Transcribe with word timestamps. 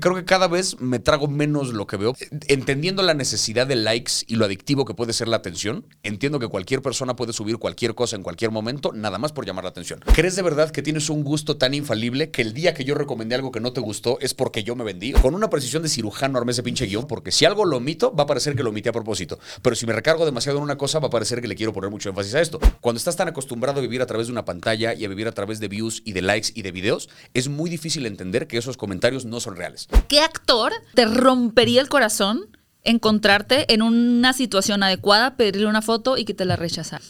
Creo 0.00 0.14
que 0.14 0.24
cada 0.24 0.48
vez 0.48 0.80
me 0.80 0.98
trago 0.98 1.28
menos 1.28 1.74
lo 1.74 1.86
que 1.86 1.98
veo. 1.98 2.16
Entendiendo 2.48 3.02
la 3.02 3.12
necesidad 3.12 3.66
de 3.66 3.76
likes 3.76 4.12
y 4.26 4.36
lo 4.36 4.46
adictivo 4.46 4.86
que 4.86 4.94
puede 4.94 5.12
ser 5.12 5.28
la 5.28 5.36
atención, 5.36 5.84
entiendo 6.02 6.38
que 6.38 6.48
cualquier 6.48 6.80
persona 6.80 7.16
puede 7.16 7.34
subir 7.34 7.58
cualquier 7.58 7.94
cosa 7.94 8.16
en 8.16 8.22
cualquier 8.22 8.50
momento, 8.50 8.92
nada 8.94 9.18
más 9.18 9.32
por 9.32 9.44
llamar 9.44 9.64
la 9.64 9.70
atención. 9.70 10.00
¿Crees 10.14 10.36
de 10.36 10.42
verdad 10.42 10.70
que 10.70 10.80
tienes 10.80 11.10
un 11.10 11.22
gusto 11.22 11.58
tan 11.58 11.74
infalible 11.74 12.30
que 12.30 12.40
el 12.40 12.54
día 12.54 12.72
que 12.72 12.84
yo 12.84 12.94
recomendé 12.94 13.34
algo 13.34 13.52
que 13.52 13.60
no 13.60 13.74
te 13.74 13.82
gustó 13.82 14.18
es 14.20 14.32
porque 14.32 14.64
yo 14.64 14.74
me 14.74 14.84
vendí? 14.84 15.12
Con 15.12 15.34
una 15.34 15.50
precisión 15.50 15.82
de 15.82 15.90
cirujano 15.90 16.38
armé 16.38 16.52
ese 16.52 16.62
pinche 16.62 16.86
guion, 16.86 17.06
porque 17.06 17.30
si 17.30 17.44
algo 17.44 17.66
lo 17.66 17.76
omito, 17.76 18.14
va 18.14 18.24
a 18.24 18.26
parecer 18.26 18.56
que 18.56 18.62
lo 18.62 18.70
omití 18.70 18.88
a 18.88 18.92
propósito. 18.92 19.38
Pero 19.60 19.76
si 19.76 19.84
me 19.84 19.92
recargo 19.92 20.24
demasiado 20.24 20.56
en 20.56 20.64
una 20.64 20.78
cosa, 20.78 20.98
va 20.98 21.08
a 21.08 21.10
parecer 21.10 21.42
que 21.42 21.48
le 21.48 21.56
quiero 21.56 21.74
poner 21.74 21.90
mucho 21.90 22.08
énfasis 22.08 22.34
a 22.36 22.40
esto. 22.40 22.58
Cuando 22.80 22.96
estás 22.96 23.16
tan 23.16 23.28
acostumbrado 23.28 23.80
a 23.80 23.82
vivir 23.82 24.00
a 24.00 24.06
través 24.06 24.28
de 24.28 24.32
una 24.32 24.46
pantalla 24.46 24.94
y 24.94 25.04
a 25.04 25.08
vivir 25.08 25.28
a 25.28 25.32
través 25.32 25.60
de 25.60 25.68
views 25.68 26.00
y 26.06 26.14
de 26.14 26.22
likes 26.22 26.52
y 26.54 26.62
de 26.62 26.72
videos, 26.72 27.10
es 27.34 27.48
muy 27.48 27.68
difícil 27.68 28.06
entender 28.06 28.46
que 28.46 28.56
esos 28.56 28.78
comentarios 28.78 29.26
no 29.26 29.40
son 29.40 29.56
reales. 29.56 29.89
¿Qué 30.08 30.20
actor 30.20 30.72
te 30.94 31.06
rompería 31.06 31.80
el 31.80 31.88
corazón 31.88 32.56
encontrarte 32.82 33.72
en 33.72 33.82
una 33.82 34.32
situación 34.32 34.82
adecuada, 34.82 35.36
pedirle 35.36 35.66
una 35.66 35.82
foto 35.82 36.16
y 36.16 36.24
que 36.24 36.34
te 36.34 36.44
la 36.44 36.56
rechazara? 36.56 37.04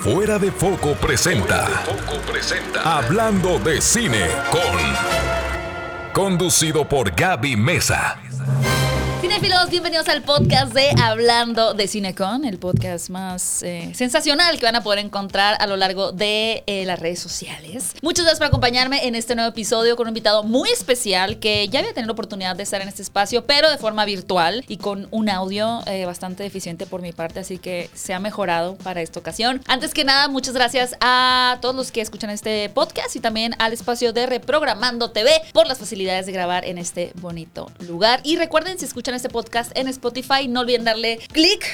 Fuera 0.00 0.38
de 0.38 0.50
Foco 0.50 0.94
presenta. 0.94 1.68
Hablando 2.84 3.58
de 3.58 3.80
cine 3.80 4.28
con. 4.50 4.62
Conducido 6.12 6.88
por 6.88 7.14
Gaby 7.14 7.56
Mesa. 7.56 8.18
Cinefilos, 9.22 9.70
bienvenidos 9.70 10.08
al 10.08 10.22
podcast 10.22 10.74
de 10.74 10.90
Hablando 11.00 11.74
de 11.74 11.86
Cinecon, 11.86 12.44
el 12.44 12.58
podcast 12.58 13.08
más 13.08 13.62
eh, 13.62 13.92
sensacional 13.94 14.58
que 14.58 14.66
van 14.66 14.74
a 14.74 14.82
poder 14.82 14.98
encontrar 14.98 15.56
a 15.60 15.68
lo 15.68 15.76
largo 15.76 16.10
de 16.10 16.64
eh, 16.66 16.84
las 16.86 16.98
redes 16.98 17.20
sociales. 17.20 17.94
Muchas 18.02 18.24
gracias 18.24 18.40
por 18.40 18.48
acompañarme 18.48 19.06
en 19.06 19.14
este 19.14 19.36
nuevo 19.36 19.50
episodio 19.50 19.94
con 19.94 20.06
un 20.06 20.08
invitado 20.08 20.42
muy 20.42 20.70
especial 20.70 21.38
que 21.38 21.68
ya 21.68 21.78
había 21.78 21.94
tenido 21.94 22.08
la 22.08 22.14
oportunidad 22.14 22.56
de 22.56 22.64
estar 22.64 22.82
en 22.82 22.88
este 22.88 23.02
espacio, 23.02 23.46
pero 23.46 23.70
de 23.70 23.78
forma 23.78 24.04
virtual 24.04 24.64
y 24.66 24.78
con 24.78 25.06
un 25.12 25.30
audio 25.30 25.82
eh, 25.86 26.04
bastante 26.04 26.42
deficiente 26.42 26.84
por 26.84 27.00
mi 27.00 27.12
parte, 27.12 27.38
así 27.38 27.58
que 27.58 27.90
se 27.94 28.14
ha 28.14 28.18
mejorado 28.18 28.74
para 28.74 29.02
esta 29.02 29.20
ocasión. 29.20 29.62
Antes 29.68 29.94
que 29.94 30.02
nada, 30.02 30.26
muchas 30.26 30.54
gracias 30.54 30.96
a 31.00 31.58
todos 31.60 31.76
los 31.76 31.92
que 31.92 32.00
escuchan 32.00 32.30
este 32.30 32.68
podcast 32.70 33.14
y 33.14 33.20
también 33.20 33.54
al 33.60 33.72
espacio 33.72 34.12
de 34.12 34.26
Reprogramando 34.26 35.12
TV 35.12 35.30
por 35.52 35.68
las 35.68 35.78
facilidades 35.78 36.26
de 36.26 36.32
grabar 36.32 36.64
en 36.64 36.76
este 36.76 37.12
bonito 37.20 37.70
lugar. 37.78 38.18
Y 38.24 38.34
recuerden, 38.34 38.80
si 38.80 38.84
escuchan 38.84 39.11
este 39.14 39.28
podcast 39.28 39.76
en 39.76 39.88
Spotify. 39.88 40.48
No 40.48 40.60
olviden 40.60 40.84
darle 40.84 41.18
clic, 41.32 41.64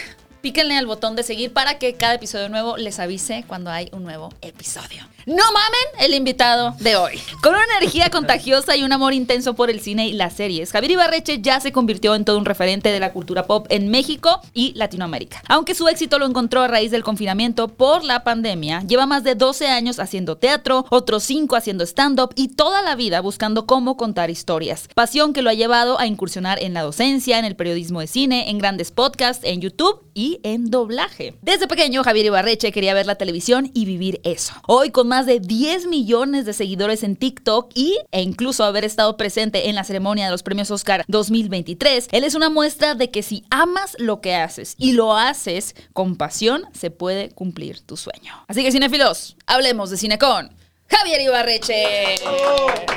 píquenle 0.49 0.79
al 0.79 0.87
botón 0.87 1.15
de 1.15 1.23
seguir 1.25 1.53
para 1.53 1.79
que 1.79 1.93
cada 1.93 2.15
episodio 2.15 2.49
nuevo 2.49 2.79
les 2.79 2.99
avise 3.01 3.45
cuando 3.47 3.71
hay 3.71 3.91
un 3.93 4.03
nuevo 4.03 4.33
episodio. 4.41 5.07
No 5.27 5.45
mamen 5.45 6.07
el 6.07 6.15
invitado 6.15 6.75
de 6.81 6.97
hoy. 6.97 7.21
Con 7.43 7.53
una 7.53 7.65
energía 7.77 8.09
contagiosa 8.11 8.75
y 8.75 8.83
un 8.83 8.95
amor 8.95 9.13
intenso 9.13 9.53
por 9.53 9.69
el 9.69 9.81
cine 9.81 10.09
y 10.09 10.15
las 10.15 10.33
series, 10.33 10.73
Javier 10.73 10.93
Ibarreche 10.93 11.43
ya 11.43 11.61
se 11.61 11.71
convirtió 11.71 12.15
en 12.15 12.25
todo 12.25 12.39
un 12.39 12.47
referente 12.47 12.91
de 12.91 12.99
la 12.99 13.13
cultura 13.13 13.47
pop 13.47 13.67
en 13.69 13.91
México 13.91 14.41
y 14.55 14.73
Latinoamérica. 14.73 15.43
Aunque 15.49 15.75
su 15.75 15.87
éxito 15.87 16.19
lo 16.19 16.25
encontró 16.25 16.63
a 16.63 16.69
raíz 16.69 16.91
del 16.91 17.05
confinamiento 17.05 17.69
por 17.69 18.03
la 18.05 18.25
pandemia, 18.25 18.81
lleva 18.89 19.05
más 19.05 19.25
de 19.25 19.35
12 19.35 19.67
años 19.67 19.99
haciendo 19.99 20.39
teatro, 20.39 20.87
otros 20.89 21.25
5 21.25 21.57
haciendo 21.57 21.85
stand-up 21.85 22.33
y 22.37 22.49
toda 22.49 22.81
la 22.81 22.95
vida 22.95 23.21
buscando 23.21 23.67
cómo 23.67 23.99
contar 23.99 24.31
historias. 24.31 24.89
Pasión 24.95 25.35
que 25.35 25.43
lo 25.43 25.51
ha 25.51 25.55
llevado 25.55 26.01
a 26.01 26.07
incursionar 26.07 26.59
en 26.63 26.73
la 26.73 26.81
docencia, 26.81 27.39
en 27.39 27.45
el 27.45 27.55
periodismo 27.55 28.01
de 28.01 28.07
cine, 28.07 28.49
en 28.49 28.57
grandes 28.57 28.93
podcasts, 28.93 29.45
en 29.45 29.61
YouTube 29.61 30.09
y 30.15 30.38
en 30.43 30.71
doblaje. 30.71 31.35
Desde 31.43 31.67
pequeño, 31.67 32.03
Javier 32.05 32.27
Ibarreche 32.27 32.73
quería 32.73 32.95
ver 32.95 33.07
la 33.07 33.15
televisión 33.17 33.71
y 33.75 33.85
vivir 33.85 34.21
eso. 34.25 34.53
Hoy, 34.67 34.91
con 34.91 35.09
más 35.09 35.27
de 35.27 35.41
10 35.41 35.87
millones 35.87 36.45
de 36.47 36.53
seguidores 36.53 37.03
en 37.03 37.17
TikTok 37.17 37.71
y, 37.75 37.99
e 38.13 38.23
incluso 38.23 38.65
haber 38.65 38.85
estado 38.85 39.17
presente 39.17 39.69
en 39.69 39.75
la 39.75 39.85
ceremonia 39.85 40.25
de 40.27 40.31
los 40.31 40.43
premios 40.43 40.71
Oscar 40.71 41.05
2023, 41.09 42.09
él 42.13 42.25
es 42.25 42.35
una 42.35 42.51
muestra 42.51 42.95
de 42.95 43.11
que 43.11 43.23
si 43.23 43.45
amas 43.51 43.97
lo 43.99 44.21
que 44.21 44.35
haces 44.35 44.75
y 44.79 44.93
lo 44.93 45.17
haces 45.17 45.75
con 45.93 46.17
pasión, 46.17 46.63
se 46.73 46.91
puede 46.91 47.31
cumplir 47.31 47.81
tu 47.81 47.97
sueño. 47.97 48.33
Así 48.49 48.63
que, 48.63 48.73
cinéfilos, 48.73 49.37
hablemos 49.47 49.91
de 49.91 49.97
cine 49.97 50.19
con 50.19 50.51
Javier 50.91 51.21
Ibarreche. 51.21 52.17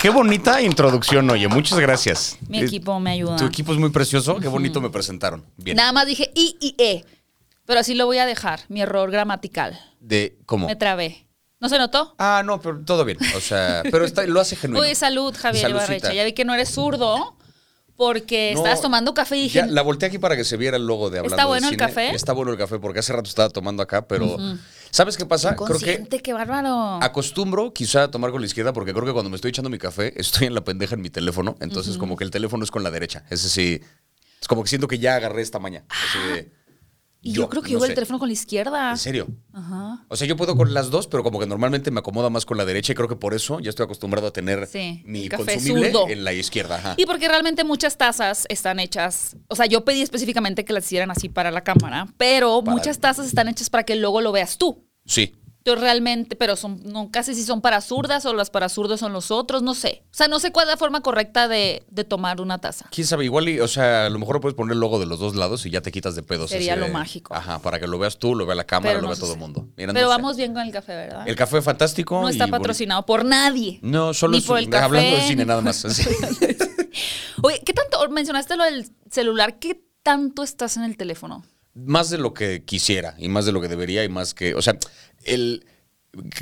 Qué 0.01 0.09
bonita 0.09 0.62
introducción, 0.62 1.30
oye. 1.30 1.47
Muchas 1.47 1.80
gracias. 1.80 2.38
Mi 2.47 2.59
Eh, 2.62 2.66
equipo 2.66 3.00
me 3.00 3.12
ayuda. 3.12 3.35
Tu 3.35 3.46
equipo 3.46 3.74
es 3.74 3.80
muy 3.80 3.90
precioso. 3.90 4.38
Qué 4.38 4.47
bonito 4.47 4.80
me 4.81 4.90
presentaron. 4.90 5.44
Bien. 5.57 5.75
Nada 5.78 5.91
más 5.91 6.06
dije 6.07 6.31
I 6.34 6.56
y 6.59 6.75
E, 6.78 7.06
pero 7.66 7.79
así 7.79 7.95
lo 7.95 8.05
voy 8.05 8.17
a 8.17 8.25
dejar, 8.25 8.61
mi 8.69 8.81
error 8.81 9.11
gramatical. 9.11 9.79
De 9.99 10.38
cómo. 10.45 10.67
Me 10.67 10.75
trabé. 10.75 11.27
¿No 11.59 11.69
se 11.69 11.77
notó? 11.77 12.16
Ah, 12.17 12.41
no, 12.44 12.59
pero 12.59 12.79
todo 12.83 13.05
bien. 13.05 13.19
O 13.35 13.39
sea, 13.39 13.83
pero 13.91 14.03
está, 14.03 14.25
lo 14.25 14.39
hace 14.39 14.55
genuino. 14.55 14.83
Uy, 14.83 14.95
salud, 14.95 15.35
Javier. 15.38 15.69
Ibarreche. 15.69 16.16
Ya 16.16 16.23
vi 16.23 16.33
que 16.33 16.44
no 16.44 16.55
eres 16.55 16.69
zurdo 16.69 17.38
porque 18.01 18.53
No, 18.55 18.61
estabas 18.61 18.81
tomando 18.81 19.13
café 19.13 19.38
y 19.38 19.44
dije, 19.44 19.59
Ya, 19.59 19.67
la 19.67 19.83
volteé 19.83 20.07
aquí 20.07 20.17
para 20.17 20.35
que 20.35 20.44
se 20.44 20.57
viera 20.57 20.75
el 20.75 20.88
logo 20.88 21.11
de 21.11 21.19
hablando 21.19 21.35
¿Está 21.35 21.44
de 21.44 21.47
bueno 21.47 21.69
el 21.69 21.77
café? 21.77 22.09
Está 22.16 22.33
bueno 22.33 22.51
el 22.51 22.57
café 22.57 22.79
porque 22.79 22.97
hace 22.97 23.13
rato 23.13 23.29
estaba 23.29 23.50
tomando 23.50 23.83
acá, 23.83 24.07
pero 24.07 24.38
¿sabes 24.89 25.17
qué 25.17 25.27
pasa? 25.27 25.55
Creo 25.55 25.77
que 25.77 26.21
qué 26.23 26.33
bárbaro. 26.33 26.97
acostumbro 27.00 27.73
quizá 27.73 28.05
a 28.05 28.11
tomar 28.11 28.31
con 28.31 28.41
la 28.41 28.47
izquierda 28.47 28.73
porque 28.73 28.91
creo 28.91 29.05
que 29.05 29.13
cuando 29.13 29.29
me 29.29 29.35
estoy 29.35 29.50
echando 29.50 29.69
mi 29.69 29.77
café 29.77 30.19
estoy 30.19 30.47
en 30.47 30.55
la 30.55 30.61
pendeja 30.61 30.95
en 30.95 31.01
mi 31.01 31.11
teléfono, 31.11 31.55
entonces 31.59 32.00
como 32.00 32.17
que 32.17 32.23
el 32.23 32.31
teléfono 32.31 32.63
es 32.63 32.71
con 32.71 32.81
la 32.81 32.89
derecha. 32.89 33.23
Ese 33.29 33.50
sí, 33.50 33.81
es 34.41 34.47
como 34.47 34.63
que 34.63 34.69
siento 34.69 34.88
que 34.88 34.97
ya 34.97 35.16
agarré 35.16 35.44
esta 35.44 35.59
maña. 35.59 35.83
Así 35.88 36.17
de, 36.33 36.51
y 37.23 37.33
yo, 37.33 37.47
creo 37.49 37.61
que 37.61 37.69
no 37.69 37.73
llevo 37.77 37.85
el 37.85 37.93
teléfono 37.93 38.17
con 38.19 38.27
la 38.29 38.33
izquierda. 38.33 38.91
¿En 38.91 38.97
serio? 38.97 39.27
Ajá. 39.53 40.05
O 40.07 40.15
sea, 40.15 40.27
yo 40.27 40.35
puedo 40.35 40.55
con 40.55 40.73
las 40.73 40.89
dos, 40.89 41.05
pero 41.07 41.21
como 41.23 41.39
que 41.39 41.45
normalmente 41.45 41.91
me 41.91 41.99
acomoda 41.99 42.29
más 42.31 42.45
con 42.45 42.57
la 42.57 42.65
derecha 42.65 42.93
y 42.93 42.95
creo 42.95 43.07
que 43.07 43.15
por 43.15 43.33
eso 43.33 43.59
ya 43.59 43.69
estoy 43.69 43.83
acostumbrado 43.85 44.27
a 44.27 44.31
tener 44.33 44.65
Sí, 44.67 45.03
mi 45.05 45.29
consumible 45.29 45.91
zurdo. 45.91 46.09
en 46.09 46.23
la 46.23 46.33
izquierda. 46.33 46.77
Ajá. 46.77 46.93
Y 46.97 47.05
porque 47.05 47.27
realmente 47.27 47.63
muchas 47.63 47.97
tazas 47.97 48.45
están 48.49 48.79
hechas, 48.79 49.35
o 49.47 49.55
sea, 49.55 49.67
yo 49.67 49.85
pedí 49.85 50.01
específicamente 50.01 50.65
que 50.65 50.73
las 50.73 50.85
hicieran 50.85 51.11
así 51.11 51.29
para 51.29 51.51
la 51.51 51.63
cámara, 51.63 52.07
pero 52.17 52.63
Para- 52.63 52.75
muchas 52.75 52.99
tazas 52.99 53.27
están 53.27 53.47
hechas 53.47 53.69
para 53.69 53.83
que 53.83 53.95
luego 53.95 54.21
lo 54.21 54.31
veas 54.31 54.57
tú. 54.57 54.88
Sí. 55.05 55.35
Entonces 55.61 55.83
realmente, 55.83 56.35
pero 56.35 56.55
son, 56.55 56.81
no, 56.85 57.11
casi 57.11 57.35
si 57.35 57.44
son 57.44 57.61
para 57.61 57.81
zurdas 57.81 58.25
o 58.25 58.33
las 58.33 58.49
para 58.49 58.67
zurdos 58.67 58.99
son 58.99 59.13
los 59.13 59.29
otros, 59.29 59.61
no 59.61 59.75
sé. 59.75 60.01
O 60.05 60.13
sea, 60.16 60.27
no 60.27 60.39
sé 60.39 60.51
cuál 60.51 60.66
es 60.66 60.72
la 60.72 60.77
forma 60.77 61.01
correcta 61.01 61.47
de, 61.47 61.83
de 61.88 62.03
tomar 62.03 62.41
una 62.41 62.57
taza. 62.57 62.89
¿Quién 62.89 63.05
sabe? 63.05 63.25
Igual, 63.25 63.47
y, 63.47 63.59
o 63.59 63.67
sea, 63.67 64.07
a 64.07 64.09
lo 64.09 64.17
mejor 64.17 64.41
puedes 64.41 64.55
poner 64.55 64.73
el 64.73 64.79
logo 64.79 65.00
de 65.00 65.05
los 65.05 65.19
dos 65.19 65.35
lados 65.35 65.63
y 65.67 65.69
ya 65.69 65.81
te 65.81 65.91
quitas 65.91 66.16
de 66.16 66.23
pedos. 66.23 66.50
Sería 66.50 66.75
lo 66.75 66.88
mágico. 66.88 67.35
Ajá, 67.35 67.59
para 67.59 67.79
que 67.79 67.85
lo 67.85 68.00
veas 68.00 68.17
tú, 68.17 68.33
lo 68.33 68.47
vea 68.47 68.55
la 68.55 68.63
cámara, 68.63 68.94
Pero 68.94 69.01
lo 69.01 69.07
no 69.07 69.13
vea 69.13 69.19
todo 69.19 69.33
el 69.33 69.39
mundo. 69.39 69.67
Pero 69.75 69.94
no 69.94 70.00
sé. 70.00 70.05
vamos 70.05 70.35
bien 70.35 70.51
con 70.55 70.63
el 70.63 70.71
café, 70.71 70.95
¿verdad? 70.95 71.27
El 71.27 71.35
café 71.35 71.61
fantástico. 71.61 72.19
no 72.19 72.29
está 72.29 72.45
bonito. 72.45 72.57
patrocinado 72.57 73.05
por 73.05 73.23
nadie. 73.23 73.77
No, 73.83 74.16
solo 74.16 74.38
es 74.38 74.50
hablando 74.50 74.97
de 74.97 75.21
cine 75.21 75.45
nada 75.45 75.61
más. 75.61 75.85
Oye, 77.44 77.61
¿qué 77.63 77.73
tanto 77.73 78.09
mencionaste 78.09 78.55
lo 78.55 78.63
del 78.63 78.89
celular? 79.11 79.59
¿Qué 79.59 79.79
tanto 80.01 80.41
estás 80.41 80.77
en 80.77 80.85
el 80.85 80.97
teléfono? 80.97 81.44
Más 81.73 82.09
de 82.09 82.17
lo 82.17 82.33
que 82.33 82.63
quisiera 82.63 83.15
y 83.17 83.29
más 83.29 83.45
de 83.45 83.51
lo 83.51 83.61
que 83.61 83.67
debería 83.67 84.03
y 84.03 84.09
más 84.09 84.33
que, 84.33 84.55
o 84.55 84.61
sea, 84.61 84.77
el 85.23 85.65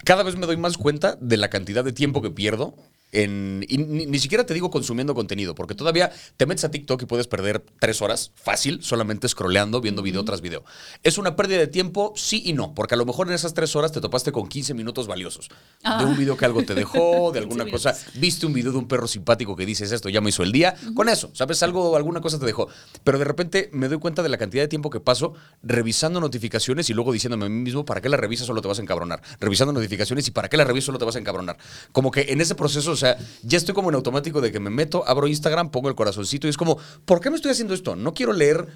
cada 0.03 0.23
vez 0.23 0.35
me 0.35 0.47
doy 0.47 0.57
más 0.57 0.77
cuenta 0.77 1.17
de 1.21 1.37
la 1.37 1.49
cantidad 1.49 1.83
de 1.83 1.93
tiempo 1.93 2.21
que 2.21 2.31
pierdo 2.31 2.75
en, 3.11 3.65
y 3.67 3.77
ni, 3.77 4.05
ni 4.05 4.19
siquiera 4.19 4.45
te 4.45 4.53
digo 4.53 4.69
consumiendo 4.69 5.15
contenido, 5.15 5.55
porque 5.55 5.75
todavía 5.75 6.11
te 6.37 6.45
metes 6.45 6.63
a 6.63 6.71
TikTok 6.71 7.01
y 7.01 7.05
puedes 7.05 7.27
perder 7.27 7.63
tres 7.79 8.01
horas 8.01 8.31
fácil 8.35 8.83
solamente 8.83 9.27
scrolleando, 9.27 9.81
viendo 9.81 10.01
video 10.01 10.23
tras 10.25 10.41
video. 10.41 10.63
¿Es 11.03 11.17
una 11.17 11.35
pérdida 11.35 11.59
de 11.59 11.67
tiempo? 11.67 12.13
Sí 12.15 12.41
y 12.45 12.53
no, 12.53 12.73
porque 12.73 12.95
a 12.95 12.97
lo 12.97 13.05
mejor 13.05 13.27
en 13.27 13.33
esas 13.33 13.53
tres 13.53 13.75
horas 13.75 13.91
te 13.91 14.01
topaste 14.01 14.31
con 14.31 14.47
15 14.47 14.73
minutos 14.73 15.07
valiosos. 15.07 15.49
De 15.97 16.05
un 16.05 16.17
video 16.17 16.37
que 16.37 16.45
algo 16.45 16.63
te 16.63 16.75
dejó, 16.75 17.31
de 17.31 17.39
alguna 17.39 17.65
15 17.65 17.71
cosa. 17.71 17.95
Viste 18.15 18.45
un 18.45 18.53
video 18.53 18.71
de 18.71 18.77
un 18.77 18.87
perro 18.87 19.07
simpático 19.07 19.55
que 19.55 19.65
dices 19.65 19.91
esto, 19.91 20.09
ya 20.09 20.21
me 20.21 20.29
hizo 20.29 20.43
el 20.43 20.51
día. 20.51 20.75
Con 20.95 21.09
eso, 21.09 21.31
¿sabes? 21.33 21.63
Algo, 21.63 21.95
alguna 21.95 22.21
cosa 22.21 22.39
te 22.39 22.45
dejó. 22.45 22.67
Pero 23.03 23.17
de 23.17 23.25
repente 23.25 23.69
me 23.73 23.87
doy 23.87 23.99
cuenta 23.99 24.23
de 24.23 24.29
la 24.29 24.37
cantidad 24.37 24.63
de 24.63 24.67
tiempo 24.67 24.89
que 24.89 24.99
paso 24.99 25.33
revisando 25.63 26.19
notificaciones 26.19 26.89
y 26.89 26.93
luego 26.93 27.11
diciéndome 27.11 27.45
a 27.45 27.49
mí 27.49 27.61
mismo, 27.61 27.85
¿para 27.85 28.01
qué 28.01 28.09
la 28.09 28.17
revisas? 28.17 28.47
Solo 28.47 28.61
te 28.61 28.67
vas 28.67 28.79
a 28.79 28.81
encabronar. 28.81 29.21
Revisando 29.39 29.73
notificaciones 29.73 30.27
y 30.27 30.31
¿para 30.31 30.49
qué 30.49 30.57
la 30.57 30.63
revisas? 30.63 30.85
Solo 30.85 30.99
te 30.99 31.05
vas 31.05 31.15
a 31.15 31.19
encabronar. 31.19 31.57
Como 31.91 32.11
que 32.11 32.27
en 32.29 32.41
ese 32.41 32.55
proceso, 32.55 32.95
sea, 32.99 33.17
ya 33.43 33.57
estoy 33.57 33.73
como 33.73 33.89
en 33.89 33.95
automático 33.95 34.41
de 34.41 34.51
que 34.51 34.59
me 34.59 34.69
meto, 34.69 35.03
abro 35.07 35.27
Instagram, 35.27 35.71
pongo 35.71 35.89
el 35.89 35.95
corazoncito 35.95 36.47
y 36.47 36.49
es 36.51 36.57
como, 36.57 36.77
¿por 37.05 37.19
qué 37.21 37.29
me 37.29 37.35
estoy 37.35 37.51
haciendo 37.51 37.73
esto? 37.73 37.95
No 37.95 38.13
quiero 38.13 38.33
leer 38.33 38.67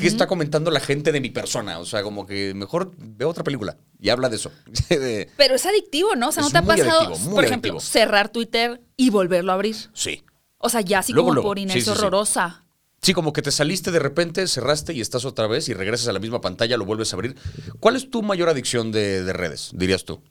qué 0.00 0.06
está 0.06 0.26
comentando 0.26 0.70
la 0.70 0.80
gente 0.80 1.12
de 1.12 1.20
mi 1.20 1.30
persona. 1.30 1.78
O 1.78 1.84
sea, 1.84 2.02
como 2.02 2.26
que 2.26 2.54
mejor 2.54 2.92
veo 2.96 3.28
otra 3.28 3.44
película 3.44 3.76
y 4.00 4.08
habla 4.08 4.28
de 4.28 4.36
eso. 4.36 4.50
Pero 5.36 5.54
es 5.54 5.66
adictivo, 5.66 6.14
¿no? 6.16 6.28
O 6.28 6.32
sea, 6.32 6.42
¿no 6.42 6.50
te 6.50 6.58
ha 6.58 6.62
pasado, 6.62 7.08
adictivo, 7.08 7.34
por 7.34 7.44
ejemplo, 7.44 7.72
adictivo. 7.72 7.80
cerrar 7.80 8.28
Twitter 8.30 8.80
y 8.96 9.10
volverlo 9.10 9.52
a 9.52 9.54
abrir? 9.56 9.76
sí. 9.92 10.22
O 10.58 10.70
sea, 10.70 10.80
ya 10.80 11.00
así 11.00 11.12
Luego, 11.12 11.28
como 11.28 11.34
luego. 11.34 11.48
por 11.50 11.58
inercia 11.58 11.82
sí, 11.82 11.90
sí. 11.90 11.98
horrorosa. 11.98 12.64
Sí, 13.02 13.12
como 13.12 13.34
que 13.34 13.42
te 13.42 13.52
saliste 13.52 13.90
de 13.90 13.98
repente, 13.98 14.48
cerraste 14.48 14.94
y 14.94 15.02
estás 15.02 15.26
otra 15.26 15.46
vez 15.46 15.68
y 15.68 15.74
regresas 15.74 16.08
a 16.08 16.12
la 16.12 16.18
misma 16.18 16.40
pantalla, 16.40 16.78
lo 16.78 16.86
vuelves 16.86 17.12
a 17.12 17.16
abrir. 17.16 17.36
¿Cuál 17.78 17.94
es 17.94 18.10
tu 18.10 18.22
mayor 18.22 18.48
adicción 18.48 18.90
de, 18.90 19.22
de 19.22 19.32
redes, 19.34 19.70
dirías 19.74 20.06
tú? 20.06 20.22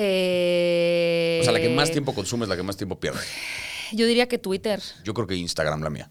Eh, 0.00 1.38
O 1.40 1.44
sea, 1.44 1.52
la 1.52 1.60
que 1.60 1.68
más 1.68 1.90
tiempo 1.90 2.14
consumes, 2.14 2.48
la 2.48 2.56
que 2.56 2.62
más 2.62 2.76
tiempo 2.76 2.98
pierdes. 2.98 3.24
Yo 3.92 4.06
diría 4.06 4.28
que 4.28 4.38
Twitter. 4.38 4.80
Yo 5.04 5.14
creo 5.14 5.26
que 5.26 5.34
Instagram 5.36 5.82
la 5.82 5.90
mía. 5.90 6.10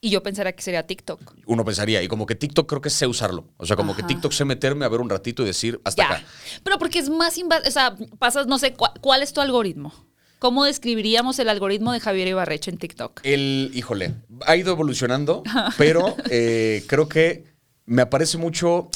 Y 0.00 0.10
yo 0.10 0.22
pensaría 0.22 0.52
que 0.52 0.62
sería 0.62 0.86
TikTok. 0.86 1.34
Uno 1.46 1.64
pensaría, 1.64 2.02
y 2.02 2.08
como 2.08 2.26
que 2.26 2.34
TikTok 2.34 2.68
creo 2.68 2.80
que 2.82 2.90
sé 2.90 3.06
usarlo. 3.06 3.48
O 3.56 3.64
sea, 3.64 3.74
como 3.76 3.96
que. 3.96 4.02
TikTok 4.02 4.32
sé 4.32 4.44
meterme 4.44 4.84
a 4.84 4.88
ver 4.88 5.00
un 5.00 5.08
ratito 5.08 5.42
y 5.42 5.46
decir 5.46 5.80
hasta 5.84 6.02
Ya. 6.02 6.14
acá. 6.16 6.24
Pero 6.62 6.78
porque 6.78 6.98
es 6.98 7.08
más 7.08 7.38
invasivo. 7.38 7.68
O 7.68 7.72
sea, 7.72 7.96
pasas, 8.18 8.46
no 8.46 8.58
sé, 8.58 8.74
¿cuál, 8.74 8.92
cuál 9.00 9.22
es 9.22 9.32
tu 9.32 9.40
algoritmo? 9.40 9.92
¿cómo 10.40 10.66
describiríamos 10.66 11.38
el 11.38 11.48
algoritmo 11.48 11.90
de 11.94 12.00
Javier 12.00 12.28
Ibarreche 12.28 12.70
en 12.70 12.76
TikTok? 12.76 13.20
El, 13.22 13.70
híjole, 13.72 14.12
ha 14.46 14.56
ido 14.56 14.72
evolucionando, 14.72 15.42
pero 15.78 16.14
eh, 16.28 16.84
creo 16.86 17.08
que 17.08 17.44
me 17.86 18.02
aparece 18.02 18.36
mucho 18.36 18.90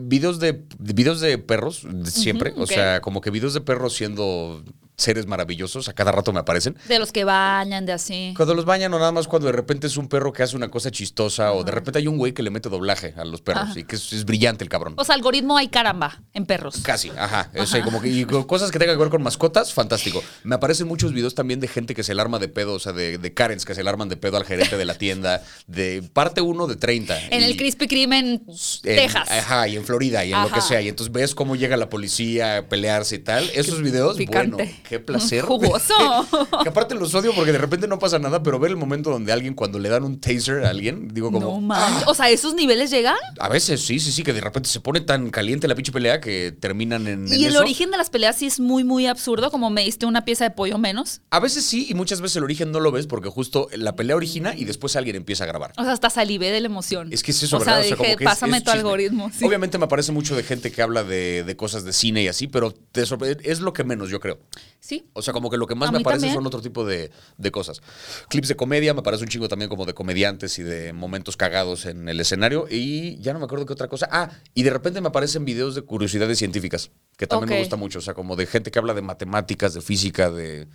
videos 0.00 0.38
de 0.38 0.64
videos 0.78 1.20
de 1.20 1.38
perros 1.38 1.86
de 1.88 2.10
siempre, 2.10 2.52
o 2.56 2.66
sea, 2.66 3.00
como 3.00 3.20
que 3.20 3.30
videos 3.30 3.54
de 3.54 3.60
perros 3.60 3.94
siendo 3.94 4.64
seres 4.98 5.26
maravillosos, 5.26 5.88
a 5.88 5.92
cada 5.94 6.10
rato 6.12 6.32
me 6.32 6.40
aparecen. 6.40 6.76
De 6.88 6.98
los 6.98 7.12
que 7.12 7.22
bañan, 7.24 7.86
de 7.86 7.92
así. 7.92 8.34
Cuando 8.36 8.54
los 8.54 8.64
bañan 8.64 8.92
o 8.92 8.98
nada 8.98 9.12
más 9.12 9.28
cuando 9.28 9.46
de 9.46 9.52
repente 9.52 9.86
es 9.86 9.96
un 9.96 10.08
perro 10.08 10.32
que 10.32 10.42
hace 10.42 10.56
una 10.56 10.70
cosa 10.70 10.90
chistosa 10.90 11.52
o 11.52 11.62
de 11.64 11.70
repente 11.70 12.00
hay 12.00 12.08
un 12.08 12.18
güey 12.18 12.32
que 12.32 12.42
le 12.42 12.50
mete 12.50 12.68
doblaje 12.68 13.14
a 13.16 13.24
los 13.24 13.40
perros 13.40 13.70
Ajá. 13.70 13.78
y 13.78 13.84
que 13.84 13.94
es, 13.96 14.12
es 14.12 14.24
brillante 14.24 14.64
el 14.64 14.68
cabrón. 14.70 14.94
O 14.96 15.04
sea, 15.04 15.14
algoritmo 15.14 15.56
hay 15.56 15.68
caramba 15.68 16.20
en 16.34 16.46
perros. 16.46 16.78
Casi, 16.82 17.10
ajá. 17.16 17.50
O 17.56 17.64
sea, 17.66 17.82
como 17.84 18.02
que 18.02 18.08
y 18.08 18.24
co- 18.24 18.46
cosas 18.46 18.70
que 18.72 18.78
tengan 18.80 18.96
que 18.96 19.00
ver 19.00 19.10
con 19.10 19.22
mascotas, 19.22 19.72
fantástico. 19.72 20.22
Me 20.42 20.56
aparecen 20.56 20.88
muchos 20.88 21.12
videos 21.12 21.34
también 21.34 21.60
de 21.60 21.68
gente 21.68 21.94
que 21.94 22.02
se 22.02 22.10
alarma 22.12 22.40
de 22.40 22.48
pedo, 22.48 22.74
o 22.74 22.78
sea, 22.80 22.92
de, 22.92 23.18
de 23.18 23.34
Karens 23.34 23.64
que 23.64 23.74
se 23.76 23.82
alarman 23.82 24.08
de 24.08 24.16
pedo 24.16 24.36
al 24.36 24.44
gerente 24.44 24.76
de 24.76 24.84
la 24.84 24.94
tienda, 24.94 25.42
de 25.68 26.02
parte 26.12 26.40
1 26.40 26.66
de 26.66 26.74
30. 26.76 27.26
En 27.30 27.44
el 27.44 27.52
y- 27.52 27.56
Krispy 27.56 27.86
Kreme 27.86 28.18
en 28.18 28.26
en- 28.26 28.44
Texas. 28.82 29.30
Ajá, 29.30 29.68
y 29.68 29.76
en 29.76 29.84
Florida 29.84 30.24
y 30.24 30.32
en 30.32 30.42
lo 30.42 30.50
que 30.50 30.60
sea. 30.60 30.80
Y 30.80 30.88
entonces 30.88 31.12
ves 31.12 31.36
cómo 31.36 31.54
llega 31.54 31.76
la 31.76 31.88
policía 31.88 32.58
a 32.58 32.62
pelearse 32.68 33.14
y 33.16 33.18
tal. 33.20 33.48
Esos 33.54 33.80
videos, 33.80 34.16
picante. 34.16 34.50
bueno, 34.56 34.72
qué 34.88 34.98
placer. 34.98 35.44
Jugoso. 35.44 35.94
que 36.62 36.68
aparte 36.68 36.94
los 36.94 37.14
odio 37.14 37.32
porque 37.34 37.52
de 37.52 37.58
repente 37.58 37.86
no 37.86 37.98
pasa 37.98 38.18
nada, 38.18 38.42
pero 38.42 38.58
ver 38.58 38.70
el 38.70 38.76
momento 38.76 39.10
donde 39.10 39.32
alguien, 39.32 39.54
cuando 39.54 39.78
le 39.78 39.88
dan 39.88 40.04
un 40.04 40.20
taser 40.20 40.64
a 40.64 40.70
alguien, 40.70 41.08
digo 41.12 41.30
como. 41.30 41.46
no 41.46 41.60
manches. 41.60 42.06
O 42.08 42.14
sea, 42.14 42.30
¿esos 42.30 42.54
niveles 42.54 42.90
llegan? 42.90 43.16
A 43.38 43.48
veces 43.48 43.80
sí, 43.82 43.98
sí, 44.00 44.12
sí, 44.12 44.22
que 44.22 44.32
de 44.32 44.40
repente 44.40 44.68
se 44.68 44.80
pone 44.80 45.00
tan 45.00 45.30
caliente 45.30 45.68
la 45.68 45.74
pinche 45.74 45.92
pelea 45.92 46.20
que 46.20 46.52
terminan 46.58 47.06
en. 47.06 47.26
en 47.26 47.32
Y 47.40 47.44
el 47.44 47.52
eso. 47.52 47.60
origen 47.60 47.90
de 47.90 47.96
las 47.98 48.10
peleas 48.10 48.36
sí 48.36 48.46
es 48.46 48.60
muy, 48.60 48.84
muy 48.84 49.06
absurdo, 49.06 49.50
como 49.50 49.70
me 49.70 49.84
diste 49.84 50.06
una 50.06 50.24
pieza 50.24 50.44
de 50.44 50.50
pollo 50.50 50.78
menos. 50.78 51.20
A 51.30 51.40
veces 51.40 51.64
sí, 51.64 51.86
y 51.90 51.94
muchas 51.94 52.20
veces 52.20 52.36
el 52.36 52.44
origen 52.44 52.72
no 52.72 52.80
lo 52.80 52.90
ves 52.92 53.06
porque 53.06 53.28
justo 53.28 53.68
la 53.76 53.94
pelea 53.96 54.16
origina 54.16 54.54
y 54.56 54.64
después 54.64 54.96
alguien 54.96 55.16
empieza 55.16 55.44
a 55.44 55.46
grabar. 55.46 55.72
O 55.76 55.82
sea, 55.84 55.92
hasta 55.92 56.10
salivé 56.10 56.50
de 56.50 56.60
la 56.60 56.66
emoción. 56.66 57.12
Es 57.12 57.22
que 57.22 57.30
es 57.32 57.42
eso, 57.42 57.56
o 57.56 57.60
¿verdad? 57.60 57.82
Sea, 57.82 57.96
dije, 57.96 58.16
que 58.16 58.24
es- 58.24 58.30
pásame 58.30 58.56
es 58.58 58.64
tu 58.64 58.70
chisme. 58.70 58.80
algoritmo. 58.80 59.30
sí. 59.36 59.44
Obviamente 59.44 59.78
me 59.78 59.84
aparece 59.84 60.12
mucho 60.12 60.34
de 60.36 60.42
gente 60.42 60.70
que 60.72 60.82
habla 60.82 61.04
de, 61.04 61.44
de 61.44 61.56
cosas 61.56 61.84
de 61.84 61.92
cine 61.92 62.22
y 62.22 62.28
así, 62.28 62.46
pero 62.46 62.72
te 62.72 63.02
sorpre- 63.02 63.38
es 63.42 63.60
lo 63.60 63.72
que 63.72 63.84
menos, 63.84 64.08
yo 64.10 64.20
creo. 64.20 64.38
Sí. 64.80 65.06
O 65.12 65.22
sea, 65.22 65.32
como 65.32 65.50
que 65.50 65.56
lo 65.56 65.66
que 65.66 65.74
más 65.74 65.88
A 65.88 65.92
me 65.92 65.98
aparece 65.98 66.20
también. 66.26 66.34
son 66.34 66.46
otro 66.46 66.62
tipo 66.62 66.84
de, 66.84 67.10
de 67.36 67.50
cosas. 67.50 67.82
Clips 68.28 68.48
de 68.48 68.56
comedia, 68.56 68.94
me 68.94 69.02
parece 69.02 69.24
un 69.24 69.28
chingo 69.28 69.48
también 69.48 69.68
como 69.68 69.84
de 69.86 69.92
comediantes 69.92 70.58
y 70.58 70.62
de 70.62 70.92
momentos 70.92 71.36
cagados 71.36 71.84
en 71.84 72.08
el 72.08 72.20
escenario. 72.20 72.66
Y 72.70 73.18
ya 73.20 73.32
no 73.32 73.40
me 73.40 73.44
acuerdo 73.46 73.66
qué 73.66 73.72
otra 73.72 73.88
cosa. 73.88 74.08
Ah, 74.10 74.30
y 74.54 74.62
de 74.62 74.70
repente 74.70 75.00
me 75.00 75.08
aparecen 75.08 75.44
videos 75.44 75.74
de 75.74 75.82
curiosidades 75.82 76.38
científicas, 76.38 76.90
que 77.16 77.26
también 77.26 77.50
me 77.50 77.58
gusta 77.58 77.76
mucho. 77.76 77.98
O 77.98 78.02
sea, 78.02 78.14
como 78.14 78.36
de 78.36 78.46
gente 78.46 78.70
que 78.70 78.78
habla 78.78 78.94
de 78.94 79.02
matemáticas, 79.02 79.74
de 79.74 79.80
física, 79.80 80.30
de... 80.30 80.68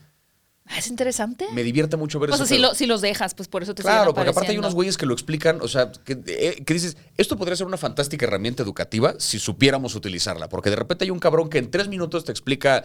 Ah, 0.66 0.78
Es 0.80 0.88
interesante. 0.88 1.46
Me 1.54 1.64
divierte 1.64 1.98
mucho 1.98 2.20
ver 2.20 2.30
o 2.32 2.36
sea, 2.38 2.46
eso. 2.46 2.54
si, 2.56 2.60
lo- 2.62 2.74
si 2.74 2.86
los 2.86 3.02
dejas, 3.02 3.34
pues 3.36 3.48
por 3.50 3.64
eso 3.64 3.74
te 3.76 3.84
Claro, 3.84 4.14
porque 4.14 4.30
aparte 4.30 4.52
hay 4.52 4.58
unos 4.58 4.74
güeyes 4.74 4.98
que 4.98 5.06
lo 5.06 5.14
explican, 5.14 5.60
o 5.62 5.68
sea, 5.68 5.92
que, 5.92 6.22
eh, 6.28 6.64
que 6.66 6.74
dices, 6.74 6.96
esto 7.18 7.38
podría 7.38 7.56
ser 7.58 7.68
una 7.68 7.76
fantástica 7.78 8.26
herramienta 8.26 8.64
educativa 8.64 9.16
si 9.18 9.40
supiéramos 9.40 9.94
utilizarla, 9.96 10.48
porque 10.50 10.70
de 10.70 10.78
repente 10.78 11.04
hay 11.06 11.10
un 11.12 11.20
cabrón 11.20 11.50
que 11.50 11.58
en 11.58 11.72
tres 11.72 11.88
minutos 11.88 12.26
te 12.26 12.32
explica... 12.34 12.84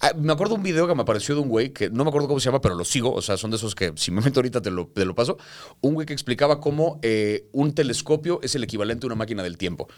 Ah, 0.00 0.12
me 0.14 0.32
acuerdo 0.32 0.54
un 0.54 0.62
video 0.62 0.86
que 0.86 0.94
me 0.94 1.02
apareció 1.02 1.34
de 1.34 1.40
un 1.40 1.48
güey 1.48 1.72
que 1.72 1.88
no 1.88 2.04
me 2.04 2.10
acuerdo 2.10 2.28
cómo 2.28 2.38
se 2.38 2.46
llama, 2.46 2.60
pero 2.60 2.74
lo 2.74 2.84
sigo, 2.84 3.14
o 3.14 3.22
sea, 3.22 3.36
son 3.36 3.50
de 3.50 3.56
esos 3.56 3.74
que 3.74 3.92
si 3.96 4.10
me 4.10 4.20
meto 4.20 4.40
ahorita 4.40 4.60
te 4.60 4.70
lo, 4.70 4.88
te 4.88 5.04
lo 5.04 5.14
paso. 5.14 5.38
Un 5.80 5.94
güey 5.94 6.06
que 6.06 6.12
explicaba 6.12 6.60
cómo 6.60 6.98
eh, 7.02 7.48
un 7.52 7.74
telescopio 7.74 8.40
es 8.42 8.54
el 8.54 8.64
equivalente 8.64 9.06
a 9.06 9.08
una 9.08 9.16
máquina 9.16 9.42
del 9.42 9.56
tiempo. 9.56 9.88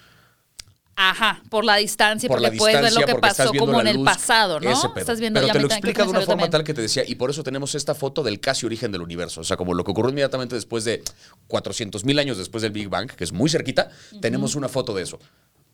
Ajá, 1.00 1.40
por 1.48 1.64
la 1.64 1.76
distancia, 1.76 2.28
Por 2.28 2.40
la 2.40 2.48
porque 2.48 2.58
puedes 2.58 2.74
ver 2.74 2.92
lo 2.92 2.98
distancia, 2.98 3.14
que 3.14 3.20
pasó 3.20 3.52
como 3.54 3.78
en 3.78 3.84
la 3.84 3.90
el 3.92 4.02
pasado, 4.02 4.58
¿no? 4.58 4.72
Estás 4.96 5.20
viendo 5.20 5.38
Pero 5.38 5.52
te 5.52 5.60
lo 5.60 5.66
explica 5.68 6.02
de 6.02 6.10
una 6.10 6.20
forma 6.22 6.32
también. 6.32 6.50
tal 6.50 6.64
que 6.64 6.74
te 6.74 6.82
decía, 6.82 7.04
y 7.06 7.14
por 7.14 7.30
eso 7.30 7.44
tenemos 7.44 7.76
esta 7.76 7.94
foto 7.94 8.24
del 8.24 8.40
casi 8.40 8.66
origen 8.66 8.90
del 8.90 9.02
universo. 9.02 9.40
O 9.40 9.44
sea, 9.44 9.56
como 9.56 9.74
lo 9.74 9.84
que 9.84 9.92
ocurrió 9.92 10.10
inmediatamente 10.10 10.56
después 10.56 10.82
de 10.84 11.04
400 11.46 12.04
mil 12.04 12.18
años 12.18 12.36
después 12.36 12.62
del 12.62 12.72
Big 12.72 12.88
Bang, 12.88 13.12
que 13.12 13.22
es 13.22 13.30
muy 13.30 13.48
cerquita, 13.48 13.90
tenemos 14.20 14.56
una 14.56 14.68
foto 14.68 14.92
de 14.92 15.04
eso. 15.04 15.20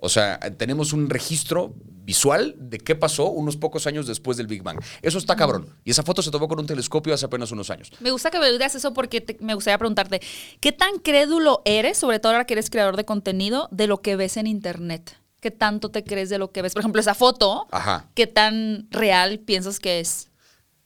O 0.05 0.09
sea, 0.09 0.39
tenemos 0.59 0.93
un 0.93 1.09
registro 1.11 1.75
visual 2.05 2.55
de 2.59 2.79
qué 2.79 2.95
pasó 2.95 3.31
unos 3.31 3.57
pocos 3.57 3.87
años 3.87 4.07
después 4.07 4.37
del 4.37 4.47
Big 4.47 4.63
Bang. 4.63 4.79
Eso 5.01 5.17
está 5.19 5.35
cabrón. 5.37 5.67
Y 5.85 5.91
esa 5.91 6.03
foto 6.03 6.21
se 6.21 6.31
tomó 6.31 6.47
con 6.49 6.61
un 6.61 6.67
telescopio 6.67 7.15
hace 7.15 7.25
apenas 7.27 7.51
unos 7.53 7.71
años. 7.71 7.91
Me 8.01 8.11
gusta 8.11 8.31
que 8.31 8.39
me 8.39 8.51
digas 8.53 8.75
eso 8.75 8.93
porque 8.93 9.21
te- 9.23 9.39
me 9.41 9.55
gustaría 9.55 9.79
preguntarte, 9.79 10.21
¿qué 10.61 10.73
tan 10.73 10.99
crédulo 10.99 11.63
eres, 11.65 11.97
sobre 11.97 12.19
todo 12.19 12.33
ahora 12.33 12.45
que 12.45 12.53
eres 12.55 12.69
creador 12.69 12.97
de 12.99 13.05
contenido, 13.07 13.69
de 13.71 13.87
lo 13.87 14.03
que 14.03 14.17
ves 14.17 14.37
en 14.37 14.47
internet? 14.47 15.17
¿Qué 15.41 15.51
tanto 15.51 15.91
te 15.91 16.05
crees 16.05 16.29
de 16.29 16.39
lo 16.39 16.53
que 16.53 16.61
ves? 16.63 16.75
Por 16.75 16.81
ejemplo, 16.81 17.01
esa 17.01 17.15
foto, 17.15 17.67
Ajá. 17.71 18.11
¿qué 18.15 18.27
tan 18.27 18.87
real 18.91 19.39
piensas 19.39 19.79
que 19.79 20.01
es? 20.01 20.29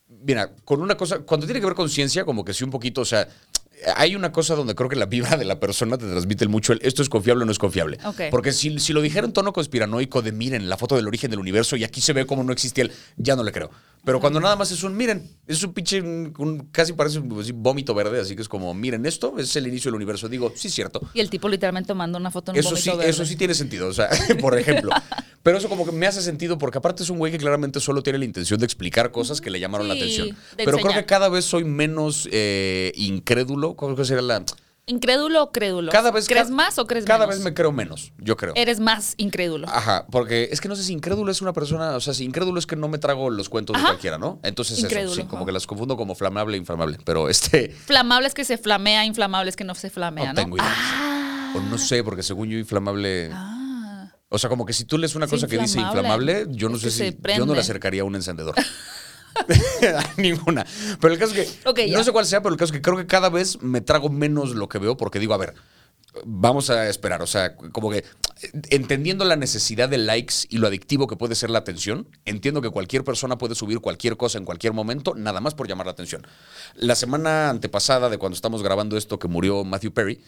Mira, 0.08 0.54
con 0.64 0.80
una 0.80 0.96
cosa, 0.96 1.18
cuando 1.20 1.46
tiene 1.46 1.60
que 1.60 1.66
ver 1.66 1.74
con 1.74 1.88
ciencia, 1.90 2.24
como 2.24 2.44
que 2.44 2.54
sí 2.54 2.64
un 2.64 2.70
poquito, 2.70 3.02
o 3.02 3.04
sea, 3.04 3.28
hay 3.96 4.14
una 4.16 4.32
cosa 4.32 4.54
donde 4.54 4.74
creo 4.74 4.88
que 4.88 4.96
la 4.96 5.06
vibra 5.06 5.36
de 5.36 5.44
la 5.44 5.60
persona 5.60 5.96
te 5.98 6.06
transmite 6.06 6.44
el 6.44 6.50
mucho 6.50 6.72
el 6.72 6.80
esto 6.82 7.02
es 7.02 7.08
confiable 7.08 7.42
o 7.42 7.46
no 7.46 7.52
es 7.52 7.58
confiable. 7.58 7.98
Porque 8.30 8.52
si, 8.52 8.78
si 8.78 8.92
lo 8.92 9.00
dijera 9.00 9.26
en 9.26 9.32
tono 9.32 9.52
conspiranoico 9.52 10.22
de 10.22 10.32
miren 10.32 10.68
la 10.68 10.76
foto 10.76 10.96
del 10.96 11.06
origen 11.06 11.30
del 11.30 11.40
universo 11.40 11.76
y 11.76 11.84
aquí 11.84 12.00
se 12.00 12.12
ve 12.12 12.26
como 12.26 12.42
no 12.44 12.52
existía 12.52 12.84
el, 12.84 12.92
ya 13.16 13.36
no 13.36 13.42
le 13.42 13.52
creo. 13.52 13.70
Pero 14.04 14.20
cuando 14.20 14.40
nada 14.40 14.54
más 14.56 14.70
es 14.70 14.82
un 14.84 14.96
miren, 14.96 15.28
es 15.46 15.62
un 15.64 15.74
pinche, 15.74 16.00
un- 16.00 16.32
un- 16.38 16.58
casi 16.70 16.92
parece 16.92 17.18
un 17.18 17.28
vómito 17.62 17.94
verde, 17.94 18.20
así 18.20 18.36
que 18.36 18.42
es 18.42 18.48
como 18.48 18.72
miren 18.72 19.04
esto, 19.06 19.34
es 19.38 19.54
el 19.56 19.66
inicio 19.66 19.90
del 19.90 19.96
universo. 19.96 20.28
Digo, 20.28 20.52
sí, 20.54 20.70
cierto. 20.70 21.00
Y 21.14 21.20
el 21.20 21.28
tipo 21.28 21.48
literalmente 21.48 21.92
manda 21.94 22.18
una 22.18 22.30
foto 22.30 22.52
en 22.52 22.56
un 22.56 22.60
Eso 22.60 22.76
sí, 22.76 22.88
vómito 22.90 22.98
verde. 22.98 23.10
eso 23.10 23.24
sí 23.26 23.36
tiene 23.36 23.54
sentido, 23.54 23.88
o 23.88 23.92
sea, 23.92 24.08
por 24.40 24.58
ejemplo. 24.58 24.90
Pero 25.42 25.58
eso 25.58 25.68
como 25.68 25.84
que 25.84 25.92
me 25.92 26.06
hace 26.06 26.22
sentido 26.22 26.58
porque 26.58 26.78
aparte 26.78 27.02
es 27.02 27.10
un 27.10 27.18
güey 27.18 27.32
que 27.32 27.38
claramente 27.38 27.80
solo 27.80 28.02
tiene 28.02 28.18
la 28.18 28.24
intención 28.24 28.58
de 28.60 28.66
explicar 28.66 29.10
cosas 29.10 29.40
que 29.40 29.50
le 29.50 29.60
llamaron 29.60 29.88
la 29.88 29.94
Sí, 29.94 30.00
atención. 30.00 30.36
Pero 30.56 30.78
creo 30.78 30.94
que 30.94 31.04
cada 31.06 31.28
vez 31.28 31.44
soy 31.44 31.64
menos 31.64 32.28
eh, 32.32 32.92
incrédulo. 32.96 33.67
¿Cómo 33.76 34.02
sería 34.04 34.22
la...? 34.22 34.42
¿Incrédulo 34.86 35.42
o 35.42 35.52
crédulo? 35.52 35.92
Cada 35.92 36.10
vez... 36.10 36.26
¿Crees 36.26 36.48
ca- 36.48 36.54
más 36.54 36.78
o 36.78 36.86
crees 36.86 37.04
Cada 37.04 37.26
menos? 37.26 37.36
vez 37.36 37.44
me 37.44 37.52
creo 37.52 37.72
menos, 37.72 38.12
yo 38.16 38.38
creo. 38.38 38.54
Eres 38.56 38.80
más 38.80 39.12
incrédulo. 39.18 39.68
Ajá, 39.68 40.06
porque 40.10 40.48
es 40.50 40.62
que 40.62 40.68
no 40.68 40.76
sé 40.76 40.82
si 40.82 40.94
incrédulo 40.94 41.30
es 41.30 41.42
una 41.42 41.52
persona, 41.52 41.94
o 41.94 42.00
sea, 42.00 42.14
si 42.14 42.24
incrédulo 42.24 42.58
es 42.58 42.66
que 42.66 42.74
no 42.74 42.88
me 42.88 42.96
trago 42.96 43.28
los 43.28 43.50
cuentos 43.50 43.76
Ajá. 43.76 43.84
de 43.84 43.90
cualquiera, 43.90 44.16
¿no? 44.16 44.40
Entonces 44.42 44.78
Incrédulo, 44.78 45.12
eso, 45.12 45.20
sí, 45.22 45.26
como 45.28 45.44
que 45.44 45.52
las 45.52 45.66
confundo 45.66 45.98
como 45.98 46.14
flamable 46.14 46.56
e 46.56 46.58
inflamable, 46.60 46.96
pero 47.04 47.28
este 47.28 47.68
Flamables 47.68 48.32
que 48.32 48.46
se 48.46 48.56
flamea, 48.56 49.04
inflamables 49.04 49.56
que 49.56 49.64
no 49.64 49.74
se 49.74 49.90
flamea, 49.90 50.28
no 50.28 50.32
¿no? 50.32 50.42
tengo 50.42 50.56
idea. 50.56 50.74
Ah. 50.74 51.52
O 51.54 51.60
no 51.60 51.76
sé, 51.76 52.02
porque 52.02 52.22
según 52.22 52.48
yo 52.48 52.56
inflamable, 52.58 53.28
Ah. 53.30 54.10
o 54.30 54.38
sea, 54.38 54.48
como 54.48 54.64
que 54.64 54.72
si 54.72 54.86
tú 54.86 54.96
lees 54.96 55.14
una 55.14 55.26
Es 55.26 55.30
cosa 55.30 55.46
que 55.48 55.58
dice 55.58 55.80
inflamable. 55.80 56.32
inflamable, 56.40 56.56
yo 56.56 56.70
no 56.70 56.76
Es 56.76 56.82
sé 56.82 56.90
si 56.90 57.18
yo 57.36 57.44
no 57.44 57.52
le 57.52 57.60
acercaría 57.60 58.00
a 58.00 58.04
un 58.06 58.14
encendedor. 58.16 58.54
Ninguna. 60.16 60.66
Pero 61.00 61.12
el 61.12 61.18
caso 61.18 61.34
es 61.34 61.58
que 61.74 61.88
ya. 61.88 61.98
no 61.98 62.04
sé 62.04 62.12
cuál 62.12 62.26
sea, 62.26 62.42
pero 62.42 62.52
el 62.52 62.58
caso 62.58 62.72
es 62.72 62.78
que 62.78 62.82
creo 62.82 62.96
que 62.96 63.06
cada 63.06 63.28
vez 63.28 63.60
me 63.62 63.80
trago 63.80 64.08
menos 64.08 64.50
lo 64.50 64.68
que 64.68 64.78
veo 64.78 64.96
porque 64.96 65.18
digo, 65.18 65.34
a 65.34 65.38
ver, 65.38 65.54
vamos 66.24 66.70
a 66.70 66.88
esperar, 66.88 67.22
o 67.22 67.26
sea, 67.26 67.56
como 67.56 67.90
que 67.90 68.04
entendiendo 68.70 69.24
la 69.24 69.36
necesidad 69.36 69.88
de 69.88 69.98
likes 69.98 70.34
y 70.48 70.58
lo 70.58 70.66
adictivo 70.68 71.06
que 71.06 71.16
puede 71.16 71.34
ser 71.34 71.50
la 71.50 71.58
atención, 71.58 72.08
entiendo 72.24 72.62
que 72.62 72.70
cualquier 72.70 73.04
persona 73.04 73.38
puede 73.38 73.54
subir 73.54 73.80
cualquier 73.80 74.16
cosa 74.16 74.38
en 74.38 74.44
cualquier 74.44 74.72
momento, 74.72 75.14
nada 75.14 75.40
más 75.40 75.54
por 75.54 75.68
llamar 75.68 75.86
la 75.86 75.92
atención. 75.92 76.26
La 76.74 76.94
semana 76.94 77.50
antepasada 77.50 78.08
de 78.08 78.18
cuando 78.18 78.34
estamos 78.34 78.62
grabando 78.62 78.96
esto 78.96 79.18
que 79.18 79.28
murió 79.28 79.64
Matthew 79.64 79.92
Perry, 79.92 80.20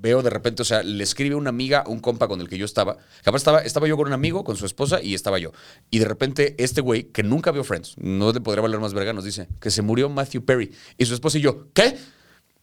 veo 0.00 0.22
de 0.22 0.30
repente, 0.30 0.62
o 0.62 0.64
sea, 0.64 0.82
le 0.82 1.02
escribe 1.02 1.34
una 1.34 1.50
amiga, 1.50 1.84
un 1.86 2.00
compa 2.00 2.28
con 2.28 2.40
el 2.40 2.48
que 2.48 2.58
yo 2.58 2.64
estaba, 2.64 2.98
capaz 3.22 3.38
estaba, 3.38 3.60
estaba 3.60 3.88
yo 3.88 3.96
con 3.96 4.06
un 4.06 4.12
amigo, 4.12 4.44
con 4.44 4.56
su 4.56 4.66
esposa 4.66 5.02
y 5.02 5.14
estaba 5.14 5.38
yo. 5.38 5.52
Y 5.90 5.98
de 5.98 6.04
repente 6.04 6.54
este 6.58 6.80
güey, 6.80 7.04
que 7.04 7.22
nunca 7.22 7.50
vio 7.52 7.64
Friends, 7.64 7.94
no 7.98 8.32
le 8.32 8.40
podría 8.40 8.62
valer 8.62 8.80
más 8.80 8.94
verga, 8.94 9.12
nos 9.12 9.24
dice 9.24 9.48
que 9.60 9.70
se 9.70 9.82
murió 9.82 10.08
Matthew 10.08 10.44
Perry. 10.44 10.72
Y 10.98 11.06
su 11.06 11.14
esposa 11.14 11.38
y 11.38 11.40
yo, 11.40 11.68
¿qué? 11.72 11.96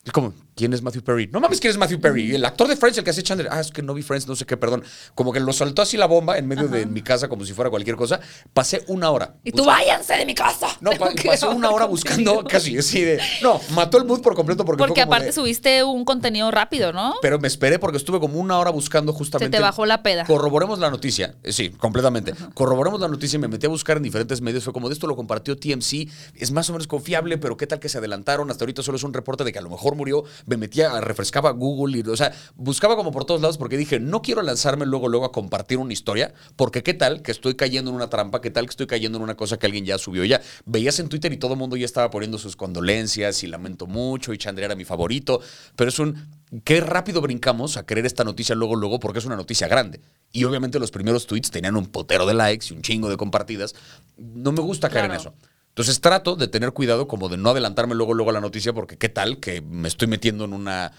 Es 0.03 0.11
como, 0.11 0.33
¿quién 0.57 0.73
es 0.73 0.81
Matthew 0.81 1.03
Perry? 1.03 1.29
No 1.31 1.39
mames, 1.39 1.61
¿quién 1.61 1.71
es 1.71 1.77
Matthew 1.77 2.01
Perry? 2.01 2.35
El 2.35 2.43
actor 2.43 2.67
de 2.67 2.75
Friends, 2.75 2.97
el 2.97 3.03
que 3.05 3.11
hace 3.11 3.23
Chandler. 3.23 3.47
Ah, 3.51 3.61
es 3.61 3.71
que 3.71 3.81
no 3.81 3.93
vi 3.93 4.01
Friends, 4.01 4.27
no 4.27 4.35
sé 4.35 4.45
qué, 4.45 4.57
perdón. 4.57 4.83
Como 5.15 5.31
que 5.31 5.39
lo 5.39 5.53
saltó 5.53 5.81
así 5.83 5.95
la 5.95 6.07
bomba 6.07 6.37
en 6.37 6.47
medio 6.47 6.67
de 6.67 6.85
mi 6.85 7.01
casa 7.01 7.29
como 7.29 7.45
si 7.45 7.53
fuera 7.53 7.69
cualquier 7.69 7.95
cosa. 7.95 8.19
Pasé 8.53 8.83
una 8.87 9.09
hora. 9.11 9.35
Y 9.43 9.51
tú, 9.51 9.63
váyanse 9.63 10.15
de 10.15 10.25
mi 10.25 10.35
casa. 10.35 10.67
No, 10.81 10.91
pa- 10.91 11.11
pasé 11.25 11.47
una 11.47 11.69
hora 11.69 11.85
buscando 11.85 12.43
casi 12.43 12.77
así 12.77 13.01
de... 13.01 13.19
No, 13.41 13.61
mató 13.73 13.97
el 13.97 14.05
mood 14.05 14.21
por 14.21 14.35
completo 14.35 14.65
porque 14.65 14.79
fue 14.81 14.87
Porque 14.87 15.01
como 15.03 15.13
aparte 15.13 15.27
de- 15.27 15.33
subiste 15.33 15.83
un 15.83 16.03
contenido 16.03 16.49
rápido, 16.51 16.91
¿no? 16.91 17.15
Pero 17.21 17.39
me 17.39 17.47
esperé 17.47 17.77
porque 17.79 17.97
estuve 17.97 18.19
como 18.19 18.39
una 18.39 18.57
hora 18.57 18.71
buscando 18.71 19.13
justamente... 19.13 19.55
Se 19.55 19.61
te 19.61 19.63
bajó 19.63 19.85
la 19.85 20.01
peda. 20.01 20.25
Corroboremos 20.25 20.79
la 20.79 20.89
noticia. 20.89 21.35
Eh, 21.43 21.51
Sí, 21.53 21.69
completamente. 21.69 22.33
Corroboremos 22.53 22.99
la 22.99 23.07
noticia 23.07 23.37
y 23.37 23.39
me 23.39 23.47
metí 23.47 23.65
a 23.65 23.69
buscar 23.69 23.97
en 23.97 24.03
diferentes 24.03 24.41
medios. 24.41 24.63
Fue 24.63 24.73
como, 24.73 24.89
de 24.89 24.93
esto 24.93 25.07
lo 25.07 25.15
compartió 25.15 25.57
TMC. 25.57 26.07
Es 26.35 26.51
más 26.51 26.69
o 26.69 26.73
menos 26.73 26.87
confiable, 26.87 27.37
pero 27.37 27.57
qué 27.57 27.67
tal 27.67 27.79
que 27.79 27.89
se 27.89 27.97
adelantaron. 27.97 28.49
Hasta 28.51 28.63
ahorita 28.63 28.81
solo 28.83 28.97
es 28.97 29.03
un 29.03 29.13
reporte 29.13 29.43
de 29.43 29.51
que 29.51 29.59
a 29.59 29.61
lo 29.61 29.69
mejor 29.69 29.95
murió. 29.95 30.23
Me 30.47 30.57
metía, 30.57 30.93
a- 30.93 31.01
refrescaba 31.01 31.51
Google 31.51 31.99
y, 31.99 32.01
o 32.09 32.17
sea, 32.17 32.31
buscaba 32.55 32.95
como 32.95 33.11
por 33.11 33.25
todos 33.25 33.39
lados 33.41 33.59
porque 33.59 33.77
dije, 33.77 33.99
no 33.99 34.23
quiero 34.23 34.41
lanzarme 34.41 34.85
luego, 34.87 35.07
luego 35.09 35.25
a 35.25 35.31
compartir 35.31 35.77
una 35.77 35.93
historia, 35.93 36.33
porque 36.55 36.81
qué 36.81 36.95
tal 36.95 37.21
que 37.21 37.31
estoy 37.31 37.53
cayendo 37.55 37.91
en 37.91 37.95
una 37.97 38.09
trampa, 38.09 38.41
qué 38.41 38.49
tal 38.49 38.65
que 38.65 38.71
estoy 38.71 38.87
cayendo 38.87 39.19
en 39.19 39.23
una 39.23 39.35
cosa 39.35 39.59
que 39.59 39.65
alguien 39.67 39.85
ya 39.85 39.99
subió 39.99 40.23
ya. 40.25 40.41
Veías 40.65 40.99
en 40.99 41.09
Twitter 41.09 41.31
y 41.31 41.37
todo 41.37 41.53
el 41.53 41.59
mundo 41.59 41.75
ya 41.77 41.85
estaba 41.85 42.09
poniendo 42.09 42.39
sus 42.39 42.55
condolencias 42.55 43.43
y 43.43 43.47
lamento 43.47 43.85
mucho 43.85 44.33
y 44.33 44.37
Chandler 44.39 44.65
era 44.65 44.75
mi 44.75 44.85
favorito, 44.85 45.41
pero 45.75 45.89
es 45.89 45.99
un, 45.99 46.15
qué 46.63 46.79
rápido 46.81 47.21
brincamos 47.21 47.75
a 47.77 47.85
creer 47.85 48.05
esta 48.05 48.23
noticia 48.23 48.55
luego, 48.55 48.75
luego, 48.75 48.99
porque 48.99 49.19
es 49.19 49.25
una 49.25 49.35
noticia 49.35 49.67
grande. 49.67 49.99
Y 50.31 50.45
obviamente 50.45 50.79
los 50.79 50.91
primeros 50.91 51.27
tweets 51.27 51.51
tenían 51.51 51.75
un 51.75 51.87
potero 51.87 52.25
de 52.25 52.33
likes 52.33 52.67
y 52.69 52.73
un 52.73 52.81
chingo 52.81 53.09
de 53.09 53.17
compartidas. 53.17 53.75
No 54.17 54.51
me 54.53 54.61
gusta 54.61 54.89
caer 54.89 55.05
en 55.05 55.11
eso. 55.19 55.33
Entonces 55.77 56.01
trato 56.01 56.35
de 56.35 56.47
tener 56.47 56.71
cuidado 56.71 57.07
como 57.07 57.29
de 57.29 57.37
no 57.37 57.51
adelantarme 57.51 57.93
luego, 57.93 58.15
luego 58.15 58.31
a 58.31 58.33
la 58.33 58.41
noticia, 58.41 58.73
porque 58.73 58.97
qué 58.97 59.09
tal 59.09 59.37
que 59.37 59.61
me 59.61 59.87
estoy 59.87 60.07
metiendo 60.07 60.45
en 60.45 60.53
una 60.53 60.91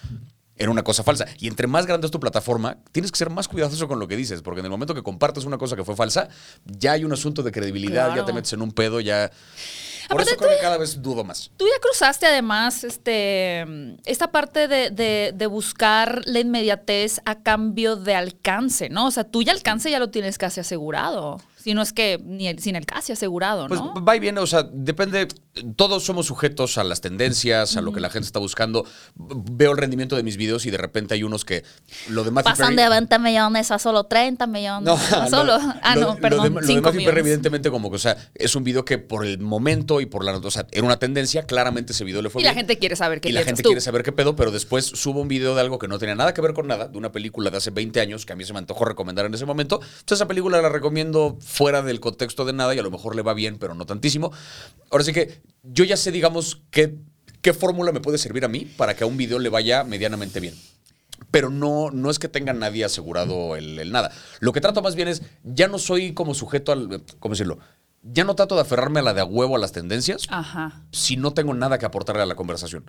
en 0.55 0.71
una 0.71 0.85
cosa 0.85 1.03
falsa. 1.03 1.27
Y 1.41 1.49
entre 1.49 1.67
más 1.67 1.85
grande 1.85 2.07
es 2.07 2.13
tu 2.13 2.21
plataforma, 2.21 2.79
tienes 2.93 3.11
que 3.11 3.19
ser 3.19 3.29
más 3.29 3.49
cuidadoso 3.49 3.89
con 3.89 3.99
lo 3.99 4.07
que 4.07 4.17
dices, 4.17 4.41
porque 4.41 4.61
en 4.61 4.67
el 4.67 4.71
momento 4.71 4.95
que 4.95 5.03
compartes 5.03 5.45
una 5.47 5.59
cosa 5.59 5.75
que 5.75 5.83
fue 5.83 5.97
falsa, 5.97 6.29
ya 6.65 6.93
hay 6.93 7.05
un 7.05 7.13
asunto 7.13 7.43
de 7.43 7.51
credibilidad, 7.51 8.15
ya 8.15 8.25
te 8.25 8.33
metes 8.33 8.53
en 8.53 8.63
un 8.63 8.71
pedo, 8.71 9.01
ya... 9.01 9.33
Por 10.09 10.17
Aparte, 10.23 10.31
eso 10.33 10.39
creo 10.39 10.51
que 10.57 10.63
cada 10.63 10.79
vez 10.79 11.03
dudo 11.03 11.23
más. 11.25 11.51
Tú 11.57 11.67
ya 11.67 11.79
cruzaste 11.81 12.27
además 12.27 12.83
este, 12.85 13.67
esta 14.07 14.31
parte 14.31 14.67
de, 14.69 14.91
de- 14.91 15.33
de 15.35 15.47
buscar 15.47 16.23
la 16.27 16.41
inmediatez 16.41 17.21
a 17.27 17.43
cambio 17.43 17.97
de 17.97 18.15
alcance, 18.15 18.89
¿no? 18.89 19.07
O 19.07 19.11
sea, 19.11 19.25
tú 19.25 19.43
ya 19.43 19.53
alcance 19.53 19.91
ya 19.91 19.99
lo 19.99 20.11
tienes 20.11 20.39
casi 20.39 20.61
asegurado. 20.61 21.39
Si 21.59 21.75
no 21.75 21.83
es 21.83 21.93
que 21.93 22.19
ni 22.25 22.47
el, 22.47 22.61
sin 22.61 22.77
el 22.77 22.87
casi 22.87 23.13
asegurado, 23.13 23.67
Pues 23.67 23.81
¿no? 23.81 23.93
va 24.03 24.17
y 24.17 24.21
viene, 24.21 24.41
o 24.41 24.47
sea, 24.47 24.63
depende. 24.73 25.29
Todos 25.77 26.05
somos 26.05 26.25
sujetos 26.27 26.79
a 26.79 26.85
las 26.85 27.01
tendencias, 27.01 27.77
a 27.77 27.81
lo 27.83 27.93
que 27.93 28.01
la 28.01 28.09
gente 28.11 28.27
está 28.27 28.39
buscando. 28.39 28.87
Veo 29.17 29.73
el 29.73 29.77
rendimiento 29.77 30.15
de 30.17 30.23
mis 30.23 30.37
videos 30.37 30.65
y 30.67 30.71
de 30.71 30.79
repente 30.79 31.15
hay 31.15 31.25
unos 31.25 31.45
que 31.45 31.65
lo 32.09 32.23
de 32.23 32.31
Matthew 32.31 32.53
Pasan 32.53 32.77
Perry- 32.77 32.85
de 32.85 32.89
20 32.91 33.19
millones 33.19 33.71
a 33.73 33.79
solo 33.81 34.05
30 34.05 34.47
millones. 34.47 35.13
a 35.13 35.27
solo. 35.31 35.59
lo- 35.59 35.75
ah, 35.83 35.97
lo- 35.97 36.01
no, 36.01 36.07
lo 36.15 36.17
perdón. 36.21 36.43
de, 36.45 36.51
lo 36.51 36.61
de 36.61 36.67
5 36.69 36.81
Matthew 36.81 36.83
Perry, 36.93 36.99
millones. 36.99 37.21
evidentemente, 37.21 37.71
como 37.71 37.91
que, 37.91 37.97
o 37.97 38.01
sea, 38.01 38.17
es 38.35 38.55
un 38.55 38.63
video 38.63 38.85
que 38.85 38.99
por 38.99 39.27
el 39.27 39.39
momento 39.41 39.98
y 40.01 40.07
por 40.07 40.25
la. 40.25 40.37
O 40.37 40.51
sea, 40.51 40.67
era 40.73 40.85
una 40.85 40.99
tendencia, 40.99 41.45
claramente 41.45 41.93
ese 41.93 42.05
video 42.05 42.23
le 42.23 42.31
fue 42.31 42.43
Y 42.43 42.45
la 42.45 42.51
bien. 42.53 42.67
gente 42.67 42.79
quiere 42.79 42.97
saber 42.97 43.21
qué 43.21 43.29
Y 43.29 43.33
la 43.33 43.43
gente 43.43 43.63
tú. 43.63 43.69
quiere 43.69 43.81
saber 43.81 44.03
qué 44.03 44.13
pedo, 44.13 44.37
pero 44.37 44.51
después 44.51 44.85
subo 44.87 45.21
un 45.21 45.29
video 45.29 45.55
de 45.55 45.61
algo 45.61 45.79
que 45.79 45.89
no 45.89 45.99
tenía 45.99 46.15
nada 46.15 46.35
que 46.35 46.41
ver 46.41 46.55
con 46.55 46.67
nada, 46.67 46.89
de 46.89 46.99
una 46.99 47.13
película 47.13 47.51
de 47.51 47.57
hace 47.59 47.71
20 47.71 48.01
años 48.01 48.27
que 48.27 48.33
a 48.33 48.37
mí 48.37 48.45
se 48.45 48.53
me 48.53 48.59
antojó 48.59 48.85
recomendar 48.85 49.27
en 49.27 49.35
ese 49.35 49.47
momento. 49.47 49.77
Entonces, 49.83 50.19
esa 50.19 50.29
película 50.29 50.61
la 50.63 50.69
recomiendo 50.69 51.37
fuera 51.41 51.83
del 51.83 52.01
contexto 52.01 52.45
de 52.45 52.53
nada 52.53 52.75
y 52.75 52.79
a 52.79 52.83
lo 52.83 52.91
mejor 52.91 53.17
le 53.17 53.23
va 53.23 53.35
bien, 53.35 53.59
pero 53.59 53.75
no 53.75 53.87
tantísimo. 53.87 54.33
Ahora 54.91 55.05
sí 55.05 55.13
que 55.13 55.41
yo 55.63 55.85
ya 55.85 55.97
sé, 55.97 56.13
digamos, 56.13 56.63
qué, 56.71 56.95
qué 57.43 57.53
fórmula 57.55 57.93
me 57.93 58.01
puede 58.01 58.19
servir 58.19 58.45
a 58.45 58.49
mí 58.49 58.61
para 58.77 58.95
que 58.95 59.05
a 59.05 59.07
un 59.07 59.17
video 59.17 59.39
le 59.39 59.49
vaya 59.49 59.85
medianamente 59.85 60.41
bien. 60.41 60.55
Pero 61.31 61.51
no, 61.51 61.91
no 61.91 62.11
es 62.11 62.19
que 62.19 62.29
tenga 62.29 62.53
nadie 62.53 62.85
asegurado 62.85 63.57
el, 63.57 63.79
el 63.79 63.91
nada. 63.93 64.11
Lo 64.41 64.53
que 64.53 64.61
trato 64.61 64.81
más 64.83 64.95
bien 64.95 65.09
es, 65.09 65.23
ya 65.43 65.69
no 65.69 65.79
soy 65.79 66.15
como 66.15 66.33
sujeto 66.33 66.73
al, 66.73 67.03
¿cómo 67.19 67.35
decirlo? 67.35 67.59
Ya 68.03 68.25
no 68.25 68.35
trato 68.35 68.55
de 68.55 68.63
aferrarme 68.63 69.01
a 69.01 69.03
la 69.03 69.15
de 69.15 69.21
a 69.21 69.25
huevo 69.25 69.57
a 69.57 69.59
las 69.59 69.73
tendencias, 69.73 70.27
Ajá. 70.31 70.83
si 70.93 71.17
no 71.17 71.33
tengo 71.35 71.55
nada 71.55 71.79
que 71.79 71.87
aportarle 71.87 72.23
a 72.23 72.27
la 72.27 72.37
conversación. 72.37 72.85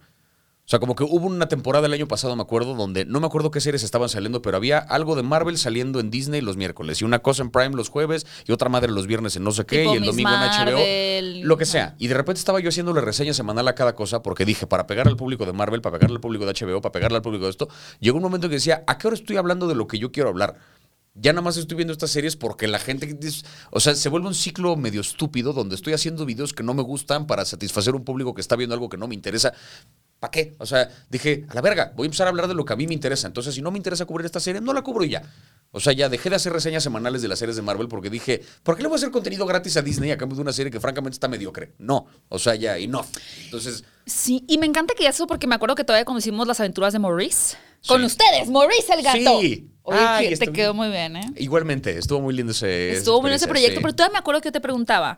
O 0.70 0.72
sea, 0.72 0.78
como 0.78 0.96
que 0.96 1.04
hubo 1.04 1.26
una 1.26 1.48
temporada 1.48 1.88
el 1.88 1.94
año 1.94 2.08
pasado, 2.08 2.36
me 2.36 2.44
acuerdo, 2.44 2.76
donde 2.76 3.04
no 3.04 3.20
me 3.20 3.26
acuerdo 3.26 3.50
qué 3.50 3.60
series 3.60 3.82
estaban 3.82 4.08
saliendo, 4.08 4.44
pero 4.44 4.56
había 4.56 4.78
algo 4.78 5.16
de 5.16 5.24
Marvel 5.24 5.58
saliendo 5.58 6.00
en 6.00 6.12
Disney 6.12 6.42
los 6.42 6.58
miércoles 6.58 7.02
y 7.02 7.06
una 7.06 7.24
cosa 7.24 7.42
en 7.42 7.50
Prime 7.50 7.76
los 7.76 7.90
jueves 7.90 8.28
y 8.46 8.52
otra 8.52 8.70
madre 8.70 8.92
los 8.92 9.08
viernes 9.08 9.36
en 9.36 9.44
no 9.46 9.52
sé 9.52 9.66
qué 9.66 9.80
Tipo 9.80 9.96
y 9.96 9.98
el 9.98 10.02
Miss 10.02 10.12
domingo 10.12 10.30
en 10.30 11.42
HBO. 11.42 11.48
Lo 11.48 11.58
que 11.58 11.66
sea. 11.66 11.96
Y 11.98 12.06
de 12.06 12.14
repente 12.14 12.38
estaba 12.38 12.60
yo 12.60 12.70
haciéndole 12.70 13.02
reseña 13.02 13.34
semanal 13.34 13.68
a 13.68 13.74
cada 13.74 13.96
cosa 13.96 14.22
porque 14.22 14.46
dije, 14.46 14.68
para 14.68 14.86
pegarle 14.86 15.10
al 15.10 15.18
público 15.18 15.44
de 15.44 15.54
Marvel, 15.54 15.82
para 15.82 15.98
pegarle 15.98 16.18
al 16.18 16.22
público 16.22 16.46
de 16.46 16.54
HBO, 16.54 16.82
para 16.82 16.92
pegarle 16.92 17.16
al 17.16 17.24
público 17.24 17.46
de 17.46 17.50
esto, 17.50 17.68
llegó 18.00 18.18
un 18.18 18.24
momento 18.24 18.48
que 18.48 18.54
decía, 18.54 18.84
¿a 18.86 19.00
qué 19.00 19.08
hora 19.08 19.16
estoy 19.16 19.38
hablando 19.38 19.68
de 19.68 19.74
lo 19.74 19.88
que 19.88 19.98
yo 19.98 20.12
quiero 20.12 20.30
hablar? 20.30 20.58
Ya 21.22 21.34
nada 21.34 21.42
más 21.42 21.58
estoy 21.58 21.76
viendo 21.76 21.94
estas 21.94 22.12
series 22.12 22.36
porque 22.36 22.68
la 22.68 22.80
gente, 22.80 23.18
o 23.72 23.80
sea, 23.80 23.96
se 23.96 24.10
vuelve 24.10 24.28
un 24.28 24.36
ciclo 24.36 24.76
medio 24.76 25.02
estúpido 25.02 25.54
donde 25.54 25.76
estoy 25.76 25.94
haciendo 25.94 26.26
videos 26.26 26.54
que 26.54 26.64
no 26.64 26.74
me 26.74 26.84
gustan 26.84 27.28
para 27.28 27.46
satisfacer 27.46 27.96
un 27.96 28.04
público 28.04 28.34
que 28.34 28.42
está 28.42 28.56
viendo 28.56 28.74
algo 28.74 28.90
que 28.90 28.98
no 28.98 29.08
me 29.08 29.16
interesa. 29.16 29.54
¿Para 30.20 30.32
qué? 30.32 30.56
O 30.60 30.66
sea, 30.66 30.90
dije, 31.10 31.46
a 31.48 31.54
la 31.54 31.62
verga, 31.62 31.94
voy 31.96 32.06
a 32.06 32.08
empezar 32.08 32.28
a 32.28 32.30
hablar 32.30 32.48
de 32.48 32.54
lo 32.54 32.66
que 32.66 32.74
a 32.74 32.76
mí 32.76 32.88
me 32.88 32.94
interesa. 32.94 33.28
Entonces, 33.28 33.56
si 33.56 33.62
no 33.62 33.72
me 33.72 33.78
interesa 33.78 34.06
cubrir 34.06 34.26
esta 34.26 34.40
serie, 34.40 34.60
no 34.60 34.74
la 34.74 34.82
cubro 34.82 35.06
ya. 35.06 35.22
O 35.72 35.80
sea, 35.80 35.94
ya 35.94 36.10
dejé 36.10 36.30
de 36.30 36.36
hacer 36.36 36.52
reseñas 36.52 36.84
semanales 36.84 37.22
de 37.22 37.28
las 37.28 37.40
series 37.40 37.56
de 37.56 37.62
Marvel 37.62 37.88
porque 37.88 38.10
dije, 38.10 38.42
¿por 38.64 38.76
qué 38.76 38.82
le 38.82 38.90
voy 38.90 38.96
a 38.96 38.98
hacer 38.98 39.12
contenido 39.12 39.46
gratis 39.46 39.78
a 39.78 39.82
Disney 39.82 40.12
a 40.12 40.18
cambio 40.18 40.36
de 40.36 40.42
una 40.42 40.52
serie 40.52 40.72
que 40.72 40.80
francamente 40.80 41.16
está 41.16 41.28
mediocre? 41.28 41.74
No. 41.78 42.08
O 42.28 42.40
sea, 42.40 42.56
ya, 42.56 42.80
y 42.80 42.88
no. 42.88 43.06
Entonces, 43.46 43.84
Sí, 44.10 44.44
y 44.48 44.58
me 44.58 44.66
encanta 44.66 44.96
que 44.96 45.06
eso 45.06 45.28
porque 45.28 45.46
me 45.46 45.54
acuerdo 45.54 45.76
que 45.76 45.84
todavía 45.84 46.04
conocimos 46.04 46.48
las 46.48 46.60
aventuras 46.60 46.94
de 46.94 47.00
Maurice. 47.00 47.58
Con 47.88 48.02
Sí. 48.02 48.06
ustedes, 48.08 48.50
Maurice 48.50 48.94
el 48.94 49.02
gato. 49.04 49.40
Sí. 49.42 49.66
Oye, 49.84 49.98
Ay, 50.00 50.30
que 50.30 50.38
te 50.38 50.52
quedó 50.52 50.74
muy 50.74 50.90
bien, 50.90 51.16
¿eh? 51.16 51.26
igualmente, 51.38 51.98
estuvo 51.98 52.22
muy 52.22 52.36
lindo 52.36 52.52
ese. 52.52 52.92
Estuvo 52.92 53.22
bueno 53.22 53.36
ese 53.36 53.46
experiencia, 53.46 53.50
proyecto, 53.50 53.80
sí. 53.80 53.82
pero 53.84 53.96
todavía 53.96 54.14
me 54.14 54.20
acuerdo 54.20 54.42
que 54.42 54.50
yo 54.50 54.52
te 54.52 54.62
preguntaba, 54.62 55.18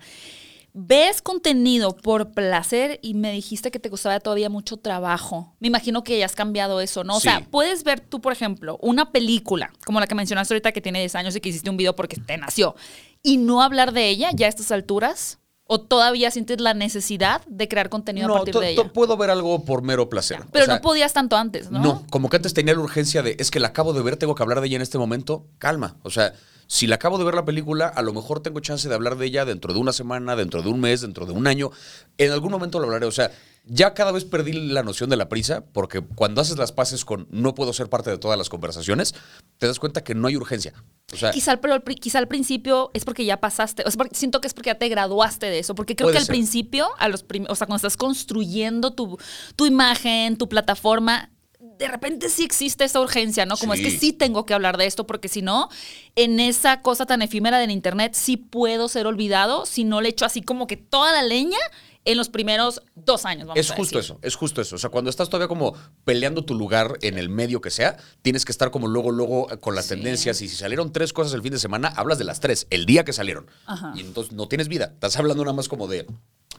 ¿ves 0.73 1.21
contenido 1.21 1.97
por 1.97 2.31
placer? 2.31 2.97
Y 3.01 3.13
me 3.15 3.33
dijiste 3.33 3.69
que 3.71 3.79
te 3.79 3.89
costaba 3.89 4.17
todavía 4.21 4.49
mucho 4.49 4.77
trabajo. 4.77 5.53
Me 5.59 5.67
imagino 5.67 6.03
que 6.05 6.17
ya 6.17 6.25
has 6.25 6.35
cambiado 6.35 6.79
eso, 6.79 7.03
¿no? 7.03 7.17
O 7.17 7.19
sea, 7.19 7.45
puedes 7.51 7.83
ver 7.83 7.99
tú, 7.99 8.21
por 8.21 8.31
ejemplo, 8.31 8.77
una 8.81 9.11
película, 9.11 9.73
como 9.85 9.99
la 9.99 10.07
que 10.07 10.15
mencionaste 10.15 10.53
ahorita 10.53 10.71
que 10.71 10.79
tiene 10.79 10.99
10 10.99 11.15
años 11.15 11.35
y 11.35 11.41
que 11.41 11.49
hiciste 11.49 11.69
un 11.69 11.75
video 11.75 11.93
porque 11.95 12.15
te 12.15 12.37
nació, 12.37 12.75
y 13.21 13.35
no 13.37 13.61
hablar 13.61 13.91
de 13.91 14.07
ella 14.07 14.29
ya 14.33 14.45
a 14.45 14.49
estas 14.49 14.71
alturas. 14.71 15.39
¿O 15.65 15.79
todavía 15.79 16.31
sientes 16.31 16.59
la 16.59 16.73
necesidad 16.73 17.41
de 17.45 17.67
crear 17.67 17.89
contenido 17.89 18.27
a 18.33 18.37
partir 18.37 18.55
de 18.55 18.71
ella? 18.71 18.91
puedo 18.91 19.15
ver 19.15 19.29
algo 19.29 19.63
por 19.63 19.81
mero 19.83 20.09
placer. 20.09 20.39
Pero 20.51 20.63
O 20.63 20.65
sea, 20.65 20.75
no 20.75 20.81
podías 20.81 21.13
tanto 21.13 21.37
antes, 21.37 21.71
¿no? 21.71 21.79
No, 21.81 22.05
como 22.09 22.29
que 22.29 22.35
antes 22.35 22.53
tenía 22.53 22.73
la 22.73 22.81
urgencia 22.81 23.21
de, 23.23 23.37
es 23.39 23.51
que 23.51 23.59
la 23.59 23.69
acabo 23.69 23.93
de 23.93 24.01
ver, 24.01 24.17
tengo 24.17 24.35
que 24.35 24.43
hablar 24.43 24.59
de 24.59 24.67
ella 24.67 24.75
en 24.75 24.81
este 24.81 24.97
momento. 24.97 25.45
Calma. 25.59 25.95
O 26.03 26.09
sea, 26.09 26.33
si 26.67 26.87
la 26.87 26.95
acabo 26.95 27.17
de 27.17 27.25
ver 27.25 27.35
la 27.35 27.45
película, 27.45 27.87
a 27.87 28.01
lo 28.01 28.13
mejor 28.13 28.41
tengo 28.41 28.59
chance 28.59 28.87
de 28.87 28.95
hablar 28.95 29.17
de 29.17 29.25
ella 29.25 29.45
dentro 29.45 29.73
de 29.73 29.79
una 29.79 29.93
semana, 29.93 30.35
dentro 30.35 30.61
de 30.61 30.69
un 30.69 30.79
mes, 30.79 31.01
dentro 31.01 31.25
de 31.25 31.33
un 31.33 31.47
año. 31.47 31.71
En 32.17 32.31
algún 32.31 32.51
momento 32.51 32.79
lo 32.79 32.85
hablaré. 32.85 33.05
O 33.05 33.11
sea, 33.11 33.31
ya 33.63 33.93
cada 33.93 34.11
vez 34.11 34.25
perdí 34.25 34.53
la 34.53 34.81
noción 34.83 35.09
de 35.09 35.15
la 35.17 35.29
prisa, 35.29 35.63
porque 35.71 36.01
cuando 36.01 36.41
haces 36.41 36.57
las 36.57 36.71
paces 36.71 37.05
con 37.05 37.27
no 37.29 37.53
puedo 37.53 37.73
ser 37.73 37.89
parte 37.89 38.09
de 38.09 38.17
todas 38.17 38.37
las 38.37 38.49
conversaciones, 38.49 39.13
te 39.57 39.67
das 39.67 39.77
cuenta 39.79 40.03
que 40.03 40.15
no 40.15 40.27
hay 40.27 40.35
urgencia. 40.35 40.73
O 41.13 41.17
sea, 41.17 41.31
Quizá, 41.31 41.51
al- 41.51 41.59
pero 41.59 41.73
al 41.75 41.83
pri- 41.83 41.95
quizá 41.95 42.17
al 42.19 42.27
principio 42.27 42.89
es 42.93 43.05
porque 43.05 43.23
ya 43.25 43.37
pasaste, 43.39 43.83
o 43.85 43.91
sea, 43.91 43.97
porque 43.97 44.15
siento 44.15 44.41
que 44.41 44.47
es 44.47 44.53
porque 44.53 44.69
ya 44.69 44.79
te 44.79 44.89
graduaste 44.89 45.45
de 45.47 45.59
eso, 45.59 45.75
porque 45.75 45.95
creo 45.95 46.09
que 46.11 46.17
al 46.17 46.25
ser. 46.25 46.33
principio, 46.33 46.87
a 46.97 47.07
los 47.07 47.23
o 47.23 47.55
sea, 47.55 47.67
cuando 47.67 47.75
estás 47.75 47.97
construyendo 47.97 48.93
tu, 48.93 49.17
tu 49.55 49.65
imagen, 49.65 50.37
tu 50.37 50.49
plataforma, 50.49 51.29
de 51.59 51.87
repente 51.87 52.29
sí 52.29 52.43
existe 52.43 52.83
esa 52.83 52.99
urgencia, 53.01 53.45
¿no? 53.45 53.57
Como 53.57 53.73
es 53.73 53.81
que 53.81 53.91
sí 53.91 54.13
tengo 54.13 54.45
que 54.45 54.53
hablar 54.53 54.77
de 54.77 54.85
esto, 54.85 55.05
porque 55.07 55.27
si 55.27 55.41
no, 55.41 55.69
en 56.15 56.39
esa 56.39 56.81
cosa 56.81 57.05
tan 57.05 57.21
efímera 57.21 57.57
del 57.59 57.71
internet 57.71 58.13
sí 58.15 58.37
puedo 58.37 58.87
ser 58.87 59.05
olvidado 59.07 59.65
si 59.65 59.83
no 59.83 59.99
le 60.01 60.09
echo 60.09 60.25
así 60.25 60.41
como 60.41 60.65
que 60.67 60.77
toda 60.77 61.11
la 61.11 61.23
leña 61.23 61.57
en 62.05 62.17
los 62.17 62.29
primeros 62.29 62.81
dos 62.95 63.25
años. 63.25 63.47
Vamos 63.47 63.59
Es 63.59 63.71
a 63.71 63.75
justo 63.75 63.97
decir. 63.99 64.13
eso, 64.15 64.19
es 64.23 64.35
justo 64.35 64.61
eso. 64.61 64.75
O 64.75 64.79
sea, 64.79 64.89
cuando 64.89 65.09
estás 65.09 65.29
todavía 65.29 65.47
como 65.47 65.73
peleando 66.03 66.43
tu 66.43 66.55
lugar 66.55 66.97
en 67.01 67.17
el 67.17 67.29
medio 67.29 67.61
que 67.61 67.69
sea, 67.69 67.97
tienes 68.21 68.43
que 68.45 68.51
estar 68.51 68.71
como 68.71 68.87
luego, 68.87 69.11
luego 69.11 69.51
eh, 69.51 69.57
con 69.57 69.75
las 69.75 69.85
Sí. 69.85 69.95
tendencias. 69.95 70.41
Y 70.41 70.47
si 70.49 70.55
salieron 70.55 70.91
tres 70.91 71.13
cosas 71.13 71.33
el 71.33 71.41
fin 71.41 71.51
de 71.51 71.59
semana, 71.59 71.89
hablas 71.89 72.17
de 72.17 72.23
las 72.23 72.39
tres, 72.39 72.67
el 72.69 72.85
día 72.85 73.05
que 73.05 73.13
salieron. 73.13 73.47
Ajá. 73.65 73.93
Y 73.95 74.01
entonces 74.01 74.33
no 74.33 74.47
tienes 74.47 74.67
vida. 74.67 74.91
Estás 74.93 75.17
hablando 75.17 75.43
nada 75.43 75.55
más 75.55 75.67
como 75.67 75.87
de 75.87 76.07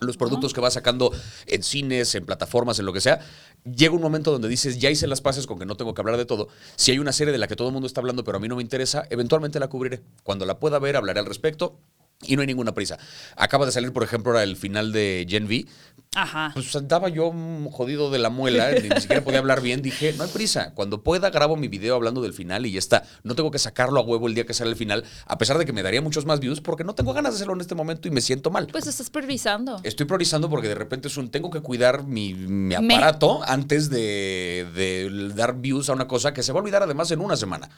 los 0.00 0.16
productos 0.16 0.52
que 0.52 0.60
vas 0.60 0.74
sacando 0.74 1.12
en 1.46 1.62
cines, 1.62 2.14
en 2.16 2.26
plataformas, 2.26 2.76
en 2.80 2.86
lo 2.86 2.92
que 2.92 3.00
sea. 3.00 3.20
Llega 3.64 3.94
un 3.94 4.00
momento 4.02 4.32
donde 4.32 4.48
dices, 4.48 4.80
ya 4.80 4.90
hice 4.90 5.06
las 5.06 5.20
paces 5.20 5.46
con 5.46 5.60
que 5.60 5.66
no 5.66 5.76
tengo 5.76 5.94
que 5.94 6.00
hablar 6.00 6.16
de 6.16 6.24
todo. 6.24 6.48
Si 6.74 6.90
hay 6.90 6.98
una 6.98 7.12
serie 7.12 7.30
de 7.30 7.38
la 7.38 7.46
que 7.46 7.54
todo 7.54 7.68
el 7.68 7.72
mundo 7.74 7.86
está 7.86 8.00
hablando, 8.00 8.24
pero 8.24 8.38
a 8.38 8.40
mí 8.40 8.48
no 8.48 8.56
me 8.56 8.62
interesa, 8.62 9.06
eventualmente 9.10 9.60
la 9.60 9.68
cubriré. 9.68 10.02
Cuando 10.24 10.44
la 10.44 10.58
pueda 10.58 10.80
ver, 10.80 10.96
hablaré 10.96 11.20
al 11.20 11.26
respecto. 11.26 11.78
Y 12.22 12.36
no 12.36 12.42
hay 12.42 12.46
ninguna 12.46 12.72
prisa. 12.72 12.98
Acaba 13.36 13.66
de 13.66 13.72
salir, 13.72 13.92
por 13.92 14.02
ejemplo, 14.04 14.32
ahora 14.32 14.42
el 14.44 14.56
final 14.56 14.92
de 14.92 15.26
Gen 15.28 15.44
V. 15.46 15.66
Ajá. 16.14 16.50
Pues 16.52 16.76
andaba 16.76 17.08
yo 17.08 17.32
jodido 17.70 18.10
de 18.10 18.18
la 18.18 18.28
muela, 18.28 18.70
ni, 18.72 18.88
ni 18.90 19.00
siquiera 19.00 19.24
podía 19.24 19.38
hablar 19.38 19.62
bien. 19.62 19.80
Dije, 19.80 20.12
no 20.18 20.24
hay 20.24 20.30
prisa. 20.30 20.72
Cuando 20.74 21.02
pueda, 21.02 21.30
grabo 21.30 21.56
mi 21.56 21.68
video 21.68 21.94
hablando 21.94 22.20
del 22.20 22.34
final 22.34 22.66
y 22.66 22.72
ya 22.72 22.78
está. 22.78 23.02
No 23.22 23.34
tengo 23.34 23.50
que 23.50 23.58
sacarlo 23.58 23.98
a 23.98 24.02
huevo 24.04 24.28
el 24.28 24.34
día 24.34 24.44
que 24.44 24.52
sale 24.52 24.70
el 24.70 24.76
final, 24.76 25.04
a 25.26 25.38
pesar 25.38 25.56
de 25.58 25.64
que 25.64 25.72
me 25.72 25.82
daría 25.82 26.02
muchos 26.02 26.26
más 26.26 26.38
views, 26.38 26.60
porque 26.60 26.84
no 26.84 26.94
tengo 26.94 27.14
ganas 27.14 27.32
de 27.32 27.36
hacerlo 27.36 27.54
en 27.54 27.62
este 27.62 27.74
momento 27.74 28.08
y 28.08 28.10
me 28.10 28.20
siento 28.20 28.50
mal. 28.50 28.66
Pues 28.70 28.86
estás 28.86 29.08
priorizando. 29.08 29.80
Estoy 29.84 30.04
priorizando 30.06 30.50
porque 30.50 30.68
de 30.68 30.74
repente 30.74 31.08
es 31.08 31.16
un 31.16 31.30
tengo 31.30 31.50
que 31.50 31.60
cuidar 31.60 32.04
mi, 32.06 32.34
mi 32.34 32.76
Me- 32.76 32.94
aparato 32.96 33.40
antes 33.46 33.88
de, 33.88 34.66
de 34.74 35.30
dar 35.34 35.56
views 35.60 35.88
a 35.88 35.94
una 35.94 36.06
cosa 36.08 36.34
que 36.34 36.42
se 36.42 36.52
va 36.52 36.58
a 36.58 36.62
olvidar 36.62 36.82
además 36.82 37.10
en 37.10 37.20
una 37.20 37.36
semana. 37.36 37.70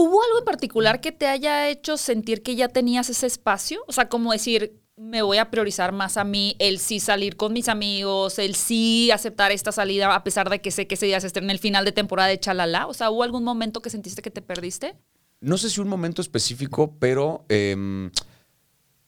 ¿Hubo 0.00 0.22
algo 0.22 0.38
en 0.38 0.44
particular 0.46 1.02
que 1.02 1.12
te 1.12 1.26
haya 1.26 1.68
hecho 1.68 1.98
sentir 1.98 2.42
que 2.42 2.56
ya 2.56 2.68
tenías 2.68 3.10
ese 3.10 3.26
espacio? 3.26 3.82
O 3.86 3.92
sea, 3.92 4.08
como 4.08 4.32
decir, 4.32 4.80
me 4.96 5.20
voy 5.20 5.36
a 5.36 5.50
priorizar 5.50 5.92
más 5.92 6.16
a 6.16 6.24
mí, 6.24 6.56
el 6.58 6.78
sí 6.78 7.00
salir 7.00 7.36
con 7.36 7.52
mis 7.52 7.68
amigos, 7.68 8.38
el 8.38 8.54
sí 8.54 9.10
aceptar 9.10 9.52
esta 9.52 9.72
salida 9.72 10.14
a 10.14 10.24
pesar 10.24 10.48
de 10.48 10.62
que 10.62 10.70
sé 10.70 10.86
que 10.86 10.94
ese 10.94 11.04
día 11.04 11.20
se 11.20 11.26
estrena 11.26 11.52
el 11.52 11.58
final 11.58 11.84
de 11.84 11.92
temporada 11.92 12.30
de 12.30 12.40
Chalala. 12.40 12.86
O 12.86 12.94
sea, 12.94 13.10
¿hubo 13.10 13.24
algún 13.24 13.44
momento 13.44 13.82
que 13.82 13.90
sentiste 13.90 14.22
que 14.22 14.30
te 14.30 14.40
perdiste? 14.40 14.96
No 15.42 15.58
sé 15.58 15.68
si 15.68 15.82
un 15.82 15.88
momento 15.88 16.22
específico, 16.22 16.96
pero 16.98 17.44
em, 17.50 18.10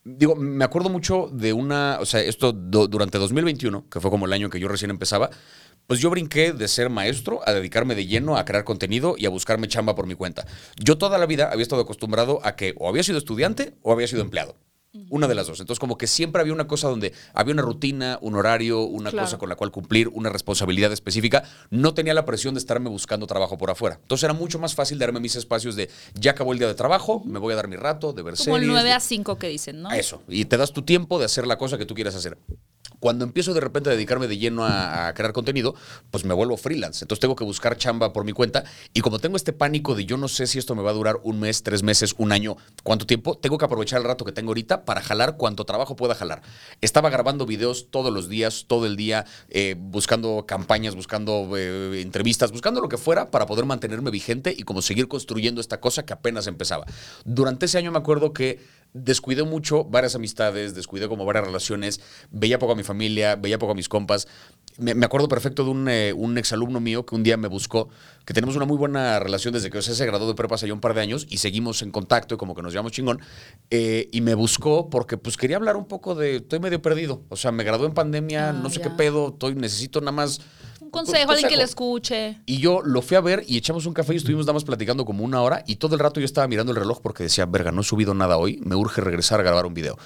digo, 0.04 0.34
me 0.36 0.64
acuerdo 0.64 0.90
mucho 0.90 1.30
de 1.32 1.54
una, 1.54 1.98
o 2.00 2.06
sea, 2.06 2.20
esto 2.20 2.52
durante 2.52 3.16
2021, 3.16 3.88
que 3.88 3.98
fue 3.98 4.10
como 4.10 4.26
el 4.26 4.32
año 4.34 4.50
que 4.50 4.60
yo 4.60 4.68
recién 4.68 4.90
empezaba, 4.90 5.30
pues 5.86 6.00
yo 6.00 6.10
brinqué 6.10 6.52
de 6.52 6.68
ser 6.68 6.88
maestro 6.90 7.40
a 7.46 7.52
dedicarme 7.52 7.94
de 7.94 8.06
lleno 8.06 8.36
a 8.36 8.44
crear 8.44 8.64
contenido 8.64 9.14
y 9.18 9.26
a 9.26 9.30
buscarme 9.30 9.68
chamba 9.68 9.94
por 9.94 10.06
mi 10.06 10.14
cuenta. 10.14 10.46
Yo 10.76 10.98
toda 10.98 11.18
la 11.18 11.26
vida 11.26 11.50
había 11.52 11.62
estado 11.62 11.82
acostumbrado 11.82 12.40
a 12.44 12.56
que 12.56 12.74
o 12.78 12.88
había 12.88 13.02
sido 13.02 13.18
estudiante 13.18 13.74
o 13.82 13.92
había 13.92 14.06
sido 14.08 14.22
empleado. 14.22 14.56
Una 15.08 15.26
de 15.26 15.34
las 15.34 15.46
dos. 15.46 15.58
Entonces, 15.58 15.80
como 15.80 15.96
que 15.96 16.06
siempre 16.06 16.42
había 16.42 16.52
una 16.52 16.66
cosa 16.68 16.86
donde 16.86 17.14
había 17.32 17.54
una 17.54 17.62
rutina, 17.62 18.18
un 18.20 18.34
horario, 18.36 18.82
una 18.82 19.08
Claro. 19.10 19.24
cosa 19.26 19.38
con 19.38 19.48
la 19.48 19.56
cual 19.56 19.70
cumplir, 19.70 20.08
una 20.08 20.28
responsabilidad 20.28 20.92
específica. 20.92 21.44
No 21.70 21.94
tenía 21.94 22.12
la 22.12 22.26
presión 22.26 22.52
de 22.52 22.58
estarme 22.60 22.90
buscando 22.90 23.26
trabajo 23.26 23.56
por 23.56 23.70
afuera. 23.70 23.98
Entonces, 24.02 24.24
era 24.24 24.34
mucho 24.34 24.58
más 24.58 24.74
fácil 24.74 24.98
darme 24.98 25.18
mis 25.18 25.34
espacios 25.34 25.76
de 25.76 25.88
ya 26.12 26.32
acabó 26.32 26.52
el 26.52 26.58
día 26.58 26.68
de 26.68 26.74
trabajo, 26.74 27.22
me 27.24 27.38
voy 27.38 27.54
a 27.54 27.56
dar 27.56 27.68
mi 27.68 27.76
rato 27.76 28.12
de 28.12 28.20
ver 28.22 28.34
Como 28.36 28.56
el 28.56 28.62
series, 28.64 28.68
9 28.70 28.88
de- 28.90 28.92
a 28.94 29.00
5 29.00 29.38
que 29.38 29.48
dicen, 29.48 29.80
¿no? 29.80 29.90
eso. 29.92 30.22
Y 30.28 30.44
te 30.44 30.58
das 30.58 30.74
tu 30.74 30.82
tiempo 30.82 31.18
de 31.18 31.24
hacer 31.24 31.46
la 31.46 31.56
cosa 31.56 31.78
que 31.78 31.86
tú 31.86 31.94
quieras 31.94 32.14
hacer. 32.14 32.36
Cuando 33.02 33.24
empiezo 33.24 33.52
de 33.52 33.58
repente 33.58 33.90
a 33.90 33.94
dedicarme 33.94 34.28
de 34.28 34.38
lleno 34.38 34.64
a, 34.64 35.12
crear 35.12 35.32
contenido, 35.32 35.74
pues 36.12 36.24
me 36.24 36.34
vuelvo 36.34 36.56
freelance. 36.56 37.02
Entonces 37.02 37.18
tengo 37.18 37.34
que 37.34 37.42
buscar 37.42 37.76
chamba 37.76 38.12
por 38.12 38.24
mi 38.24 38.30
cuenta. 38.30 38.62
Y 38.94 39.00
como 39.00 39.18
tengo 39.18 39.36
este 39.36 39.52
pánico 39.52 39.96
de 39.96 40.04
yo 40.04 40.16
no 40.16 40.28
sé 40.28 40.46
si 40.46 40.60
esto 40.60 40.76
me 40.76 40.84
va 40.84 40.90
a 40.90 40.94
durar 40.94 41.18
un 41.24 41.40
mes, 41.40 41.64
tres 41.64 41.82
meses, 41.82 42.14
un 42.16 42.30
año, 42.30 42.56
cuánto 42.84 43.04
tiempo, 43.04 43.36
tengo 43.36 43.58
que 43.58 43.64
aprovechar 43.64 43.98
el 43.98 44.06
rato 44.06 44.24
que 44.24 44.30
tengo 44.30 44.50
ahorita 44.50 44.84
para 44.84 45.00
jalar 45.00 45.36
cuanto 45.36 45.64
trabajo 45.64 45.96
pueda 45.96 46.14
jalar. 46.14 46.42
Estaba 46.80 47.10
grabando 47.10 47.44
videos 47.44 47.88
todos 47.90 48.12
los 48.12 48.28
días, 48.28 48.66
todo 48.68 48.86
el 48.86 48.94
día, 48.94 49.26
eh, 49.48 49.74
buscando 49.76 50.44
campañas, 50.46 50.94
buscando 50.94 51.56
eh, 51.56 52.02
entrevistas, 52.02 52.52
buscando 52.52 52.80
lo 52.80 52.88
que 52.88 52.98
fuera 52.98 53.32
para 53.32 53.46
poder 53.46 53.64
mantenerme 53.64 54.12
vigente 54.12 54.54
y 54.56 54.62
como 54.62 54.80
seguir 54.80 55.08
construyendo 55.08 55.60
esta 55.60 55.80
cosa 55.80 56.04
que 56.04 56.12
apenas 56.12 56.46
empezaba. 56.46 56.86
Durante 57.24 57.66
ese 57.66 57.78
año 57.78 57.90
me 57.90 57.98
acuerdo 57.98 58.32
que 58.32 58.60
descuidé 58.94 59.42
mucho 59.42 59.84
varias 59.84 60.14
amistades, 60.14 60.74
descuidé 60.74 61.08
como 61.08 61.24
varias 61.24 61.46
relaciones, 61.46 62.00
veía 62.30 62.58
poco 62.58 62.72
a 62.72 62.76
mi 62.76 62.82
familia, 62.82 63.36
veía 63.36 63.58
poco 63.58 63.72
a 63.72 63.74
mis 63.74 63.88
compas. 63.88 64.28
Me, 64.78 64.94
me 64.94 65.04
acuerdo 65.06 65.28
perfecto 65.28 65.64
de 65.64 65.70
un, 65.70 65.88
eh, 65.88 66.12
un 66.14 66.38
exalumno 66.38 66.80
mío 66.80 67.04
que 67.04 67.14
un 67.14 67.22
día 67.22 67.36
me 67.36 67.48
buscó, 67.48 67.88
que 68.24 68.32
tenemos 68.34 68.56
una 68.56 68.64
muy 68.64 68.76
buena 68.76 69.18
relación 69.18 69.52
desde 69.52 69.70
que 69.70 69.78
o 69.78 69.82
sea, 69.82 69.94
se 69.94 70.06
graduó 70.06 70.28
de 70.28 70.34
prepa 70.34 70.54
hace 70.54 70.66
ya 70.66 70.72
un 70.74 70.80
par 70.80 70.94
de 70.94 71.00
años 71.02 71.26
y 71.28 71.38
seguimos 71.38 71.82
en 71.82 71.90
contacto 71.90 72.34
y 72.34 72.38
como 72.38 72.54
que 72.54 72.62
nos 72.62 72.72
llevamos 72.72 72.92
chingón. 72.92 73.20
eh, 73.70 74.08
y 74.12 74.20
me 74.20 74.34
buscó 74.34 74.88
porque 74.90 75.16
pues 75.18 75.36
quería 75.36 75.56
hablar 75.56 75.76
un 75.76 75.86
poco 75.86 76.14
de, 76.14 76.36
estoy 76.36 76.60
medio 76.60 76.80
perdido, 76.80 77.22
o 77.28 77.36
sea, 77.36 77.52
me 77.52 77.64
gradué 77.64 77.86
en 77.86 77.94
pandemia, 77.94 78.50
Ah, 78.50 78.52
no 78.52 78.70
sé 78.70 78.78
ya. 78.78 78.84
qué 78.84 78.90
pedo, 78.90 79.28
estoy, 79.28 79.54
necesito 79.54 80.00
nada 80.00 80.12
más... 80.12 80.40
Un 80.92 81.06
consejo, 81.06 81.30
alguien 81.30 81.48
que 81.48 81.54
consejo. 81.54 81.56
le 81.56 81.64
escuche. 81.64 82.38
Y 82.44 82.58
yo 82.58 82.82
lo 82.82 83.00
fui 83.00 83.16
a 83.16 83.22
ver 83.22 83.44
y 83.46 83.56
echamos 83.56 83.86
un 83.86 83.94
café 83.94 84.12
y 84.12 84.18
estuvimos 84.18 84.44
nada 84.44 84.52
más 84.52 84.64
platicando 84.64 85.06
como 85.06 85.24
una 85.24 85.40
hora 85.40 85.64
y 85.66 85.76
todo 85.76 85.94
el 85.94 86.00
rato 86.00 86.20
yo 86.20 86.26
estaba 86.26 86.46
mirando 86.46 86.72
el 86.72 86.76
reloj 86.76 87.00
porque 87.00 87.22
decía, 87.22 87.46
verga, 87.46 87.72
no 87.72 87.80
he 87.80 87.84
subido 87.84 88.12
nada 88.12 88.36
hoy, 88.36 88.60
me 88.62 88.76
urge 88.76 89.00
regresar 89.00 89.40
a 89.40 89.42
grabar 89.42 89.64
un 89.64 89.72
video. 89.72 89.96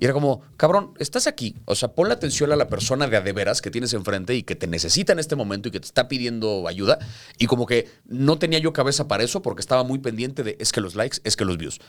Y 0.00 0.04
era 0.04 0.14
como, 0.14 0.42
cabrón, 0.56 0.94
estás 1.00 1.26
aquí. 1.26 1.56
O 1.64 1.74
sea, 1.74 1.88
ponle 1.88 2.14
atención 2.14 2.52
a 2.52 2.56
la 2.56 2.68
persona 2.68 3.08
de 3.08 3.16
a 3.16 3.20
de 3.20 3.32
veras 3.32 3.60
que 3.60 3.72
tienes 3.72 3.92
enfrente 3.94 4.36
y 4.36 4.44
que 4.44 4.54
te 4.54 4.68
necesita 4.68 5.12
en 5.12 5.18
este 5.18 5.34
momento 5.34 5.68
y 5.68 5.72
que 5.72 5.80
te 5.80 5.86
está 5.86 6.06
pidiendo 6.06 6.68
ayuda. 6.68 7.00
Y 7.36 7.46
como 7.46 7.66
que 7.66 7.90
no 8.06 8.38
tenía 8.38 8.60
yo 8.60 8.72
cabeza 8.72 9.08
para 9.08 9.24
eso 9.24 9.42
porque 9.42 9.60
estaba 9.60 9.82
muy 9.82 9.98
pendiente 9.98 10.44
de 10.44 10.56
es 10.60 10.70
que 10.70 10.80
los 10.80 10.94
likes, 10.94 11.18
es 11.24 11.34
que 11.34 11.44
los 11.44 11.58
views. 11.58 11.80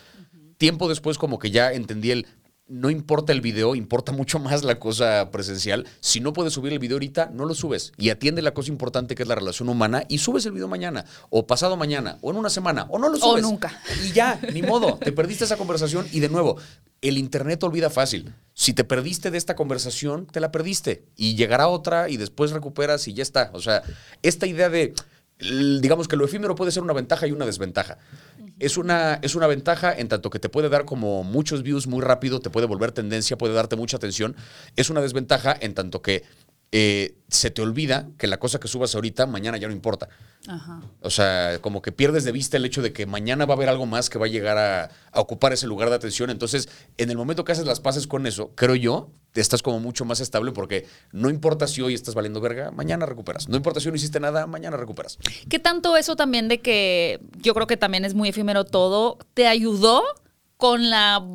Tiempo 0.58 0.90
después 0.90 1.20
como 1.20 1.38
que 1.38 1.52
ya 1.52 1.72
entendí 1.72 2.10
el 2.10 2.26
no 2.70 2.90
importa 2.90 3.34
el 3.34 3.42
video, 3.42 3.76
importa 3.76 4.12
mucho 4.12 4.40
más 4.40 4.64
la 4.64 4.80
cosa 4.80 5.32
presencial. 5.32 5.88
Si 6.00 6.20
no 6.20 6.34
puedes 6.34 6.54
subir 6.54 6.72
el 6.72 6.80
video 6.80 6.96
ahorita, 6.96 7.32
no 7.34 7.46
lo 7.46 7.56
subes. 7.56 7.92
Y 7.98 8.12
atiende 8.12 8.42
la 8.42 8.54
cosa 8.54 8.70
importante 8.70 9.16
que 9.16 9.24
es 9.24 9.30
la 9.30 9.36
relación 9.36 9.70
humana 9.70 10.04
y 10.08 10.20
subes 10.20 10.46
el 10.46 10.52
video 10.54 10.68
mañana, 10.68 11.06
o 11.30 11.48
pasado 11.48 11.76
mañana, 11.76 12.20
o 12.22 12.32
en 12.32 12.38
una 12.38 12.50
semana, 12.50 12.86
o 12.90 13.00
no 13.00 13.10
lo 13.10 13.18
O 13.18 13.20
subes. 13.20 13.42
nunca. 13.42 13.82
Y 14.08 14.12
ya, 14.14 14.40
ni 14.54 14.62
modo, 14.62 14.98
te 14.98 15.12
perdiste 15.12 15.46
esa 15.46 15.58
conversación 15.58 16.08
y 16.12 16.20
de 16.20 16.30
nuevo, 16.30 16.58
el 17.02 17.18
internet 17.18 17.64
olvida 17.64 17.90
fácil. 17.90 18.34
Si 18.54 18.74
te 18.74 18.84
perdiste 18.84 19.32
de 19.32 19.38
esta 19.38 19.56
conversación, 19.56 20.28
te 20.28 20.40
la 20.40 20.52
perdiste. 20.52 21.06
Y 21.16 21.36
llegará 21.36 21.68
otra 21.68 22.10
y 22.10 22.18
después 22.18 22.52
recuperas 22.52 23.08
y 23.08 23.14
ya 23.14 23.24
está. 23.24 23.50
O 23.54 23.62
sea, 23.62 23.82
esta 24.22 24.46
idea 24.46 24.70
de, 24.70 24.94
digamos 25.40 26.08
que 26.08 26.18
lo 26.18 26.26
efímero 26.26 26.56
puede 26.56 26.72
ser 26.72 26.84
una 26.84 26.94
ventaja 26.94 27.26
y 27.28 27.32
una 27.32 27.46
desventaja. 27.46 27.98
Es 28.60 28.78
una, 28.78 29.20
es 29.22 29.36
una 29.36 29.48
ventaja 29.48 29.94
en 29.98 30.10
tanto 30.10 30.30
que 30.30 30.40
te 30.40 30.50
puede 30.50 30.68
dar 30.68 30.84
como 30.84 31.24
muchos 31.24 31.64
views 31.64 31.88
muy 31.88 32.02
rápido, 32.02 32.42
te 32.42 32.50
puede 32.50 32.68
volver 32.68 32.92
tendencia, 32.92 33.38
puede 33.38 33.54
darte 33.54 33.78
mucha 33.78 33.96
atención. 33.96 34.36
Es 34.76 34.90
una 34.90 35.00
desventaja 35.00 35.56
en 35.60 35.74
tanto 35.74 36.02
que 36.02 36.24
eh, 36.72 37.16
se 37.30 37.52
te 37.52 37.62
olvida 37.62 38.10
que 38.18 38.28
la 38.28 38.40
cosa 38.40 38.60
que 38.60 38.68
subas 38.68 38.96
ahorita, 38.96 39.26
mañana 39.26 39.58
ya 39.58 39.68
no 39.68 39.74
importa. 39.74 40.10
Ajá. 40.48 40.82
O 41.02 41.10
sea, 41.10 41.60
como 41.62 41.82
que 41.82 41.92
pierdes 41.92 42.24
de 42.24 42.32
vista 42.32 42.58
el 42.58 42.66
hecho 42.66 42.82
de 42.82 42.94
que 42.94 43.06
mañana 43.06 43.46
va 43.46 43.54
a 43.54 43.58
haber 43.58 43.70
algo 43.70 43.86
más 43.86 44.10
que 44.10 44.18
va 44.18 44.26
a 44.26 44.30
llegar 44.30 44.58
a, 44.58 44.90
a 45.12 45.20
ocupar 45.20 45.54
ese 45.54 45.68
lugar 45.68 45.90
de 45.90 45.96
atención. 45.96 46.30
Entonces, 46.30 46.70
en 46.98 47.10
el 47.10 47.18
momento 47.18 47.44
que 47.44 47.52
haces 47.52 47.66
las 47.66 47.80
paces 47.80 48.08
con 48.08 48.26
eso, 48.26 48.52
creo 48.56 48.76
yo, 48.76 49.12
estás 49.36 49.62
como 49.62 49.80
mucho 49.80 50.06
más 50.06 50.20
estable 50.20 50.52
porque 50.52 50.88
no 51.12 51.30
importa 51.30 51.68
si 51.68 51.82
hoy 51.82 51.94
estás 51.94 52.16
valiendo 52.16 52.42
verga, 52.42 52.72
mañana 52.72 53.06
recuperas. 53.06 53.48
No 53.48 53.58
importa 53.58 53.80
si 53.80 53.90
no 53.90 53.96
hiciste 53.96 54.20
nada, 54.20 54.48
mañana 54.48 54.78
recuperas. 54.78 55.18
¿Qué 55.50 55.60
tanto 55.60 55.98
eso 55.98 56.16
también 56.16 56.48
de 56.48 56.62
que 56.62 57.20
yo 57.38 57.54
creo 57.54 57.68
que 57.68 57.78
también 57.78 58.06
es 58.06 58.14
muy 58.14 58.30
efímero 58.30 58.66
todo, 58.66 59.18
te 59.34 59.48
ayudó 59.48 60.04
con 60.58 60.90
la 60.90 61.26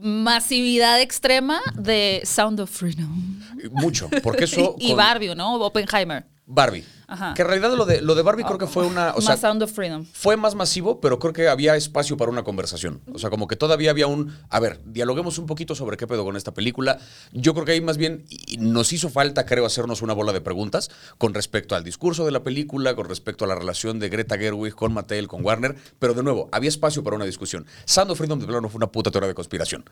masividad 0.00 1.00
extrema 1.00 1.60
de 1.74 2.22
Sound 2.24 2.60
of 2.60 2.70
Freedom? 2.70 3.40
Mucho, 3.72 4.08
porque 4.22 4.44
eso... 4.44 4.76
y 4.80 4.88
con 4.88 4.96
Barbie, 4.96 5.34
¿no? 5.34 5.54
Oppenheimer. 5.56 6.24
Barbie. 6.50 6.84
Ajá. 7.06 7.34
Que 7.34 7.42
en 7.42 7.48
realidad 7.48 7.72
lo 7.74 7.86
de, 7.86 8.02
lo 8.02 8.14
de 8.14 8.22
Barbie 8.22 8.44
creo 8.44 8.58
que 8.58 8.66
fue 8.66 8.86
una... 8.86 9.14
O 9.16 9.20
sea, 9.20 9.30
Más 9.30 9.40
Sound 9.40 9.62
of 9.62 9.72
Freedom. 9.72 10.04
fue 10.12 10.36
más 10.36 10.54
masivo, 10.54 11.00
pero 11.00 11.18
creo 11.18 11.32
que 11.32 11.48
había 11.48 11.74
espacio 11.76 12.16
para 12.16 12.30
una 12.30 12.44
conversación. 12.44 13.00
O 13.12 13.18
sea, 13.18 13.30
como 13.30 13.48
que 13.48 13.56
todavía 13.56 13.90
había 13.90 14.06
un, 14.06 14.36
a 14.48 14.60
ver, 14.60 14.80
dialoguemos 14.84 15.38
un 15.38 15.46
poquito 15.46 15.74
sobre 15.74 15.96
qué 15.96 16.06
pedo 16.06 16.24
con 16.24 16.36
esta 16.36 16.52
película. 16.52 16.98
Yo 17.32 17.54
creo 17.54 17.64
que 17.64 17.72
ahí 17.72 17.80
más 17.80 17.96
bien 17.96 18.26
nos 18.58 18.92
hizo 18.92 19.10
falta, 19.10 19.46
creo, 19.46 19.66
hacernos 19.66 20.02
una 20.02 20.12
bola 20.12 20.32
de 20.32 20.40
preguntas 20.40 20.90
con 21.18 21.34
respecto 21.34 21.74
al 21.74 21.84
discurso 21.84 22.24
de 22.24 22.32
la 22.32 22.42
película, 22.42 22.94
con 22.94 23.08
respecto 23.08 23.44
a 23.44 23.48
la 23.48 23.54
relación 23.54 23.98
de 23.98 24.08
Greta 24.08 24.36
Gerwig 24.38 24.74
con 24.74 24.92
Mattel, 24.92 25.26
con 25.28 25.44
Warner, 25.44 25.76
pero 25.98 26.14
de 26.14 26.22
nuevo, 26.22 26.48
había 26.52 26.68
espacio 26.68 27.02
para 27.02 27.16
una 27.16 27.24
discusión. 27.24 27.66
Sound 27.86 28.10
of 28.10 28.18
Freedom 28.18 28.38
de 28.38 28.46
plano 28.46 28.68
fue 28.68 28.78
una 28.78 28.90
puta 28.90 29.10
teoría 29.10 29.28
de 29.28 29.34
conspiración. 29.34 29.84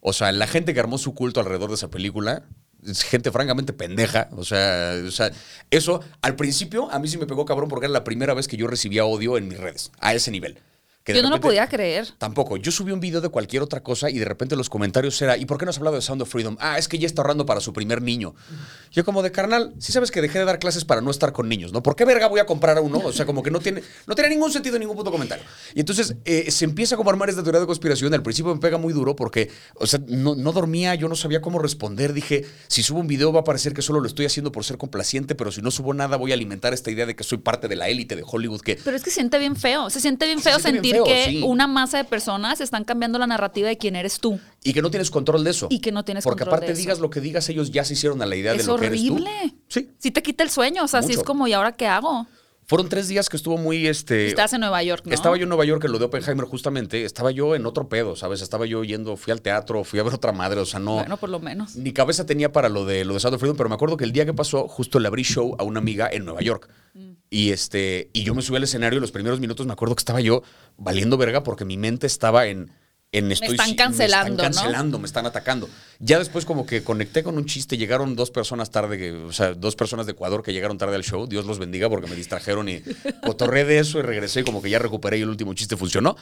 O 0.00 0.12
sea, 0.12 0.30
la 0.32 0.46
gente 0.46 0.74
que 0.74 0.80
armó 0.80 0.98
su 0.98 1.14
culto 1.14 1.40
alrededor 1.40 1.70
de 1.70 1.76
esa 1.76 1.88
película 1.88 2.44
es 2.86 3.02
gente 3.02 3.30
francamente 3.30 3.72
pendeja. 3.72 4.28
O 4.32 4.44
sea, 4.44 4.94
o 5.06 5.10
sea, 5.10 5.30
eso 5.70 6.00
al 6.22 6.36
principio 6.36 6.90
a 6.90 6.98
mí 6.98 7.08
sí 7.08 7.18
me 7.18 7.26
pegó 7.26 7.44
cabrón 7.44 7.68
porque 7.68 7.86
era 7.86 7.92
la 7.92 8.04
primera 8.04 8.34
vez 8.34 8.48
que 8.48 8.56
yo 8.56 8.66
recibía 8.66 9.04
odio 9.04 9.36
en 9.36 9.48
mis 9.48 9.58
redes, 9.58 9.90
a 10.00 10.14
ese 10.14 10.30
nivel. 10.30 10.58
Que 11.04 11.12
Yo 11.12 11.22
no 11.22 11.28
lo 11.28 11.38
podía 11.38 11.68
creer. 11.68 12.08
Tampoco. 12.16 12.56
Yo 12.56 12.72
subí 12.72 12.90
un 12.90 12.98
video 12.98 13.20
de 13.20 13.28
cualquier 13.28 13.62
otra 13.62 13.82
cosa 13.82 14.08
y 14.08 14.18
de 14.18 14.24
repente 14.24 14.56
los 14.56 14.70
comentarios 14.70 15.20
era, 15.20 15.36
¿y 15.36 15.44
por 15.44 15.58
qué 15.58 15.66
no 15.66 15.70
has 15.70 15.76
hablado 15.76 15.96
de 15.96 16.00
Sound 16.02 16.22
of 16.22 16.30
Freedom? 16.30 16.56
Ah, 16.60 16.78
es 16.78 16.88
que 16.88 16.98
ya 16.98 17.06
está 17.06 17.20
ahorrando 17.20 17.44
para 17.44 17.60
su 17.60 17.74
primer 17.74 18.00
niño. 18.00 18.34
Yo 18.90 19.04
como 19.04 19.22
de 19.22 19.30
carnal, 19.30 19.74
sí 19.78 19.92
sabes 19.92 20.10
que 20.10 20.22
dejé 20.22 20.38
de 20.38 20.46
dar 20.46 20.58
clases 20.58 20.86
para 20.86 21.02
no 21.02 21.10
estar 21.10 21.34
con 21.34 21.46
niños, 21.46 21.74
¿no? 21.74 21.82
¿Por 21.82 21.94
qué 21.94 22.06
verga 22.06 22.26
voy 22.26 22.40
a 22.40 22.46
comprar 22.46 22.78
a 22.78 22.80
uno? 22.80 23.02
O 23.04 23.12
sea, 23.12 23.26
como 23.26 23.42
que 23.42 23.50
no 23.50 23.60
tiene, 23.60 23.82
no 24.06 24.14
tiene 24.14 24.30
ningún 24.30 24.50
sentido 24.50 24.78
ningún 24.78 24.96
puto 24.96 25.10
comentario. 25.10 25.44
Y 25.74 25.80
entonces 25.80 26.16
eh, 26.24 26.50
se 26.50 26.64
empieza 26.64 26.96
como 26.96 27.10
a 27.10 27.12
armar 27.12 27.28
esta 27.28 27.42
teoría 27.42 27.60
de 27.60 27.66
conspiración. 27.66 28.14
Al 28.14 28.22
principio 28.22 28.54
me 28.54 28.60
pega 28.60 28.78
muy 28.78 28.94
duro 28.94 29.14
porque, 29.14 29.50
o 29.74 29.86
sea, 29.86 30.00
no, 30.08 30.34
no 30.34 30.52
dormía, 30.52 30.94
yo 30.94 31.08
no 31.08 31.16
sabía 31.16 31.42
cómo 31.42 31.58
responder. 31.58 32.14
Dije, 32.14 32.46
si 32.68 32.82
subo 32.82 33.00
un 33.00 33.08
video 33.08 33.30
va 33.30 33.40
a 33.40 33.44
parecer 33.44 33.74
que 33.74 33.82
solo 33.82 34.00
lo 34.00 34.06
estoy 34.06 34.24
haciendo 34.24 34.52
por 34.52 34.64
ser 34.64 34.78
complaciente, 34.78 35.34
pero 35.34 35.52
si 35.52 35.60
no 35.60 35.70
subo 35.70 35.92
nada 35.92 36.16
voy 36.16 36.30
a 36.30 36.34
alimentar 36.34 36.72
esta 36.72 36.90
idea 36.90 37.04
de 37.04 37.14
que 37.14 37.24
soy 37.24 37.36
parte 37.36 37.68
de 37.68 37.76
la 37.76 37.90
élite 37.90 38.16
de 38.16 38.22
Hollywood 38.24 38.62
que... 38.62 38.78
Pero 38.82 38.96
es 38.96 39.02
que 39.02 39.10
se 39.10 39.16
siente 39.16 39.38
bien 39.38 39.54
feo. 39.54 39.90
Se 39.90 40.00
siente 40.00 40.24
bien 40.24 40.38
Se 40.38 40.48
feo 40.48 40.58
siente 40.60 40.78
sentir 40.78 40.93
feo, 40.94 41.04
que 41.04 41.26
sí. 41.26 41.42
una 41.44 41.66
masa 41.66 41.98
de 41.98 42.04
personas 42.04 42.60
están 42.60 42.84
cambiando 42.84 43.18
la 43.18 43.26
narrativa 43.26 43.68
de 43.68 43.76
quién 43.78 43.96
eres 43.96 44.18
tú. 44.20 44.40
Y 44.62 44.72
que 44.72 44.82
no 44.82 44.90
tienes 44.90 45.10
control 45.10 45.44
de 45.44 45.50
eso. 45.50 45.66
Y 45.70 45.80
que 45.80 45.92
no 45.92 46.04
tienes 46.04 46.24
Porque 46.24 46.40
control 46.44 46.54
aparte 46.54 46.66
de 46.68 46.72
eso. 46.72 46.80
digas 46.80 46.98
lo 47.00 47.10
que 47.10 47.20
digas, 47.20 47.48
ellos 47.48 47.70
ya 47.70 47.84
se 47.84 47.92
hicieron 47.94 48.20
a 48.22 48.26
la 48.26 48.36
idea 48.36 48.52
de 48.52 48.58
Es 48.58 48.66
lo 48.66 48.76
que 48.76 48.86
eres 48.86 49.00
horrible. 49.00 49.30
tú. 49.50 49.56
Sí. 49.68 49.90
Sí 49.98 50.10
te 50.10 50.22
quita 50.22 50.42
el 50.42 50.50
sueño. 50.50 50.84
O 50.84 50.88
sea, 50.88 51.02
sí 51.02 51.08
Mucho. 51.08 51.20
es 51.20 51.26
como, 51.26 51.46
¿y 51.46 51.52
ahora 51.52 51.72
qué 51.72 51.86
hago? 51.86 52.26
Fueron 52.66 52.88
tres 52.88 53.08
días 53.08 53.28
que 53.28 53.36
estuvo 53.36 53.58
muy 53.58 53.86
este. 53.86 54.26
Estás 54.28 54.52
en 54.54 54.60
Nueva 54.60 54.82
York, 54.82 55.04
¿no? 55.06 55.12
Estaba 55.12 55.36
yo 55.36 55.42
en 55.42 55.48
Nueva 55.50 55.64
York 55.64 55.84
en 55.84 55.92
lo 55.92 55.98
de 55.98 56.06
Oppenheimer 56.06 56.46
justamente. 56.46 57.04
Estaba 57.04 57.30
yo 57.30 57.54
en 57.54 57.66
otro 57.66 57.88
pedo, 57.88 58.16
¿sabes? 58.16 58.40
Estaba 58.40 58.64
yo 58.64 58.84
yendo, 58.84 59.16
fui 59.16 59.32
al 59.32 59.42
teatro, 59.42 59.84
fui 59.84 59.98
a 59.98 60.02
ver 60.02 60.14
otra 60.14 60.32
madre, 60.32 60.60
o 60.60 60.64
sea, 60.64 60.80
no. 60.80 60.94
Bueno, 60.94 61.16
por 61.18 61.28
lo 61.28 61.40
menos. 61.40 61.76
Ni 61.76 61.92
cabeza 61.92 62.24
tenía 62.24 62.52
para 62.52 62.68
lo 62.68 62.86
de 62.86 63.04
lo 63.04 63.14
de 63.14 63.20
Sound 63.20 63.34
of 63.34 63.40
Freedom, 63.40 63.56
pero 63.56 63.68
me 63.68 63.74
acuerdo 63.74 63.96
que 63.96 64.04
el 64.04 64.12
día 64.12 64.24
que 64.24 64.32
pasó, 64.32 64.66
justo 64.66 64.98
le 64.98 65.08
abrí 65.08 65.24
show 65.24 65.56
a 65.58 65.62
una 65.62 65.80
amiga 65.80 66.08
en 66.10 66.24
Nueva 66.24 66.40
York. 66.40 66.70
Mm. 66.94 67.10
Y 67.28 67.50
este, 67.50 68.10
y 68.12 68.22
yo 68.22 68.34
me 68.34 68.40
subí 68.40 68.56
al 68.56 68.64
escenario 68.64 68.96
y 68.98 69.00
los 69.00 69.12
primeros 69.12 69.40
minutos 69.40 69.66
me 69.66 69.72
acuerdo 69.72 69.94
que 69.94 70.00
estaba 70.00 70.20
yo 70.20 70.42
valiendo 70.78 71.18
verga 71.18 71.42
porque 71.42 71.64
mi 71.64 71.76
mente 71.76 72.06
estaba 72.06 72.46
en. 72.46 72.70
En 73.18 73.30
estoy, 73.32 73.50
están 73.50 73.74
cancelando, 73.74 74.42
me 74.42 74.42
¿no? 74.42 74.48
están 74.48 74.64
cancelando, 74.64 74.98
me 74.98 75.06
están 75.06 75.26
atacando. 75.26 75.68
Ya 76.00 76.18
después 76.18 76.44
como 76.44 76.66
que 76.66 76.82
conecté 76.82 77.22
con 77.22 77.36
un 77.38 77.46
chiste, 77.46 77.76
llegaron 77.76 78.16
dos 78.16 78.30
personas 78.30 78.70
tarde, 78.70 79.12
o 79.12 79.32
sea, 79.32 79.54
dos 79.54 79.76
personas 79.76 80.06
de 80.06 80.12
Ecuador 80.12 80.42
que 80.42 80.52
llegaron 80.52 80.78
tarde 80.78 80.96
al 80.96 81.04
show, 81.04 81.26
Dios 81.26 81.44
los 81.46 81.58
bendiga 81.58 81.88
porque 81.88 82.08
me 82.08 82.16
distrajeron 82.16 82.68
y 82.68 82.80
cotorré 83.24 83.64
de 83.64 83.78
eso 83.78 83.98
y 83.98 84.02
regresé 84.02 84.40
y 84.40 84.44
como 84.44 84.60
que 84.62 84.70
ya 84.70 84.78
recuperé 84.78 85.18
y 85.18 85.22
el 85.22 85.28
último 85.28 85.54
chiste 85.54 85.76
funcionó. 85.76 86.16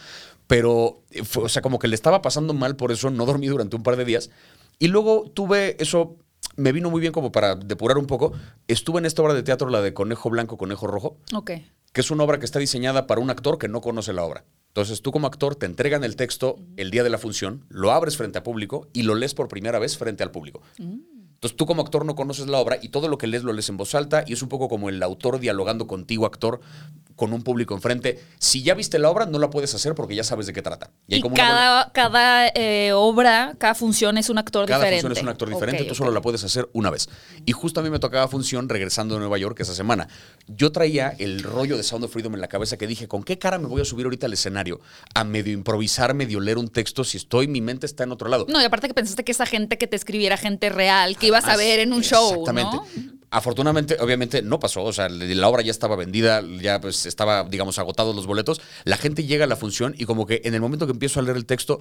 Pero, 0.46 1.02
eh, 1.10 1.24
fue- 1.24 1.44
o 1.44 1.48
sea, 1.48 1.62
como 1.62 1.78
que 1.78 1.88
le 1.88 1.94
estaba 1.94 2.22
pasando 2.22 2.52
mal 2.54 2.76
por 2.76 2.92
eso, 2.92 3.10
no 3.10 3.24
dormí 3.26 3.46
durante 3.46 3.76
un 3.76 3.82
par 3.82 3.96
de 3.96 4.04
días. 4.04 4.30
Y 4.78 4.88
luego 4.88 5.30
tuve 5.32 5.76
eso, 5.80 6.16
me 6.56 6.72
vino 6.72 6.90
muy 6.90 7.00
bien 7.00 7.12
como 7.12 7.32
para 7.32 7.54
depurar 7.56 7.96
un 7.98 8.06
poco. 8.06 8.32
Estuve 8.68 8.98
en 8.98 9.06
esta 9.06 9.22
obra 9.22 9.34
de 9.34 9.42
teatro, 9.42 9.68
la 9.70 9.80
de 9.80 9.94
Conejo 9.94 10.28
Blanco, 10.30 10.58
Conejo 10.58 10.86
Rojo, 10.86 11.16
Ok. 11.34 11.52
que 11.92 12.00
es 12.00 12.10
una 12.10 12.24
obra 12.24 12.38
que 12.38 12.44
está 12.44 12.58
diseñada 12.58 13.06
para 13.06 13.20
un 13.20 13.30
actor 13.30 13.58
que 13.58 13.68
no 13.68 13.80
conoce 13.80 14.12
la 14.12 14.24
obra. 14.24 14.44
Entonces 14.72 15.02
tú 15.02 15.12
como 15.12 15.26
actor 15.26 15.54
te 15.54 15.66
entregan 15.66 16.02
el 16.02 16.16
texto 16.16 16.58
el 16.78 16.90
día 16.90 17.04
de 17.04 17.10
la 17.10 17.18
función, 17.18 17.66
lo 17.68 17.92
abres 17.92 18.16
frente 18.16 18.38
a 18.38 18.42
público 18.42 18.88
y 18.94 19.02
lo 19.02 19.14
lees 19.14 19.34
por 19.34 19.48
primera 19.48 19.78
vez 19.78 19.98
frente 19.98 20.22
al 20.22 20.30
público. 20.30 20.62
Entonces 21.42 21.56
tú 21.56 21.66
como 21.66 21.82
actor 21.82 22.04
no 22.04 22.14
conoces 22.14 22.46
la 22.46 22.58
obra 22.58 22.78
y 22.80 22.90
todo 22.90 23.08
lo 23.08 23.18
que 23.18 23.26
lees 23.26 23.42
lo 23.42 23.52
lees 23.52 23.68
en 23.68 23.76
voz 23.76 23.96
alta 23.96 24.22
y 24.24 24.32
es 24.32 24.42
un 24.42 24.48
poco 24.48 24.68
como 24.68 24.88
el 24.88 25.02
autor 25.02 25.40
dialogando 25.40 25.88
contigo, 25.88 26.24
actor, 26.24 26.60
con 27.16 27.32
un 27.32 27.42
público 27.42 27.74
enfrente. 27.74 28.22
Si 28.38 28.62
ya 28.62 28.74
viste 28.74 29.00
la 29.00 29.10
obra, 29.10 29.26
no 29.26 29.40
la 29.40 29.50
puedes 29.50 29.74
hacer 29.74 29.96
porque 29.96 30.14
ya 30.14 30.22
sabes 30.22 30.46
de 30.46 30.52
qué 30.52 30.62
trata. 30.62 30.92
Y, 31.08 31.16
hay 31.16 31.20
como 31.20 31.34
una 31.34 31.42
cada, 31.44 31.92
cada 31.92 32.48
eh, 32.54 32.92
obra, 32.92 33.56
cada 33.58 33.74
función 33.74 34.18
es 34.18 34.30
un 34.30 34.38
actor 34.38 34.68
Cada 34.68 34.84
diferente. 34.84 35.02
función 35.02 35.18
es 35.18 35.22
un 35.24 35.28
actor 35.30 35.48
diferente, 35.48 35.82
tú 35.82 35.96
solo 35.96 36.12
la 36.12 36.20
puedes 36.20 36.44
hacer 36.44 36.70
una 36.74 36.90
vez. 36.90 37.08
Y 37.44 37.50
justo 37.50 37.80
a 37.80 37.82
mí 37.82 37.90
me 37.90 37.98
tocaba 37.98 38.28
función 38.28 38.68
regresando 38.68 39.16
de 39.16 39.18
Nueva 39.18 39.36
York 39.36 39.58
esa 39.58 39.74
semana. 39.74 40.06
Yo 40.46 40.70
traía 40.70 41.08
el 41.18 41.42
rollo 41.42 41.76
de 41.76 41.82
Sound 41.82 42.04
of 42.04 42.12
Freedom 42.12 42.34
en 42.34 42.40
la 42.40 42.48
cabeza 42.48 42.76
que 42.76 42.86
dije, 42.86 43.08
¿con 43.08 43.24
qué 43.24 43.40
cara 43.40 43.58
me 43.58 43.66
voy 43.66 43.82
a 43.82 43.84
subir 43.84 44.06
ahorita 44.06 44.26
al 44.26 44.32
escenario 44.32 44.80
a 45.12 45.24
medio 45.24 45.52
improvisar, 45.52 46.14
medio 46.14 46.38
leer 46.38 46.58
un 46.58 46.68
texto 46.68 47.02
si 47.02 47.16
estoy, 47.16 47.48
mi 47.48 47.60
mente 47.60 47.86
está 47.86 48.04
en 48.04 48.12
otro 48.12 48.28
lado? 48.28 48.46
No, 48.48 48.62
y 48.62 48.64
aparte 48.64 48.86
que 48.86 48.94
pensaste 48.94 49.24
que 49.24 49.32
esa 49.32 49.46
gente 49.46 49.76
que 49.76 49.88
te 49.88 49.96
escribiera 49.96 50.36
gente 50.36 50.70
real, 50.70 51.16
que 51.16 51.31
ibas 51.32 51.46
a 51.46 51.56
ver 51.56 51.80
en 51.80 51.92
un 51.92 52.02
show, 52.02 52.30
Exactamente. 52.30 52.76
¿no? 52.76 53.22
Afortunadamente, 53.32 53.96
obviamente, 53.98 54.42
no 54.42 54.60
pasó. 54.60 54.84
O 54.84 54.92
sea, 54.92 55.08
la 55.08 55.48
obra 55.48 55.62
ya 55.62 55.70
estaba 55.70 55.96
vendida, 55.96 56.42
ya 56.60 56.82
pues 56.82 57.06
estaba, 57.06 57.44
digamos, 57.44 57.78
agotados 57.78 58.14
los 58.14 58.26
boletos. 58.26 58.60
La 58.84 58.98
gente 58.98 59.24
llega 59.24 59.44
a 59.44 59.48
la 59.48 59.56
función 59.56 59.94
y 59.96 60.04
como 60.04 60.26
que 60.26 60.42
en 60.44 60.52
el 60.52 60.60
momento 60.60 60.86
que 60.86 60.92
empiezo 60.92 61.18
a 61.18 61.22
leer 61.22 61.38
el 61.38 61.46
texto, 61.46 61.80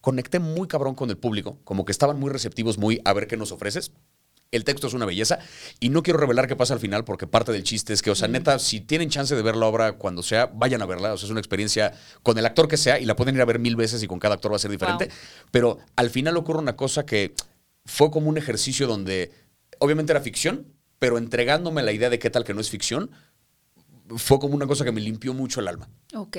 conecté 0.00 0.38
muy 0.38 0.68
cabrón 0.68 0.94
con 0.94 1.10
el 1.10 1.18
público. 1.18 1.58
Como 1.64 1.84
que 1.84 1.92
estaban 1.92 2.18
muy 2.18 2.30
receptivos, 2.30 2.78
muy 2.78 3.02
a 3.04 3.12
ver 3.12 3.26
qué 3.26 3.36
nos 3.36 3.52
ofreces. 3.52 3.92
El 4.52 4.64
texto 4.64 4.86
es 4.86 4.94
una 4.94 5.04
belleza 5.04 5.38
y 5.80 5.90
no 5.90 6.02
quiero 6.02 6.18
revelar 6.18 6.48
qué 6.48 6.56
pasa 6.56 6.72
al 6.72 6.80
final 6.80 7.04
porque 7.04 7.26
parte 7.26 7.52
del 7.52 7.62
chiste 7.62 7.92
es 7.92 8.00
que, 8.00 8.10
o 8.10 8.14
sea, 8.14 8.28
neta, 8.28 8.58
si 8.58 8.80
tienen 8.80 9.10
chance 9.10 9.34
de 9.34 9.42
ver 9.42 9.56
la 9.56 9.66
obra 9.66 9.92
cuando 9.98 10.22
sea, 10.22 10.46
vayan 10.46 10.80
a 10.80 10.86
verla. 10.86 11.12
O 11.12 11.18
sea, 11.18 11.26
es 11.26 11.30
una 11.30 11.40
experiencia 11.40 11.92
con 12.22 12.38
el 12.38 12.46
actor 12.46 12.68
que 12.68 12.78
sea 12.78 12.98
y 12.98 13.04
la 13.04 13.16
pueden 13.16 13.34
ir 13.34 13.42
a 13.42 13.44
ver 13.44 13.58
mil 13.58 13.76
veces 13.76 14.02
y 14.02 14.06
con 14.06 14.18
cada 14.18 14.36
actor 14.36 14.52
va 14.52 14.56
a 14.56 14.60
ser 14.60 14.70
diferente. 14.70 15.10
Pero 15.50 15.78
al 15.96 16.08
final 16.08 16.38
ocurre 16.38 16.60
una 16.60 16.76
cosa 16.76 17.04
que 17.04 17.34
fue 17.86 18.10
como 18.10 18.28
un 18.28 18.36
ejercicio 18.36 18.86
donde, 18.86 19.32
obviamente 19.78 20.12
era 20.12 20.20
ficción, 20.20 20.66
pero 20.98 21.16
entregándome 21.18 21.82
la 21.82 21.92
idea 21.92 22.10
de 22.10 22.18
qué 22.18 22.28
tal 22.30 22.44
que 22.44 22.52
no 22.54 22.60
es 22.60 22.68
ficción, 22.70 23.10
fue 24.16 24.38
como 24.38 24.54
una 24.54 24.68
cosa 24.68 24.84
que 24.84 24.92
me 24.92 25.00
limpió 25.00 25.34
mucho 25.34 25.58
el 25.58 25.66
alma. 25.66 25.88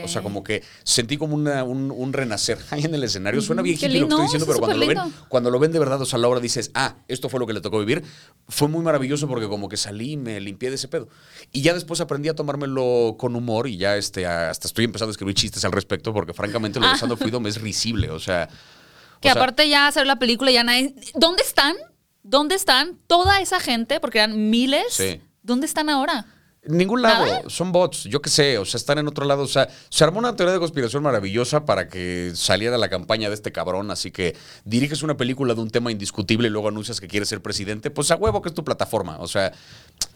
O 0.05 0.07
sea, 0.07 0.21
como 0.21 0.41
que 0.41 0.63
sentí 0.85 1.17
como 1.17 1.35
una- 1.35 1.65
un, 1.65 1.91
un 1.91 2.13
renacer 2.13 2.57
ahí 2.71 2.85
en 2.85 2.95
el 2.95 3.03
escenario. 3.03 3.41
Suena 3.41 3.61
bien 3.61 3.77
Qué 3.77 3.87
hippie 3.87 3.99
lo 3.99 4.07
que 4.07 4.13
estoy 4.13 4.23
diciendo, 4.25 4.45
pero 4.47 4.59
cuando 4.59 4.77
lo, 4.77 4.87
ven, 4.87 4.97
cuando 5.27 5.51
lo 5.51 5.59
ven 5.59 5.71
de 5.73 5.79
verdad, 5.79 6.01
o 6.01 6.05
sea, 6.05 6.17
a 6.17 6.21
la 6.21 6.29
obra 6.29 6.39
dices, 6.39 6.71
ah, 6.75 6.95
esto 7.09 7.27
fue 7.27 7.41
lo 7.41 7.45
que 7.45 7.51
le 7.51 7.59
tocó 7.59 7.77
vivir. 7.79 8.03
Fue 8.47 8.69
muy 8.69 8.81
maravilloso 8.83 9.27
porque 9.27 9.49
como 9.49 9.67
que 9.67 9.75
salí 9.75 10.13
y 10.13 10.17
me 10.17 10.39
limpié 10.39 10.69
de 10.69 10.75
ese 10.75 10.87
pedo. 10.87 11.09
Y 11.51 11.61
ya 11.61 11.73
después 11.73 11.99
aprendí 11.99 12.29
a 12.29 12.35
tomármelo 12.35 13.15
con 13.19 13.35
humor 13.35 13.67
y 13.67 13.75
ya 13.75 13.97
este, 13.97 14.25
hasta 14.25 14.67
estoy 14.69 14.85
empezando 14.85 15.09
a 15.09 15.11
escribir 15.11 15.35
chistes 15.35 15.65
al 15.65 15.73
respecto 15.73 16.13
porque 16.13 16.33
francamente 16.33 16.79
lo 16.79 16.87
de 16.89 16.95
Sound 16.97 17.11
of 17.11 17.19
Freedom 17.19 17.45
es 17.47 17.61
risible. 17.61 18.09
O 18.11 18.19
sea... 18.19 18.47
Que 19.21 19.29
o 19.29 19.33
sea, 19.33 19.41
aparte 19.41 19.67
ya 19.69 19.87
hacer 19.87 20.05
la 20.07 20.19
película 20.19 20.51
ya 20.51 20.63
nadie... 20.63 20.95
¿Dónde 21.15 21.43
están? 21.43 21.75
¿Dónde 22.23 22.55
están 22.55 22.99
toda 23.07 23.39
esa 23.41 23.59
gente? 23.59 23.99
Porque 23.99 24.19
eran 24.19 24.49
miles. 24.49 24.85
Sí. 24.89 25.21
¿Dónde 25.41 25.65
están 25.65 25.89
ahora? 25.89 26.25
Ningún 26.67 27.01
lado, 27.01 27.25
¿Nada? 27.25 27.41
son 27.47 27.71
bots, 27.71 28.03
yo 28.03 28.21
qué 28.21 28.29
sé, 28.29 28.57
o 28.57 28.65
sea, 28.65 28.77
están 28.77 28.97
en 28.97 29.07
otro 29.07 29.25
lado, 29.25 29.43
o 29.43 29.47
sea, 29.47 29.67
se 29.89 30.03
armó 30.03 30.19
una 30.19 30.35
teoría 30.35 30.53
de 30.53 30.59
conspiración 30.59 31.03
maravillosa 31.03 31.65
para 31.65 31.87
que 31.87 32.31
saliera 32.35 32.77
la 32.77 32.89
campaña 32.89 33.29
de 33.29 33.35
este 33.35 33.51
cabrón, 33.51 33.91
así 33.91 34.11
que 34.11 34.35
diriges 34.65 35.03
una 35.03 35.17
película 35.17 35.53
de 35.53 35.61
un 35.61 35.69
tema 35.69 35.91
indiscutible 35.91 36.47
y 36.47 36.51
luego 36.51 36.67
anuncias 36.67 36.99
que 36.99 37.07
quieres 37.07 37.29
ser 37.29 37.41
presidente, 37.41 37.89
pues 37.91 38.11
a 38.11 38.15
huevo 38.15 38.41
que 38.41 38.49
es 38.49 38.55
tu 38.55 38.63
plataforma, 38.63 39.17
o 39.19 39.27
sea, 39.27 39.53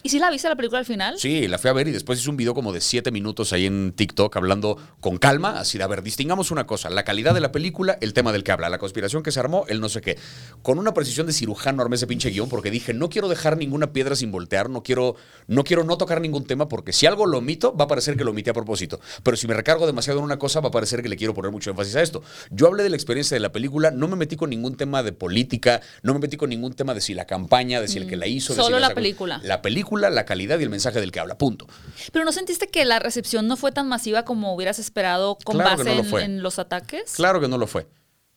¿Y 0.04 0.10
si 0.10 0.18
la 0.18 0.32
viste 0.32 0.50
la 0.50 0.56
película 0.56 0.80
al 0.80 0.86
final? 0.86 1.16
sí, 1.18 1.48
la 1.48 1.58
fui 1.58 1.70
a 1.70 1.74
ver 1.74 1.88
y 1.88 1.92
después 1.92 2.20
hice 2.20 2.30
un 2.30 2.38
video 2.38 2.54
como 2.54 2.74
de 2.74 2.82
siete 2.82 3.12
minutos 3.12 3.54
ahí 3.54 3.66
en 3.68 3.94
TikTok 3.94 4.36
hablando 4.36 4.78
con 5.00 5.18
calma, 5.18 5.60
así 5.60 5.78
de, 5.78 5.84
a 5.84 5.88
ver, 5.88 6.02
distingamos 6.02 6.50
una 6.52 6.66
cosa, 6.66 6.90
la 6.90 7.04
calidad 7.04 7.34
de 7.34 7.40
la 7.40 7.52
película, 7.52 7.98
el 8.02 8.14
tema 8.14 8.32
del 8.32 8.44
que 8.44 8.52
habla, 8.52 8.70
la 8.70 8.80
conspiración 8.80 9.22
que 9.22 9.32
se 9.32 9.40
armó, 9.40 9.66
el 9.68 9.80
no 9.80 9.90
sé 9.90 10.02
qué, 10.02 10.18
con 10.64 10.80
una 10.80 10.94
precisión 10.94 11.28
de 11.28 11.34
cirujano 11.34 11.82
armé 11.82 11.96
ese 11.96 12.08
pinche 12.08 12.30
guion 12.30 12.50
porque 12.50 12.72
dije, 12.72 12.94
no 12.94 13.10
quiero 13.10 13.30
dejar 13.30 13.58
ninguna 13.58 13.94
piedra 13.94 14.16
sin 14.16 14.32
voltear, 14.32 14.70
no 14.70 14.82
quiero, 14.82 15.16
no 15.48 15.64
quiero 15.64 15.84
no 15.84 15.98
tocar 15.98 16.20
ningún 16.20 16.41
tema 16.46 16.68
porque 16.68 16.94
si 16.94 17.06
algo 17.06 17.26
lo 17.26 17.38
omito, 17.40 17.76
va 17.76 17.86
a 17.86 17.88
parecer 17.88 18.18
que 18.18 18.24
lo 18.24 18.32
omité 18.32 18.50
a 18.50 18.54
propósito. 18.54 19.00
Pero 19.24 19.38
si 19.38 19.48
me 19.48 19.54
recargo 19.54 19.86
demasiado 19.86 20.20
en 20.20 20.26
una 20.26 20.38
cosa, 20.40 20.60
va 20.62 20.70
a 20.70 20.72
parecer 20.72 21.02
que 21.02 21.10
le 21.10 21.18
quiero 21.18 21.34
poner 21.34 21.52
mucho 21.52 21.70
énfasis 21.70 21.96
a 21.96 22.02
esto. 22.02 22.22
Yo 22.50 22.68
hablé 22.68 22.84
de 22.84 22.90
la 22.90 22.96
experiencia 22.96 23.36
de 23.36 23.40
la 23.42 23.52
película, 23.52 23.92
no 23.92 24.08
me 24.08 24.16
metí 24.16 24.36
con 24.36 24.50
ningún 24.50 24.76
tema 24.76 25.04
de 25.04 25.14
política, 25.14 25.82
no 26.04 26.14
me 26.14 26.20
metí 26.20 26.38
con 26.38 26.50
ningún 26.50 26.74
tema 26.74 26.94
de 26.94 27.02
si 27.02 27.14
la 27.14 27.26
campaña, 27.26 27.82
de 27.82 27.88
si 27.88 27.98
el 27.98 28.08
que 28.08 28.16
la 28.16 28.28
hizo. 28.28 28.54
de 28.54 28.60
Mm. 28.60 28.64
Solo 28.64 28.78
si 28.78 28.82
la 28.82 28.88
esa- 28.88 28.96
película. 28.96 29.42
La 29.44 29.62
película, 29.62 30.10
la 30.10 30.26
calidad 30.26 30.60
y 30.60 30.64
el 30.64 30.70
mensaje 30.70 31.00
del 31.00 31.12
que 31.12 31.20
habla, 31.20 31.38
punto. 31.38 31.68
Pero 32.12 32.26
¿no 32.26 32.32
sentiste 32.32 32.68
que 32.68 32.86
la 32.86 33.00
recepción 33.00 33.48
no 33.48 33.58
fue 33.58 33.72
tan 33.72 33.88
masiva 33.88 34.24
como 34.26 34.54
hubieras 34.56 34.80
esperado 34.80 35.38
con 35.44 35.56
Claro 35.56 35.78
base 35.78 35.84
no 35.96 36.04
lo 36.04 36.20
en, 36.20 36.42
los 36.44 36.60
ataques? 36.60 37.14
Claro 37.16 37.40
que 37.42 37.48
no 37.48 37.58
lo 37.58 37.68
fue. 37.68 37.88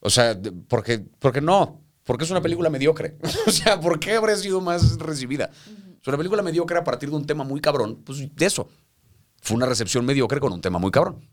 O 0.01 0.11
sea, 0.11 0.35
de- 0.35 0.53
porque, 0.53 1.05
porque 1.19 1.41
no. 1.41 1.81
Porque 2.05 2.25
es 2.25 2.31
una 2.31 2.43
película 2.43 2.69
mediocre. 2.69 3.17
o 3.47 3.51
sea, 3.51 3.81
¿por 3.81 3.99
qué 3.99 4.13
habría 4.13 4.37
sido 4.37 4.61
más 4.61 4.99
recibida? 4.99 5.51
Es 6.05 6.09
una 6.09 6.19
película 6.19 6.43
mediocre 6.43 6.77
a 6.79 6.85
partir 6.85 7.09
de 7.09 7.17
un 7.17 7.25
tema 7.27 7.45
muy 7.45 7.63
cabrón. 7.63 8.03
Pues 8.05 8.19
de 8.37 8.45
eso. 8.45 8.69
Fue 9.41 9.57
una 9.57 9.65
recepción 9.65 10.05
mediocre 10.05 10.39
con 10.39 10.53
un 10.53 10.61
tema 10.61 10.79
muy 10.79 10.91
cabrón. 10.91 11.27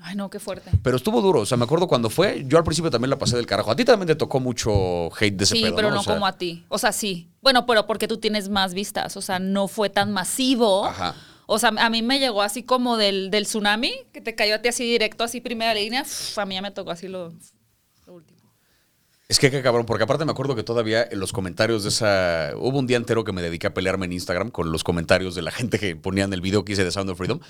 Ay, 0.00 0.16
no, 0.16 0.30
qué 0.30 0.38
fuerte. 0.40 0.70
Pero 0.82 0.96
estuvo 0.96 1.20
duro. 1.20 1.40
O 1.40 1.46
sea, 1.46 1.58
me 1.58 1.64
acuerdo 1.64 1.86
cuando 1.86 2.08
fue. 2.08 2.42
Yo 2.46 2.56
al 2.56 2.64
principio 2.64 2.90
también 2.90 3.10
la 3.10 3.18
pasé 3.18 3.36
del 3.36 3.44
carajo. 3.44 3.70
A 3.70 3.76
ti 3.76 3.84
también 3.84 4.06
te 4.06 4.14
tocó 4.14 4.40
mucho 4.40 5.14
hate 5.14 5.36
de 5.36 5.44
ese 5.44 5.56
Sí, 5.56 5.62
pedo, 5.64 5.76
pero 5.76 5.88
¿no? 5.90 5.96
no, 5.96 6.00
O 6.00 6.04
sea, 6.04 6.14
como 6.14 6.26
a 6.26 6.38
ti. 6.38 6.64
O 6.70 6.78
sea, 6.78 6.92
sí. 6.92 7.28
Bueno, 7.42 7.66
pero 7.66 7.86
porque 7.86 8.08
tú 8.08 8.16
tienes 8.16 8.48
más 8.48 8.72
vistas. 8.72 9.14
O 9.18 9.20
sea, 9.20 9.38
no 9.38 9.68
fue 9.68 9.90
tan 9.90 10.10
masivo. 10.10 10.86
Ajá. 10.86 11.14
O 11.46 11.58
sea, 11.58 11.72
a 11.76 11.90
mí 11.90 12.00
me 12.00 12.18
llegó 12.18 12.40
así 12.40 12.62
como 12.62 12.96
del, 12.96 13.30
del 13.30 13.44
tsunaami, 13.44 13.92
que 14.10 14.22
te 14.22 14.34
cayó 14.34 14.54
a 14.54 14.62
ti 14.62 14.68
así 14.70 14.84
directo, 14.84 15.22
así 15.22 15.42
primera 15.42 15.74
línea. 15.74 16.00
Uf, 16.00 16.38
a 16.38 16.46
mí 16.46 16.54
ya 16.54 16.62
me 16.62 16.70
tocó 16.70 16.90
así 16.90 17.08
lo, 17.08 17.34
lo 18.06 18.14
último. 18.14 18.33
Es 19.26 19.38
que 19.38 19.50
qué 19.50 19.62
cabrón, 19.62 19.86
porque 19.86 20.04
aparte 20.04 20.26
me 20.26 20.32
acuerdo 20.32 20.54
que 20.54 20.62
todavía 20.62 21.02
en 21.10 21.18
los 21.18 21.32
comentarios 21.32 21.82
de 21.82 21.88
esa. 21.88 22.52
Hubo 22.58 22.78
un 22.78 22.86
día 22.86 22.98
entero 22.98 23.24
que 23.24 23.32
me 23.32 23.40
dediqué 23.40 23.66
a 23.66 23.72
pelearme 23.72 24.04
en 24.04 24.12
Instagram 24.12 24.50
con 24.50 24.70
los 24.70 24.84
comentarios 24.84 25.34
de 25.34 25.40
la 25.40 25.50
gente 25.50 25.78
que 25.78 25.96
ponían 25.96 26.30
el 26.34 26.42
video 26.42 26.62
que 26.62 26.74
hice 26.74 26.84
de 26.84 26.90
Sound 26.90 27.08
of 27.08 27.16
Freedom. 27.16 27.40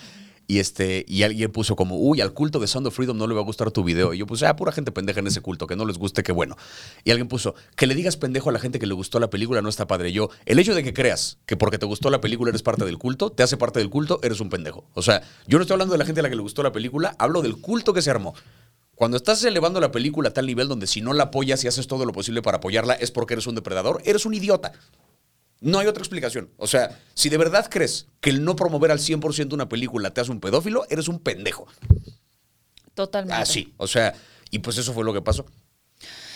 Y 0.46 0.60
este, 0.60 1.04
y 1.08 1.24
alguien 1.24 1.50
puso 1.50 1.74
como, 1.74 1.96
uy, 1.96 2.20
al 2.20 2.32
culto 2.32 2.60
de 2.60 2.68
Sound 2.68 2.86
of 2.86 2.94
Freedom 2.94 3.16
no 3.16 3.26
le 3.26 3.34
va 3.34 3.40
a 3.40 3.44
gustar 3.44 3.72
tu 3.72 3.82
video. 3.82 4.14
Y 4.14 4.18
yo 4.18 4.26
puse, 4.26 4.46
ah, 4.46 4.54
pura 4.54 4.70
gente 4.70 4.92
pendeja 4.92 5.18
en 5.18 5.26
ese 5.26 5.40
culto, 5.40 5.66
que 5.66 5.74
no 5.74 5.84
les 5.84 5.98
guste, 5.98 6.22
que 6.22 6.30
bueno. 6.30 6.56
Y 7.02 7.10
alguien 7.10 7.26
puso, 7.26 7.56
que 7.74 7.88
le 7.88 7.96
digas 7.96 8.16
pendejo 8.16 8.50
a 8.50 8.52
la 8.52 8.60
gente 8.60 8.78
que 8.78 8.86
le 8.86 8.94
gustó 8.94 9.18
la 9.18 9.30
película 9.30 9.60
no 9.60 9.68
está 9.68 9.88
padre. 9.88 10.12
Yo, 10.12 10.28
el 10.46 10.60
hecho 10.60 10.76
de 10.76 10.84
que 10.84 10.92
creas 10.92 11.38
que 11.44 11.56
porque 11.56 11.78
te 11.78 11.86
gustó 11.86 12.08
la 12.08 12.20
película 12.20 12.50
eres 12.50 12.62
parte 12.62 12.84
del 12.84 12.98
culto, 12.98 13.32
te 13.32 13.42
hace 13.42 13.56
parte 13.56 13.80
del 13.80 13.90
culto, 13.90 14.20
eres 14.22 14.38
un 14.40 14.48
pendejo. 14.48 14.84
O 14.94 15.02
sea, 15.02 15.22
yo 15.48 15.58
no 15.58 15.62
estoy 15.62 15.74
hablando 15.74 15.92
de 15.92 15.98
la 15.98 16.04
gente 16.04 16.20
a 16.20 16.22
la 16.22 16.30
que 16.30 16.36
le 16.36 16.42
gustó 16.42 16.62
la 16.62 16.70
película, 16.70 17.16
hablo 17.18 17.42
del 17.42 17.56
culto 17.56 17.92
que 17.92 18.02
se 18.02 18.10
armó. 18.10 18.34
Cuando 18.94 19.16
estás 19.16 19.42
elevando 19.44 19.80
la 19.80 19.90
película 19.90 20.28
a 20.28 20.32
tal 20.32 20.46
nivel 20.46 20.68
donde 20.68 20.86
si 20.86 21.00
no 21.00 21.12
la 21.12 21.24
apoyas 21.24 21.64
y 21.64 21.68
haces 21.68 21.86
todo 21.86 22.04
lo 22.04 22.12
posible 22.12 22.42
para 22.42 22.58
apoyarla 22.58 22.94
es 22.94 23.10
porque 23.10 23.34
eres 23.34 23.46
un 23.46 23.54
depredador, 23.54 24.00
eres 24.04 24.24
un 24.24 24.34
idiota. 24.34 24.72
No 25.60 25.78
hay 25.78 25.86
otra 25.86 26.02
explicación. 26.02 26.50
O 26.58 26.66
sea, 26.66 27.00
si 27.14 27.28
de 27.28 27.38
verdad 27.38 27.68
crees 27.70 28.06
que 28.20 28.30
el 28.30 28.44
no 28.44 28.54
promover 28.54 28.90
al 28.90 28.98
100% 28.98 29.52
una 29.52 29.68
película 29.68 30.12
te 30.12 30.20
hace 30.20 30.30
un 30.30 30.40
pedófilo, 30.40 30.86
eres 30.90 31.08
un 31.08 31.18
pendejo. 31.18 31.66
Totalmente. 32.94 33.42
Así. 33.42 33.74
O 33.78 33.86
sea, 33.86 34.14
y 34.50 34.60
pues 34.60 34.78
eso 34.78 34.92
fue 34.92 35.04
lo 35.04 35.12
que 35.12 35.22
pasó. 35.22 35.46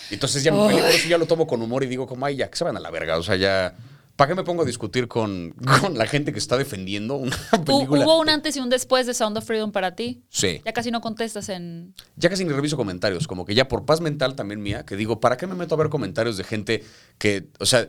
Entonces 0.09 0.43
ya 0.43 0.51
me 0.51 0.57
por 0.57 0.73
eso 0.73 1.07
ya 1.07 1.17
lo 1.17 1.27
tomo 1.27 1.45
con 1.47 1.61
humor 1.61 1.83
y 1.83 1.87
digo 1.87 2.07
como, 2.07 2.25
ay, 2.25 2.37
ya, 2.37 2.49
que 2.49 2.57
se 2.57 2.63
van 2.63 2.75
a 2.75 2.79
la 2.79 2.89
verga. 2.89 3.17
O 3.17 3.23
sea, 3.23 3.35
ya... 3.35 3.75
¿Para 4.19 4.27
qué 4.27 4.35
me 4.35 4.43
pongo 4.43 4.63
a 4.63 4.65
discutir 4.65 5.07
con, 5.07 5.55
con 5.79 5.97
la 5.97 6.05
gente 6.05 6.33
que 6.33 6.39
está 6.39 6.57
defendiendo 6.57 7.15
una 7.15 7.37
película? 7.65 8.03
¿Hubo 8.03 8.19
un 8.19 8.27
antes 8.27 8.57
y 8.57 8.59
un 8.59 8.69
después 8.69 9.07
de 9.07 9.13
Sound 9.13 9.37
of 9.37 9.45
Freedom 9.45 9.71
para 9.71 9.95
ti? 9.95 10.23
Sí. 10.27 10.59
Ya 10.65 10.73
casi 10.73 10.91
no 10.91 10.99
contestas 10.99 11.47
en... 11.47 11.95
ya 12.17 12.29
casi 12.29 12.43
ni 12.43 12.51
reviso 12.51 12.75
comentarios, 12.75 13.29
como 13.29 13.45
que 13.45 13.55
ya 13.55 13.69
por 13.69 13.85
paz 13.85 14.01
mental 14.01 14.35
también 14.35 14.61
mía, 14.61 14.85
que 14.85 14.97
digo, 14.97 15.21
¿para 15.21 15.37
qué 15.37 15.47
me 15.47 15.55
meto 15.55 15.73
a 15.73 15.77
ver 15.77 15.87
comentarios 15.87 16.35
de 16.35 16.43
gente 16.43 16.83
que, 17.17 17.47
o 17.59 17.65
sea, 17.65 17.87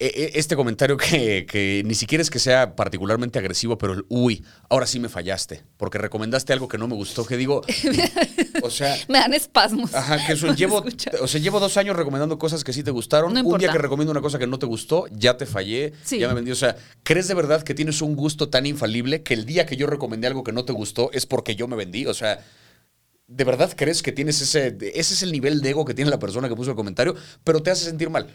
este 0.00 0.54
comentario 0.54 0.96
que, 0.96 1.44
que 1.44 1.82
ni 1.84 1.94
siquiera 1.94 2.22
es 2.22 2.30
que 2.30 2.38
sea 2.38 2.76
particularmente 2.76 3.38
agresivo, 3.38 3.78
pero 3.78 3.94
el, 3.94 4.04
uy, 4.08 4.44
ahora 4.68 4.86
sí 4.86 5.00
me 5.00 5.08
fallaste, 5.08 5.64
porque 5.76 5.98
recomendaste 5.98 6.52
algo 6.52 6.68
que 6.68 6.78
no 6.78 6.86
me 6.86 6.94
gustó, 6.94 7.24
que 7.26 7.36
digo, 7.36 7.62
o 8.62 8.70
sea... 8.70 8.96
Me 9.08 9.18
dan 9.18 9.34
espasmos. 9.34 9.92
Ajá, 9.94 10.24
que 10.24 10.34
eso, 10.34 10.52
llevo, 10.54 10.84
o 11.20 11.26
sea, 11.26 11.40
llevo 11.40 11.58
dos 11.58 11.76
años 11.76 11.96
recomendando 11.96 12.38
cosas 12.38 12.62
que 12.62 12.72
sí 12.72 12.84
te 12.84 12.92
gustaron. 12.92 13.34
No 13.34 13.40
un 13.42 13.58
día 13.58 13.72
que 13.72 13.78
recomiendo 13.78 14.12
una 14.12 14.20
cosa 14.20 14.38
que 14.38 14.46
no 14.46 14.58
te 14.58 14.66
gustó, 14.66 15.06
ya 15.10 15.36
te 15.36 15.46
fallé, 15.46 15.92
Sí. 16.04 16.18
ya 16.20 16.28
me 16.28 16.34
vendí. 16.34 16.52
O 16.52 16.56
sea, 16.56 16.76
¿crees 17.02 17.26
de 17.26 17.34
verdad 17.34 17.62
que 17.64 17.74
tienes 17.74 18.00
un 18.00 18.14
gusto 18.14 18.48
tan 18.48 18.66
infalible 18.66 19.22
que 19.22 19.34
el 19.34 19.46
día 19.46 19.66
que 19.66 19.76
yo 19.76 19.88
recomendé 19.88 20.28
algo 20.28 20.44
que 20.44 20.52
no 20.52 20.64
te 20.64 20.72
gustó 20.72 21.10
es 21.12 21.26
porque 21.26 21.56
yo 21.56 21.66
me 21.66 21.74
vendí? 21.74 22.06
O 22.06 22.14
sea, 22.14 22.38
¿de 23.26 23.44
verdad 23.44 23.72
crees 23.76 24.02
que 24.02 24.12
tienes 24.12 24.40
ese, 24.40 24.76
ese 24.94 25.14
es 25.14 25.22
el 25.22 25.32
nivel 25.32 25.60
de 25.60 25.70
ego 25.70 25.84
que 25.84 25.94
tiene 25.94 26.10
la 26.10 26.18
persona 26.18 26.48
que 26.48 26.54
puso 26.54 26.70
el 26.70 26.76
comentario, 26.76 27.16
pero 27.42 27.60
te 27.62 27.70
hace 27.72 27.84
sentir 27.84 28.10
mal? 28.10 28.28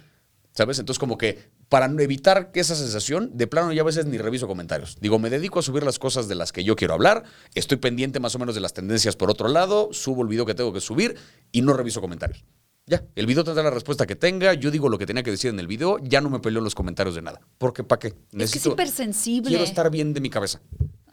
¿Sabes? 0.53 0.79
Entonces, 0.79 0.99
como 0.99 1.17
que 1.17 1.49
para 1.67 1.87
no 1.87 1.99
evitar 2.01 2.51
que 2.51 2.59
esa 2.59 2.75
sensación, 2.75 3.31
de 3.33 3.47
plano 3.47 3.73
ya 3.73 3.81
a 3.81 3.85
veces 3.85 4.05
ni 4.05 4.19
reviso 4.19 4.47
comentarios. 4.47 4.97
Digo, 5.01 5.17
me 5.17 5.31
dedico 5.31 5.59
a 5.59 5.61
subir 5.63 5.83
las 5.83 5.97
cosas 5.97 6.27
de 6.27 6.35
las 6.35 6.51
que 6.51 6.63
yo 6.63 6.75
quiero 6.75 6.93
hablar, 6.93 7.23
estoy 7.55 7.77
pendiente 7.77 8.19
más 8.19 8.35
o 8.35 8.39
menos 8.39 8.53
de 8.53 8.61
las 8.61 8.73
tendencias 8.73 9.15
por 9.15 9.31
otro 9.31 9.47
lado, 9.47 9.89
subo 9.91 10.21
el 10.21 10.27
video 10.27 10.45
que 10.45 10.53
tengo 10.53 10.71
que 10.71 10.81
subir 10.81 11.15
y 11.51 11.61
no 11.63 11.73
reviso 11.73 11.99
comentarios. 11.99 12.45
Ya, 12.85 13.01
el 13.15 13.25
video 13.25 13.43
tendrá 13.43 13.63
la 13.63 13.71
respuesta 13.71 14.05
que 14.05 14.15
tenga, 14.15 14.53
yo 14.53 14.69
digo 14.69 14.89
lo 14.89 14.97
que 14.97 15.05
tenía 15.05 15.23
que 15.23 15.31
decir 15.31 15.49
en 15.49 15.59
el 15.59 15.67
video, 15.67 15.97
ya 15.99 16.21
no 16.21 16.29
me 16.29 16.39
peleo 16.39 16.59
en 16.59 16.65
los 16.65 16.75
comentarios 16.75 17.15
de 17.15 17.21
nada. 17.21 17.41
Porque 17.57 17.83
¿para 17.83 17.99
qué? 17.99 18.13
es 18.37 18.51
que 18.51 18.59
es 18.59 18.65
hipersensible. 18.65 19.49
Quiero 19.49 19.63
estar 19.63 19.89
bien 19.89 20.13
de 20.13 20.21
mi 20.21 20.29
cabeza. 20.29 20.61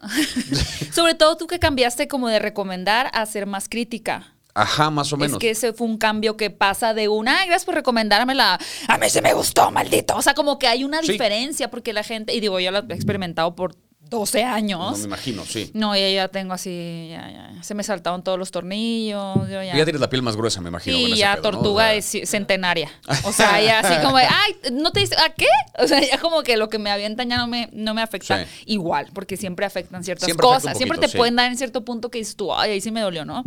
Sobre 0.93 1.15
todo 1.15 1.37
tú 1.37 1.47
que 1.47 1.59
cambiaste 1.59 2.09
como 2.09 2.29
de 2.29 2.41
recomendar 2.41 3.11
a 3.15 3.25
ser 3.25 3.47
más 3.47 3.69
crítica. 3.69 4.35
Ajá, 4.63 4.91
más 4.91 5.13
o 5.13 5.17
menos. 5.17 5.33
Es 5.35 5.39
que 5.39 5.51
ese 5.51 5.73
fue 5.73 5.87
un 5.87 5.99
cambio 5.99 6.37
que 6.37 6.51
pasa 6.51 6.95
de 6.95 7.09
una, 7.09 7.41
"Ay, 7.41 7.47
gracias 7.49 7.65
por 7.65 7.75
recomendármela, 7.75 8.59
a 8.89 8.99
mí 8.99 9.09
se 9.11 9.23
me 9.23 9.33
gustó, 9.35 9.71
maldito. 9.71 10.17
O 10.17 10.23
sea, 10.23 10.35
como 10.35 10.59
que 10.59 10.67
hay 10.69 10.85
una 10.85 11.01
Sí. 11.03 11.13
diferencia 11.13 11.71
porque 11.71 11.93
la 11.93 12.03
gente, 12.03 12.35
y 12.35 12.41
digo, 12.41 12.61
yo 12.61 12.71
lo 12.71 12.79
he 12.89 12.95
experimentado 12.95 13.55
por 13.55 13.75
12 14.09 14.43
No 14.45 14.53
años. 14.53 14.99
me 14.99 15.05
imagino, 15.05 15.45
sí. 15.45 15.71
No, 15.73 15.95
ya, 15.95 16.09
ya 16.09 16.27
tengo 16.27 16.53
así, 16.53 17.09
ya, 17.11 17.31
ya. 17.31 17.63
Se 17.63 17.75
me 17.75 17.85
saltaron 17.85 18.25
todos 18.25 18.41
los 18.41 18.51
tornillos. 18.51 19.37
Yo 19.49 19.63
ya. 19.63 19.77
Ya 19.77 19.85
tienes 19.85 20.01
la 20.01 20.11
piel 20.11 20.23
más 20.23 20.35
gruesa, 20.37 20.61
me 20.61 20.69
imagino. 20.69 20.97
ese 20.99 21.17
ya 21.17 21.37
pedo, 21.37 21.43
¿no? 21.45 21.51
tortuga 21.59 21.85
O 21.97 22.01
sea, 22.01 22.21
es 22.21 22.29
centenaria. 22.29 22.91
O 23.25 23.33
sea, 23.33 23.61
ya 23.63 23.79
así 23.79 23.95
como, 24.05 24.17
de, 24.19 24.25
ay, 24.25 24.57
¿no 24.73 24.91
te 24.91 25.01
dice, 25.01 25.15
¿a 25.17 25.31
qué? 25.33 25.47
O 25.79 25.87
sea, 25.87 26.01
ya 26.01 26.19
como 26.19 26.43
que 26.43 26.57
lo 26.57 26.69
que 26.69 26.79
me 26.81 26.91
avientan 26.91 27.29
ya 27.31 27.37
no 27.37 27.47
me, 27.47 27.69
no 27.73 27.95
me 27.95 28.03
afecta 28.03 28.45
Sí. 28.45 28.51
igual, 28.67 29.07
porque 29.15 29.37
siempre 29.37 29.65
afectan 29.65 30.03
ciertas 30.03 30.25
Siempre 30.25 30.45
afecta 30.45 30.63
cosas. 30.63 30.77
siempre 30.77 30.99
te 30.99 31.07
sí. 31.09 31.17
pueden 31.17 31.37
dar 31.37 31.47
en 31.49 31.57
cierto 31.57 31.85
punto 31.85 32.11
que 32.11 32.19
dices 32.19 32.35
tú, 32.35 32.53
ay, 32.53 32.73
ahí 32.73 32.81
sí 32.81 32.91
me 32.91 33.03
dolió, 33.03 33.25
¿no? 33.25 33.45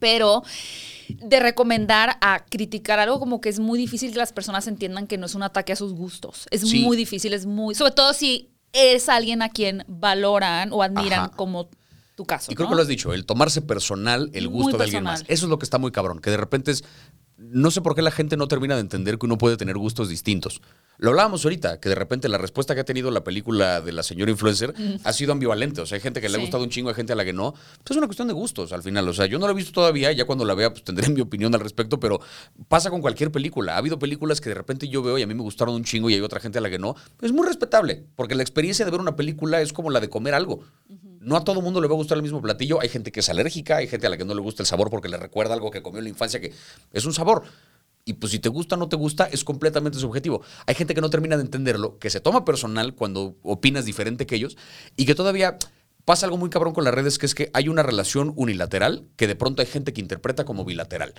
Pero 0.00 0.42
de 1.08 1.38
recomendar 1.40 2.16
a 2.20 2.44
criticar 2.44 2.98
algo 2.98 3.20
como 3.20 3.40
que 3.40 3.48
es 3.48 3.60
muy 3.60 3.78
difícil 3.78 4.10
que 4.12 4.18
las 4.18 4.32
personas 4.32 4.66
entiendan 4.66 5.06
que 5.06 5.18
no 5.18 5.26
es 5.26 5.34
un 5.36 5.42
ataque 5.44 5.72
a 5.72 5.76
sus 5.76 5.92
gustos. 5.92 6.46
Es 6.50 6.62
Sí. 6.62 6.80
muy 6.82 6.96
difícil, 6.96 7.32
es 7.32 7.46
muy, 7.46 7.74
sobre 7.76 7.92
todo 7.92 8.12
si 8.12 8.50
es 8.72 9.08
alguien 9.08 9.42
a 9.42 9.48
quien 9.50 9.84
valoran 9.88 10.72
o 10.72 10.82
admiran 10.82 11.20
Ajá. 11.20 11.28
como 11.30 11.68
tu 12.16 12.24
caso. 12.24 12.52
Y 12.52 12.54
creo 12.54 12.66
¿no? 12.66 12.70
que 12.70 12.76
lo 12.76 12.82
has 12.82 12.88
dicho, 12.88 13.12
el 13.12 13.24
tomarse 13.26 13.62
personal 13.62 14.30
el 14.32 14.48
Muy 14.48 14.62
gusto 14.62 14.78
de 14.78 14.84
alguien 14.84 15.04
más. 15.04 15.22
Eso 15.26 15.46
es 15.46 15.50
lo 15.50 15.58
que 15.58 15.64
está 15.64 15.78
muy 15.78 15.90
cabrón, 15.90 16.20
que 16.20 16.30
de 16.30 16.36
repente 16.36 16.70
es... 16.70 16.84
No 17.36 17.70
sé 17.70 17.80
por 17.80 17.94
qué 17.94 18.02
la 18.02 18.10
gente 18.10 18.36
no 18.36 18.48
termina 18.48 18.74
de 18.74 18.82
entender 18.82 19.18
que 19.18 19.24
uno 19.24 19.38
puede 19.38 19.56
tener 19.56 19.78
gustos 19.78 20.10
distintos. 20.10 20.60
Lo 21.00 21.08
hablábamos 21.08 21.42
ahorita, 21.46 21.80
que 21.80 21.88
de 21.88 21.94
repente 21.94 22.28
la 22.28 22.36
respuesta 22.36 22.74
que 22.74 22.82
ha 22.82 22.84
tenido 22.84 23.10
la 23.10 23.24
película 23.24 23.80
de 23.80 23.90
la 23.90 24.02
señora 24.02 24.30
influencer 24.30 24.74
ha 25.02 25.12
sido 25.14 25.32
ambivalente. 25.32 25.80
O 25.80 25.86
sea, 25.86 25.96
hay 25.96 26.02
gente 26.02 26.20
que 26.20 26.28
le 26.28 26.36
ha 26.36 26.40
gustado 26.40 26.62
un 26.62 26.68
chingo, 26.68 26.90
hay 26.90 26.94
gente 26.94 27.14
a 27.14 27.16
la 27.16 27.24
que 27.24 27.32
no. 27.32 27.52
Pues 27.52 27.92
es 27.92 27.96
una 27.96 28.06
cuestión 28.06 28.28
de 28.28 28.34
gustos 28.34 28.70
al 28.74 28.82
final. 28.82 29.08
O 29.08 29.14
sea, 29.14 29.24
yo 29.24 29.38
no 29.38 29.46
la 29.46 29.52
he 29.52 29.56
visto 29.56 29.72
todavía, 29.72 30.12
ya 30.12 30.26
cuando 30.26 30.44
la 30.44 30.54
vea 30.54 30.70
pues 30.70 30.84
tendré 30.84 31.08
mi 31.14 31.22
opinión 31.22 31.54
al 31.54 31.62
respecto, 31.62 31.98
pero 31.98 32.20
pasa 32.68 32.90
con 32.90 33.00
cualquier 33.00 33.32
película. 33.32 33.76
Ha 33.76 33.78
habido 33.78 33.98
películas 33.98 34.42
que 34.42 34.50
de 34.50 34.54
repente 34.54 34.88
yo 34.88 35.02
veo 35.02 35.16
y 35.16 35.22
a 35.22 35.26
mí 35.26 35.32
me 35.32 35.40
gustaron 35.40 35.74
un 35.74 35.84
chingo 35.84 36.10
y 36.10 36.14
hay 36.14 36.20
otra 36.20 36.38
gente 36.38 36.58
a 36.58 36.60
la 36.60 36.68
que 36.68 36.78
no. 36.78 36.94
Es 37.22 37.32
muy 37.32 37.46
respetable, 37.46 38.04
porque 38.14 38.34
la 38.34 38.42
experiencia 38.42 38.84
de 38.84 38.90
ver 38.90 39.00
una 39.00 39.16
película 39.16 39.62
es 39.62 39.72
como 39.72 39.88
la 39.88 40.00
de 40.00 40.10
comer 40.10 40.34
algo. 40.34 40.64
No 41.20 41.34
a 41.34 41.44
todo 41.44 41.62
mundo 41.62 41.80
le 41.80 41.88
va 41.88 41.94
a 41.94 41.96
gustar 41.96 42.18
el 42.18 42.22
mismo 42.22 42.42
platillo. 42.42 42.78
Hay 42.78 42.90
gente 42.90 43.10
que 43.10 43.20
es 43.20 43.28
alérgica, 43.30 43.78
hay 43.78 43.88
gente 43.88 44.06
a 44.06 44.10
la 44.10 44.18
que 44.18 44.26
no 44.26 44.34
le 44.34 44.42
gusta 44.42 44.62
el 44.62 44.66
sabor 44.66 44.90
porque 44.90 45.08
le 45.08 45.16
recuerda 45.16 45.54
algo 45.54 45.70
que 45.70 45.80
comió 45.80 46.00
en 46.00 46.04
la 46.04 46.10
infancia 46.10 46.42
que 46.42 46.52
es 46.92 47.06
un 47.06 47.14
sabor. 47.14 47.44
Y 48.04 48.14
pues 48.14 48.32
si 48.32 48.38
te 48.38 48.48
gusta 48.48 48.76
o 48.76 48.78
no 48.78 48.88
te 48.88 48.96
gusta, 48.96 49.26
es 49.26 49.44
completamente 49.44 49.98
subjetivo. 49.98 50.42
Hay 50.66 50.74
gente 50.74 50.94
que 50.94 51.00
no 51.00 51.10
termina 51.10 51.36
de 51.36 51.42
entenderlo, 51.42 51.98
que 51.98 52.10
se 52.10 52.20
toma 52.20 52.44
personal 52.44 52.94
cuando 52.94 53.36
opinas 53.42 53.84
diferente 53.84 54.26
que 54.26 54.36
ellos 54.36 54.56
y 54.96 55.04
que 55.06 55.14
todavía 55.14 55.58
pasa 56.04 56.26
algo 56.26 56.38
muy 56.38 56.50
cabrón 56.50 56.74
con 56.74 56.84
las 56.84 56.94
redes, 56.94 57.18
que 57.18 57.26
es 57.26 57.34
que 57.34 57.50
hay 57.52 57.68
una 57.68 57.82
relación 57.82 58.32
unilateral 58.36 59.06
que 59.16 59.26
de 59.26 59.36
pronto 59.36 59.62
hay 59.62 59.68
gente 59.68 59.92
que 59.92 60.00
interpreta 60.00 60.44
como 60.44 60.64
bilateral. 60.64 61.14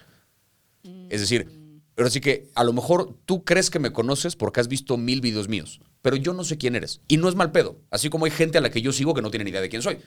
Es 1.09 1.21
decir, 1.21 1.47
pero 1.95 2.09
sí 2.09 2.21
que 2.21 2.49
a 2.55 2.63
lo 2.63 2.73
mejor 2.73 3.15
tú 3.25 3.43
crees 3.43 3.69
que 3.69 3.79
me 3.79 3.91
conoces 3.91 4.35
porque 4.35 4.59
has 4.59 4.67
visto 4.67 4.97
mil 4.97 5.21
videos 5.21 5.47
míos, 5.47 5.81
pero 6.01 6.15
yo 6.15 6.33
no 6.33 6.43
sé 6.43 6.57
quién 6.57 6.75
eres. 6.75 7.01
Y 7.07 7.17
no 7.17 7.29
es 7.29 7.35
mal 7.35 7.51
pedo. 7.51 7.77
Así 7.91 8.09
como 8.09 8.25
hay 8.25 8.31
gente 8.31 8.57
a 8.57 8.61
la 8.61 8.71
que 8.71 8.81
yo 8.81 8.91
sigo 8.91 9.13
que 9.13 9.21
no 9.21 9.29
tiene 9.29 9.43
ni 9.43 9.51
idea 9.51 9.61
de 9.61 9.69
quién 9.69 9.81
soy. 9.81 9.99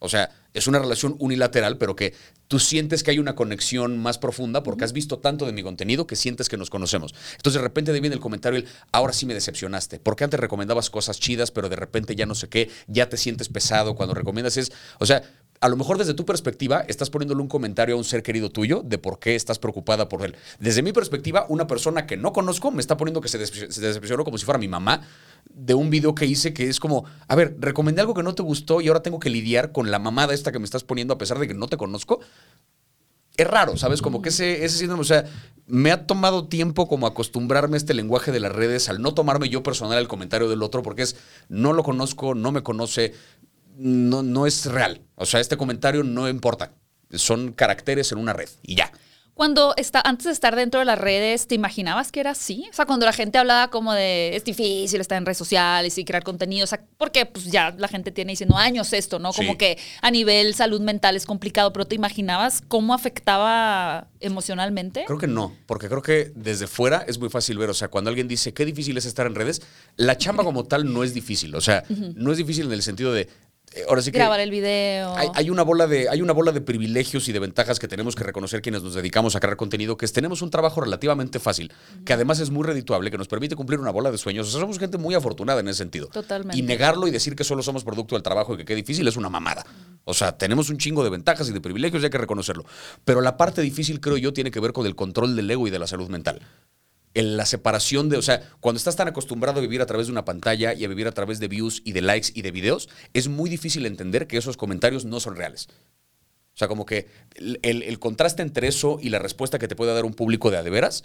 O 0.00 0.08
sea, 0.08 0.30
es 0.54 0.66
una 0.66 0.78
relación 0.78 1.14
unilateral, 1.18 1.78
pero 1.78 1.94
que 1.94 2.14
tú 2.48 2.58
sientes 2.58 3.02
que 3.02 3.12
hay 3.12 3.18
una 3.18 3.36
conexión 3.36 3.98
más 3.98 4.18
profunda 4.18 4.62
porque 4.62 4.84
has 4.84 4.92
visto 4.92 5.18
tanto 5.18 5.46
de 5.46 5.52
mi 5.52 5.62
contenido 5.62 6.06
que 6.06 6.16
sientes 6.16 6.48
que 6.48 6.56
nos 6.56 6.70
conocemos. 6.70 7.14
Entonces 7.36 7.60
de 7.60 7.68
repente 7.68 7.92
viene 7.92 8.14
el 8.14 8.20
comentario 8.20 8.58
el, 8.58 8.66
ahora 8.92 9.12
sí 9.12 9.26
me 9.26 9.34
decepcionaste, 9.34 10.00
porque 10.00 10.24
antes 10.24 10.40
recomendabas 10.40 10.90
cosas 10.90 11.20
chidas, 11.20 11.50
pero 11.50 11.68
de 11.68 11.76
repente 11.76 12.16
ya 12.16 12.26
no 12.26 12.34
sé 12.34 12.48
qué, 12.48 12.70
ya 12.88 13.08
te 13.08 13.16
sientes 13.16 13.48
pesado 13.48 13.94
cuando 13.94 14.14
recomiendas 14.14 14.56
es, 14.56 14.72
o 14.98 15.06
sea, 15.06 15.22
a 15.60 15.68
lo 15.68 15.76
mejor 15.76 15.98
desde 15.98 16.14
tu 16.14 16.24
perspectiva 16.24 16.84
estás 16.88 17.10
poniéndole 17.10 17.42
un 17.42 17.48
comentario 17.48 17.94
a 17.94 17.98
un 17.98 18.04
ser 18.04 18.22
querido 18.22 18.50
tuyo 18.50 18.82
de 18.82 18.96
por 18.96 19.18
qué 19.18 19.34
estás 19.34 19.58
preocupada 19.58 20.08
por 20.08 20.24
él. 20.24 20.34
Desde 20.58 20.82
mi 20.82 20.92
perspectiva, 20.92 21.44
una 21.50 21.66
persona 21.66 22.06
que 22.06 22.16
no 22.16 22.32
conozco 22.32 22.70
me 22.70 22.80
está 22.80 22.96
poniendo 22.96 23.20
que 23.20 23.28
se 23.28 23.36
decepcionó 23.36 24.24
como 24.24 24.38
si 24.38 24.46
fuera 24.46 24.58
mi 24.58 24.68
mamá 24.68 25.02
de 25.54 25.74
un 25.74 25.90
video 25.90 26.14
que 26.14 26.26
hice 26.26 26.54
que 26.54 26.68
es 26.68 26.80
como, 26.80 27.04
a 27.28 27.34
ver, 27.34 27.56
recomendé 27.58 28.00
algo 28.00 28.14
que 28.14 28.22
no 28.22 28.34
te 28.34 28.42
gustó 28.42 28.80
y 28.80 28.88
ahora 28.88 29.02
tengo 29.02 29.20
que 29.20 29.30
lidiar 29.30 29.72
con 29.72 29.90
la 29.90 29.98
mamada 29.98 30.34
esta 30.34 30.52
que 30.52 30.58
me 30.58 30.64
estás 30.64 30.84
poniendo 30.84 31.14
a 31.14 31.18
pesar 31.18 31.38
de 31.38 31.48
que 31.48 31.54
no 31.54 31.68
te 31.68 31.76
conozco. 31.76 32.20
Es 33.36 33.46
raro, 33.46 33.76
¿sabes? 33.76 34.02
Como 34.02 34.22
que 34.22 34.28
ese, 34.30 34.64
ese 34.64 34.78
síndrome, 34.78 35.02
o 35.02 35.04
sea, 35.04 35.24
me 35.66 35.92
ha 35.92 36.06
tomado 36.06 36.48
tiempo 36.48 36.88
como 36.88 37.06
acostumbrarme 37.06 37.76
a 37.76 37.78
este 37.78 37.94
lenguaje 37.94 38.32
de 38.32 38.40
las 38.40 38.52
redes 38.52 38.88
al 38.88 39.00
no 39.00 39.14
tomarme 39.14 39.48
yo 39.48 39.62
personal 39.62 39.98
el 39.98 40.08
comentario 40.08 40.48
del 40.48 40.62
otro 40.62 40.82
porque 40.82 41.02
es, 41.02 41.16
no 41.48 41.72
lo 41.72 41.82
conozco, 41.82 42.34
no 42.34 42.52
me 42.52 42.62
conoce, 42.62 43.14
no, 43.76 44.22
no 44.22 44.46
es 44.46 44.66
real. 44.66 45.02
O 45.14 45.26
sea, 45.26 45.40
este 45.40 45.56
comentario 45.56 46.04
no 46.04 46.28
importa. 46.28 46.72
Son 47.12 47.52
caracteres 47.52 48.12
en 48.12 48.18
una 48.18 48.32
red 48.32 48.48
y 48.62 48.76
ya. 48.76 48.92
Cuando 49.40 49.72
está, 49.78 50.02
antes 50.04 50.26
de 50.26 50.32
estar 50.32 50.54
dentro 50.54 50.80
de 50.80 50.84
las 50.84 50.98
redes, 50.98 51.46
¿te 51.46 51.54
imaginabas 51.54 52.12
que 52.12 52.20
era 52.20 52.32
así? 52.32 52.66
O 52.70 52.74
sea, 52.74 52.84
cuando 52.84 53.06
la 53.06 53.12
gente 53.14 53.38
hablaba 53.38 53.70
como 53.70 53.94
de 53.94 54.36
es 54.36 54.44
difícil 54.44 55.00
estar 55.00 55.16
en 55.16 55.24
redes 55.24 55.38
sociales 55.38 55.96
y 55.96 56.04
crear 56.04 56.22
contenido, 56.22 56.64
o 56.64 56.66
sea, 56.66 56.82
porque 56.98 57.24
pues 57.24 57.46
ya 57.46 57.74
la 57.78 57.88
gente 57.88 58.10
tiene 58.10 58.32
diciendo 58.32 58.58
años 58.58 58.92
esto, 58.92 59.18
¿no? 59.18 59.32
Como 59.32 59.52
Sí. 59.52 59.56
que 59.56 59.78
a 60.02 60.10
nivel 60.10 60.54
salud 60.54 60.82
mental 60.82 61.16
es 61.16 61.24
complicado, 61.24 61.72
pero 61.72 61.86
¿te 61.86 61.94
imaginabas 61.94 62.60
cómo 62.68 62.92
afectaba 62.92 64.08
emocionalmente? 64.20 65.04
Creo 65.06 65.16
que 65.18 65.26
no, 65.26 65.56
porque 65.64 65.88
creo 65.88 66.02
que 66.02 66.32
desde 66.34 66.66
fuera 66.66 67.02
es 67.08 67.18
muy 67.18 67.30
fácil 67.30 67.56
ver, 67.56 67.70
o 67.70 67.74
sea, 67.74 67.88
cuando 67.88 68.10
alguien 68.10 68.28
dice 68.28 68.52
qué 68.52 68.66
difícil 68.66 68.98
es 68.98 69.06
estar 69.06 69.26
en 69.26 69.34
redes, 69.34 69.62
la 69.96 70.18
chamba 70.18 70.44
como 70.44 70.64
tal 70.64 70.92
no 70.92 71.02
es 71.02 71.14
difícil, 71.14 71.54
o 71.54 71.62
sea, 71.62 71.82
no 71.88 72.30
es 72.30 72.36
difícil 72.36 72.66
en 72.66 72.72
el 72.72 72.82
sentido 72.82 73.10
de, 73.14 73.26
ahora 73.88 74.02
sí 74.02 74.10
que... 74.10 74.18
Grabar 74.18 74.40
el 74.40 74.50
video. 74.50 75.14
Hay, 75.16 75.28
hay 75.34 75.50
una 75.50 75.62
bola 75.62 75.86
de, 75.86 76.08
hay 76.08 76.22
una 76.22 76.32
bola 76.32 76.52
de 76.52 76.60
privilegios 76.60 77.28
y 77.28 77.32
de 77.32 77.38
ventajas 77.38 77.78
que 77.78 77.88
tenemos 77.88 78.14
que 78.14 78.24
reconocer 78.24 78.62
quienes 78.62 78.82
nos 78.82 78.94
dedicamos 78.94 79.36
a 79.36 79.40
crear 79.40 79.56
contenido, 79.56 79.96
que 79.96 80.04
es 80.04 80.12
tenemos 80.12 80.42
un 80.42 80.50
trabajo 80.50 80.80
relativamente 80.80 81.38
fácil, 81.38 81.72
que 82.04 82.12
además 82.12 82.40
es 82.40 82.50
muy 82.50 82.64
redituable, 82.64 83.10
que 83.10 83.18
nos 83.18 83.28
permite 83.28 83.56
cumplir 83.56 83.80
una 83.80 83.90
bola 83.90 84.10
de 84.10 84.18
sueños. 84.18 84.48
O 84.48 84.50
sea, 84.50 84.60
somos 84.60 84.78
gente 84.78 84.98
muy 84.98 85.14
afortunada 85.14 85.60
en 85.60 85.68
ese 85.68 85.78
sentido. 85.78 86.08
Totalmente. 86.08 86.58
Y 86.58 86.62
negarlo 86.62 87.06
y 87.06 87.10
decir 87.10 87.36
que 87.36 87.44
solo 87.44 87.62
somos 87.62 87.84
producto 87.84 88.14
del 88.16 88.22
trabajo 88.22 88.54
y 88.54 88.58
que 88.58 88.64
qué 88.64 88.74
difícil 88.74 89.06
es 89.08 89.16
una 89.16 89.28
mamada. 89.28 89.64
O 90.04 90.14
sea, 90.14 90.36
tenemos 90.36 90.70
un 90.70 90.78
chingo 90.78 91.04
de 91.04 91.10
ventajas 91.10 91.48
y 91.48 91.52
de 91.52 91.60
privilegios 91.60 92.02
y 92.02 92.06
hay 92.06 92.10
que 92.10 92.18
reconocerlo. 92.18 92.64
Pero 93.04 93.20
la 93.20 93.36
parte 93.36 93.62
difícil, 93.62 94.00
creo 94.00 94.16
yo, 94.16 94.32
tiene 94.32 94.50
que 94.50 94.60
ver 94.60 94.72
con 94.72 94.86
el 94.86 94.96
control 94.96 95.36
del 95.36 95.50
ego 95.50 95.66
y 95.66 95.70
de 95.70 95.78
la 95.78 95.86
salud 95.86 96.08
mental 96.08 96.40
en 97.14 97.36
la 97.36 97.44
separación 97.46 98.08
de, 98.08 98.16
o 98.16 98.22
sea, 98.22 98.40
cuando 98.60 98.76
estás 98.78 98.96
tan 98.96 99.08
acostumbrado 99.08 99.58
a 99.58 99.62
vivir 99.62 99.82
a 99.82 99.86
través 99.86 100.06
de 100.06 100.12
una 100.12 100.24
pantalla 100.24 100.74
y 100.74 100.84
a 100.84 100.88
vivir 100.88 101.08
a 101.08 101.12
través 101.12 101.40
de 101.40 101.48
views 101.48 101.82
y 101.84 101.92
de 101.92 102.02
likes 102.02 102.28
y 102.34 102.42
de 102.42 102.50
videos, 102.52 102.88
es 103.14 103.28
muy 103.28 103.50
difícil 103.50 103.84
entender 103.86 104.26
que 104.26 104.36
esos 104.36 104.56
comentarios 104.56 105.04
no 105.04 105.18
son 105.20 105.36
reales. 105.36 105.68
O 106.54 106.58
sea, 106.60 106.68
como 106.68 106.84
que 106.86 107.06
el, 107.36 107.58
el- 107.62 107.82
el 107.82 107.98
contraste 107.98 108.42
entre 108.42 108.68
eso 108.68 108.98
y 109.00 109.08
la 109.08 109.18
respuesta 109.18 109.58
que 109.58 109.66
te 109.68 109.76
puede 109.76 109.94
dar 109.94 110.04
un 110.04 110.14
público 110.14 110.50
de 110.50 110.58
a 110.58 110.62
de 110.62 110.70
veras 110.70 111.04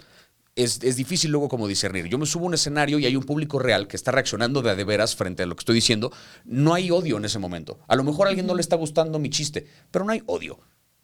es, 0.54 0.82
es 0.82 0.96
difícil 0.96 1.30
luego 1.32 1.48
como 1.48 1.68
discernir. 1.68 2.06
Yo 2.06 2.18
me 2.18 2.26
subo 2.26 2.44
a 2.44 2.48
un 2.48 2.54
escenario 2.54 2.98
y 2.98 3.06
hay 3.06 3.16
un 3.16 3.24
público 3.24 3.58
real 3.58 3.88
que 3.88 3.96
está 3.96 4.10
reaccionando 4.10 4.62
de 4.62 4.70
a 4.70 4.74
de 4.74 4.84
veras 4.84 5.14
frente 5.16 5.42
a 5.42 5.46
lo 5.46 5.54
que 5.54 5.60
estoy 5.60 5.74
diciendo. 5.74 6.12
No 6.44 6.72
hay 6.74 6.90
odio 6.90 7.16
en 7.18 7.24
ese 7.24 7.38
momento. 7.38 7.78
A 7.88 7.96
lo 7.96 8.04
mejor 8.04 8.26
a 8.26 8.30
alguien 8.30 8.46
no 8.46 8.54
le 8.54 8.60
está 8.60 8.76
gustando 8.76 9.18
mi 9.18 9.28
chiste, 9.30 9.66
pero 9.90 10.04
no 10.04 10.12
hay 10.12 10.22
odio. 10.26 10.58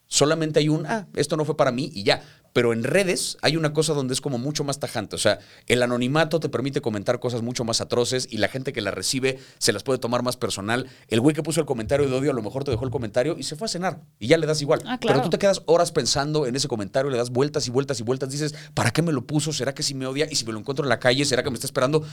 Solamente 0.06 0.58
hay 0.60 0.68
un, 0.68 0.84
ah, 0.86 1.06
esto 1.16 1.36
no 1.36 1.44
fue 1.44 1.56
para 1.56 1.72
mí 1.72 1.90
y 1.94 2.02
ya. 2.02 2.22
Pero 2.52 2.72
en 2.72 2.84
redes 2.84 3.38
hay 3.40 3.56
una 3.56 3.72
cosa 3.72 3.94
donde 3.94 4.14
es 4.14 4.20
como 4.20 4.38
mucho 4.38 4.64
más 4.64 4.78
tajante. 4.78 5.16
O 5.16 5.18
sea, 5.18 5.38
el 5.66 5.82
anonimato 5.82 6.40
te 6.40 6.48
permite 6.48 6.80
comentar 6.80 7.18
cosas 7.20 7.42
mucho 7.42 7.64
más 7.64 7.80
atroces 7.80 8.28
y 8.30 8.38
la 8.38 8.48
gente 8.48 8.72
que 8.72 8.80
la 8.80 8.90
recibe 8.90 9.38
se 9.58 9.72
las 9.72 9.82
puede 9.82 9.98
tomar 9.98 10.22
más 10.22 10.36
personal. 10.36 10.88
El 11.08 11.20
güey 11.20 11.34
que 11.34 11.42
puso 11.42 11.60
el 11.60 11.66
comentario 11.66 12.08
de 12.08 12.14
odio 12.14 12.30
a 12.30 12.34
lo 12.34 12.42
mejor 12.42 12.64
te 12.64 12.70
dejó 12.70 12.84
el 12.84 12.90
comentario 12.90 13.36
y 13.38 13.42
se 13.44 13.56
fue 13.56 13.66
a 13.66 13.68
cenar 13.68 14.00
y 14.18 14.26
ya 14.26 14.38
le 14.38 14.46
das 14.46 14.60
igual. 14.60 14.82
Ah, 14.86 14.98
claro. 14.98 15.18
Pero 15.18 15.24
tú 15.24 15.30
te 15.30 15.38
quedas 15.38 15.62
horas 15.66 15.92
pensando 15.92 16.46
en 16.46 16.56
ese 16.56 16.68
comentario, 16.68 17.10
le 17.10 17.16
das 17.16 17.30
vueltas 17.30 17.66
y 17.66 17.70
vueltas 17.70 18.00
y 18.00 18.02
vueltas. 18.02 18.30
Dices, 18.30 18.54
¿para 18.74 18.90
qué 18.90 19.02
me 19.02 19.12
lo 19.12 19.26
puso? 19.26 19.52
¿Será 19.52 19.74
que 19.74 19.82
sí 19.82 19.94
me 19.94 20.06
odia? 20.06 20.28
Y 20.30 20.36
si 20.36 20.44
me 20.44 20.52
lo 20.52 20.58
encuentro 20.58 20.84
en 20.84 20.88
la 20.88 20.98
calle, 20.98 21.24
¿será 21.24 21.42
que 21.42 21.50
me 21.50 21.54
está 21.54 21.66
esperando? 21.66 22.04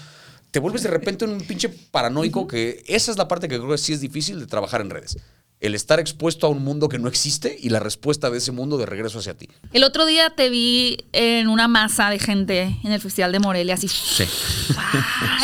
Te 0.51 0.59
vuelves 0.59 0.83
de 0.83 0.89
repente 0.89 1.25
un 1.25 1.39
pinche 1.41 1.69
paranoico 1.69 2.47
que 2.47 2.83
esa 2.87 3.11
es 3.11 3.17
la 3.17 3.27
parte 3.27 3.47
que 3.47 3.57
creo 3.57 3.69
que 3.69 3.77
sí 3.77 3.93
es 3.93 4.01
difícil 4.01 4.39
de 4.39 4.47
trabajar 4.47 4.81
en 4.81 4.89
redes. 4.89 5.17
El 5.59 5.75
estar 5.75 5.99
expuesto 5.99 6.47
a 6.47 6.49
un 6.49 6.63
mundo 6.63 6.87
que 6.87 6.99
no 6.99 7.09
existe 7.09 7.57
y 7.59 7.69
la 7.69 7.79
respuesta 7.79 8.29
de 8.29 8.37
ese 8.37 8.53
mundo 8.53 8.77
de 8.77 8.85
regreso 8.85 9.19
hacia 9.19 9.35
ti. 9.35 9.49
El 9.73 9.83
otro 9.83 10.05
día 10.05 10.29
te 10.29 10.49
vi 10.49 10.97
en 11.11 11.49
una 11.49 11.67
masa 11.67 12.09
de 12.09 12.17
gente 12.17 12.77
en 12.83 12.91
el 12.93 13.01
Festival 13.01 13.33
de 13.33 13.39
Morelia, 13.39 13.73
así. 13.73 13.89
Sí. 13.89 14.23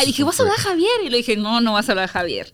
Y 0.02 0.06
dije, 0.06 0.24
¿vas 0.24 0.40
a 0.40 0.44
hablar 0.44 0.58
a 0.58 0.62
Javier? 0.62 0.90
Y 1.04 1.10
le 1.10 1.18
dije, 1.18 1.36
no, 1.36 1.60
no 1.60 1.74
vas 1.74 1.88
a 1.88 1.92
hablar 1.92 2.06
a 2.06 2.08
Javier. 2.08 2.50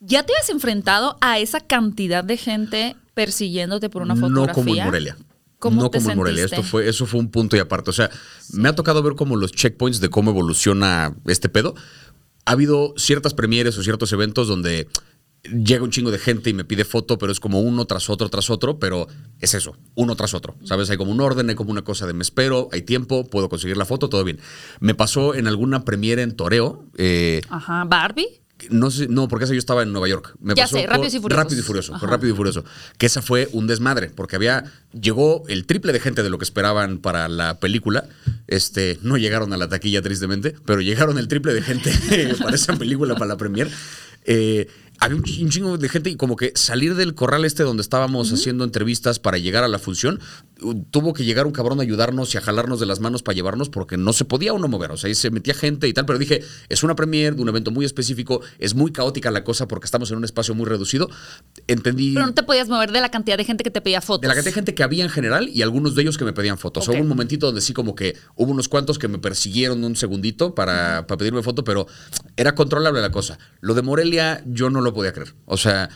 ¿Ya 0.00 0.22
te 0.22 0.32
has 0.40 0.48
enfrentado 0.48 1.18
a 1.20 1.38
esa 1.38 1.60
cantidad 1.60 2.24
de 2.24 2.36
gente 2.36 2.96
persiguiéndote 3.14 3.90
por 3.90 4.02
una 4.02 4.14
fotografía? 4.14 4.46
No 4.46 4.54
como 4.54 4.76
en 4.76 4.84
Morelia. 4.84 5.16
¿Cómo 5.58 5.82
no 5.82 5.90
te 5.90 5.98
como 5.98 6.10
en 6.10 6.16
Morelia. 6.18 6.44
Esto 6.44 6.62
fue, 6.62 6.88
eso 6.88 7.06
fue 7.06 7.18
un 7.20 7.30
punto 7.30 7.56
y 7.56 7.58
aparte. 7.58 7.90
O 7.90 7.92
sea, 7.92 8.10
me 8.52 8.68
ha 8.68 8.74
tocado 8.74 9.02
ver 9.02 9.14
como 9.14 9.36
los 9.36 9.52
checkpoints 9.52 10.00
de 10.00 10.10
cómo 10.10 10.30
evoluciona 10.30 11.14
este 11.26 11.48
pedo. 11.48 11.74
Ha 12.44 12.52
habido 12.52 12.94
ciertas 12.96 13.34
premieres 13.34 13.76
o 13.78 13.82
ciertos 13.82 14.12
eventos 14.12 14.48
donde 14.48 14.88
llega 15.50 15.82
un 15.84 15.90
chingo 15.90 16.10
de 16.10 16.18
gente 16.18 16.50
y 16.50 16.54
me 16.54 16.64
pide 16.64 16.84
foto, 16.84 17.18
pero 17.18 17.32
es 17.32 17.40
como 17.40 17.60
uno 17.60 17.84
tras 17.86 18.08
otro, 18.10 18.28
tras 18.28 18.50
otro, 18.50 18.78
pero 18.78 19.06
es 19.40 19.54
eso, 19.54 19.76
uno 19.94 20.16
tras 20.16 20.34
otro. 20.34 20.56
¿Sabes? 20.64 20.90
Hay 20.90 20.96
como 20.96 21.12
un 21.12 21.20
orden, 21.20 21.48
hay 21.48 21.54
como 21.56 21.70
una 21.70 21.82
cosa 21.82 22.06
de 22.06 22.12
me 22.12 22.22
espero, 22.22 22.68
hay 22.72 22.82
tiempo, 22.82 23.26
puedo 23.26 23.48
conseguir 23.48 23.76
la 23.76 23.84
foto, 23.84 24.08
todo 24.08 24.24
bien. 24.24 24.38
Me 24.80 24.94
pasó 24.94 25.34
en 25.34 25.46
alguna 25.46 25.84
premiere 25.84 26.22
en 26.22 26.36
Toreo. 26.36 26.84
eh, 26.96 27.40
Ajá, 27.48 27.84
Barbie. 27.84 28.26
no 28.70 28.90
sé, 28.90 29.06
no, 29.08 29.28
porque 29.28 29.44
esa 29.44 29.52
yo 29.54 29.58
estaba 29.58 29.82
en 29.82 29.92
Nueva 29.92 30.08
York. 30.08 30.34
Me 30.40 30.54
Ya 30.54 30.64
pasó 30.64 30.76
sé, 30.78 30.86
Rápidos 30.86 31.14
y 31.14 31.20
Furiosos. 31.20 31.42
Rápido 31.44 31.60
y 31.60 31.64
Furioso, 31.64 31.94
Ajá. 31.94 32.06
Rápido 32.06 32.32
y 32.32 32.36
Furioso. 32.36 32.64
Que 32.98 33.06
esa 33.06 33.20
fue 33.22 33.48
un 33.52 33.66
desmadre, 33.66 34.10
porque 34.10 34.36
había, 34.36 34.64
llegó 34.98 35.44
el 35.48 35.66
triple 35.66 35.92
de 35.92 36.00
gente 36.00 36.22
de 36.22 36.30
lo 36.30 36.38
que 36.38 36.44
esperaban 36.44 36.98
para 36.98 37.28
la 37.28 37.60
película. 37.60 38.08
Este, 38.46 38.98
no 39.02 39.16
llegaron 39.18 39.52
a 39.52 39.56
la 39.56 39.68
taquilla, 39.68 40.00
tristemente, 40.02 40.54
pero 40.64 40.80
llegaron 40.80 41.18
el 41.18 41.28
triple 41.28 41.52
de 41.52 41.62
gente 41.62 41.92
para 42.42 42.54
esa 42.56 42.76
película, 42.76 43.14
para 43.14 43.26
la 43.26 43.36
premier. 43.36 43.70
Eh, 44.28 44.68
había 45.00 45.16
un 45.16 45.22
ch- 45.24 45.42
un 45.42 45.50
chingo 45.50 45.78
de 45.78 45.88
gente 45.88 46.10
y 46.10 46.16
como 46.16 46.36
que 46.36 46.52
salir 46.54 46.94
del 46.94 47.14
corral 47.14 47.44
este 47.44 47.62
donde 47.62 47.82
estábamos 47.82 48.32
haciendo 48.32 48.64
entrevistas 48.64 49.18
para 49.18 49.38
llegar 49.38 49.62
a 49.64 49.68
la 49.68 49.78
función, 49.78 50.20
tuvo 50.90 51.12
que 51.12 51.24
llegar 51.24 51.46
un 51.46 51.52
cabrón 51.52 51.80
a 51.80 51.82
ayudarnos 51.82 52.34
y 52.34 52.38
a 52.38 52.40
jalarnos 52.40 52.80
de 52.80 52.86
las 52.86 53.00
manos 53.00 53.22
para 53.22 53.34
llevarnos 53.34 53.68
porque 53.68 53.96
no 53.96 54.12
se 54.12 54.24
podía 54.24 54.52
uno 54.52 54.68
mover. 54.68 54.90
O 54.90 54.96
sea, 54.96 55.08
ahí 55.08 55.14
se 55.14 55.30
metía 55.30 55.54
gente 55.54 55.86
y 55.86 55.92
tal, 55.92 56.06
pero 56.06 56.18
dije, 56.18 56.42
es 56.68 56.82
una 56.82 56.96
premiere 56.96 57.36
de 57.36 57.42
un 57.42 57.48
evento 57.48 57.70
muy 57.70 57.84
específico, 57.84 58.40
es 58.58 58.74
muy 58.74 58.92
caótica 58.92 59.30
la 59.30 59.44
cosa 59.44 59.68
porque 59.68 59.84
estamos 59.84 60.10
en 60.10 60.18
un 60.18 60.24
espacio 60.24 60.54
muy 60.54 60.66
reducido. 60.66 61.10
Entendí... 61.66 62.14
Pero 62.14 62.26
no 62.26 62.34
te 62.34 62.42
podías 62.42 62.68
mover 62.68 62.90
de 62.90 63.00
la 63.00 63.10
cantidad 63.10 63.36
de 63.36 63.44
gente 63.44 63.64
que 63.64 63.70
te 63.70 63.80
pedía 63.80 64.00
fotos. 64.00 64.22
De 64.22 64.28
la 64.28 64.34
cantidad 64.34 64.52
de 64.52 64.54
gente 64.54 64.74
que 64.74 64.82
había 64.82 65.04
en 65.04 65.10
general 65.10 65.48
y 65.48 65.62
algunos 65.62 65.94
de 65.94 66.02
ellos 66.02 66.16
que 66.16 66.24
me 66.24 66.32
pedían 66.32 66.58
fotos. 66.58 66.88
Hubo 66.88 67.00
un 67.00 67.08
momentito 67.08 67.46
donde 67.46 67.60
sí 67.60 67.74
como 67.74 67.94
que 67.94 68.16
hubo 68.34 68.50
unos 68.50 68.68
cuantos 68.68 68.98
que 68.98 69.08
me 69.08 69.18
persiguieron 69.18 69.84
un 69.84 69.96
segundito 69.96 70.54
para, 70.54 71.06
para 71.06 71.18
pedirme 71.18 71.42
foto, 71.42 71.64
pero 71.64 71.86
era 72.36 72.54
controlable 72.54 73.00
la 73.00 73.10
cosa. 73.10 73.38
Lo 73.60 73.74
de 73.74 73.82
Morelia 73.82 74.42
yo 74.46 74.70
no 74.70 74.80
lo 74.80 74.94
podía 74.94 75.12
creer. 75.12 75.34
O 75.44 75.56
sea, 75.56 75.90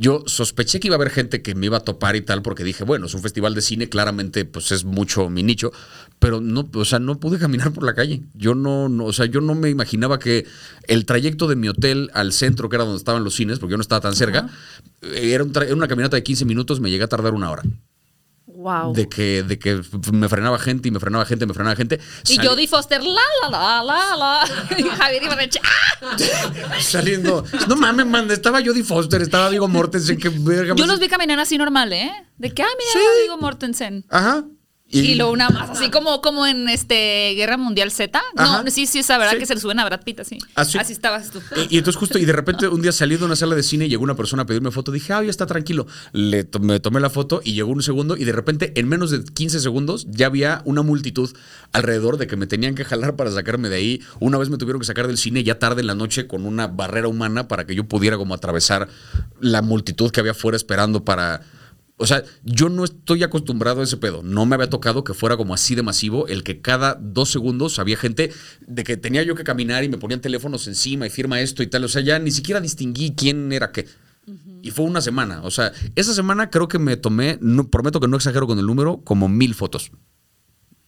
yo 0.00 0.22
sospeché 0.26 0.78
que 0.78 0.86
iba 0.86 0.94
a 0.94 0.98
haber 0.98 1.10
gente 1.10 1.42
que 1.42 1.56
me 1.56 1.66
iba 1.66 1.78
a 1.78 1.80
topar 1.80 2.14
y 2.14 2.20
tal 2.20 2.40
porque 2.40 2.62
dije, 2.62 2.84
bueno, 2.84 3.06
es 3.06 3.14
un 3.14 3.20
festival 3.20 3.54
de 3.54 3.62
cine, 3.62 3.88
claramente 3.88 4.44
pues 4.44 4.70
es 4.70 4.84
mucho 4.84 5.28
mi 5.28 5.42
nicho, 5.42 5.72
pero 6.20 6.40
no, 6.40 6.68
o 6.72 6.84
sea, 6.84 7.00
no 7.00 7.18
pude 7.18 7.38
caminar 7.40 7.72
por 7.72 7.82
la 7.82 7.94
calle. 7.94 8.22
Yo 8.34 8.54
no, 8.54 8.88
no, 8.88 9.06
o 9.06 9.12
sea, 9.12 9.26
yo 9.26 9.40
no 9.40 9.56
me 9.56 9.70
imaginaba 9.70 10.20
que 10.20 10.46
el 10.84 11.04
trayecto 11.04 11.48
de 11.48 11.56
mi 11.56 11.68
hotel 11.68 12.10
al 12.14 12.32
centro, 12.32 12.68
que 12.68 12.76
era 12.76 12.84
donde 12.84 12.98
estaban 12.98 13.24
los 13.24 13.34
cines, 13.34 13.58
porque 13.58 13.72
yo 13.72 13.76
no 13.76 13.82
estaba 13.82 14.00
tan 14.00 14.14
cerca, 14.14 14.48
eh, 15.02 15.32
era, 15.32 15.42
un 15.42 15.50
era 15.56 15.74
una 15.74 15.88
caminata 15.88 16.16
de 16.16 16.22
15 16.22 16.44
minutos, 16.44 16.80
me 16.80 16.90
llegué 16.90 17.02
a 17.02 17.08
tardar 17.08 17.34
una 17.34 17.50
hora 17.50 17.64
Wow. 18.50 18.92
de 18.92 19.08
que, 19.08 19.42
de 19.44 19.58
que 19.58 19.80
me 20.12 20.28
frenaba 20.28 20.58
gente 20.58 20.88
y 20.88 20.90
me 20.90 20.98
frenaba 20.98 21.24
gente, 21.24 21.46
me 21.46 21.54
frenaba 21.54 21.76
gente. 21.76 22.00
Y 22.28 22.34
Sali- 22.36 22.48
Jodie 22.48 22.66
Foster, 22.66 23.02
la, 23.04 23.20
la, 23.42 23.50
la, 23.50 23.82
la, 23.84 24.16
la. 24.16 24.76
Y 24.78 24.82
Javier 24.82 25.22
Ibarreche, 25.22 25.60
¡ah! 25.62 26.16
Saliendo. 26.80 27.44
No 27.68 27.76
mames, 27.76 28.06
man, 28.06 28.30
estaba 28.30 28.60
Jodie 28.64 28.82
Foster, 28.84 29.22
estaba 29.22 29.48
Vigo 29.50 29.68
Mortensen, 29.68 30.18
que 30.18 30.28
verga. 30.30 30.74
Yo 30.76 30.86
los 30.86 30.98
vi 30.98 31.08
caminar 31.08 31.38
así 31.38 31.56
normal, 31.58 31.92
¿eh? 31.92 32.10
De 32.36 32.52
que, 32.52 32.62
ah, 32.62 32.66
mira, 32.76 32.90
Sí. 32.92 32.98
ya 32.98 33.22
digo 33.22 33.36
Mortensen. 33.38 34.04
Ajá. 34.08 34.44
Y, 34.90 35.16
luego 35.16 35.32
una 35.32 35.50
más, 35.50 35.68
así 35.68 35.90
como, 35.90 36.22
como 36.22 36.46
en 36.46 36.66
este 36.70 37.34
Guerra 37.36 37.58
Mundial 37.58 37.90
Z. 37.90 38.22
No, 38.34 38.64
sí, 38.70 38.86
sí, 38.86 39.00
esa 39.00 39.18
verdad 39.18 39.34
Sí. 39.34 39.38
que 39.40 39.44
se 39.46 39.54
le 39.54 39.60
suben 39.60 39.78
a 39.80 39.84
Brad 39.84 40.00
Pitt 40.02 40.20
así. 40.20 40.38
Así. 40.54 40.78
Así 40.78 40.94
estabas 40.94 41.30
tú. 41.30 41.42
Y, 41.56 41.74
y 41.74 41.78
entonces 41.78 41.98
justo, 42.00 42.18
y 42.18 42.24
de 42.24 42.32
repente 42.32 42.68
un 42.68 42.80
día 42.80 42.90
salí 42.92 43.16
de 43.18 43.24
una 43.26 43.36
sala 43.36 43.54
de 43.54 43.62
cine 43.62 43.84
y 43.84 43.90
llegó 43.90 44.02
una 44.02 44.16
persona 44.16 44.44
a 44.44 44.46
pedirme 44.46 44.70
foto. 44.70 44.90
Dije, 44.90 45.12
ah, 45.12 45.22
ya 45.22 45.28
está 45.28 45.44
tranquilo. 45.44 45.86
Le 46.12 46.44
to- 46.44 46.60
me 46.60 46.80
tomé 46.80 47.00
la 47.00 47.10
foto 47.10 47.42
y 47.44 47.52
llegó 47.52 47.70
un 47.70 47.82
segundo 47.82 48.16
y 48.16 48.24
de 48.24 48.32
repente 48.32 48.72
en 48.76 48.88
menos 48.88 49.10
de 49.10 49.22
15 49.24 49.60
segundos 49.60 50.06
ya 50.08 50.24
había 50.26 50.62
una 50.64 50.80
multitud 50.80 51.30
alrededor 51.72 52.16
de 52.16 52.26
que 52.26 52.36
me 52.36 52.46
tenían 52.46 52.74
que 52.74 52.84
jalar 52.86 53.14
para 53.14 53.30
sacarme 53.30 53.68
de 53.68 53.76
ahí. 53.76 54.00
Una 54.20 54.38
vez 54.38 54.48
me 54.48 54.56
tuvieron 54.56 54.80
que 54.80 54.86
sacar 54.86 55.06
del 55.06 55.18
cine 55.18 55.44
ya 55.44 55.58
tarde 55.58 55.82
en 55.82 55.86
la 55.86 55.94
noche 55.94 56.26
con 56.26 56.46
una 56.46 56.66
barrera 56.66 57.08
humana 57.08 57.46
para 57.46 57.66
que 57.66 57.74
yo 57.74 57.84
pudiera 57.84 58.16
como 58.16 58.32
atravesar 58.32 58.88
la 59.38 59.60
multitud 59.60 60.10
que 60.10 60.20
había 60.20 60.32
fuera 60.32 60.56
esperando 60.56 61.04
para... 61.04 61.42
O 61.98 62.06
sea, 62.06 62.22
yo 62.44 62.68
no 62.68 62.84
estoy 62.84 63.24
acostumbrado 63.24 63.80
a 63.80 63.84
ese 63.84 63.96
pedo. 63.96 64.22
No 64.22 64.46
me 64.46 64.54
había 64.54 64.70
tocado 64.70 65.02
que 65.02 65.14
fuera 65.14 65.36
como 65.36 65.52
así 65.52 65.74
de 65.74 65.82
masivo 65.82 66.28
el 66.28 66.44
que 66.44 66.60
cada 66.60 66.94
dos 66.94 67.30
segundos 67.30 67.80
había 67.80 67.96
gente 67.96 68.32
de 68.66 68.84
que 68.84 68.96
tenía 68.96 69.24
yo 69.24 69.34
que 69.34 69.42
caminar 69.42 69.82
y 69.82 69.88
me 69.88 69.98
ponían 69.98 70.20
teléfonos 70.20 70.68
encima 70.68 71.06
y 71.06 71.10
firma 71.10 71.40
esto 71.40 71.62
y 71.62 71.66
tal. 71.66 71.84
O 71.84 71.88
sea, 71.88 72.00
ya 72.00 72.20
ni 72.20 72.30
siquiera 72.30 72.60
distinguí 72.60 73.14
quién 73.16 73.52
era 73.52 73.72
qué. 73.72 73.86
Y 74.62 74.70
fue 74.70 74.84
una 74.84 75.00
semana. 75.00 75.40
O 75.42 75.50
sea, 75.50 75.72
esa 75.96 76.14
semana 76.14 76.50
creo 76.50 76.68
que 76.68 76.78
me 76.78 76.96
tomé, 76.96 77.38
no, 77.40 77.68
prometo 77.68 77.98
que 78.00 78.08
no 78.08 78.16
exagero 78.16 78.46
con 78.46 78.58
el 78.58 78.66
número, 78.66 79.00
como 79.02 79.28
mil 79.28 79.54
fotos. 79.54 79.90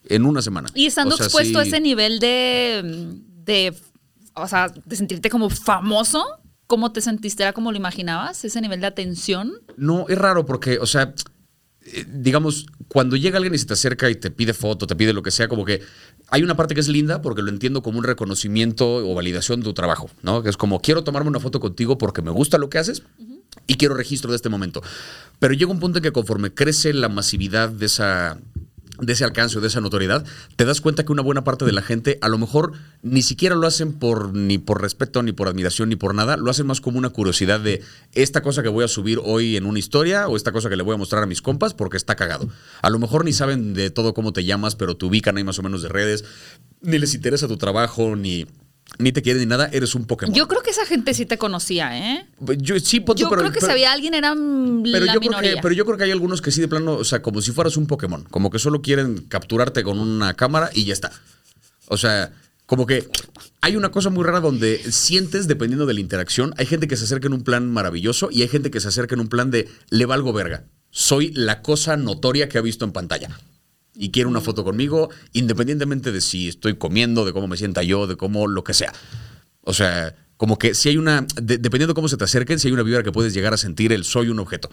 En 0.04 0.24
una 0.24 0.42
semana. 0.42 0.68
Y 0.74 0.86
estando 0.86 1.14
O 1.14 1.18
sea, 1.18 1.26
expuesto 1.26 1.58
a 1.58 1.62
ese 1.62 1.80
nivel 1.80 2.20
de, 2.20 3.18
de, 3.44 3.74
o 4.34 4.46
sea, 4.46 4.68
de 4.84 4.96
sentirte 4.96 5.30
como 5.30 5.50
famoso, 5.50 6.24
¿cómo 6.70 6.92
te 6.92 7.00
sentiste? 7.00 7.42
¿Era 7.42 7.52
como 7.52 7.72
lo 7.72 7.76
imaginabas? 7.76 8.44
¿Ese 8.44 8.60
nivel 8.60 8.80
de 8.80 8.86
atención? 8.86 9.54
No, 9.76 10.06
es 10.08 10.16
raro 10.16 10.46
porque, 10.46 10.78
o 10.78 10.86
sea, 10.86 11.12
eh, 11.84 12.06
digamos, 12.08 12.66
cuando 12.86 13.16
llega 13.16 13.38
alguien 13.38 13.56
y 13.56 13.58
se 13.58 13.66
te 13.66 13.72
acerca 13.72 14.08
y 14.08 14.14
te 14.14 14.30
pide 14.30 14.54
foto, 14.54 14.86
te 14.86 14.94
pide 14.94 15.12
lo 15.12 15.24
que 15.24 15.32
sea, 15.32 15.48
como 15.48 15.64
que 15.64 15.82
hay 16.28 16.44
una 16.44 16.54
parte 16.54 16.74
que 16.74 16.80
es 16.80 16.86
linda 16.86 17.22
porque 17.22 17.42
lo 17.42 17.48
entiendo 17.48 17.82
como 17.82 17.98
un 17.98 18.04
reconocimiento 18.04 18.86
o 18.88 19.14
validación 19.16 19.60
de 19.60 19.64
tu 19.64 19.74
trabajo, 19.74 20.10
¿no? 20.22 20.44
Que 20.44 20.48
es 20.48 20.56
como, 20.56 20.80
quiero 20.80 21.02
tomarme 21.02 21.28
una 21.28 21.40
foto 21.40 21.58
contigo 21.58 21.98
porque 21.98 22.22
me 22.22 22.30
gusta 22.30 22.56
lo 22.56 22.70
que 22.70 22.78
haces 22.78 23.02
y 23.66 23.74
quiero 23.74 23.96
registro 23.96 24.30
de 24.30 24.36
este 24.36 24.48
momento. 24.48 24.80
Pero 25.40 25.54
llega 25.54 25.72
un 25.72 25.80
punto 25.80 25.98
en 25.98 26.04
que 26.04 26.12
conforme 26.12 26.54
crece 26.54 26.92
la 26.92 27.08
masividad 27.08 27.68
de 27.68 27.86
esa 27.86 28.38
de 29.00 29.12
ese 29.12 29.24
alcance 29.24 29.58
o 29.58 29.60
de 29.60 29.68
esa 29.68 29.80
notoriedad, 29.80 30.24
te 30.56 30.64
das 30.64 30.80
cuenta 30.80 31.04
que 31.04 31.12
una 31.12 31.22
buena 31.22 31.44
parte 31.44 31.64
de 31.64 31.72
la 31.72 31.82
gente 31.82 32.18
a 32.20 32.28
lo 32.28 32.38
mejor 32.38 32.72
ni 33.02 33.22
siquiera 33.22 33.54
lo 33.54 33.66
hacen 33.66 33.92
por 33.92 34.34
ni 34.34 34.58
por 34.58 34.82
respeto, 34.82 35.22
ni 35.22 35.32
por 35.32 35.48
admiración, 35.48 35.88
ni 35.88 35.96
por 35.96 36.14
nada, 36.14 36.36
lo 36.36 36.50
hacen 36.50 36.66
más 36.66 36.80
como 36.80 36.98
una 36.98 37.10
curiosidad 37.10 37.60
de 37.60 37.82
esta 38.14 38.42
cosa 38.42 38.62
que 38.62 38.68
voy 38.68 38.84
a 38.84 38.88
subir 38.88 39.20
hoy 39.22 39.56
en 39.56 39.66
una 39.66 39.78
historia 39.78 40.28
o 40.28 40.36
esta 40.36 40.52
cosa 40.52 40.68
que 40.68 40.76
le 40.76 40.82
voy 40.82 40.94
a 40.94 40.98
mostrar 40.98 41.22
a 41.22 41.26
mis 41.26 41.42
compas 41.42 41.74
porque 41.74 41.96
está 41.96 42.16
cagado. 42.16 42.48
A 42.82 42.90
lo 42.90 42.98
mejor 42.98 43.24
ni 43.24 43.32
saben 43.32 43.74
de 43.74 43.90
todo 43.90 44.14
cómo 44.14 44.32
te 44.32 44.44
llamas, 44.44 44.76
pero 44.76 44.96
te 44.96 45.04
ubican 45.06 45.36
ahí 45.36 45.44
más 45.44 45.58
o 45.58 45.62
menos 45.62 45.82
de 45.82 45.88
redes, 45.88 46.24
ni 46.82 46.98
les 46.98 47.14
interesa 47.14 47.48
tu 47.48 47.56
trabajo, 47.56 48.16
ni, 48.16 48.46
ni 48.98 49.12
te 49.12 49.22
quieren 49.22 49.40
ni 49.40 49.46
nada, 49.46 49.68
eres 49.72 49.94
un 49.94 50.04
Pokémon. 50.06 50.34
Yo 50.34 50.46
creo 50.48 50.62
que 50.62 50.70
esa 50.70 50.84
gente 50.86 51.14
sí 51.14 51.24
te 51.26 51.38
conocía, 51.38 51.96
¿eh? 51.96 52.26
Yo 52.58 52.78
sí, 52.80 53.00
tú, 53.00 53.14
Yo 53.14 53.28
pero- 53.30 53.42
creo 53.42 53.52
que 53.52 53.60
pero- 53.60 53.66
si 53.66 53.72
había 53.72 53.92
alguien 53.92 54.14
era 54.14 54.34
mm, 54.34 54.82
pero 54.92 55.06
la 55.06 55.14
yo, 55.14 55.20
creo 55.20 55.30
minoría. 55.30 55.54
que, 55.54 55.62
pero 55.62 55.74
yo 55.74 55.84
creo 55.86 55.96
que 55.96 56.04
hay 56.04 56.10
algunos 56.10 56.42
que 56.42 56.50
sí 56.50 56.60
de 56.60 56.68
plano, 56.68 56.94
o 56.94 57.04
sea, 57.04 57.22
como 57.22 57.40
si 57.42 57.52
fueras 57.52 57.76
un 57.76 57.86
Pokémon, 57.86 58.24
como 58.30 58.50
que 58.50 58.58
solo 58.58 58.82
quieren 58.82 59.22
capturarte 59.28 59.82
con 59.82 59.98
una 59.98 60.34
cámara 60.34 60.70
y 60.74 60.84
ya 60.84 60.92
está. 60.92 61.12
O 61.88 61.96
sea, 61.96 62.32
como 62.66 62.86
que 62.86 63.08
hay 63.62 63.76
una 63.76 63.90
cosa 63.90 64.10
muy 64.10 64.24
rara 64.24 64.40
donde 64.40 64.78
sientes, 64.92 65.48
dependiendo 65.48 65.86
de 65.86 65.94
la 65.94 66.00
interacción, 66.00 66.54
hay 66.56 66.66
gente 66.66 66.86
que 66.86 66.96
se 66.96 67.04
acerca 67.04 67.26
en 67.26 67.32
un 67.34 67.42
plan 67.42 67.68
maravilloso 67.70 68.28
y 68.30 68.42
hay 68.42 68.48
gente 68.48 68.70
que 68.70 68.80
se 68.80 68.88
acerca 68.88 69.14
en 69.14 69.20
un 69.22 69.28
plan 69.28 69.50
de 69.50 69.68
le 69.90 70.06
valgo 70.06 70.32
verga. 70.32 70.64
Soy 70.90 71.30
la 71.32 71.62
cosa 71.62 71.96
notoria 71.96 72.48
que 72.48 72.58
ha 72.58 72.62
visto 72.62 72.84
en 72.84 72.92
pantalla. 72.92 73.30
Y 74.02 74.10
quiere 74.12 74.28
una 74.28 74.40
foto 74.40 74.64
conmigo, 74.64 75.10
independientemente 75.34 76.10
de 76.10 76.20
si 76.22 76.48
estoy 76.48 76.76
comiendo, 76.76 77.24
de 77.26 77.32
cómo 77.34 77.46
me 77.48 77.56
sienta 77.58 77.82
yo, 77.82 78.06
de 78.06 78.16
cómo 78.16 78.46
lo 78.46 78.64
que 78.64 78.72
sea. 78.72 78.92
O 79.60 79.74
sea, 79.74 80.14
como 80.38 80.58
que 80.58 80.72
si 80.74 80.88
hay 80.88 80.96
una, 80.96 81.26
de- 81.36 81.58
dependiendo 81.58 81.88
de 81.92 81.94
cómo 81.94 82.08
se 82.08 82.16
te 82.16 82.24
acerquen, 82.24 82.58
si 82.58 82.68
hay 82.68 82.72
una 82.72 82.82
vibra 82.82 83.02
que 83.02 83.12
puedes 83.12 83.34
llegar 83.34 83.52
a 83.52 83.58
sentir 83.58 83.92
el 83.92 84.04
soy 84.04 84.28
un 84.28 84.38
objeto. 84.38 84.70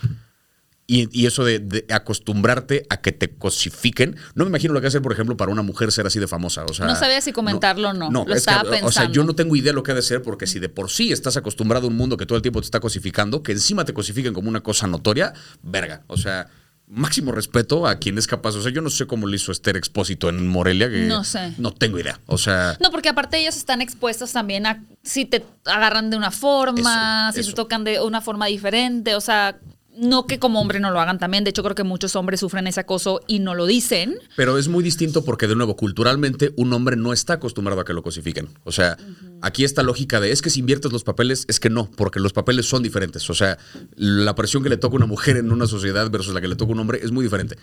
Y, 0.89 1.09
y 1.11 1.25
eso 1.25 1.43
de, 1.43 1.59
de 1.59 1.85
acostumbrarte 1.89 2.85
a 2.89 3.01
que 3.01 3.11
te 3.11 3.35
cosifiquen, 3.35 4.15
no 4.35 4.45
me 4.45 4.49
imagino 4.49 4.73
lo 4.73 4.79
que 4.79 4.87
hacer, 4.87 5.01
por 5.01 5.11
ejemplo, 5.11 5.35
para 5.35 5.51
una 5.51 5.61
mujer 5.61 5.91
ser 5.91 6.07
así 6.07 6.17
de 6.17 6.27
famosa. 6.27 6.63
O 6.63 6.73
sea, 6.73 6.85
No 6.87 6.95
sabía 6.95 7.19
si 7.19 7.33
comentarlo 7.33 7.89
o 7.89 7.93
no. 7.93 8.09
Lo 8.09 8.21
es 8.21 8.27
que, 8.27 8.33
estaba 8.37 8.61
O 8.61 8.71
sea, 8.71 8.79
pensando. 8.81 9.13
yo 9.13 9.23
no 9.25 9.35
tengo 9.35 9.57
idea 9.57 9.73
lo 9.73 9.83
que 9.83 9.91
ha 9.91 9.95
de 9.95 10.01
ser, 10.01 10.21
porque 10.21 10.47
si 10.47 10.59
de 10.59 10.69
por 10.69 10.89
sí 10.89 11.11
estás 11.11 11.35
acostumbrado 11.35 11.87
a 11.87 11.89
un 11.89 11.97
mundo 11.97 12.15
que 12.15 12.25
todo 12.25 12.37
el 12.37 12.41
tiempo 12.41 12.61
te 12.61 12.65
está 12.65 12.79
cosificando, 12.79 13.43
que 13.43 13.51
encima 13.51 13.83
te 13.83 13.93
cosifiquen 13.93 14.33
como 14.33 14.47
una 14.47 14.61
cosa 14.61 14.87
notoria, 14.87 15.33
verga. 15.61 16.03
O 16.07 16.15
sea, 16.15 16.47
máximo 16.87 17.31
respeto 17.33 17.85
a 17.87 17.95
quien 17.99 18.17
es 18.17 18.27
capaz. 18.27 18.55
O 18.55 18.61
sea, 18.61 18.71
yo 18.71 18.81
no 18.81 18.89
sé 18.89 19.05
cómo 19.07 19.27
lo 19.27 19.35
hizo 19.35 19.51
Esther 19.51 19.75
Expósito 19.77 20.29
en 20.29 20.47
Morelia, 20.47 20.89
que 20.89 21.01
No 21.05 21.23
sé. 21.23 21.53
No 21.57 21.71
tengo 21.71 21.99
idea. 21.99 22.19
O 22.25 22.37
sea. 22.37 22.77
No, 22.81 22.91
porque 22.91 23.09
aparte 23.09 23.37
ellos 23.37 23.57
están 23.57 23.81
expuestos 23.81 24.31
también 24.31 24.65
a 24.65 24.83
si 25.03 25.25
te 25.25 25.45
agarran 25.65 26.09
de 26.09 26.17
una 26.17 26.31
forma, 26.31 27.27
Eso, 27.29 27.35
si 27.35 27.39
eso. 27.41 27.49
te 27.51 27.55
tocan 27.55 27.83
de 27.83 27.99
una 28.01 28.21
forma 28.21 28.45
diferente, 28.47 29.15
o 29.15 29.21
sea, 29.21 29.57
no 29.97 30.25
que 30.25 30.39
como 30.39 30.61
hombre 30.61 30.79
no 30.79 30.91
lo 30.91 30.99
hagan 30.99 31.19
también, 31.19 31.43
de 31.43 31.49
hecho 31.49 31.63
creo 31.63 31.75
que 31.75 31.83
muchos 31.83 32.15
hombres 32.15 32.39
sufren 32.39 32.67
ese 32.67 32.79
acoso 32.79 33.21
y 33.27 33.39
no 33.39 33.55
lo 33.55 33.65
dicen. 33.65 34.17
Pero 34.35 34.57
es 34.57 34.67
muy 34.67 34.83
distinto 34.83 35.23
porque, 35.25 35.47
de 35.47 35.55
nuevo, 35.55 35.75
culturalmente 35.75 36.53
un 36.55 36.73
hombre 36.73 36.95
no 36.95 37.13
está 37.13 37.33
acostumbrado 37.33 37.81
a 37.81 37.85
que 37.85 37.93
lo 37.93 38.03
cosifiquen. 38.03 38.49
O 38.63 38.71
sea, 38.71 38.97
aquí 39.41 39.63
esta 39.63 39.83
lógica 39.83 40.19
de 40.19 40.31
es 40.31 40.41
que 40.41 40.49
si 40.49 40.59
inviertes 40.59 40.91
los 40.91 41.03
papeles, 41.03 41.45
es 41.47 41.59
que 41.59 41.69
no, 41.69 41.89
porque 41.95 42.19
los 42.19 42.33
papeles 42.33 42.67
son 42.67 42.83
diferentes. 42.83 43.29
O 43.29 43.33
sea, 43.33 43.57
la 43.95 44.35
presión 44.35 44.63
que 44.63 44.69
le 44.69 44.77
toca 44.77 44.95
a 44.95 44.97
una 44.97 45.05
mujer 45.05 45.37
en 45.37 45.51
una 45.51 45.67
sociedad 45.67 46.09
versus 46.09 46.33
la 46.33 46.41
que 46.41 46.47
le 46.47 46.55
toca 46.55 46.71
a 46.71 46.73
un 46.73 46.79
hombre 46.79 46.99
es 47.03 47.11
muy 47.11 47.23
diferente. 47.23 47.57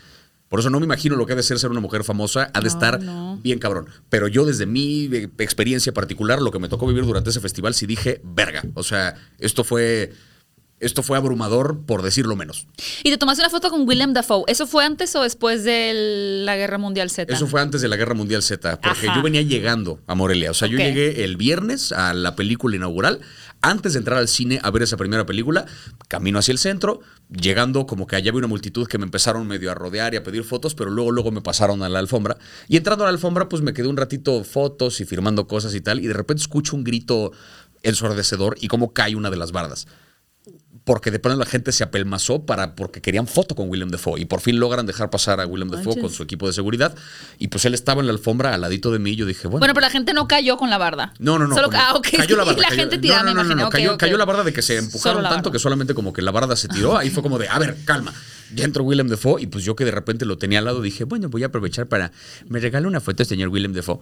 Por 0.49 0.59
eso 0.59 0.69
no 0.69 0.79
me 0.79 0.85
imagino 0.85 1.15
lo 1.15 1.25
que 1.25 1.33
ha 1.33 1.35
de 1.35 1.43
ser 1.43 1.57
ser 1.57 1.71
una 1.71 1.79
mujer 1.79 2.03
famosa, 2.03 2.51
ha 2.53 2.61
de 2.61 2.67
estar 2.67 3.01
no. 3.01 3.39
bien 3.41 3.57
cabrón. 3.57 3.87
Pero 4.09 4.27
yo 4.27 4.45
desde 4.45 4.65
mi 4.65 5.05
eh, 5.05 5.29
experiencia 5.39 5.93
particular, 5.93 6.41
lo 6.41 6.51
que 6.51 6.59
me 6.59 6.69
tocó 6.69 6.85
vivir 6.87 7.05
durante 7.05 7.31
ese 7.31 7.39
festival, 7.39 7.73
sí 7.73 7.85
dije, 7.87 8.21
verga. 8.23 8.63
O 8.75 8.83
sea, 8.83 9.15
esto 9.39 9.63
fue, 9.63 10.13
esto 10.81 11.03
fue 11.03 11.17
abrumador, 11.17 11.85
por 11.85 12.01
decirlo 12.01 12.35
menos. 12.35 12.67
Y 13.03 13.09
te 13.09 13.17
tomaste 13.17 13.41
una 13.41 13.49
foto 13.49 13.69
con 13.69 13.87
William 13.87 14.13
Dafoe. 14.13 14.43
¿Eso 14.47 14.67
fue 14.67 14.83
antes 14.83 15.15
o 15.15 15.23
después 15.23 15.63
de 15.63 16.43
la 16.43 16.57
Guerra 16.57 16.77
Mundial 16.77 17.09
Z? 17.09 17.33
Eso 17.33 17.47
fue 17.47 17.61
antes 17.61 17.81
de 17.81 17.87
la 17.87 17.95
Guerra 17.95 18.13
Mundial 18.13 18.43
Z, 18.43 18.81
porque 18.81 19.07
Ajá. 19.07 19.15
yo 19.15 19.23
venía 19.23 19.41
llegando 19.41 20.01
a 20.05 20.15
Morelia. 20.15 20.51
O 20.51 20.53
sea, 20.53 20.67
yo 20.67 20.77
llegué 20.77 21.23
el 21.23 21.37
viernes 21.37 21.93
a 21.93 22.13
la 22.13 22.35
película 22.35 22.75
inaugural, 22.75 23.21
antes 23.61 23.93
de 23.93 23.99
entrar 23.99 24.17
al 24.17 24.27
cine 24.27 24.59
a 24.63 24.69
ver 24.69 24.83
esa 24.83 24.97
primera 24.97 25.25
película, 25.25 25.65
camino 26.09 26.39
hacia 26.39 26.51
el 26.51 26.59
centro, 26.59 26.99
llegando 27.29 27.87
como 27.87 28.05
que 28.05 28.17
allá 28.17 28.29
había 28.29 28.39
una 28.39 28.47
multitud 28.47 28.85
que 28.85 28.97
me 28.97 29.05
empezaron 29.05 29.47
medio 29.47 29.71
a 29.71 29.75
rodear 29.75 30.13
y 30.13 30.17
a 30.17 30.23
pedir 30.23 30.43
fotos, 30.43 30.75
pero 30.75 30.91
luego, 30.91 31.11
luego 31.11 31.31
me 31.31 31.41
pasaron 31.41 31.83
a 31.83 31.89
la 31.89 31.99
alfombra. 31.99 32.37
Y 32.67 32.75
entrando 32.75 33.05
a 33.05 33.07
la 33.07 33.13
alfombra, 33.13 33.47
pues 33.47 33.61
me 33.61 33.73
quedé 33.73 33.87
un 33.87 33.97
ratito 33.97 34.43
fotos 34.43 34.99
y 34.99 35.05
firmando 35.05 35.47
cosas 35.47 35.73
y 35.73 35.79
tal, 35.79 36.01
y 36.01 36.07
de 36.07 36.13
repente 36.13 36.41
escucho 36.41 36.75
un 36.75 36.83
grito 36.83 37.31
ensordecedor 37.81 38.57
y 38.59 38.67
cómo 38.67 38.91
cae 38.93 39.15
una 39.15 39.29
de 39.29 39.37
las 39.37 39.53
bardas 39.53 39.87
porque 40.85 41.11
de 41.11 41.19
pronto 41.19 41.37
la 41.39 41.45
gente 41.47 41.71
se 41.71 41.83
apelmazó 41.83 42.45
para, 42.45 42.75
porque 42.75 43.01
querían 43.01 43.27
foto 43.27 43.55
con 43.55 43.69
William 43.69 43.89
Defoe 43.89 44.19
y 44.21 44.25
por 44.25 44.39
fin 44.39 44.59
logran 44.59 44.85
dejar 44.85 45.09
pasar 45.09 45.41
a 45.41 45.45
William 45.47 45.69
Defoe 45.69 45.99
con 45.99 46.09
su 46.11 46.23
equipo 46.23 46.47
de 46.47 46.53
seguridad 46.53 46.95
y 47.39 47.47
pues 47.49 47.65
él 47.65 47.73
estaba 47.73 48.01
en 48.01 48.07
la 48.07 48.13
alfombra 48.13 48.53
al 48.53 48.61
ladito 48.61 48.91
de 48.91 48.99
mí 48.99 49.11
y 49.11 49.15
yo 49.15 49.25
dije, 49.25 49.47
bueno. 49.47 49.59
Bueno, 49.59 49.73
pero 49.73 49.81
la 49.85 49.89
gente 49.91 50.13
no 50.13 50.27
cayó 50.27 50.55
con 50.57 50.69
la 50.69 50.77
barda. 50.77 51.13
no, 51.19 51.37
no, 51.39 51.47
no. 51.47 51.55
Solo, 51.55 51.69
ah, 51.73 51.93
ok. 51.95 52.07
Cayó 52.17 52.37
la 52.37 52.43
Y 52.45 52.45
barda. 52.45 52.61
la 52.61 52.67
cayó- 52.69 52.79
gente 52.81 52.95
no, 52.97 53.01
tirada, 53.01 53.23
no, 53.23 53.27
me 53.29 53.33
no, 53.33 53.39
no, 53.39 53.45
imaginé. 53.45 53.61
no, 53.63 53.67
ok, 53.67 53.73
cayó, 53.73 53.97
cayó 53.97 54.17
la 54.17 54.25
barda 54.25 54.43
de 54.43 54.53
que 54.53 54.61
se 54.61 54.77
empujaron 54.77 55.23
tanto 55.23 55.51
que 55.51 55.59
solamente 55.59 55.93
como 55.95 56.13
que 56.13 56.21
la 56.21 56.31
barda 56.31 56.55
se 56.55 56.67
tiró. 56.67 56.97
Ahí 56.97 57.09
fue 57.09 57.23
como 57.23 57.37
de, 57.39 57.49
a 57.49 57.57
ver, 57.59 57.75
calma. 57.83 58.13
Ya 58.53 58.63
entró 58.63 58.83
William 58.83 59.07
Defoe 59.07 59.41
y 59.41 59.47
pues 59.47 59.63
yo 59.65 59.75
que 59.75 59.85
de 59.85 59.91
repente 59.91 60.23
lo 60.23 60.37
tenía 60.37 60.59
al 60.59 60.65
lado 60.65 60.79
dije, 60.83 61.03
bueno, 61.03 61.29
voy 61.29 61.41
a 61.41 61.47
aprovechar 61.47 61.87
para. 61.87 62.11
Me 62.47 62.59
regala 62.59 62.87
una 62.87 63.01
foto 63.01 63.23
el 63.23 63.27
señor 63.27 63.49
William 63.49 63.73
Defoe. 63.73 63.99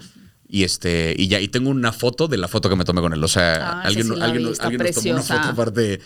Y 0.49 0.65
este, 0.65 1.15
y 1.17 1.29
ya, 1.29 1.39
y 1.39 1.47
tengo 1.47 1.69
una 1.69 1.93
foto 1.93 2.27
de 2.27 2.37
la 2.37 2.49
foto 2.49 2.69
que 2.69 2.75
me 2.75 2.83
tomé 2.83 2.99
con 2.99 3.13
él. 3.13 3.23
O 3.23 3.27
sea, 3.29 3.55
Ah, 3.79 3.81
alguien, 3.85 4.07
sí 4.07 4.13
alguien, 4.21 4.43
nos 4.43 4.57
tomó 4.59 5.11
una 5.13 5.21
foto 5.21 5.47
aparte 5.47 6.01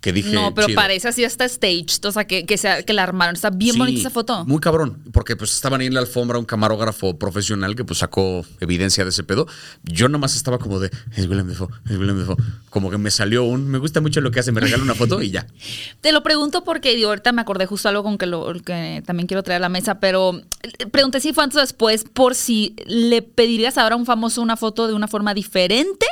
que 0.00 0.12
dije. 0.12 0.32
No, 0.32 0.54
pero 0.54 0.68
chido. 0.68 0.76
parece 0.76 1.08
así 1.08 1.24
hasta 1.24 1.48
staged. 1.48 2.04
O 2.04 2.12
sea, 2.12 2.26
que, 2.26 2.46
que, 2.46 2.56
sea, 2.58 2.82
que 2.82 2.92
la 2.92 3.02
armaron. 3.02 3.34
Está 3.34 3.50
bien 3.50 3.72
Sí, 3.72 3.78
bonita 3.78 4.00
esa 4.00 4.10
foto. 4.10 4.44
Muy 4.44 4.60
cabrón, 4.60 5.02
porque 5.12 5.36
pues 5.36 5.52
estaban 5.52 5.80
ahí 5.80 5.86
en 5.86 5.94
la 5.94 6.00
alfombra 6.00 6.38
un 6.38 6.44
camarógrafo 6.44 7.18
profesional 7.18 7.74
que 7.74 7.84
pues 7.84 7.98
sacó 7.98 8.44
evidencia 8.60 9.04
de 9.04 9.10
ese 9.10 9.24
pedo. 9.24 9.46
Yo 9.82 10.08
nomás 10.08 10.36
estaba 10.36 10.58
como 10.58 10.78
de, 10.78 10.90
es 11.16 11.26
William 11.26 11.48
Defoe, 11.48 11.68
es 11.86 11.96
William 11.96 12.18
Defoe. 12.18 12.36
Como 12.70 12.90
que 12.90 12.98
me 12.98 13.10
salió 13.10 13.44
un, 13.44 13.68
me 13.68 13.78
gusta 13.78 14.00
mucho 14.00 14.20
lo 14.20 14.30
que 14.30 14.40
hace, 14.40 14.52
me 14.52 14.60
regala 14.60 14.82
una 14.82 14.94
foto 14.94 15.22
y 15.22 15.30
ya. 15.30 15.46
Te 16.00 16.12
lo 16.12 16.22
pregunto 16.22 16.64
porque 16.64 16.94
digo, 16.94 17.08
ahorita 17.08 17.32
me 17.32 17.42
acordé 17.42 17.66
justo 17.66 17.88
algo 17.88 18.02
con 18.02 18.18
que, 18.18 18.26
lo, 18.26 18.52
que 18.64 19.02
también 19.06 19.26
quiero 19.26 19.42
traer 19.42 19.58
a 19.58 19.62
la 19.62 19.68
mesa, 19.68 19.98
pero 20.00 20.40
eh, 20.62 20.86
pregunté 20.86 21.20
si 21.20 21.32
fue 21.32 21.44
antes 21.44 21.56
o 21.56 21.60
después 21.60 22.04
por 22.04 22.34
si 22.34 22.76
le 22.86 23.22
pedirías 23.22 23.78
ahora 23.78 23.94
a 23.94 23.98
un 23.98 24.06
famoso 24.06 24.42
una 24.42 24.56
foto 24.56 24.86
de 24.86 24.94
una 24.94 25.08
forma 25.08 25.34
diferente 25.34 26.06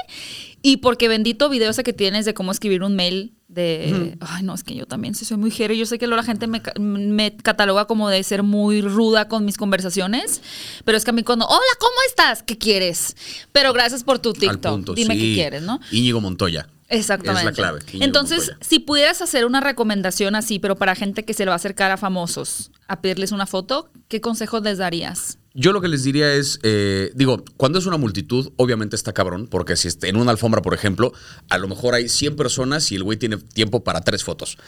y 0.63 0.79
porque 0.79 1.09
bendito 1.09 1.49
video 1.49 1.71
ese 1.71 1.85
que 1.85 1.93
tienes 1.93 2.25
de 2.25 2.35
cómo 2.35 2.51
escribir 2.51 2.83
un 2.83 2.97
mail 2.97 3.35
de... 3.49 4.17
Ay, 4.21 4.43
no, 4.43 4.55
es 4.55 4.65
que 4.65 4.75
yo 4.75 4.87
también 4.87 5.15
sí 5.15 5.25
soy 5.25 5.37
muy 5.37 5.51
jero. 5.51 5.75
Yo 5.75 5.87
sé 5.87 5.99
que 5.99 6.07
luego 6.07 6.17
la 6.21 6.27
gente 6.27 6.47
me, 6.47 6.63
me 6.79 7.37
cataloga 7.37 7.87
como 7.87 8.09
de 8.09 8.23
ser 8.23 8.43
muy 8.43 8.81
ruda 8.81 9.29
con 9.29 9.45
mis 9.45 9.57
conversaciones, 9.57 10.41
pero 10.85 10.97
es 10.99 11.05
que 11.05 11.11
a 11.11 11.13
mí 11.13 11.23
cuando, 11.23 11.47
hola, 11.47 11.61
¿cómo 11.79 11.95
estás? 12.09 12.43
¿Qué 12.43 12.59
quieres? 12.59 13.17
Pero 13.53 13.73
gracias 13.73 14.03
por 14.05 14.19
tu 14.19 14.33
TikTok. 14.33 14.73
punto, 14.73 14.95
Dime 14.95 15.15
sí. 15.15 15.21
qué 15.21 15.35
quieres, 15.35 15.63
¿no? 15.63 15.81
Íñigo 15.91 16.21
Montoya. 16.21 16.69
Exactamente. 16.89 17.41
Es 17.41 17.45
la 17.47 17.53
clave. 17.53 17.81
Íñigo 17.89 18.05
Entonces, 18.05 18.39
Montoya. 18.39 18.59
si 18.61 18.79
pudieras 18.79 19.23
hacer 19.23 19.47
una 19.47 19.61
recomendación 19.61 20.35
así, 20.35 20.59
pero 20.59 20.77
para 20.77 20.95
gente 20.95 21.25
que 21.25 21.35
se 21.35 21.45
le 21.45 21.49
va 21.51 21.55
a 21.55 21.57
acercar 21.57 21.91
a 21.91 21.97
famosos, 21.97 22.71
a 22.89 23.01
pedirles 23.01 23.33
una 23.33 23.47
foto, 23.47 23.91
¿qué 24.09 24.21
consejos 24.21 24.63
les 24.63 24.79
darías? 24.79 25.39
Yo 25.57 25.73
lo 25.73 25.81
que 25.81 25.87
les 25.87 26.03
diría 26.03 26.35
es, 26.35 26.59
eh, 26.65 27.13
digo, 27.15 27.45
cuando 27.57 27.79
es 27.79 27.87
una 27.87 27.97
multitud, 27.97 28.53
obviamente 28.57 28.97
está 28.97 29.13
cabrón, 29.13 29.47
porque 29.49 29.77
si 29.77 29.89
en 30.03 30.17
una 30.17 30.33
alfombra, 30.33 30.63
por 30.63 30.75
ejemplo, 30.75 31.13
a 31.49 31.59
lo 31.59 31.69
mejor 31.69 31.95
hay 31.95 32.09
100 32.09 32.35
personas 32.35 32.91
y 32.91 32.97
el 32.97 33.05
güey 33.05 33.19
tiene 33.19 33.37
tiempo 33.37 33.85
para 33.85 34.01
tres 34.01 34.25
fotos. 34.25 34.59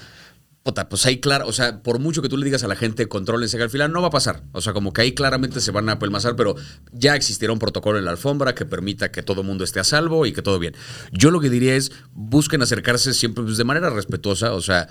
Puta, 0.63 0.89
pues 0.89 1.05
ahí 1.07 1.19
claro, 1.19 1.49
o 1.49 1.53
sea, 1.53 1.83
por 1.83 1.99
mucho 1.99 2.23
que 2.23 2.29
tú 2.29 2.37
le 2.37 2.45
digas 2.45 2.63
a 2.63 2.69
la 2.69 2.77
gente, 2.77 3.09
contrólense 3.09 3.61
al 3.61 3.69
final, 3.69 3.93
no 3.93 4.01
va 4.01 4.09
a 4.09 4.11
pasar. 4.11 4.45
O 4.53 4.61
sea, 4.61 4.73
como 4.73 4.93
que 4.93 5.03
ahí 5.03 5.13
claramente 5.13 5.61
se 5.61 5.73
van 5.73 5.89
a 5.89 5.93
apelmazar, 5.93 6.37
pero 6.37 6.55
ya 6.93 7.17
existirá 7.17 7.53
un 7.53 7.59
protocolo 7.59 7.99
en 7.99 8.05
la 8.05 8.13
alfombra 8.13 8.55
que 8.55 8.65
permita 8.65 9.11
que 9.11 9.25
todo 9.25 9.41
el 9.41 9.47
mundo 9.49 9.65
esté 9.65 9.81
a 9.81 9.85
salvo 9.85 10.25
y 10.25 10.33
que 10.33 10.43
todo 10.43 10.61
bien. 10.61 10.75
Yo 11.11 11.33
lo 11.33 11.41
que 11.41 11.51
diría 11.51 11.75
es, 11.75 11.91
busquen 12.13 12.63
acercarse 12.63 13.13
siempre 13.13 13.43
pues, 13.43 13.57
de 13.57 13.65
manera 13.65 13.91
respetuosa, 13.91 14.53
o 14.53 14.61
sea, 14.61 14.87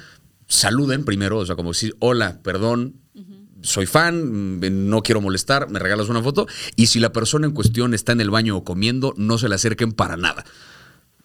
saluden 0.47 1.05
primero, 1.05 1.37
o 1.37 1.45
sea, 1.45 1.55
como 1.55 1.71
decir, 1.71 1.95
hola, 1.99 2.41
perdón, 2.43 3.04
soy 3.65 3.85
fan, 3.85 4.59
mm, 4.59 4.89
no 4.89 5.01
quiero 5.01 5.21
molestar, 5.21 5.69
me 5.69 5.79
regalas 5.79 6.09
una 6.09 6.21
foto. 6.21 6.47
Y 6.75 6.87
si 6.87 6.99
la 6.99 7.11
persona 7.11 7.45
en 7.47 7.53
cuestión 7.53 7.93
está 7.93 8.11
en 8.11 8.21
el 8.21 8.29
baño 8.29 8.55
o 8.57 8.63
comiendo, 8.63 9.13
no 9.17 9.37
se 9.37 9.49
le 9.49 9.55
acerquen 9.55 9.91
para 9.91 10.17
nada. 10.17 10.43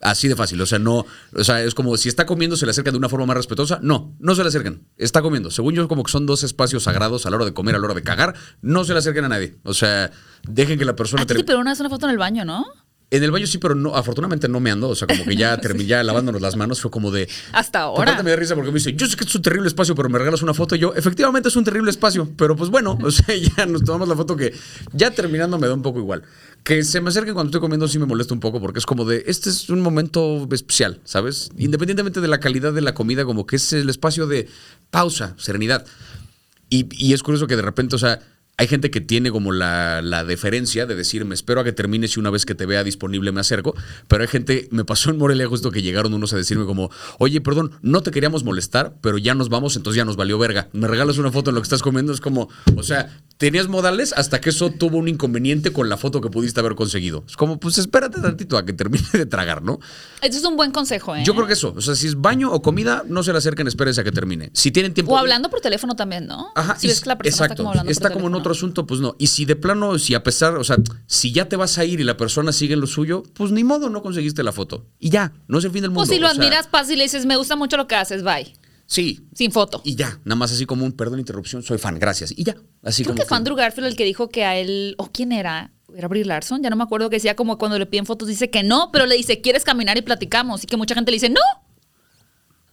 Así 0.03 0.28
de 0.28 0.34
fácil, 0.34 0.59
o 0.62 0.64
sea, 0.64 0.78
no, 0.78 1.05
o 1.34 1.45
sea, 1.45 1.62
es 1.62 1.74
como 1.74 1.95
si 1.99 2.09
está 2.09 2.24
comiendo, 2.24 2.57
se 2.57 2.64
le 2.64 2.70
acercan 2.70 2.95
de 2.95 2.99
una 2.99 3.11
forma 3.11 3.26
más 3.26 3.36
respetuosa. 3.36 3.80
No, 3.82 4.16
no 4.18 4.34
se 4.34 4.43
le 4.43 4.49
acerquen. 4.49 4.88
Está 4.97 5.20
comiendo. 5.20 5.51
Según 5.51 5.74
yo, 5.74 5.86
como 5.88 6.05
que 6.05 6.11
son 6.11 6.24
dos 6.24 6.43
espacios 6.43 6.84
sagrados 6.84 7.26
a 7.26 7.30
la 7.30 7.36
hora 7.36 7.45
de 7.45 7.53
comer, 7.53 7.74
a 7.74 7.78
la 7.78 7.84
hora 7.84 7.95
de 7.95 8.03
cagar. 8.03 8.34
No 8.62 8.84
se 8.84 8.95
le 8.95 9.01
acerquen 9.01 9.26
a 9.26 9.28
nadie. 9.28 9.59
O 9.62 9.74
sea, 9.74 10.11
dejen 10.49 10.78
que 10.78 10.86
la 10.86 10.97
persona 10.97 11.20
A 11.22 11.24
ti 11.24 11.28
te 11.28 11.34
termine. 11.34 11.45
pidieron 11.45 11.61
una 11.61 11.72
vez 11.72 11.80
una 11.80 11.91
foto 11.91 12.07
en 12.07 12.12
el 12.12 12.18
baño, 12.18 12.47
¿no? 12.47 12.64
En 13.13 13.25
el 13.25 13.33
baño 13.33 13.47
sí, 13.47 13.59
pero 13.59 13.75
no, 13.75 13.97
afortunadamente 13.97 14.49
no 14.49 14.61
me 14.61 14.71
ando. 14.71 14.89
O 14.89 14.95
sea, 14.95 15.09
como 15.09 15.25
que 15.25 15.35
ya 15.35 15.57
terminé 15.61 15.87
ya 15.87 16.05
lavándonos 16.05 16.41
las 16.41 16.55
manos, 16.57 16.81
fue 16.81 16.91
como 16.91 17.11
de. 17.11 17.29
Hasta 17.53 17.81
ahora. 17.81 18.03
Aparte 18.03 18.23
me 18.23 18.31
da 18.31 18.37
risa 18.37 18.55
porque 18.55 18.71
me 18.71 18.79
dice, 18.79 18.93
yo 18.95 19.07
sé 19.07 19.17
que 19.17 19.25
es 19.25 19.35
un 19.35 19.43
terrible 19.43 19.67
espacio, 19.67 19.97
pero 19.97 20.09
me 20.09 20.19
regalas 20.19 20.43
una 20.43 20.55
foto. 20.55 20.77
Y 20.77 20.79
yo, 20.79 20.95
efectivamente 20.95 21.49
es 21.49 21.57
un 21.57 21.65
terrible 21.65 21.91
espacio, 21.91 22.31
pero 22.37 22.55
pues 22.55 22.71
bueno, 22.71 22.97
o 23.03 23.11
sea, 23.11 23.35
ya 23.35 23.67
nos 23.67 23.83
tomamos 23.83 24.09
la 24.09 24.15
foto 24.15 24.37
que 24.37 24.55
ya 24.93 25.11
terminando 25.11 25.59
me 25.59 25.67
da 25.67 25.75
un 25.75 25.83
poco 25.83 25.99
igual. 25.99 26.23
Que 26.63 26.85
se 26.85 27.01
me 27.01 27.09
acerquen 27.09 27.35
cuando 27.35 27.49
estoy 27.49 27.61
comiendo 27.61 27.89
sí 27.89 27.99
me 27.99 28.07
molesta 28.07 28.35
un 28.35 28.41
poco 28.41 28.61
porque 28.61 28.79
es 28.79 28.87
como 28.87 29.05
de, 29.05 29.25
este 29.27 29.49
es 29.49 29.71
un 29.71 29.81
momento 29.81 30.47
especial, 30.53 31.01
¿sabes? 31.05 31.51
Independientemente 31.57 32.21
de 32.21 32.29
la 32.29 32.39
calidad 32.39 32.73
de 32.73 32.83
la 32.83 32.95
comida, 32.95 33.25
como 33.25 33.47
que 33.47 33.57
es 33.57 33.73
el 33.73 33.89
espacio 33.89 34.27
de 34.27 34.47
pausa, 34.91 35.35
serenidad. 35.39 35.85
Y, 36.69 36.87
y 36.93 37.15
es 37.15 37.23
curioso 37.23 37.47
que 37.49 37.57
de 37.57 37.63
repente, 37.63 37.97
o 37.97 37.99
sea, 37.99 38.21
hay 38.61 38.69
gente 38.69 38.91
que 38.91 39.01
tiene 39.01 39.31
como 39.31 39.53
la, 39.53 40.03
la 40.03 40.23
deferencia 40.23 40.85
de 40.85 40.95
decir, 40.95 41.25
me 41.25 41.35
espero 41.35 41.63
a 41.63 41.65
que 41.65 41.73
termines 41.73 42.15
y 42.19 42.21
una 42.21 42.29
vez 42.29 42.45
que 42.45 42.55
te 42.55 42.67
vea 42.67 42.85
disponible 42.85 43.33
me 43.33 43.41
acerco. 43.41 43.75
Pero 44.07 44.21
hay 44.23 44.29
gente, 44.29 44.69
me 44.71 44.85
pasó 44.85 45.09
en 45.09 45.17
Morelia 45.17 45.47
justo 45.47 45.71
que 45.71 45.81
llegaron 45.81 46.13
unos 46.13 46.35
a 46.35 46.37
decirme 46.37 46.67
como, 46.67 46.91
oye, 47.19 47.41
perdón, 47.41 47.73
no 47.81 48.03
te 48.03 48.11
queríamos 48.11 48.45
molestar, 48.45 48.97
pero 49.01 49.17
ya 49.17 49.35
nos 49.35 49.49
vamos, 49.49 49.77
entonces 49.77 49.97
ya 49.97 50.05
nos 50.05 50.17
valió 50.17 50.39
verga. 50.39 50.69
Me 50.75 50.89
regalas 50.89 51.17
una 51.17 51.33
foto 51.33 51.49
en 51.49 51.55
lo 51.55 51.63
que 51.63 51.65
estás 51.65 51.81
comiendo, 51.81 52.13
es 52.13 52.21
como, 52.21 52.51
o 52.77 52.83
sea, 52.83 53.09
tenías 53.39 53.69
modales 53.69 54.13
hasta 54.15 54.43
que 54.43 54.51
eso 54.51 54.69
tuvo 54.69 54.99
un 54.99 55.09
inconveniente 55.09 55.73
con 55.73 55.89
la 55.89 55.97
foto 55.97 56.21
que 56.21 56.29
pudiste 56.29 56.61
haber 56.61 56.75
conseguido. 56.75 57.25
Es 57.27 57.39
como, 57.39 57.59
pues 57.59 57.79
espérate 57.79 58.21
tantito 58.21 58.59
a 58.59 58.67
que 58.67 58.75
termine 58.75 59.09
de 59.15 59.25
tragar, 59.25 59.63
¿no? 59.63 59.81
Eso 60.21 60.37
es 60.37 60.45
un 60.45 60.59
buen 60.59 60.71
consejo, 60.71 61.17
¿eh? 61.17 61.23
Yo 61.25 61.35
creo 61.35 61.47
que 61.47 61.55
eso, 61.55 61.73
o 61.75 61.81
sea, 61.81 61.95
si 61.95 62.09
es 62.09 62.21
baño 62.21 62.53
o 62.53 62.61
comida, 62.61 63.05
no 63.09 63.23
se 63.23 63.33
le 63.33 63.39
acerquen, 63.39 63.67
espérense 63.69 64.03
a 64.03 64.05
que 64.05 64.13
termine. 64.13 64.51
Si 64.53 64.71
tienen 64.71 64.93
tiempo... 64.93 65.15
O 65.15 65.17
hablando 65.17 65.49
por 65.49 65.63
teléfono 65.63 65.97
también, 65.97 66.27
¿no? 66.27 66.53
Ajá, 66.55 66.77
si 66.77 66.89
ves 66.89 67.01
que 67.01 67.09
la 67.09 67.17
persona 67.17 67.47
exacto, 67.47 67.55
está 67.55 67.57
como 67.57 67.71
hablando 67.71 67.91
está 67.91 68.09
por 68.09 68.13
como 68.13 68.27
en 68.27 68.33
teléfono. 68.33 68.49
Otro 68.51 68.59
asunto, 68.59 68.86
pues 68.86 69.01
no. 69.01 69.16
Y 69.18 69.28
si 69.28 69.44
de 69.44 69.57
plano, 69.57 69.98
si 69.98 70.14
a 70.14 70.22
pesar, 70.22 70.57
o 70.57 70.64
sea, 70.64 70.76
si 71.07 71.32
ya 71.32 71.48
te 71.48 71.57
vas 71.57 71.78
a 71.78 71.84
ir 71.84 72.01
y 72.01 72.05
la 72.05 72.16
persona 72.16 72.53
sigue 72.53 72.74
en 72.74 72.80
lo 72.80 72.86
suyo, 72.86 73.22
pues 73.34 73.53
ni 73.53 73.64
modo, 73.64 73.88
no 73.88 74.03
conseguiste 74.03 74.42
la 74.42 74.53
foto. 74.53 74.86
Y 74.98 75.11
ya, 75.11 75.32
no 75.48 75.59
es 75.59 75.64
el 75.64 75.70
fin 75.70 75.82
del 75.82 75.90
mundo. 75.90 76.03
O 76.03 76.07
si 76.07 76.18
lo 76.18 76.26
o 76.26 76.30
sea, 76.30 76.42
admiras, 76.42 76.66
pasa 76.66 76.92
y 76.92 76.96
le 76.96 77.05
dices, 77.05 77.26
me 77.26 77.36
gusta 77.36 77.57
mucho 77.57 77.76
lo 77.76 77.86
que 77.86 77.94
haces, 77.94 78.22
bye. 78.22 78.53
Sí. 78.86 79.20
Sin 79.34 79.53
foto. 79.53 79.80
Y 79.84 79.94
ya, 79.94 80.18
nada 80.24 80.36
más 80.36 80.53
así 80.53 80.66
como 80.66 80.84
un 80.84 80.92
perdón 80.92 81.20
interrupción, 81.20 81.62
soy 81.62 81.78
fan, 81.78 81.98
gracias. 81.98 82.34
Y 82.36 82.42
ya, 82.42 82.57
así 82.82 83.05
Creo 83.05 83.14
como 83.14 83.22
que 83.22 83.28
fue 83.28 83.36
Andrew 83.36 83.57
Garfield 83.57 83.86
el 83.86 83.96
que 83.96 84.05
dijo 84.05 84.28
que 84.28 84.44
a 84.44 84.57
él, 84.57 84.96
o 84.98 85.07
quién 85.12 85.30
era, 85.30 85.72
era 85.96 86.09
Brie 86.09 86.24
Larson, 86.24 86.62
ya 86.62 86.70
no 86.70 86.76
me 86.76 86.82
acuerdo 86.82 87.09
que 87.09 87.16
decía 87.16 87.36
como 87.36 87.57
cuando 87.57 87.78
le 87.78 87.86
piden 87.86 88.05
fotos 88.05 88.26
dice 88.26 88.51
que 88.51 88.64
no, 88.64 88.90
pero 88.92 89.07
le 89.07 89.16
dice, 89.16 89.40
¿quieres 89.40 89.64
caminar 89.64 89.96
y 89.96 90.03
platicamos? 90.03 90.64
Y 90.64 90.66
que 90.66 90.76
mucha 90.76 90.94
gente 90.96 91.12
le 91.12 91.16
dice, 91.16 91.30
no, 91.30 91.40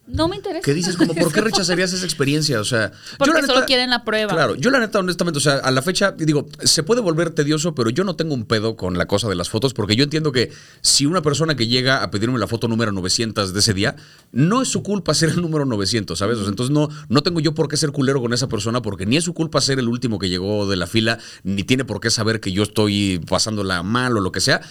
no 0.08 0.28
me 0.28 0.38
interesa. 0.38 0.64
que 0.64 0.74
dices 0.74 0.96
como, 0.96 1.14
¿por 1.14 1.32
qué 1.32 1.42
rechazarías 1.50 1.92
esa 1.94 2.06
experiencia? 2.06 2.60
O 2.62 2.64
sea, 2.64 2.92
Porque 3.18 3.42
la 3.42 3.46
solo 3.46 3.66
quieren 3.66 3.90
la 3.90 4.04
prueba. 4.06 4.34
Claro, 4.34 4.56
yo 4.56 4.70
la 4.70 4.80
neta, 4.80 5.00
honestamente, 5.00 5.38
o 5.38 5.42
sea, 5.42 5.56
a 5.58 5.72
la 5.72 5.82
fecha, 5.82 6.14
digo, 6.18 6.48
se 6.64 6.84
puede 6.84 7.02
volver 7.02 7.32
tedioso, 7.32 7.76
pero 7.76 7.90
yo 7.90 8.04
no 8.04 8.16
tengo 8.16 8.34
un 8.34 8.46
pedo 8.46 8.76
con 8.76 8.98
la 8.98 9.06
cosa 9.06 9.28
de 9.28 9.36
las 9.36 9.50
fotos, 9.50 9.74
porque 9.74 9.96
yo 9.96 10.04
entiendo 10.04 10.32
que 10.32 10.52
si 10.82 11.06
una 11.06 11.22
persona 11.22 11.56
que 11.56 11.68
llega 11.68 12.04
a 12.04 12.10
pedirme 12.10 12.40
la 12.40 12.48
foto 12.48 12.68
número 12.68 12.92
900 12.92 13.54
de 13.54 13.60
ese 13.60 13.74
día, 13.74 13.96
no 14.32 14.62
es 14.62 14.70
su 14.70 14.82
culpa 14.82 15.14
ser 15.14 15.30
el 15.30 15.42
número 15.42 15.66
900, 15.66 16.18
¿sabes? 16.18 16.38
O 16.38 16.42
sea, 16.42 16.50
entonces 16.50 16.74
no, 16.74 16.90
no 17.10 17.22
tengo 17.22 17.40
yo 17.40 17.54
por 17.54 17.68
qué 17.68 17.78
ser 17.78 17.92
culero 17.92 18.22
con 18.22 18.34
esa 18.34 18.48
persona, 18.48 18.82
porque 18.82 19.06
ni 19.06 19.18
es 19.18 19.26
su 19.26 19.34
culpa 19.34 19.62
ser 19.62 19.80
el 19.80 19.90
último 19.90 20.20
que 20.20 20.30
llegó 20.30 20.68
de 20.70 20.78
la 20.78 20.88
fila, 20.88 21.20
ni 21.44 21.64
tiene 21.64 21.86
por 21.86 22.00
qué 22.00 22.10
saber 22.10 22.40
que 22.40 22.52
yo 22.52 22.64
estoy 22.64 23.22
pasándola 23.30 23.84
mal 23.84 24.18
o 24.18 24.22
lo 24.22 24.32
que 24.32 24.40
sea. 24.40 24.62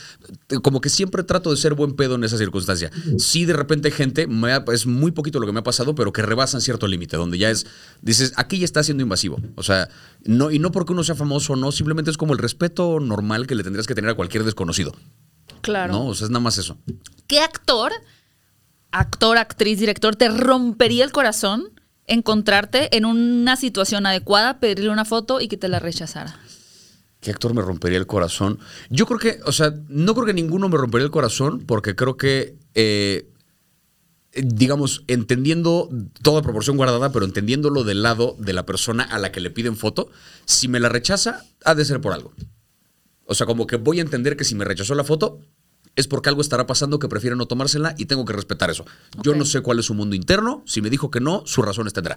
Como 0.62 0.80
que 0.80 0.88
siempre 0.88 1.22
trato 1.24 1.50
de 1.50 1.56
ser 1.56 1.74
buen 1.74 1.94
pedo 1.94 2.14
en 2.14 2.24
esa 2.24 2.38
circunstancia. 2.38 2.90
Si 3.18 3.44
de 3.44 3.52
repente 3.52 3.90
gente, 3.90 4.26
me 4.26 4.56
es 4.72 4.86
muy 4.86 5.12
poquito 5.12 5.25
lo 5.32 5.46
que 5.46 5.52
me 5.52 5.60
ha 5.60 5.64
pasado, 5.64 5.94
pero 5.94 6.12
que 6.12 6.22
rebasan 6.22 6.60
cierto 6.60 6.86
límite, 6.86 7.16
donde 7.16 7.38
ya 7.38 7.50
es, 7.50 7.66
dices, 8.02 8.32
aquí 8.36 8.58
ya 8.58 8.64
está 8.64 8.82
siendo 8.82 9.02
invasivo. 9.02 9.40
O 9.54 9.62
sea, 9.62 9.88
no, 10.24 10.50
y 10.50 10.58
no 10.58 10.72
porque 10.72 10.92
uno 10.92 11.04
sea 11.04 11.14
famoso 11.14 11.54
o 11.54 11.56
no, 11.56 11.72
simplemente 11.72 12.10
es 12.10 12.16
como 12.16 12.32
el 12.32 12.38
respeto 12.38 13.00
normal 13.00 13.46
que 13.46 13.54
le 13.54 13.62
tendrías 13.62 13.86
que 13.86 13.94
tener 13.94 14.10
a 14.10 14.14
cualquier 14.14 14.44
desconocido. 14.44 14.94
Claro. 15.60 15.92
¿No? 15.92 16.06
O 16.06 16.14
sea, 16.14 16.26
es 16.26 16.30
nada 16.30 16.40
más 16.40 16.58
eso. 16.58 16.78
¿Qué 17.26 17.40
actor, 17.40 17.92
actor, 18.90 19.38
actriz, 19.38 19.78
director, 19.78 20.16
te 20.16 20.28
rompería 20.28 21.04
el 21.04 21.12
corazón 21.12 21.70
encontrarte 22.06 22.96
en 22.96 23.04
una 23.04 23.56
situación 23.56 24.06
adecuada, 24.06 24.60
pedirle 24.60 24.90
una 24.90 25.04
foto 25.04 25.40
y 25.40 25.48
que 25.48 25.56
te 25.56 25.68
la 25.68 25.78
rechazara? 25.78 26.38
¿Qué 27.20 27.30
actor 27.30 27.54
me 27.54 27.62
rompería 27.62 27.98
el 27.98 28.06
corazón? 28.06 28.58
Yo 28.90 29.06
creo 29.06 29.18
que, 29.18 29.40
o 29.44 29.52
sea, 29.52 29.74
no 29.88 30.14
creo 30.14 30.26
que 30.26 30.34
ninguno 30.34 30.68
me 30.68 30.76
rompería 30.76 31.06
el 31.06 31.10
corazón 31.10 31.60
porque 31.66 31.96
creo 31.96 32.16
que, 32.16 32.56
eh, 32.74 33.28
digamos, 34.36 35.02
entendiendo 35.06 35.88
toda 36.22 36.42
proporción 36.42 36.76
guardada, 36.76 37.12
pero 37.12 37.24
entendiéndolo 37.24 37.84
del 37.84 38.02
lado 38.02 38.36
de 38.38 38.52
la 38.52 38.66
persona 38.66 39.02
a 39.04 39.18
la 39.18 39.32
que 39.32 39.40
le 39.40 39.50
piden 39.50 39.76
foto, 39.76 40.10
si 40.44 40.68
me 40.68 40.80
la 40.80 40.88
rechaza, 40.88 41.44
ha 41.64 41.74
de 41.74 41.84
ser 41.84 42.00
por 42.00 42.12
algo. 42.12 42.32
O 43.24 43.34
sea, 43.34 43.46
como 43.46 43.66
que 43.66 43.76
voy 43.76 43.98
a 43.98 44.02
entender 44.02 44.36
que 44.36 44.44
si 44.44 44.54
me 44.54 44.64
rechazó 44.64 44.94
la 44.94 45.04
foto 45.04 45.40
es 45.96 46.06
porque 46.06 46.28
algo 46.28 46.42
estará 46.42 46.66
pasando 46.66 46.98
que 46.98 47.08
prefiere 47.08 47.36
no 47.36 47.46
tomársela 47.46 47.94
y 47.96 48.04
tengo 48.04 48.24
que 48.24 48.34
respetar 48.34 48.70
eso. 48.70 48.84
Yo 49.22 49.34
no 49.34 49.44
sé 49.44 49.62
cuál 49.62 49.78
es 49.78 49.86
su 49.86 49.94
mundo 49.94 50.14
interno, 50.14 50.62
si 50.66 50.82
me 50.82 50.90
dijo 50.90 51.10
que 51.10 51.20
no, 51.20 51.42
sus 51.46 51.64
razones 51.64 51.94
tendrá. 51.94 52.16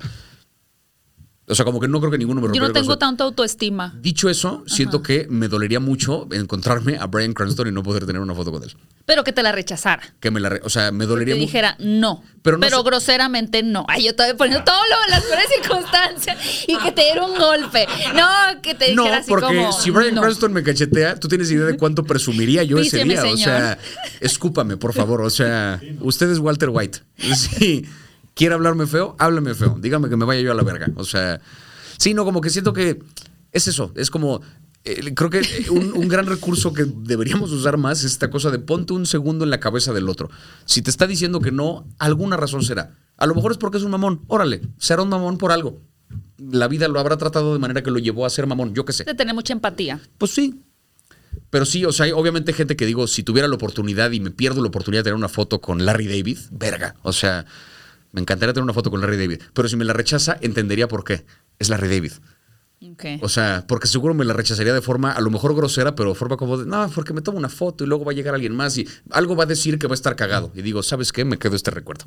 O 1.50 1.56
sea, 1.56 1.66
como 1.66 1.80
que 1.80 1.88
no 1.88 2.00
creo 2.00 2.12
que 2.12 2.18
ninguno 2.20 2.42
me 2.42 2.46
Yo 2.46 2.48
rompiera 2.50 2.64
no 2.64 2.68
el 2.68 2.74
tengo 2.74 2.86
corazón. 2.88 3.00
tanta 3.00 3.24
autoestima. 3.24 3.96
Dicho 4.00 4.30
eso, 4.30 4.64
siento 4.68 5.02
que 5.02 5.26
me 5.30 5.48
dolería 5.48 5.80
mucho 5.80 6.28
encontrarme 6.32 6.98
a 6.98 7.08
Brian 7.08 7.34
Cranston 7.34 7.68
y 7.68 7.72
no 7.72 7.82
poder 7.82 8.06
tener 8.06 8.22
una 8.22 8.36
foto 8.36 8.52
con 8.52 8.62
él. 8.64 8.76
Pero 9.06 9.24
que 9.24 9.34
te 9.34 9.42
la 9.42 9.52
rechazara. 9.52 10.04
Que 10.20 10.30
me 10.30 10.40
la, 10.40 10.50
re- 10.50 10.62
o 10.64 10.70
sea, 10.70 10.92
me 10.92 11.06
dolería 11.08 11.34
mucho. 11.34 11.48
dijera 11.48 11.76
no. 11.80 12.22
Pero 12.44 12.60
Pero, 12.60 12.78
no 12.78 12.84
sé- 12.84 12.90
groseramente 12.90 13.64
no. 13.64 13.84
Ay, 13.90 14.04
yo 14.04 14.12
estaba 14.12 14.32
poniendo 14.36 14.64
todo 14.64 14.78
lo 14.90 15.06
en 15.06 15.12
las 15.12 15.24
peores 15.24 15.46
circunstancias 15.62 16.38
y 16.68 16.78
que 16.78 16.92
te 16.92 17.02
diera 17.02 17.26
un 17.26 17.38
golpe. 17.38 17.88
No, 18.16 18.62
que 18.62 18.76
te 18.76 18.94
No, 18.94 19.02
dijera 19.04 19.18
así 19.22 19.30
porque 19.30 19.48
como. 19.48 19.72
si 19.74 19.90
Brian 19.90 20.14
no. 20.16 20.22
Cranston 20.22 20.54
me 20.54 20.62
cachetea, 20.62 21.16
tú 21.20 21.28
tienes 21.28 21.50
idea 21.52 21.66
de 21.66 21.78
cuánto 21.78 22.04
presumiría 22.04 22.62
yo 22.64 22.78
ese 22.78 23.04
día. 23.04 23.20
O 23.20 23.24
señor. 23.24 23.38
sea, 23.40 23.78
escúpame, 24.22 24.78
por 24.78 24.94
favor. 24.94 25.22
O 25.22 25.30
sea, 25.32 25.82
usted 26.02 26.30
es 26.30 26.38
Walter 26.40 26.70
White. 26.70 27.00
Si 27.36 27.86
quiere 28.40 28.56
hablarme 28.56 28.88
feo, 28.88 29.18
háblame 29.20 29.54
feo. 29.54 29.78
Dígame 29.82 30.08
que 30.08 30.16
me 30.16 30.24
vaya 30.24 30.40
yo 30.40 30.54
a 30.54 30.56
la 30.56 30.64
verga. 30.64 30.88
O 30.96 31.04
sea, 31.04 31.42
sí, 31.98 32.14
no, 32.14 32.24
como 32.24 32.40
que 32.40 32.50
siento 32.50 32.72
que 32.72 32.98
es 33.52 33.68
eso. 33.68 33.92
Es 33.96 34.10
como. 34.10 34.42
eh, 34.86 35.14
creo 35.14 35.30
que 35.30 35.42
un, 35.72 35.92
un 35.92 36.08
gran 36.08 36.26
recurso 36.26 36.72
que 36.72 36.86
deberíamos 36.86 37.52
usar 37.52 37.76
más 37.76 38.00
es 38.00 38.14
esta 38.14 38.30
cosa 38.30 38.50
de 38.50 38.60
ponte 38.60 38.94
un 38.94 39.06
segundo 39.06 39.44
en 39.44 39.50
la 39.50 39.60
cabeza 39.60 39.92
del 39.92 40.08
otro. 40.08 40.30
Si 40.64 40.82
te 40.82 40.90
está 40.90 41.06
diciendo 41.06 41.42
que 41.42 41.52
no, 41.52 41.86
alguna 42.00 42.38
razón 42.38 42.64
será. 42.64 42.96
A 43.18 43.26
lo 43.26 43.36
mejor 43.36 43.52
es 43.52 43.58
porque 43.58 43.78
es 43.78 43.84
un 43.84 43.92
mamón. 43.92 44.22
Órale, 44.28 44.62
será 44.78 45.02
un 45.02 45.10
mamón 45.10 45.38
por 45.38 45.52
algo. 45.52 45.82
La 46.38 46.70
vida 46.70 46.88
lo 46.88 47.02
habrá 47.02 47.18
tratado 47.18 47.52
de 47.52 47.60
manera 47.60 47.84
que 47.84 47.92
lo 47.92 48.00
llevó 48.00 48.26
a 48.26 48.30
ser 48.30 48.48
mamón, 48.48 48.74
yo 48.74 48.86
qué 48.86 48.94
sé. 48.94 49.04
De 49.04 49.16
tener 49.16 49.36
mucha 49.36 49.52
empatía. 49.52 50.00
Pues 50.18 50.32
sí. 50.32 50.62
Pero 51.50 51.66
sí, 51.66 51.84
o 51.84 51.92
sea, 51.92 52.06
hay 52.06 52.12
obviamente 52.14 52.54
gente 52.54 52.76
que 52.78 52.86
digo, 52.86 53.08
si 53.08 53.24
tuviera 53.24 53.48
la 53.50 53.56
oportunidad 53.56 54.12
y 54.12 54.22
me 54.22 54.32
pierdo 54.32 54.62
la 54.62 54.70
oportunidad 54.70 55.02
de 55.02 55.10
tener 55.10 55.16
una 55.18 55.28
foto 55.28 55.60
con 55.60 55.86
Larry 55.86 56.08
David, 56.08 56.38
verga. 56.52 56.96
O 57.04 57.12
sea, 57.12 57.46
me 58.12 58.22
encantaría 58.22 58.54
tener 58.54 58.64
una 58.64 58.74
foto 58.74 58.92
con 58.92 59.02
Larry 59.02 59.18
David. 59.18 59.42
Pero 59.54 59.68
si 59.68 59.76
me 59.76 59.86
la 59.86 59.94
rechaza, 59.94 60.38
entendería 60.42 60.88
por 60.88 61.04
qué. 61.04 61.26
Es 61.60 61.70
Larry 61.70 61.88
David. 61.88 62.14
O 63.22 63.28
sea, 63.28 63.66
porque 63.68 63.88
seguro 63.88 64.14
me 64.14 64.24
la 64.24 64.34
rechazaría 64.34 64.74
de 64.74 64.82
forma 64.82 65.12
a 65.12 65.20
lo 65.20 65.30
mejor 65.30 65.54
grosera, 65.54 65.96
pero 65.96 66.10
de 66.10 66.16
forma 66.16 66.38
como 66.38 66.58
de, 66.58 66.66
no, 66.66 66.90
porque 66.96 67.14
me 67.14 67.22
tomo 67.22 67.38
una 67.38 67.50
foto 67.50 67.84
y 67.84 67.88
luego 67.88 68.06
va 68.06 68.14
a 68.14 68.16
llegar 68.16 68.34
alguien 68.34 68.56
más 68.56 68.78
y 68.78 68.88
algo 69.12 69.36
va 69.36 69.44
a 69.44 69.48
decir 69.48 69.78
que 69.78 69.88
va 69.88 69.94
a 69.94 69.96
estar 69.96 70.16
cagado. 70.16 70.52
Y 70.56 70.62
digo, 70.62 70.82
¿sabes 70.82 71.12
qué? 71.12 71.26
Me 71.26 71.38
quedo 71.38 71.58
este 71.58 71.72
recuerdo. 71.72 72.06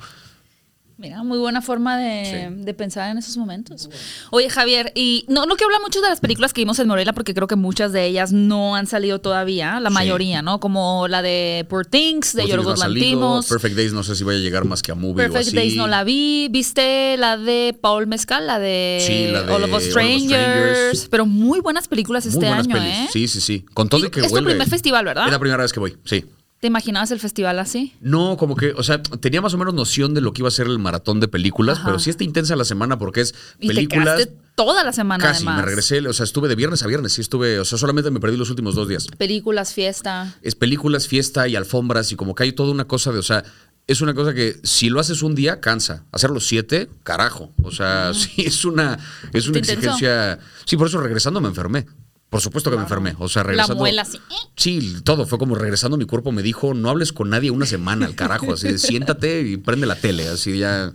Mira, 1.02 1.22
muy 1.24 1.36
buena 1.38 1.60
forma 1.60 1.98
de, 1.98 2.24
Sí. 2.54 2.62
de 2.64 2.74
pensar 2.74 3.10
en 3.10 3.18
esos 3.18 3.36
momentos. 3.36 3.90
Oye, 4.30 4.48
Javier, 4.48 4.92
y 4.94 5.24
no, 5.26 5.46
no 5.46 5.56
quiero 5.56 5.66
hablar 5.66 5.80
mucho 5.82 6.00
de 6.00 6.08
las 6.08 6.20
películas 6.20 6.52
que 6.52 6.60
vimos 6.60 6.78
en 6.78 6.86
Morelia 6.86 7.12
porque 7.12 7.34
creo 7.34 7.48
que 7.48 7.56
muchas 7.56 7.92
de 7.92 8.06
ellas 8.06 8.32
no 8.32 8.76
han 8.76 8.86
salido 8.86 9.18
todavía, 9.20 9.80
la 9.80 9.88
Sí. 9.90 9.94
mayoría, 9.94 10.42
¿no? 10.42 10.60
Como 10.60 11.08
la 11.08 11.20
de 11.20 11.66
Poor 11.68 11.86
Things, 11.86 12.34
de 12.34 12.46
Yorgos. 12.46 12.78
Lantimos. 12.78 13.48
Perfect 13.48 13.74
Days 13.76 13.92
no 13.92 14.04
sé 14.04 14.14
si 14.14 14.22
vaya 14.22 14.38
a 14.38 14.42
llegar 14.42 14.64
más 14.64 14.80
que 14.80 14.92
a 14.92 14.94
movie 14.94 15.12
o 15.12 15.16
Perfect 15.16 15.48
así. 15.48 15.56
Days 15.56 15.74
no 15.76 15.88
la 15.88 16.04
vi. 16.04 16.46
¿Viste 16.52 17.16
la 17.18 17.36
de 17.36 17.76
Paul 17.80 18.06
Mezcal? 18.06 18.46
La 18.46 18.60
de, 18.60 19.02
Sí, 19.04 19.26
la 19.32 19.42
de 19.42 19.52
All 19.52 19.64
of 19.64 19.72
Us 19.74 19.82
Strangers. 19.84 20.28
Strangers. 20.30 21.08
Pero 21.10 21.26
muy 21.26 21.58
buenas 21.58 21.88
películas 21.88 22.24
Muy 22.26 22.34
este 22.34 22.46
buenas 22.46 22.66
año, 22.66 22.76
pelis. 22.76 22.94
¿eh? 22.94 23.08
Sí, 23.12 23.26
sí, 23.26 23.40
sí. 23.40 23.64
Con 23.74 23.88
todo 23.88 24.02
y, 24.04 24.06
Y 24.06 24.10
que 24.10 24.20
es 24.20 24.28
tu 24.28 24.34
huele. 24.34 24.50
primer 24.50 24.68
festival, 24.68 25.04
¿verdad? 25.04 25.26
Es 25.26 25.32
la 25.32 25.38
primera 25.40 25.60
vez 25.62 25.72
que 25.72 25.80
voy, 25.80 25.96
sí. 26.04 26.24
¿Te 26.62 26.68
imaginabas 26.68 27.10
el 27.10 27.18
festival 27.18 27.58
así? 27.58 27.92
No, 28.00 28.36
como 28.36 28.54
que, 28.54 28.70
o 28.76 28.84
sea, 28.84 29.02
tenía 29.02 29.40
más 29.40 29.52
o 29.52 29.58
menos 29.58 29.74
noción 29.74 30.14
de 30.14 30.20
lo 30.20 30.32
que 30.32 30.42
iba 30.42 30.48
a 30.48 30.52
ser 30.52 30.68
el 30.68 30.78
maratón 30.78 31.18
de 31.18 31.26
películas, 31.26 31.78
Ajá. 31.78 31.86
pero 31.88 31.98
sí 31.98 32.08
está 32.08 32.22
intensa 32.22 32.54
la 32.54 32.64
semana 32.64 33.00
porque 33.00 33.22
es 33.22 33.34
Y 33.58 33.66
películas. 33.66 34.16
te 34.18 34.32
toda 34.54 34.84
la 34.84 34.92
semana, 34.92 35.24
Casi, 35.24 35.38
además. 35.38 35.56
me 35.56 35.62
regresé, 35.62 36.06
o 36.06 36.12
sea, 36.12 36.22
estuve 36.22 36.46
de 36.48 36.54
viernes 36.54 36.80
a 36.84 36.86
viernes, 36.86 37.14
sí 37.14 37.20
estuve, 37.20 37.58
o 37.58 37.64
sea, 37.64 37.78
solamente 37.78 38.12
me 38.12 38.20
perdí 38.20 38.36
los 38.36 38.48
últimos 38.48 38.76
dos 38.76 38.86
días. 38.86 39.08
Películas, 39.18 39.74
fiesta. 39.74 40.36
Es 40.40 40.54
películas, 40.54 41.08
fiesta 41.08 41.48
y 41.48 41.56
alfombras 41.56 42.12
y 42.12 42.14
como 42.14 42.36
que 42.36 42.44
hay 42.44 42.52
toda 42.52 42.70
una 42.70 42.84
cosa 42.84 43.10
de, 43.10 43.18
o 43.18 43.22
sea, 43.24 43.42
es 43.88 44.00
una 44.00 44.14
cosa 44.14 44.32
que 44.32 44.60
si 44.62 44.88
lo 44.88 45.00
haces 45.00 45.22
un 45.22 45.34
día, 45.34 45.58
cansa. 45.60 46.04
Hacerlo 46.12 46.38
siete, 46.38 46.88
carajo. 47.02 47.50
O 47.64 47.72
sea, 47.72 48.14
sí, 48.14 48.42
es 48.44 48.64
una, 48.64 49.00
es 49.32 49.48
una 49.48 49.58
exigencia. 49.58 50.38
Sí, 50.64 50.76
por 50.76 50.86
eso 50.86 51.00
regresando 51.00 51.40
me 51.40 51.48
enfermé. 51.48 51.86
Por 52.32 52.40
supuesto 52.40 52.70
que 52.70 52.78
me 52.78 52.84
enfermé. 52.84 53.14
O 53.18 53.28
sea, 53.28 53.42
La 53.42 53.48
regresando. 53.48 53.76
muela 53.76 54.00
así. 54.02 54.18
Sí, 54.56 54.96
todo. 55.04 55.26
Fue 55.26 55.38
como 55.38 55.54
regresando, 55.54 55.98
mi 55.98 56.06
cuerpo 56.06 56.32
me 56.32 56.42
dijo, 56.42 56.72
no 56.72 56.88
hables 56.88 57.12
con 57.12 57.28
nadie 57.28 57.50
una 57.50 57.66
semana 57.66 58.06
al 58.06 58.14
carajo. 58.14 58.54
Así 58.54 58.68
de, 58.68 58.78
siéntate 58.78 59.42
y 59.42 59.58
prende 59.58 59.86
la 59.86 59.96
tele. 59.96 60.26
Así 60.28 60.56
ya. 60.56 60.94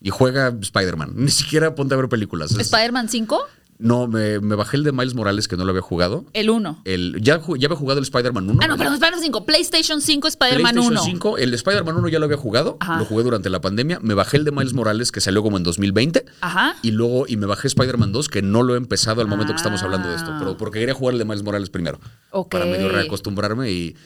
Y 0.00 0.10
juega 0.10 0.48
Spider-Man. 0.60 1.12
Ni 1.14 1.30
siquiera 1.30 1.76
ponte 1.76 1.94
a 1.94 1.98
ver 1.98 2.08
películas. 2.08 2.50
¿Spider-Man 2.50 3.08
5? 3.08 3.40
No, 3.78 4.06
me, 4.08 4.40
me 4.40 4.54
bajé 4.54 4.76
el 4.76 4.84
de 4.84 4.92
Miles 4.92 5.14
Morales 5.14 5.48
que 5.48 5.56
no 5.56 5.64
lo 5.64 5.70
había 5.70 5.82
jugado. 5.82 6.24
El 6.32 6.50
1. 6.50 6.82
El, 6.84 7.16
ya, 7.20 7.40
ya 7.58 7.66
había 7.66 7.76
jugado 7.76 7.98
el 7.98 8.04
Spider-Man 8.04 8.48
1. 8.50 8.60
Ah, 8.62 8.68
no, 8.68 8.76
perdón, 8.76 8.94
Spider-Man 8.94 9.22
5. 9.22 9.46
PlayStation 9.46 10.00
5, 10.00 10.28
Spider-Man 10.28 10.72
PlayStation 10.72 10.92
1. 10.92 11.02
5, 11.04 11.38
el 11.38 11.54
Spider-Man 11.54 11.96
1 11.96 12.08
ya 12.08 12.18
lo 12.18 12.24
había 12.24 12.36
jugado, 12.36 12.76
Ajá. 12.80 12.98
lo 12.98 13.04
jugué 13.04 13.22
durante 13.24 13.50
la 13.50 13.60
pandemia, 13.60 13.98
me 14.00 14.14
bajé 14.14 14.36
el 14.38 14.44
de 14.44 14.52
Miles 14.52 14.72
Morales 14.74 15.12
que 15.12 15.20
salió 15.20 15.42
como 15.42 15.56
en 15.56 15.62
2020 15.62 16.24
Ajá. 16.40 16.76
y 16.82 16.90
luego 16.92 17.26
y 17.28 17.36
me 17.36 17.46
bajé 17.46 17.68
Spider-Man 17.68 18.12
2 18.12 18.28
que 18.28 18.42
no 18.42 18.62
lo 18.62 18.74
he 18.74 18.76
empezado 18.78 19.20
al 19.20 19.28
momento 19.28 19.52
que 19.52 19.58
estamos 19.58 19.82
hablando 19.82 20.08
de 20.08 20.16
esto, 20.16 20.30
Ah. 20.32 20.36
pero 20.38 20.56
porque 20.56 20.80
quería 20.80 20.94
jugar 20.94 21.12
el 21.14 21.18
de 21.18 21.24
Miles 21.24 21.42
Morales 21.42 21.70
primero 21.70 22.00
Ok. 22.30 22.50
para 22.52 22.64
medio 22.66 22.88
reacostumbrarme 22.88 23.70
y, 23.70 23.96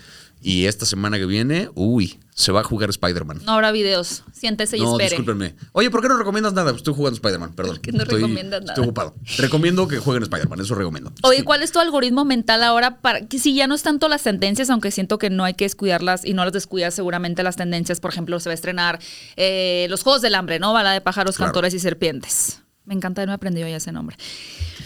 y 0.43 0.67
esta 0.67 0.87
semana 0.87 1.19
que 1.19 1.27
viene, 1.27 1.71
uy, 1.75 2.19
se 2.35 2.53
va 2.53 2.61
a 2.61 2.65
jugar 2.65 2.89
Spider-Man. 2.89 3.43
No 3.45 3.53
habrá 3.53 3.71
videos. 3.73 4.25
Siéntese 4.33 4.79
y 4.79 4.81
No, 4.81 4.93
espere. 4.93 5.11
discúlpenme. 5.11 5.55
Oye, 5.73 5.91
¿por 5.91 6.01
qué 6.01 6.09
no 6.09 6.17
recomiendas 6.17 6.55
nada? 6.55 6.71
Estoy 6.71 6.95
jugando 6.95 7.17
Spider-Man, 7.17 7.53
perdón. 7.55 7.79
qué 7.83 7.93
no 7.93 8.03
estoy, 8.03 8.17
recomiendas 8.23 8.61
nada? 8.63 8.73
Estoy 8.73 8.85
ocupado. 8.85 9.15
Recomiendo 9.37 9.87
que 9.89 9.99
jueguen 9.99 10.23
Spider-Man, 10.23 10.61
eso 10.61 10.75
recomiendo. 10.75 11.13
Oye, 11.23 11.45
¿cuál 11.45 11.63
es 11.63 11.73
tu 11.73 11.79
algoritmo 11.81 12.25
mental 12.25 12.63
ahora 12.63 13.01
para 13.03 13.27
que 13.27 13.39
si 13.39 13.55
ya 13.55 13.67
no 13.67 13.75
es 13.75 13.83
tanto 13.83 14.09
las 14.09 14.23
tendencias, 14.23 14.71
aunque 14.71 14.91
siento 14.91 15.19
que 15.19 15.29
no 15.29 15.45
hay 15.45 15.53
que 15.55 15.67
descuidarlas 15.67 16.25
y 16.25 16.33
no 16.33 16.43
las 16.45 16.55
descuidas 16.55 16.95
seguramente 16.95 17.43
las 17.43 17.57
tendencias, 17.57 18.01
por 18.01 18.11
ejemplo, 18.11 18.41
se 18.41 18.49
va 18.49 18.53
a 18.53 18.55
estrenar 18.55 18.99
eh, 19.37 19.87
los 19.91 20.03
Juegos 20.03 20.23
del 20.23 20.35
Hambre, 20.35 20.59
¿no? 20.59 20.73
Bala 20.73 20.93
de 20.93 21.01
pájaros, 21.03 21.37
Claro. 21.37 21.49
cantores 21.53 21.75
y 21.75 21.79
serpientes. 21.81 22.63
Me 22.91 22.97
encanta, 22.97 23.25
no 23.25 23.31
he 23.31 23.35
aprendido 23.37 23.69
ya 23.69 23.77
ese 23.77 23.93
nombre. 23.93 24.17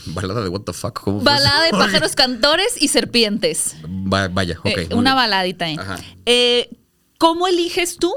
Balada 0.05 0.43
de 0.43 0.51
what 0.51 0.61
the 0.61 0.75
fuck, 0.75 1.01
¿cómo 1.01 1.21
Balada 1.23 1.65
de 1.65 1.71
pájaros, 1.73 2.15
cantores 2.15 2.77
y 2.79 2.89
serpientes. 2.89 3.77
Va- 3.83 4.29
vaya, 4.29 4.59
ok. 4.59 4.67
Eh, 4.67 4.89
una 4.93 5.13
bien. 5.13 5.17
baladita 5.17 5.65
ahí. 5.65 5.77
Ajá. 5.79 5.97
Eh, 6.27 6.69
¿Cómo 7.17 7.49
eliges 7.49 7.97
tú 7.97 8.13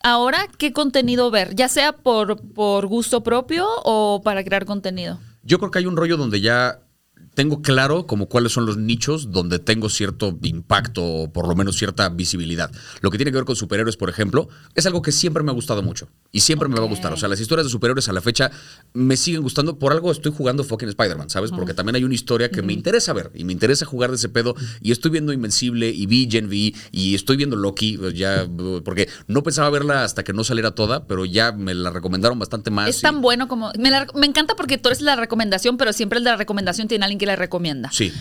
ahora 0.00 0.46
qué 0.58 0.72
contenido 0.72 1.32
ver? 1.32 1.56
Ya 1.56 1.68
sea 1.68 1.90
por, 1.92 2.40
por 2.52 2.86
gusto 2.86 3.24
propio 3.24 3.66
o 3.82 4.22
para 4.22 4.44
crear 4.44 4.64
contenido. 4.64 5.18
Yo 5.42 5.58
creo 5.58 5.72
que 5.72 5.80
hay 5.80 5.86
un 5.86 5.96
rollo 5.96 6.16
donde 6.16 6.40
ya 6.40 6.78
tengo 7.34 7.62
claro 7.62 8.06
como 8.06 8.26
cuáles 8.28 8.52
son 8.52 8.66
los 8.66 8.76
nichos 8.76 9.30
donde 9.32 9.58
tengo 9.58 9.88
cierto 9.88 10.38
impacto 10.42 11.02
o 11.02 11.32
por 11.32 11.48
lo 11.48 11.54
menos 11.54 11.76
cierta 11.76 12.08
visibilidad. 12.10 12.70
Lo 13.00 13.10
que 13.10 13.16
tiene 13.16 13.30
que 13.30 13.36
ver 13.36 13.44
con 13.46 13.56
superhéroes, 13.56 13.96
por 13.96 14.10
ejemplo, 14.10 14.48
es 14.74 14.84
algo 14.86 15.00
que 15.00 15.12
siempre 15.12 15.42
me 15.42 15.50
ha 15.50 15.54
gustado 15.54 15.82
mucho 15.82 16.08
y 16.30 16.40
siempre 16.40 16.68
me 16.68 16.76
va 16.76 16.84
a 16.84 16.88
gustar. 16.88 17.12
O 17.12 17.16
sea, 17.16 17.28
las 17.30 17.40
historias 17.40 17.64
de 17.66 17.70
superhéroes 17.70 18.08
a 18.08 18.12
la 18.12 18.20
fecha 18.20 18.50
me 18.92 19.16
siguen 19.16 19.40
gustando. 19.42 19.78
Por 19.78 19.92
algo 19.92 20.12
estoy 20.12 20.32
jugando 20.36 20.62
fucking 20.62 20.88
Spider-Man, 20.90 21.30
¿sabes? 21.30 21.50
Porque 21.52 21.72
también 21.72 21.96
hay 21.96 22.04
una 22.04 22.14
historia 22.14 22.50
que 22.50 22.60
me 22.62 22.74
interesa 22.74 23.12
ver 23.14 23.30
y 23.34 23.44
me 23.44 23.52
interesa 23.52 23.86
jugar 23.86 24.10
de 24.10 24.16
ese 24.16 24.28
pedo 24.28 24.54
y 24.82 24.92
estoy 24.92 25.10
viendo 25.10 25.32
Invencible 25.32 25.88
y 25.88 26.04
vi 26.06 26.28
Gen 26.30 26.46
V 26.48 26.74
y 26.90 27.14
estoy 27.14 27.36
viendo 27.38 27.56
Loki 27.56 27.98
ya 28.14 28.46
porque 28.84 29.08
no 29.26 29.42
pensaba 29.42 29.70
verla 29.70 30.04
hasta 30.04 30.22
que 30.22 30.32
no 30.34 30.44
saliera 30.44 30.72
toda, 30.72 31.06
pero 31.06 31.24
ya 31.24 31.52
me 31.52 31.72
la 31.74 31.90
recomendaron 31.90 32.38
bastante 32.38 32.70
más. 32.70 32.88
Es 32.90 32.98
y- 32.98 33.02
tan 33.02 33.22
bueno 33.22 33.48
como... 33.48 33.72
Me, 33.78 33.90
la- 33.90 34.06
me 34.14 34.26
encanta 34.26 34.54
porque 34.54 34.76
tú 34.76 34.90
eres 34.90 35.00
la 35.00 35.16
recomendación, 35.16 35.78
pero 35.78 35.92
siempre 35.94 36.20
la 36.20 36.36
recomendación 36.36 36.88
tiene 36.88 37.04
alguien 37.06 37.21
que 37.22 37.26
la 37.26 37.36
recomienda. 37.36 37.88
Sí. 37.92 38.12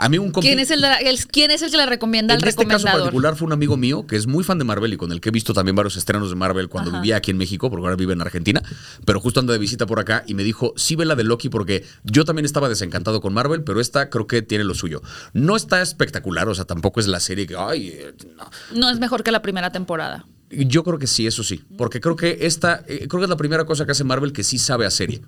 A 0.00 0.08
mí 0.08 0.16
un 0.16 0.30
¿Quién 0.30 0.60
es, 0.60 0.70
el, 0.70 0.84
¿Quién 1.32 1.50
es 1.50 1.60
el 1.60 1.72
que 1.72 1.76
le 1.76 1.84
recomienda 1.84 2.32
al 2.32 2.40
En 2.40 2.48
este 2.48 2.64
caso 2.64 2.78
recomendador? 2.78 3.02
particular 3.06 3.34
fue 3.34 3.46
un 3.46 3.52
amigo 3.52 3.76
mío 3.76 4.06
que 4.06 4.14
es 4.14 4.28
muy 4.28 4.44
fan 4.44 4.56
de 4.56 4.64
Marvel 4.64 4.92
y 4.92 4.96
con 4.96 5.10
el 5.10 5.20
que 5.20 5.30
he 5.30 5.32
visto 5.32 5.52
también 5.52 5.74
varios 5.74 5.96
estrenos 5.96 6.30
de 6.30 6.36
Marvel 6.36 6.68
cuando 6.68 6.90
Ajá. 6.90 7.00
vivía 7.00 7.16
aquí 7.16 7.32
en 7.32 7.36
México, 7.36 7.68
porque 7.68 7.84
ahora 7.84 7.96
vive 7.96 8.12
en 8.12 8.20
Argentina, 8.20 8.62
pero 9.04 9.20
justo 9.20 9.40
anda 9.40 9.52
de 9.52 9.58
visita 9.58 9.86
por 9.86 9.98
acá 9.98 10.22
y 10.28 10.34
me 10.34 10.44
dijo, 10.44 10.72
sí 10.76 10.94
ve 10.94 11.04
la 11.04 11.16
de 11.16 11.24
Loki 11.24 11.48
porque 11.48 11.84
yo 12.04 12.24
también 12.24 12.46
estaba 12.46 12.68
desencantado 12.68 13.20
con 13.20 13.34
Marvel, 13.34 13.64
pero 13.64 13.80
esta 13.80 14.08
creo 14.08 14.28
que 14.28 14.40
tiene 14.40 14.62
lo 14.62 14.74
suyo. 14.74 15.02
No 15.32 15.56
está 15.56 15.82
espectacular, 15.82 16.48
o 16.48 16.54
sea, 16.54 16.64
tampoco 16.64 17.00
es 17.00 17.08
la 17.08 17.18
serie 17.18 17.48
que, 17.48 17.56
ay, 17.56 17.88
eh, 17.88 18.14
no. 18.36 18.48
No 18.78 18.90
es 18.90 19.00
mejor 19.00 19.24
que 19.24 19.32
la 19.32 19.42
primera 19.42 19.72
temporada. 19.72 20.24
Yo 20.50 20.84
creo 20.84 20.98
que 21.00 21.08
sí, 21.08 21.26
eso 21.26 21.42
sí, 21.42 21.64
porque 21.76 22.00
creo 22.00 22.14
que 22.14 22.38
esta, 22.42 22.84
eh, 22.86 23.06
creo 23.08 23.18
que 23.20 23.24
es 23.24 23.30
la 23.30 23.36
primera 23.36 23.66
cosa 23.66 23.84
que 23.84 23.90
hace 23.90 24.04
Marvel 24.04 24.32
que 24.32 24.44
sí 24.44 24.58
sabe 24.58 24.86
a 24.86 24.90
serie. 24.90 25.22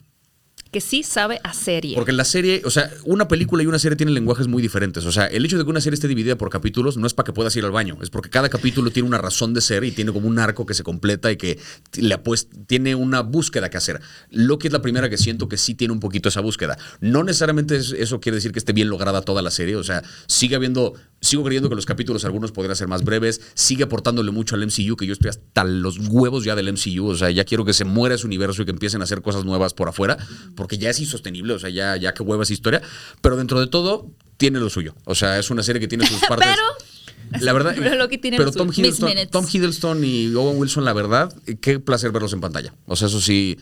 Que 0.71 0.81
sí 0.81 1.03
sabe 1.03 1.41
a 1.43 1.53
serie. 1.53 1.95
Porque 1.97 2.13
la 2.13 2.25
serie, 2.25 2.63
o 2.65 2.71
sea, 2.71 2.91
una 3.05 3.27
película 3.27 3.63
y 3.63 3.67
una 3.67 3.79
serie 3.81 3.97
tienen 3.97 4.15
lenguajes 4.15 4.47
muy 4.47 4.63
diferentes. 4.63 5.05
O 5.05 5.11
sea, 5.11 5.27
el 5.27 5.45
hecho 5.45 5.59
de 5.59 5.65
que 5.65 5.71
una 5.71 5.81
serie 5.81 5.95
esté 5.95 6.07
dividida 6.07 6.37
por 6.37 6.49
capítulos 6.49 6.97
no 6.97 7.07
es 7.09 7.15
para 7.15 7.27
que 7.27 7.33
puedas 7.33 7.57
ir 7.57 7.65
al 7.65 7.73
baño, 7.73 7.99
es 8.03 8.11
porque 8.11 8.31
cada 8.31 8.49
capítulo 8.49 8.91
tiene 8.93 9.09
una 9.09 9.19
razón 9.19 9.53
de 9.53 9.61
ser 9.63 9.83
y 9.83 9.91
tiene 9.91 10.13
como 10.13 10.29
un 10.29 10.39
arco 10.39 10.67
que 10.67 10.75
se 10.75 10.85
completa 10.85 11.33
y 11.33 11.37
que 11.37 11.59
le 11.97 12.21
tiene 12.69 12.95
una 12.95 13.23
búsqueda 13.23 13.69
que 13.69 13.79
hacer. 13.79 14.01
Loki 14.31 14.69
es 14.69 14.73
la 14.73 14.81
primera 14.83 15.11
que 15.11 15.19
siento 15.19 15.49
que 15.49 15.57
sí 15.57 15.75
tiene 15.75 15.93
un 15.93 15.99
poquito 16.01 16.29
esa 16.29 16.41
búsqueda. 16.41 16.79
No 17.01 17.25
necesariamente 17.25 17.77
es- 17.77 17.91
eso 17.93 18.21
quiere 18.21 18.37
decir 18.37 18.53
que 18.53 18.59
esté 18.61 18.73
bien 18.73 18.89
lograda 18.91 19.23
toda 19.23 19.43
la 19.43 19.51
serie. 19.51 19.75
O 19.77 19.83
sea, 19.83 20.03
sigue 20.29 20.55
habiendo, 20.55 20.95
sigo 21.21 21.43
creyendo 21.43 21.69
que 21.69 21.75
los 21.75 21.87
capítulos 21.87 22.25
algunos 22.25 22.53
podrían 22.53 22.77
ser 22.77 22.87
más 22.87 23.03
breves, 23.03 23.41
sigue 23.55 23.83
aportándole 23.85 24.31
mucho 24.31 24.55
al 24.55 24.63
MCU, 24.63 24.97
que 24.97 25.07
yo 25.07 25.15
estoy 25.15 25.31
hasta 25.31 25.65
los 25.65 25.99
huevos 26.09 26.45
ya 26.45 26.55
del 26.55 26.69
MCU. 26.69 27.07
O 27.09 27.17
sea, 27.17 27.31
ya 27.31 27.45
quiero 27.45 27.65
que 27.65 27.73
se 27.73 27.85
muera 27.85 28.15
ese 28.15 28.27
universo 28.27 28.63
y 28.63 28.65
que 28.67 28.71
empiecen 28.71 29.01
a 29.01 29.05
hacer 29.05 29.21
cosas 29.21 29.45
nuevas 29.45 29.75
por 29.75 29.89
afuera, 29.89 30.17
porque 30.61 30.77
ya 30.77 30.91
es 30.91 31.01
insostenible, 31.01 31.55
o 31.55 31.59
sea, 31.59 31.71
ya, 31.71 31.97
ya 31.97 32.13
que 32.13 32.23
hueva 32.23 32.43
esa 32.43 32.53
historia. 32.53 32.83
Pero 33.23 33.37
dentro 33.39 33.59
de 33.61 33.67
todo, 33.67 34.11
tiene 34.37 34.59
lo 34.61 34.69
suyo. 34.69 34.95
O 35.07 35.15
sea, 35.15 35.39
es 35.39 35.49
una 35.51 35.63
serie 35.63 35.81
que 35.81 35.89
tiene 35.89 36.07
sus 36.07 36.21
partes. 36.29 36.49
Pero- 36.51 37.43
La 37.43 37.55
verdad, 37.55 37.75
Pero 37.79 38.09
tiene 38.19 38.37
Tom 38.53 38.71
Hiddleston, 38.77 39.09
Minutes. 39.09 39.31
Tom 39.31 39.47
Hiddleston 39.51 40.05
y 40.05 40.35
Owen 40.35 40.59
Wilson, 40.59 40.85
la 40.85 40.93
verdad, 40.93 41.33
qué 41.63 41.81
placer 41.81 42.13
verlos 42.13 42.35
en 42.35 42.41
pantalla. 42.43 42.75
O 42.87 42.95
sea, 42.95 43.09
eso 43.09 43.21
sí, 43.23 43.57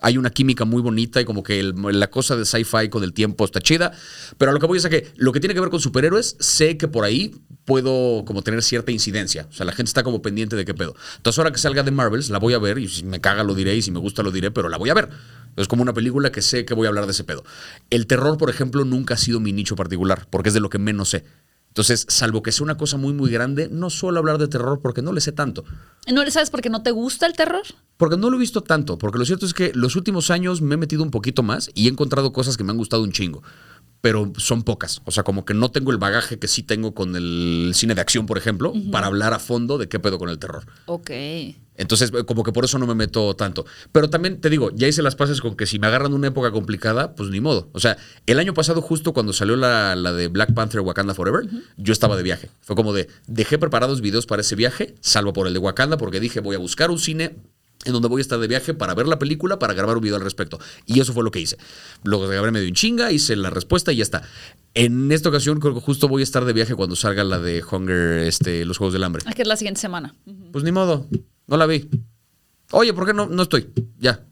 Hay 0.00 0.16
una 0.16 0.30
química 0.30 0.64
muy 0.64 0.80
bonita 0.80 1.20
y 1.20 1.24
como 1.24 1.42
que 1.42 1.58
el- 1.58 1.74
la 1.98 2.08
cosa 2.08 2.36
de 2.36 2.44
sci-fi 2.44 2.88
con 2.88 3.02
el 3.02 3.12
tiempo 3.12 3.44
está 3.44 3.60
chida. 3.60 3.90
Pero 4.38 4.52
a 4.52 4.54
lo 4.54 4.60
que 4.60 4.66
voy 4.66 4.78
es 4.78 4.84
a 4.84 4.88
que 4.90 5.10
lo 5.16 5.32
que 5.32 5.40
tiene 5.40 5.54
que 5.54 5.60
ver 5.60 5.70
con 5.70 5.80
superhéroes, 5.80 6.36
sé 6.38 6.76
que 6.76 6.86
por 6.86 7.04
ahí 7.04 7.34
puedo 7.64 8.24
como 8.24 8.42
tener 8.42 8.62
cierta 8.62 8.92
incidencia. 8.92 9.48
O 9.50 9.52
sea, 9.52 9.66
la 9.66 9.72
gente 9.72 9.90
está 9.90 10.04
como 10.04 10.22
pendiente 10.22 10.54
de 10.54 10.64
qué 10.64 10.72
pedo. 10.72 10.94
Entonces 11.16 11.38
ahora 11.38 11.50
que 11.50 11.58
salga 11.58 11.82
de 11.82 11.90
Marvels, 11.90 12.30
la 12.30 12.38
voy 12.38 12.54
a 12.54 12.60
ver 12.60 12.78
y 12.78 12.86
si 12.86 13.02
me 13.02 13.20
caga 13.20 13.42
lo 13.42 13.56
diré 13.56 13.74
y 13.74 13.82
si 13.82 13.90
me 13.90 13.98
gusta 13.98 14.22
lo 14.22 14.30
diré, 14.30 14.52
pero 14.52 14.68
la 14.68 14.76
voy 14.78 14.90
a 14.90 14.94
ver. 14.94 15.08
Es 15.60 15.68
como 15.68 15.82
una 15.82 15.92
película 15.92 16.32
que 16.32 16.42
sé 16.42 16.64
que 16.64 16.74
voy 16.74 16.86
a 16.86 16.88
hablar 16.88 17.06
de 17.06 17.12
ese 17.12 17.24
pedo. 17.24 17.44
El 17.90 18.06
terror, 18.06 18.38
por 18.38 18.50
ejemplo, 18.50 18.84
nunca 18.84 19.14
ha 19.14 19.18
sido 19.18 19.40
mi 19.40 19.52
nicho 19.52 19.76
particular, 19.76 20.26
porque 20.30 20.48
es 20.48 20.54
de 20.54 20.60
lo 20.60 20.70
que 20.70 20.78
menos 20.78 21.10
sé. 21.10 21.24
Entonces, 21.68 22.06
salvo 22.08 22.42
que 22.42 22.50
sea 22.50 22.64
una 22.64 22.76
cosa 22.76 22.96
muy, 22.96 23.12
muy 23.12 23.30
grande, 23.30 23.68
no 23.70 23.88
suelo 23.90 24.18
hablar 24.18 24.38
de 24.38 24.48
terror 24.48 24.80
porque 24.80 25.02
no 25.02 25.12
le 25.12 25.20
sé 25.20 25.32
tanto. 25.32 25.64
¿No 26.12 26.24
le 26.24 26.30
sabes 26.30 26.50
por 26.50 26.60
qué 26.60 26.70
no 26.70 26.82
te 26.82 26.90
gusta 26.90 27.26
el 27.26 27.34
terror? 27.34 27.62
Porque 27.96 28.16
no 28.16 28.30
lo 28.30 28.36
he 28.36 28.40
visto 28.40 28.62
tanto, 28.62 28.98
porque 28.98 29.18
lo 29.18 29.24
cierto 29.24 29.46
es 29.46 29.54
que 29.54 29.72
los 29.74 29.94
últimos 29.94 30.30
años 30.30 30.60
me 30.60 30.74
he 30.74 30.78
metido 30.78 31.02
un 31.02 31.10
poquito 31.10 31.42
más 31.42 31.70
y 31.74 31.86
he 31.86 31.90
encontrado 31.90 32.32
cosas 32.32 32.56
que 32.56 32.64
me 32.64 32.72
han 32.72 32.78
gustado 32.78 33.02
un 33.02 33.12
chingo, 33.12 33.42
pero 34.00 34.32
son 34.36 34.62
pocas. 34.62 35.02
O 35.04 35.10
sea, 35.10 35.22
como 35.22 35.44
que 35.44 35.54
no 35.54 35.70
tengo 35.70 35.90
el 35.90 35.98
bagaje 35.98 36.38
que 36.38 36.48
sí 36.48 36.62
tengo 36.62 36.94
con 36.94 37.16
el 37.16 37.72
cine 37.74 37.94
de 37.94 38.00
acción, 38.00 38.26
por 38.26 38.38
ejemplo, 38.38 38.72
para 38.92 39.06
hablar 39.06 39.34
a 39.34 39.38
fondo 39.38 39.78
de 39.78 39.88
qué 39.88 39.98
pedo 39.98 40.18
con 40.18 40.28
el 40.28 40.38
terror. 40.38 40.64
Ok. 40.86 41.10
Entonces, 41.78 42.12
eh, 42.12 42.24
como 42.24 42.42
que 42.42 42.52
por 42.52 42.64
eso 42.64 42.78
no 42.78 42.86
me 42.86 42.94
meto 42.94 43.34
tanto. 43.34 43.64
Pero 43.92 44.10
también 44.10 44.40
te 44.40 44.50
digo, 44.50 44.70
ya 44.74 44.88
hice 44.88 45.00
las 45.00 45.14
paces 45.14 45.40
con 45.40 45.56
que 45.56 45.64
si 45.64 45.78
me 45.78 45.86
agarran 45.86 46.12
una 46.12 46.26
época 46.26 46.50
complicada, 46.50 47.14
pues 47.14 47.30
ni 47.30 47.40
modo. 47.40 47.70
O 47.72 47.80
sea, 47.80 47.96
el 48.26 48.38
año 48.38 48.52
pasado, 48.52 48.82
justo 48.82 49.14
cuando 49.14 49.32
salió 49.32 49.56
la, 49.56 49.94
la 49.96 50.12
de 50.12 50.28
Black 50.28 50.52
Panther 50.54 50.80
Wakanda 50.80 51.14
Forever, 51.14 51.48
yo 51.76 51.92
estaba 51.92 52.16
de 52.16 52.24
viaje. 52.24 52.50
Fue 52.60 52.76
como 52.76 52.92
de, 52.92 53.08
dejé 53.26 53.58
preparados 53.58 54.00
videos 54.00 54.26
para 54.26 54.42
ese 54.42 54.56
viaje, 54.56 54.96
salvo 55.00 55.32
por 55.32 55.46
el 55.46 55.54
de 55.54 55.60
Wakanda, 55.60 55.96
porque 55.96 56.20
dije, 56.20 56.40
voy 56.40 56.56
a 56.56 56.58
buscar 56.58 56.90
un 56.90 56.98
cine 56.98 57.36
en 57.84 57.92
donde 57.92 58.08
voy 58.08 58.20
a 58.20 58.22
estar 58.22 58.38
de 58.38 58.46
viaje 58.48 58.74
para 58.74 58.94
ver 58.94 59.06
la 59.06 59.18
película, 59.18 59.58
para 59.58 59.74
grabar 59.74 59.96
un 59.96 60.02
video 60.02 60.16
al 60.16 60.22
respecto. 60.22 60.58
Y 60.86 61.00
eso 61.00 61.12
fue 61.12 61.24
lo 61.24 61.30
que 61.30 61.40
hice. 61.40 61.56
Lo 62.02 62.20
grabé 62.20 62.50
medio 62.50 62.68
en 62.68 62.74
chinga, 62.74 63.12
hice 63.12 63.36
la 63.36 63.50
respuesta 63.50 63.92
y 63.92 63.96
ya 63.96 64.02
está. 64.02 64.22
En 64.74 65.10
esta 65.12 65.28
ocasión 65.28 65.60
creo 65.60 65.74
que 65.74 65.80
justo 65.80 66.08
voy 66.08 66.22
a 66.22 66.24
estar 66.24 66.44
de 66.44 66.52
viaje 66.52 66.74
cuando 66.74 66.96
salga 66.96 67.24
la 67.24 67.38
de 67.38 67.62
Hunger, 67.62 68.20
este, 68.24 68.64
los 68.64 68.78
Juegos 68.78 68.92
del 68.92 69.04
Hambre. 69.04 69.22
Es 69.26 69.34
que 69.34 69.42
es 69.42 69.48
la 69.48 69.56
siguiente 69.56 69.80
semana. 69.80 70.14
Pues 70.52 70.64
ni 70.64 70.72
modo, 70.72 71.06
no 71.46 71.56
la 71.56 71.66
vi. 71.66 71.88
Oye, 72.72 72.92
¿por 72.92 73.06
qué 73.06 73.14
no, 73.14 73.26
no 73.26 73.42
estoy? 73.42 73.68
Ya. 73.98 74.24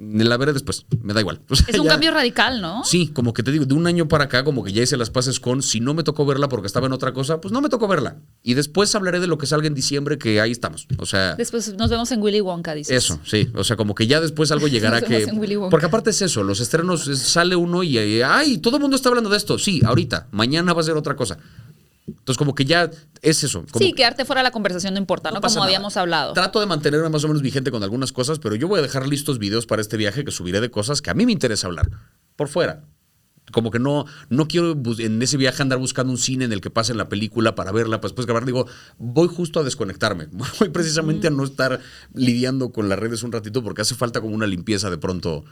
La 0.00 0.36
veré 0.36 0.52
después, 0.52 0.86
me 1.02 1.12
da 1.12 1.20
igual. 1.20 1.40
O 1.50 1.56
sea, 1.56 1.66
Es 1.68 1.76
un 1.78 1.86
ya- 1.86 1.90
cambio 1.90 2.12
radical, 2.12 2.60
¿no? 2.60 2.84
Sí, 2.84 3.08
como 3.08 3.32
que 3.34 3.42
te 3.42 3.50
digo, 3.50 3.64
de 3.64 3.74
un 3.74 3.86
año 3.88 4.06
para 4.06 4.24
acá, 4.24 4.44
como 4.44 4.62
que 4.62 4.72
ya 4.72 4.80
hice 4.82 4.96
las 4.96 5.10
paces 5.10 5.40
con, 5.40 5.60
si 5.62 5.80
no 5.80 5.92
me 5.92 6.04
tocó 6.04 6.24
verla 6.24 6.48
porque 6.48 6.68
estaba 6.68 6.86
en 6.86 6.92
otra 6.92 7.12
cosa, 7.12 7.40
pues 7.40 7.50
no 7.52 7.60
me 7.60 7.68
tocó 7.68 7.88
verla. 7.88 8.16
Y 8.44 8.54
después 8.54 8.94
hablaré 8.94 9.18
de 9.18 9.26
lo 9.26 9.38
que 9.38 9.46
salga 9.46 9.66
en 9.66 9.74
diciembre, 9.74 10.16
que 10.16 10.40
ahí 10.40 10.52
estamos. 10.52 10.86
O 10.98 11.06
sea, 11.06 11.34
Después 11.34 11.74
nos 11.76 11.90
vemos 11.90 12.12
en 12.12 12.22
Willy 12.22 12.40
Wonka, 12.40 12.74
dices. 12.74 12.96
eso, 13.04 13.18
sí. 13.24 13.50
O 13.56 13.64
sea, 13.64 13.76
como 13.76 13.94
que 13.96 14.06
ya 14.06 14.20
después 14.20 14.52
algo 14.52 14.68
llegará 14.68 15.00
Nos 15.00 15.08
que. 15.08 15.16
vemos 15.18 15.32
en 15.34 15.38
Willy 15.40 15.56
Wonka. 15.56 15.70
Porque 15.70 15.86
aparte 15.86 16.10
es 16.10 16.22
eso, 16.22 16.44
los 16.44 16.60
estrenos 16.60 17.08
es- 17.08 17.18
sale 17.18 17.56
uno 17.56 17.82
y, 17.82 17.98
y, 17.98 18.22
ay, 18.22 18.58
todo 18.58 18.76
el 18.76 18.82
mundo 18.82 18.94
está 18.96 19.08
hablando 19.08 19.30
de 19.30 19.36
esto. 19.36 19.58
Sí, 19.58 19.82
ahorita, 19.84 20.28
mañana 20.30 20.74
va 20.74 20.80
a 20.80 20.84
ser 20.84 20.96
otra 20.96 21.16
cosa. 21.16 21.38
Entonces, 22.08 22.36
como 22.38 22.54
que 22.54 22.64
ya 22.64 22.90
es 23.22 23.44
eso. 23.44 23.64
Como 23.70 23.84
Sí, 23.84 23.92
quedarte 23.92 24.24
fuera 24.24 24.40
de 24.40 24.44
la 24.44 24.50
conversación 24.50 24.94
no 24.94 24.98
importa, 25.00 25.30
¿no? 25.30 25.36
no 25.36 25.40
pasa 25.40 25.54
Como 25.56 25.64
nada. 25.66 25.76
habíamos 25.76 25.96
hablado. 25.96 26.32
Trato 26.32 26.60
de 26.60 26.66
mantenerme 26.66 27.08
más 27.08 27.22
o 27.24 27.28
menos 27.28 27.42
vigente 27.42 27.70
con 27.70 27.82
algunas 27.82 28.12
cosas, 28.12 28.38
pero 28.38 28.54
yo 28.54 28.68
voy 28.68 28.78
a 28.78 28.82
dejar 28.82 29.06
listos 29.06 29.38
videos 29.38 29.66
para 29.66 29.82
este 29.82 29.96
viaje 29.96 30.24
que 30.24 30.30
subiré 30.30 30.60
de 30.60 30.70
cosas 30.70 31.02
que 31.02 31.10
a 31.10 31.14
mí 31.14 31.26
me 31.26 31.32
interesa 31.32 31.66
hablar. 31.66 31.88
Por 32.36 32.48
fuera. 32.48 32.84
Como 33.50 33.70
que 33.70 33.78
no, 33.78 34.04
no 34.28 34.46
quiero 34.46 34.76
en 34.98 35.22
ese 35.22 35.38
viaje 35.38 35.62
andar 35.62 35.78
buscando 35.78 36.12
un 36.12 36.18
cine 36.18 36.44
en 36.44 36.52
el 36.52 36.60
que 36.60 36.68
pase 36.68 36.92
la 36.94 37.08
película 37.08 37.54
para 37.54 37.72
verla, 37.72 37.98
para 37.98 38.08
después 38.10 38.26
grabar. 38.26 38.44
Digo, 38.44 38.66
voy 38.98 39.26
justo 39.28 39.58
a 39.60 39.64
desconectarme. 39.64 40.26
Voy 40.60 40.68
precisamente 40.68 41.28
a 41.28 41.30
no 41.30 41.44
estar 41.44 41.80
lidiando 42.12 42.72
con 42.72 42.90
las 42.90 42.98
redes 42.98 43.22
un 43.22 43.32
ratito 43.32 43.62
porque 43.62 43.80
hace 43.82 43.94
falta 43.94 44.20
como 44.20 44.34
una 44.34 44.46
limpieza 44.46 44.90
de 44.90 44.98
pronto 44.98 45.44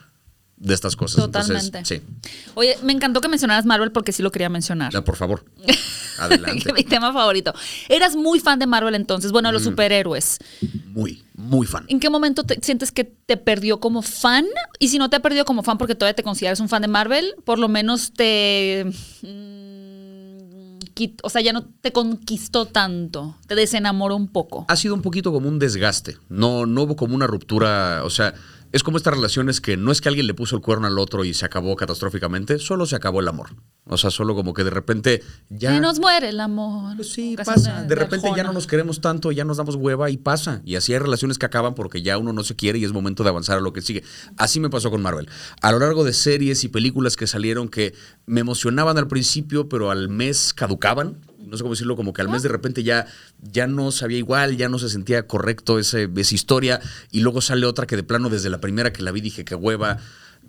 de 0.58 0.72
estas 0.74 0.96
cosas. 0.96 1.24
Totalmente. 1.24 1.66
Entonces, 1.78 2.02
sí. 2.02 2.30
Oye, 2.54 2.76
me 2.82 2.92
encantó 2.92 3.20
que 3.20 3.28
mencionaras 3.28 3.66
Marvel 3.66 3.92
porque 3.92 4.12
sí 4.12 4.22
lo 4.22 4.32
quería 4.32 4.48
mencionar. 4.48 4.92
Ya, 4.92 5.02
por 5.04 5.16
favor. 5.16 5.44
Adelante. 6.18 6.72
Mi 6.72 6.82
tema 6.82 7.12
favorito. 7.12 7.52
Eras 7.90 8.16
muy 8.16 8.40
fan 8.40 8.58
de 8.58 8.66
Marvel 8.66 8.94
entonces, 8.94 9.32
bueno, 9.32 9.50
Mm. 9.50 9.52
los 9.52 9.62
superhéroes. 9.64 10.38
Muy, 10.86 11.22
muy 11.34 11.66
fan. 11.66 11.84
¿En 11.88 12.00
qué 12.00 12.08
momento 12.08 12.44
te 12.44 12.58
sientes 12.62 12.90
que 12.90 13.04
te 13.04 13.36
perdió 13.36 13.80
como 13.80 14.00
fan? 14.00 14.46
Y 14.78 14.88
si 14.88 14.96
no 14.98 15.10
te 15.10 15.16
ha 15.16 15.20
perdido 15.20 15.44
como 15.44 15.62
fan 15.62 15.76
porque 15.76 15.94
todavía 15.94 16.14
te 16.16 16.22
consideras 16.22 16.58
un 16.60 16.70
fan 16.70 16.80
de 16.80 16.88
Marvel, 16.88 17.34
por 17.44 17.58
lo 17.58 17.68
menos 17.68 18.12
te... 18.14 18.86
mm, 19.22 20.78
quit- 20.94 21.20
o 21.22 21.28
sea, 21.28 21.42
ya 21.42 21.52
no 21.52 21.64
te 21.80 21.92
conquistó 21.92 22.66
tanto, 22.66 23.36
te 23.46 23.54
desenamoró 23.54 24.16
un 24.16 24.28
poco. 24.28 24.64
ha 24.68 24.76
sido 24.76 24.94
un 24.94 25.02
poquito 25.02 25.32
como 25.32 25.48
un 25.48 25.58
desgaste. 25.58 26.16
No, 26.28 26.66
no 26.66 26.82
hubo 26.82 26.96
como 26.96 27.14
una 27.14 27.26
ruptura. 27.26 28.02
O 28.04 28.10
sea, 28.10 28.34
es 28.72 28.82
como 28.82 28.96
estas 28.96 29.14
relaciones 29.14 29.60
que 29.60 29.76
no 29.76 29.92
es 29.92 30.00
que 30.00 30.08
alguien 30.08 30.26
le 30.26 30.34
puso 30.34 30.56
el 30.56 30.62
cuerno 30.62 30.86
al 30.86 30.98
otro 30.98 31.24
y 31.24 31.34
se 31.34 31.44
acabó 31.44 31.76
catastróficamente, 31.76 32.58
solo 32.58 32.86
se 32.86 32.96
acabó 32.96 33.20
el 33.20 33.28
amor. 33.28 33.50
O 33.88 33.96
sea, 33.96 34.10
solo 34.10 34.34
como 34.34 34.52
que 34.52 34.64
de 34.64 34.70
repente 34.70 35.22
ya. 35.48 35.74
Se 35.74 35.80
nos 35.80 36.00
muere 36.00 36.30
el 36.30 36.40
amor. 36.40 36.96
Pues 36.96 37.12
sí, 37.12 37.36
pasa. 37.36 37.82
De 37.82 37.88
de 37.88 37.94
repente 37.94 38.28
ya 38.36 38.42
no 38.42 38.52
nos 38.52 38.66
queremos 38.66 39.00
tanto, 39.00 39.30
ya 39.30 39.44
nos 39.44 39.58
damos 39.58 39.76
hueva 39.76 40.10
y 40.10 40.16
pasa. 40.16 40.60
Y 40.64 40.74
así 40.74 40.92
hay 40.92 40.98
relaciones 40.98 41.38
que 41.38 41.46
acaban 41.46 41.74
porque 41.74 42.02
ya 42.02 42.18
uno 42.18 42.32
no 42.32 42.42
se 42.42 42.56
quiere 42.56 42.78
y 42.78 42.84
es 42.84 42.92
momento 42.92 43.22
de 43.22 43.28
avanzar 43.28 43.58
a 43.58 43.60
lo 43.60 43.72
que 43.72 43.82
sigue. 43.82 44.02
Así 44.36 44.58
me 44.58 44.70
pasó 44.70 44.90
con 44.90 45.02
Marvel. 45.02 45.28
A 45.62 45.70
lo 45.70 45.78
largo 45.78 46.02
de 46.02 46.12
series 46.12 46.64
y 46.64 46.68
películas 46.68 47.16
que 47.16 47.26
salieron 47.26 47.68
que 47.68 47.94
me 48.26 48.40
emocionaban 48.40 48.98
al 48.98 49.06
principio, 49.06 49.68
pero 49.68 49.90
al 49.90 50.08
mes 50.08 50.52
caducaban. 50.52 51.18
No 51.46 51.56
sé 51.56 51.62
cómo 51.62 51.74
decirlo, 51.74 51.96
como 51.96 52.12
que 52.12 52.22
al 52.22 52.28
mes 52.28 52.42
de 52.42 52.48
repente 52.48 52.82
ya, 52.82 53.06
ya 53.40 53.66
no 53.66 53.92
sabía 53.92 54.18
igual, 54.18 54.56
ya 54.56 54.68
no 54.68 54.78
se 54.78 54.88
sentía 54.88 55.26
correcto 55.26 55.78
ese, 55.78 56.10
esa 56.16 56.34
historia. 56.34 56.80
Y 57.12 57.20
luego 57.20 57.40
sale 57.40 57.66
otra 57.66 57.86
que 57.86 57.96
de 57.96 58.02
plano 58.02 58.28
desde 58.28 58.50
la 58.50 58.60
primera 58.60 58.92
que 58.92 59.02
la 59.02 59.12
vi 59.12 59.20
dije 59.20 59.44
que 59.44 59.54
hueva. 59.54 59.98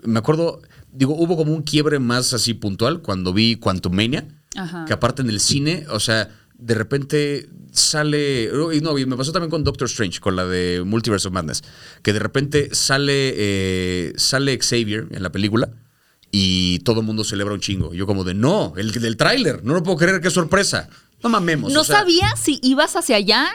Me 0.03 0.19
acuerdo, 0.19 0.61
digo, 0.91 1.15
hubo 1.15 1.37
como 1.37 1.53
un 1.53 1.63
quiebre 1.63 1.99
más 1.99 2.33
así 2.33 2.53
puntual 2.53 3.01
cuando 3.01 3.33
vi 3.33 3.55
Quantumania 3.55 4.27
Ajá. 4.55 4.85
que 4.85 4.93
aparte 4.93 5.21
en 5.21 5.29
el 5.29 5.39
cine, 5.39 5.85
o 5.89 5.99
sea, 5.99 6.29
de 6.57 6.73
repente 6.73 7.49
sale. 7.71 8.51
y 8.73 8.81
No, 8.81 8.93
me 8.93 9.17
pasó 9.17 9.31
también 9.31 9.49
con 9.49 9.63
Doctor 9.63 9.87
Strange, 9.87 10.19
con 10.19 10.35
la 10.35 10.45
de 10.45 10.83
Multiverse 10.85 11.27
of 11.27 11.33
Madness. 11.33 11.63
Que 12.01 12.13
de 12.13 12.19
repente 12.19 12.69
sale, 12.73 13.33
eh, 13.37 14.13
sale 14.17 14.57
Xavier 14.57 15.07
en 15.11 15.23
la 15.23 15.31
película 15.31 15.69
y 16.31 16.79
todo 16.79 16.99
el 17.01 17.05
mundo 17.05 17.23
celebra 17.23 17.53
un 17.53 17.59
chingo. 17.61 17.93
Yo, 17.93 18.05
como 18.05 18.23
de 18.23 18.33
no, 18.33 18.73
el 18.77 18.91
del 18.91 19.17
tráiler, 19.17 19.63
no 19.63 19.73
lo 19.73 19.83
puedo 19.83 19.97
creer, 19.97 20.21
qué 20.21 20.29
sorpresa. 20.29 20.89
No 21.23 21.29
mamemos. 21.29 21.73
No 21.73 21.81
o 21.81 21.83
sea, 21.83 21.97
sabía 21.99 22.35
si 22.35 22.59
ibas 22.61 22.95
hacia 22.95 23.15
allá 23.15 23.47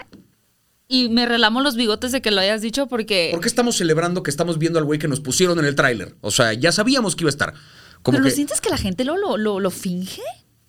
y 0.89 1.09
me 1.09 1.27
relamo 1.27 1.61
los 1.61 1.77
bigotes 1.77 2.13
de 2.13 2.21
que 2.21 2.31
lo 2.31 2.41
hayas 2.41 2.61
dicho 2.61 2.87
porque... 2.89 3.29
¿Por 3.31 3.41
qué 3.41 3.49
estamos 3.49 3.77
celebrando 3.77 4.23
que 4.23 4.31
estamos 4.31 4.59
viendo 4.59 4.79
al 4.79 4.85
güey 4.85 4.99
que 4.99 5.09
nos 5.09 5.21
pusieron 5.21 5.59
en 5.59 5.65
el 5.67 5.75
tráiler? 5.75 6.17
O 6.21 6.31
sea, 6.31 6.53
ya 6.55 6.73
sabíamos 6.73 7.15
que 7.17 7.25
iba 7.25 7.29
a 7.29 7.31
estar. 7.31 7.55
Como 8.03 8.17
¿Pero 8.17 8.25
que, 8.25 8.31
lo 8.31 8.35
sientes 8.35 8.61
que 8.61 8.69
la 8.71 8.79
gente 8.79 9.05
lo, 9.05 9.17
lo, 9.17 9.37
lo, 9.37 9.61
lo 9.61 9.71
finge? 9.71 10.23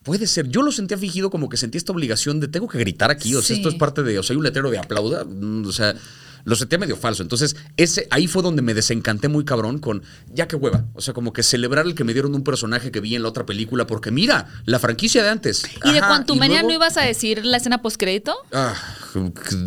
Puede 0.04 0.28
ser. 0.28 0.50
Yo 0.50 0.62
lo 0.62 0.72
sentía 0.72 0.98
fingido 0.98 1.30
como 1.30 1.50
que 1.50 1.58
sentí 1.58 1.78
esta 1.78 1.94
obligación 1.94 2.40
de 2.40 2.48
tengo 2.48 2.68
que 2.68 2.78
gritar 2.78 3.10
aquí. 3.10 3.34
O 3.36 3.42
sea, 3.42 3.56
Sí. 3.56 3.62
esto 3.62 3.70
es 3.70 3.76
parte 3.76 4.04
de. 4.04 4.20
O 4.20 4.24
sea, 4.24 4.34
hay 4.34 4.38
un 4.38 4.44
letrero 4.44 4.70
de 4.70 4.78
aplauda. 4.78 5.24
mm, 5.26 5.66
O 5.66 5.72
sea, 5.72 5.96
lo 6.46 6.56
sentía 6.56 6.78
medio 6.78 6.96
falso. 6.98 7.24
Entonces, 7.24 7.56
ese, 7.78 8.08
ahí 8.12 8.28
fue 8.28 8.44
donde 8.44 8.62
me 8.62 8.74
desencanté 8.74 9.28
muy 9.30 9.46
cabrón 9.46 9.80
con 9.80 10.04
ya 10.34 10.48
que 10.48 10.56
hueva. 10.56 10.86
O 10.94 11.02
sea, 11.02 11.14
como 11.14 11.34
que 11.34 11.44
celebrar 11.44 11.86
el 11.86 11.96
que 11.96 12.04
me 12.04 12.14
dieron 12.14 12.36
un 12.36 12.44
personaje 12.44 12.92
que 12.92 13.00
vi 13.00 13.16
en 13.16 13.24
la 13.24 13.30
otra 13.30 13.46
película. 13.46 13.88
Porque 13.88 14.12
mira, 14.12 14.48
la 14.66 14.80
franquicia 14.80 15.24
de 15.24 15.30
antes. 15.30 15.64
¿Y 15.86 15.92
de 15.94 16.00
Quantumania 16.00 16.62
luego- 16.62 16.68
no 16.70 16.74
ibas 16.76 16.98
a 16.98 17.02
decir 17.02 17.46
la 17.46 17.58
escena 17.58 17.82
postcrédito? 17.82 18.36
Ah, 18.52 18.74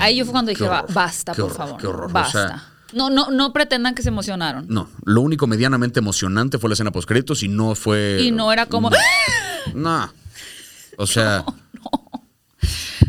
Ahí 0.01 0.17
yo 0.17 0.25
fue 0.25 0.33
cuando 0.33 0.51
dije, 0.51 0.65
"Ba- 0.65 0.81
horror, 0.83 0.95
basta, 0.95 1.35
por 1.35 1.55
favor. 1.55 1.81
Qué 1.81 1.87
horror. 1.87 2.11
o 2.11 2.13
Basta. 2.13 2.49
sea, 2.49 2.69
no, 2.93 3.11
no, 3.11 3.31
no 3.31 3.53
pretendan 3.53 3.95
que 3.95 4.03
se 4.03 4.09
emocionaron. 4.11 4.67
no, 4.69 4.89
lo 5.05 5.21
único 5.21 5.47
medianamente 5.47 5.99
emocionante 6.01 6.59
fue 6.59 6.71
la 6.71 6.75
escena 6.75 6.93
postcréditos 6.93 7.43
y 7.43 7.49
no 7.49 7.75
fue. 7.75 8.19
Y 8.23 8.31
no 8.31 8.53
era 8.53 8.67
como... 8.67 8.91
No. 9.75 10.13
O 10.99 11.07
sea. 11.07 11.45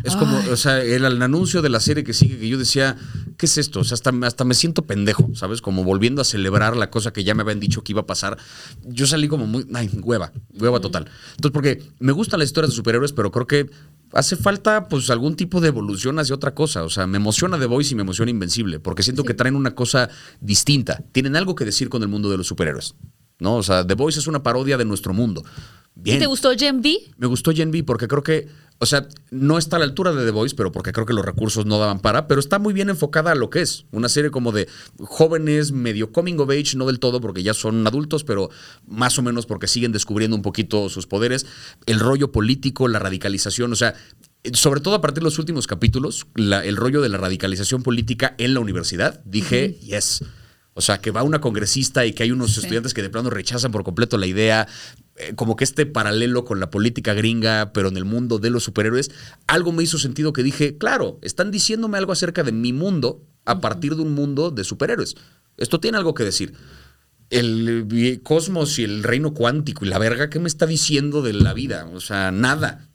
Es 0.08 0.16
como, 0.16 0.38
o 0.38 0.56
sea, 0.56 0.82
el, 0.82 1.04
el 1.04 1.22
anuncio 1.22 1.62
de 1.62 1.68
la 1.68 1.82
serie 1.82 2.04
que 2.04 2.14
sigue 2.14 2.38
que 2.40 2.48
yo 2.48 2.58
decía, 2.58 2.96
¿qué 3.38 3.46
es 3.46 3.58
esto? 3.58 3.82
O 3.82 3.84
sea, 3.84 3.96
hasta, 3.96 4.12
hasta 4.24 4.46
me 4.46 4.54
siento 4.54 4.84
pendejo, 4.84 5.30
¿sabes? 5.36 5.62
Como 5.62 5.84
volviendo 5.84 6.22
a 6.22 6.26
celebrar 6.26 6.78
la 6.78 6.90
cosa 6.90 7.12
que 7.12 7.26
ya 7.26 7.36
me 7.36 7.42
habían 7.42 7.60
dicho 7.60 7.84
que 7.84 7.92
iba 7.92 8.02
a 8.02 8.06
pasar. 8.06 8.38
Yo 8.86 9.06
salí 9.06 9.28
como 9.28 9.48
muy, 9.48 9.68
ay, 9.74 9.90
hueva, 10.02 10.32
hueva 10.58 10.80
total. 10.80 11.10
Entonces, 11.32 11.52
porque 11.52 11.84
me 12.00 12.14
gustan 12.14 12.40
las 12.40 12.48
historias 12.48 12.72
de 12.72 12.76
superhéroes, 12.78 13.12
pero 13.12 13.32
creo 13.32 13.48
que 13.48 13.70
hace 14.14 14.38
falta, 14.38 14.88
pues, 14.88 15.10
algún 15.10 15.36
tipo 15.36 15.60
de 15.60 15.68
evolución 15.68 16.20
hacia 16.20 16.36
otra 16.36 16.54
cosa. 16.54 16.84
O 16.84 16.90
sea, 16.90 17.06
me 17.06 17.18
emociona 17.18 17.60
The 17.60 17.66
Voice 17.66 17.94
y 17.94 17.96
me 17.96 18.04
emociona 18.04 18.32
Invencible, 18.32 18.80
porque 18.80 19.04
siento 19.04 19.26
que 19.26 19.34
traen 19.34 19.56
una 19.56 19.76
cosa 19.76 20.10
distinta. 20.40 21.04
Tienen 21.12 21.36
algo 21.36 21.56
que 21.56 21.66
decir 21.66 21.90
con 21.90 22.02
el 22.02 22.08
mundo 22.08 22.30
de 22.30 22.38
los 22.38 22.48
superhéroes. 22.48 22.96
¿No? 23.40 23.58
O 23.58 23.64
sea, 23.64 23.86
The 23.86 23.94
Voice 23.94 24.20
es 24.20 24.28
una 24.28 24.42
parodia 24.42 24.78
de 24.78 24.86
nuestro 24.86 25.14
mundo. 25.14 25.44
Bien. 25.94 26.18
¿Y 26.18 26.20
te 26.20 26.26
gustó 26.26 26.52
Gen 26.58 26.78
V? 26.80 26.96
Me 27.18 27.28
gustó 27.28 27.52
Gen 27.52 27.70
V 27.70 27.84
porque 27.84 28.08
creo 28.08 28.24
que, 28.24 28.48
o 28.80 28.86
sea, 28.86 29.08
no 29.32 29.58
está 29.58 29.78
a 29.78 29.80
la 29.80 29.86
altura 29.86 30.12
de 30.14 30.24
The 30.24 30.32
Voice, 30.32 30.56
pero 30.56 30.72
porque 30.72 30.92
creo 30.92 31.06
que 31.06 31.14
los 31.14 31.26
recursos 31.26 31.66
no 31.66 31.80
daban 31.80 32.00
para, 32.00 32.28
pero 32.28 32.40
está 32.40 32.60
muy 32.60 32.74
bien 32.74 32.90
enfocada 32.90 33.32
a 33.32 33.36
lo 33.36 33.50
que 33.50 33.62
es. 33.62 33.86
Una 33.92 34.08
serie 34.10 34.30
como 34.32 34.52
de 34.52 34.68
jóvenes, 35.00 35.72
medio 35.72 36.12
coming 36.12 36.38
of 36.40 36.50
age, 36.50 36.76
no 36.78 36.86
del 36.86 37.00
todo 37.00 37.20
porque 37.22 37.44
ya 37.44 37.54
son 37.54 37.86
adultos, 37.88 38.24
pero 38.24 38.50
más 38.86 39.18
o 39.18 39.22
menos 39.22 39.46
porque 39.46 39.68
siguen 39.68 39.92
descubriendo 39.92 40.36
un 40.36 40.44
poquito 40.44 40.90
sus 40.90 41.08
poderes. 41.08 41.46
El 41.86 42.00
rollo 42.00 42.32
político, 42.32 42.88
la 42.88 43.00
radicalización, 43.00 43.72
o 43.74 43.76
sea, 43.76 43.96
sobre 44.54 44.82
todo 44.82 44.96
a 44.96 45.02
partir 45.02 45.22
de 45.22 45.26
los 45.26 45.40
últimos 45.40 45.68
capítulos, 45.68 46.28
la- 46.36 46.64
el 46.64 46.76
rollo 46.78 47.02
de 47.02 47.10
la 47.10 47.18
radicalización 47.18 47.84
política 47.84 48.36
en 48.38 48.54
la 48.54 48.60
universidad, 48.60 49.22
dije, 49.26 49.74
yes. 49.82 50.24
O 50.74 50.82
sea, 50.82 51.00
que 51.02 51.10
va 51.10 51.24
una 51.24 51.42
congresista 51.42 52.06
y 52.06 52.14
que 52.14 52.22
hay 52.22 52.32
unos 52.32 52.56
estudiantes 52.56 52.94
que 52.94 53.02
de 53.02 53.10
plano 53.10 53.32
rechazan 53.32 53.72
por 53.72 53.84
completo 53.84 54.16
la 54.20 54.28
idea, 54.28 54.68
eh, 55.18 55.34
como 55.36 55.56
que 55.56 55.64
este 55.64 55.86
paralelo 55.88 56.46
con 56.46 56.60
la 56.60 56.70
política 56.70 57.14
gringa, 57.14 57.72
pero 57.74 57.90
en 57.90 57.98
el 57.98 58.06
mundo 58.06 58.38
de 58.38 58.52
los 58.52 58.64
superhéroes, 58.64 59.10
algo 59.48 59.72
me 59.72 59.84
hizo 59.84 59.98
sentido 59.98 60.32
que 60.32 60.44
dije, 60.44 60.78
claro, 60.78 61.18
están 61.24 61.50
diciéndome 61.50 61.98
algo 61.98 62.12
acerca 62.12 62.44
de 62.44 62.52
mi 62.52 62.72
mundo 62.72 63.24
a 63.46 63.60
partir 63.60 63.96
de 63.96 64.04
un 64.04 64.14
mundo 64.14 64.52
de 64.52 64.64
superhéroes. 64.64 65.16
Esto 65.58 65.80
tiene 65.80 65.98
algo 65.98 66.14
que 66.14 66.24
decir. 66.24 66.54
El 67.30 67.88
eh, 67.92 68.20
cosmos 68.22 68.78
y 68.78 68.84
el 68.84 69.04
reino 69.04 69.34
cuántico 69.34 69.86
y 69.86 69.90
la 69.90 69.98
verga, 69.98 70.30
¿qué 70.30 70.40
me 70.40 70.48
está 70.48 70.68
diciendo 70.68 71.22
de 71.22 71.34
la 71.34 71.54
vida? 71.54 71.90
O 71.94 72.00
sea, 72.00 72.32
nada. 72.32 72.88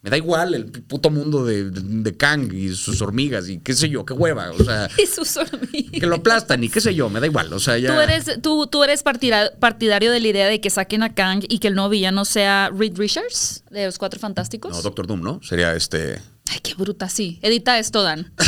Me 0.00 0.10
da 0.10 0.16
igual 0.16 0.54
el 0.54 0.66
puto 0.70 1.10
mundo 1.10 1.44
de, 1.44 1.70
de 1.70 2.16
Kang 2.16 2.52
y 2.52 2.72
sus 2.74 3.02
hormigas 3.02 3.48
y 3.48 3.58
qué 3.58 3.74
sé 3.74 3.88
yo, 3.88 4.04
qué 4.04 4.14
hueva. 4.14 4.50
O 4.52 4.62
sea, 4.64 4.88
Y 5.02 5.06
sus 5.06 5.36
hormigas. 5.36 5.90
que 6.00 6.06
lo 6.06 6.14
aplastan 6.16 6.62
y 6.62 6.68
qué 6.68 6.80
sé 6.80 6.94
yo, 6.94 7.10
me 7.10 7.18
da 7.18 7.26
igual. 7.26 7.52
O 7.52 7.58
sea, 7.58 7.76
ya. 7.78 7.92
Tú 7.94 8.00
eres, 8.00 8.40
tú, 8.40 8.66
tú 8.68 8.84
eres 8.84 9.02
partida- 9.02 9.50
partidario 9.58 10.12
de 10.12 10.20
la 10.20 10.28
idea 10.28 10.46
de 10.46 10.60
que 10.60 10.70
saquen 10.70 11.02
a 11.02 11.14
Kang 11.14 11.42
y 11.48 11.58
que 11.58 11.66
el 11.68 11.74
nuevo 11.74 11.90
villano 11.90 12.24
sea 12.24 12.70
Reed 12.72 12.96
Richards 12.96 13.64
de 13.70 13.86
los 13.86 13.98
Cuatro 13.98 14.20
Fantásticos. 14.20 14.70
No, 14.72 14.82
Doctor 14.82 15.08
Doom, 15.08 15.20
¿no? 15.20 15.40
Sería 15.42 15.74
este. 15.74 16.20
Ay, 16.50 16.60
qué 16.62 16.74
bruta, 16.74 17.08
sí. 17.08 17.40
Edita 17.42 17.78
esto, 17.78 18.02
Dan. 18.04 18.32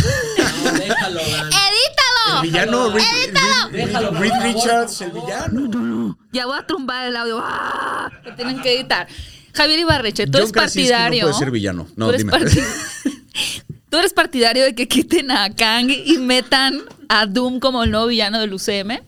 No, 0.63 0.73
déjalo, 0.73 1.21
Dan. 1.21 1.47
¡Edítalo! 1.47 2.37
El 2.37 2.43
villano, 2.43 2.91
Reed, 2.93 3.05
¡Edítalo! 3.25 3.71
Reed- 3.71 3.87
Déjalo, 3.87 4.11
Reed 4.13 4.31
favor, 4.31 4.45
Richards, 4.55 5.01
el 5.01 5.11
villano. 5.11 6.19
Ya 6.33 6.47
voy 6.47 6.59
a 6.59 6.67
trumbar 6.67 7.09
el 7.09 7.17
audio. 7.17 7.41
¡Ah! 7.43 8.11
Lo 8.25 8.35
tienen 8.37 8.61
que 8.63 8.77
editar. 8.77 9.09
Javier 9.55 9.81
Ibarreche, 9.81 10.27
tú 10.27 10.33
John 10.33 10.41
eres 10.43 10.53
Krasinski 10.53 10.91
partidario. 10.91 11.23
no 11.23 11.29
puede 11.29 11.39
ser 11.39 11.51
villano. 11.51 11.89
No, 11.97 12.07
tú 12.07 12.13
eres 12.13 12.25
dime. 12.25 12.33
Tú 13.91 13.97
eres 13.97 14.13
partidario 14.13 14.63
de 14.65 14.75
que 14.77 14.87
quiten 14.87 15.33
a 15.33 15.53
Kang 15.53 15.91
y 15.91 16.17
metan 16.19 16.81
a 17.09 17.27
Doom 17.27 17.59
como 17.59 17.83
el 17.83 17.91
nuevo 17.91 18.07
villano 18.07 18.39
del 18.39 18.55
UCM. 18.55 19.01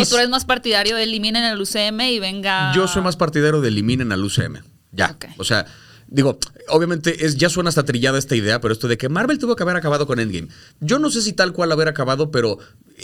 ¿O 0.00 0.06
tú 0.06 0.16
eres 0.16 0.28
más 0.28 0.44
partidario 0.44 0.96
de 0.96 1.04
eliminen 1.04 1.44
el 1.44 1.60
UCM 1.60 2.00
y 2.00 2.18
venga. 2.18 2.72
Yo 2.74 2.88
soy 2.88 3.02
más 3.02 3.16
partidario 3.16 3.60
de 3.60 3.68
eliminen 3.68 4.10
al 4.10 4.24
UCM. 4.24 4.62
Ya. 4.90 5.16
O 5.36 5.44
sea, 5.44 5.66
digo, 6.12 6.38
obviamente 6.68 7.24
es, 7.24 7.36
ya 7.36 7.48
suena 7.48 7.70
hasta 7.70 7.84
trillada 7.84 8.18
esta 8.18 8.36
idea, 8.36 8.60
pero 8.60 8.72
esto 8.72 8.86
de 8.86 8.98
que 8.98 9.08
Marvel 9.08 9.38
tuvo 9.38 9.56
que 9.56 9.62
haber 9.62 9.76
acabado 9.76 10.06
con 10.06 10.20
Endgame. 10.20 10.48
Yo 10.80 10.98
no 10.98 11.10
sé 11.10 11.22
si 11.22 11.32
tal 11.32 11.52
cual 11.52 11.72
haber 11.72 11.88
acabado, 11.88 12.30
pero 12.30 12.58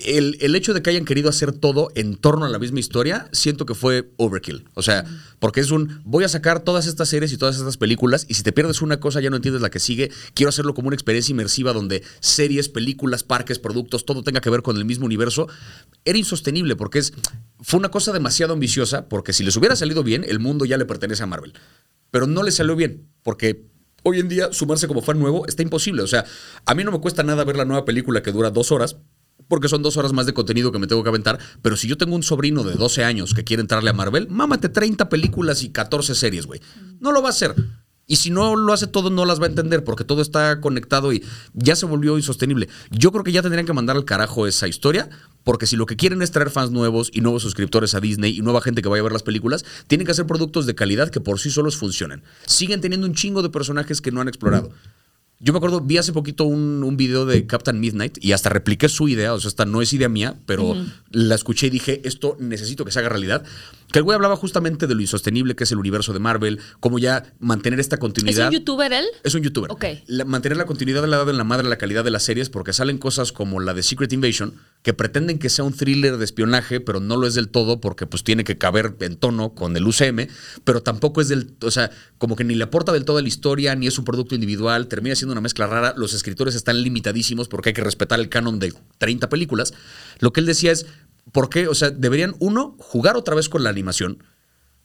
el, 0.04 0.36
el 0.40 0.54
hecho 0.54 0.74
de 0.74 0.82
que 0.82 0.90
hayan 0.90 1.04
querido 1.04 1.30
hacer 1.30 1.52
todo 1.52 1.90
en 1.94 2.16
torno 2.16 2.44
a 2.44 2.48
la 2.48 2.58
misma 2.58 2.80
historia, 2.80 3.28
siento 3.32 3.66
que 3.66 3.74
fue 3.74 4.10
overkill. 4.16 4.66
O 4.74 4.82
sea, 4.82 5.04
porque 5.38 5.60
es 5.60 5.70
un, 5.70 6.00
voy 6.04 6.24
a 6.24 6.28
sacar 6.28 6.60
todas 6.60 6.86
estas 6.86 7.08
series 7.08 7.32
y 7.32 7.38
todas 7.38 7.56
estas 7.56 7.78
películas, 7.78 8.26
y 8.28 8.34
si 8.34 8.42
te 8.42 8.52
pierdes 8.52 8.82
una 8.82 9.00
cosa 9.00 9.20
ya 9.20 9.30
no 9.30 9.36
entiendes 9.36 9.62
la 9.62 9.70
que 9.70 9.80
sigue. 9.80 10.10
Quiero 10.34 10.50
hacerlo 10.50 10.74
como 10.74 10.88
una 10.88 10.94
experiencia 10.94 11.32
inmersiva 11.32 11.72
donde 11.72 12.02
series, 12.20 12.68
películas, 12.68 13.22
parques, 13.22 13.58
productos, 13.58 14.04
todo 14.04 14.22
tenga 14.22 14.40
que 14.40 14.50
ver 14.50 14.62
con 14.62 14.76
el 14.76 14.84
mismo 14.84 15.06
universo. 15.06 15.48
Era 16.04 16.18
insostenible 16.18 16.76
porque 16.76 16.98
es, 16.98 17.14
fue 17.60 17.78
una 17.78 17.90
cosa 17.90 18.12
demasiado 18.12 18.52
ambiciosa, 18.52 19.08
porque 19.08 19.32
si 19.32 19.44
les 19.44 19.56
hubiera 19.56 19.76
salido 19.76 20.02
bien, 20.02 20.24
el 20.28 20.38
mundo 20.38 20.66
ya 20.66 20.76
le 20.76 20.84
pertenece 20.84 21.22
a 21.22 21.26
Marvel 21.26 21.54
pero 22.10 22.26
no 22.26 22.42
le 22.42 22.50
salió 22.50 22.76
bien, 22.76 23.08
porque 23.22 23.66
hoy 24.02 24.20
en 24.20 24.28
día 24.28 24.52
sumarse 24.52 24.88
como 24.88 25.02
fan 25.02 25.18
nuevo 25.18 25.46
está 25.46 25.62
imposible. 25.62 26.02
O 26.02 26.06
sea, 26.06 26.24
a 26.64 26.74
mí 26.74 26.84
no 26.84 26.92
me 26.92 27.00
cuesta 27.00 27.22
nada 27.22 27.44
ver 27.44 27.56
la 27.56 27.64
nueva 27.64 27.84
película 27.84 28.22
que 28.22 28.32
dura 28.32 28.50
dos 28.50 28.72
horas, 28.72 28.96
porque 29.48 29.68
son 29.68 29.82
dos 29.82 29.96
horas 29.96 30.12
más 30.12 30.26
de 30.26 30.34
contenido 30.34 30.72
que 30.72 30.78
me 30.78 30.86
tengo 30.86 31.02
que 31.02 31.08
aventar, 31.08 31.38
pero 31.62 31.76
si 31.76 31.88
yo 31.88 31.96
tengo 31.96 32.14
un 32.14 32.22
sobrino 32.22 32.64
de 32.64 32.74
12 32.74 33.04
años 33.04 33.34
que 33.34 33.44
quiere 33.44 33.60
entrarle 33.60 33.90
a 33.90 33.94
Marvel, 33.94 34.28
mámate 34.28 34.68
30 34.68 35.08
películas 35.08 35.62
y 35.62 35.70
14 35.70 36.14
series, 36.14 36.46
güey. 36.46 36.60
No 37.00 37.12
lo 37.12 37.22
va 37.22 37.28
a 37.28 37.30
hacer. 37.30 37.54
Y 38.10 38.16
si 38.16 38.30
no 38.30 38.56
lo 38.56 38.72
hace 38.72 38.86
todo, 38.86 39.10
no 39.10 39.26
las 39.26 39.38
va 39.38 39.44
a 39.44 39.48
entender, 39.50 39.84
porque 39.84 40.02
todo 40.02 40.22
está 40.22 40.62
conectado 40.62 41.12
y 41.12 41.22
ya 41.52 41.76
se 41.76 41.84
volvió 41.84 42.16
insostenible. 42.16 42.68
Yo 42.90 43.12
creo 43.12 43.22
que 43.22 43.32
ya 43.32 43.42
tendrían 43.42 43.66
que 43.66 43.74
mandar 43.74 43.96
al 43.96 44.06
carajo 44.06 44.46
esa 44.46 44.66
historia, 44.66 45.10
porque 45.48 45.66
si 45.66 45.76
lo 45.76 45.86
que 45.86 45.96
quieren 45.96 46.20
es 46.20 46.30
traer 46.30 46.50
fans 46.50 46.72
nuevos 46.72 47.10
y 47.10 47.22
nuevos 47.22 47.40
suscriptores 47.40 47.94
a 47.94 48.00
Disney 48.00 48.36
y 48.36 48.42
nueva 48.42 48.60
gente 48.60 48.82
que 48.82 48.88
vaya 48.90 49.00
a 49.00 49.04
ver 49.04 49.12
las 49.12 49.22
películas, 49.22 49.64
tienen 49.86 50.04
que 50.04 50.10
hacer 50.10 50.26
productos 50.26 50.66
de 50.66 50.74
calidad 50.74 51.08
que 51.08 51.22
por 51.22 51.40
sí 51.40 51.50
solos 51.50 51.78
funcionen. 51.78 52.22
Siguen 52.44 52.82
teniendo 52.82 53.06
un 53.06 53.14
chingo 53.14 53.40
de 53.40 53.48
personajes 53.48 54.02
que 54.02 54.12
no 54.12 54.20
han 54.20 54.28
explorado. 54.28 54.68
Yo 55.40 55.54
me 55.54 55.56
acuerdo, 55.56 55.80
vi 55.80 55.96
hace 55.96 56.12
poquito 56.12 56.44
un, 56.44 56.84
un 56.84 56.98
video 56.98 57.24
de 57.24 57.46
Captain 57.46 57.80
Midnight 57.80 58.22
y 58.22 58.32
hasta 58.32 58.50
repliqué 58.50 58.90
su 58.90 59.08
idea, 59.08 59.32
o 59.32 59.40
sea, 59.40 59.48
esta 59.48 59.64
no 59.64 59.80
es 59.80 59.90
idea 59.94 60.10
mía, 60.10 60.38
pero 60.44 60.76
la 61.12 61.34
escuché 61.34 61.68
y 61.68 61.70
dije, 61.70 62.02
esto 62.04 62.36
necesito 62.38 62.84
que 62.84 62.90
se 62.90 62.98
haga 62.98 63.08
realidad. 63.08 63.42
Que 63.92 64.00
el 64.00 64.02
güey 64.02 64.14
hablaba 64.14 64.36
justamente 64.36 64.86
de 64.86 64.94
lo 64.94 65.00
insostenible 65.00 65.56
que 65.56 65.64
es 65.64 65.72
el 65.72 65.78
universo 65.78 66.12
de 66.12 66.18
Marvel, 66.18 66.60
cómo 66.80 66.98
ya 66.98 67.32
mantener 67.38 67.80
esta 67.80 67.96
¿Es 67.96 68.00
continuidad. 68.00 68.48
un 68.48 68.52
youtuber 68.54 68.92
él? 68.92 69.06
Es 69.24 69.34
un 69.34 69.42
youtuber. 69.42 69.70
Ok. 69.70 69.84
La- 70.06 70.24
mantener 70.26 70.58
la 70.58 70.66
continuidad 70.66 71.00
de 71.02 71.08
la 71.08 71.16
edad 71.16 71.30
en 71.30 71.38
la 71.38 71.44
madre, 71.44 71.66
la 71.68 71.78
calidad 71.78 72.04
de 72.04 72.10
las 72.10 72.22
series, 72.22 72.50
porque 72.50 72.72
salen 72.72 72.98
cosas 72.98 73.32
como 73.32 73.60
la 73.60 73.72
de 73.74 73.82
Secret 73.82 74.12
Invasion, 74.12 74.54
que 74.82 74.92
pretenden 74.94 75.38
que 75.38 75.48
sea 75.48 75.64
un 75.64 75.72
thriller 75.72 76.18
de 76.18 76.24
espionaje, 76.24 76.80
pero 76.80 77.00
no 77.00 77.16
lo 77.16 77.26
es 77.26 77.34
del 77.34 77.48
todo, 77.48 77.80
porque 77.80 78.06
pues 78.06 78.24
tiene 78.24 78.44
que 78.44 78.58
caber 78.58 78.94
en 79.00 79.16
tono 79.16 79.54
con 79.54 79.76
el 79.76 79.86
UCM, 79.86 80.28
pero 80.64 80.82
tampoco 80.82 81.20
es 81.20 81.28
del, 81.28 81.54
o 81.62 81.70
sea, 81.70 81.90
como 82.18 82.36
que 82.36 82.44
ni 82.44 82.54
le 82.54 82.64
aporta 82.64 82.92
del 82.92 83.04
todo 83.04 83.18
a 83.18 83.22
la 83.22 83.28
historia, 83.28 83.74
ni 83.74 83.86
es 83.86 83.98
un 83.98 84.04
producto 84.04 84.34
individual, 84.34 84.86
termina 84.88 85.16
siendo 85.16 85.32
una 85.32 85.40
mezcla 85.40 85.66
rara, 85.66 85.94
los 85.96 86.12
escritores 86.12 86.54
están 86.54 86.82
limitadísimos 86.82 87.48
porque 87.48 87.70
hay 87.70 87.74
que 87.74 87.82
respetar 87.84 88.20
el 88.20 88.28
canon 88.28 88.58
de 88.58 88.72
30 88.98 89.28
películas. 89.28 89.72
Lo 90.20 90.32
que 90.32 90.40
él 90.40 90.46
decía 90.46 90.72
es, 90.72 90.86
¿por 91.32 91.48
qué? 91.50 91.68
O 91.68 91.74
sea, 91.74 91.90
deberían, 91.90 92.34
uno, 92.38 92.76
jugar 92.78 93.16
otra 93.16 93.34
vez 93.34 93.48
con 93.48 93.62
la 93.64 93.70
animación, 93.70 94.22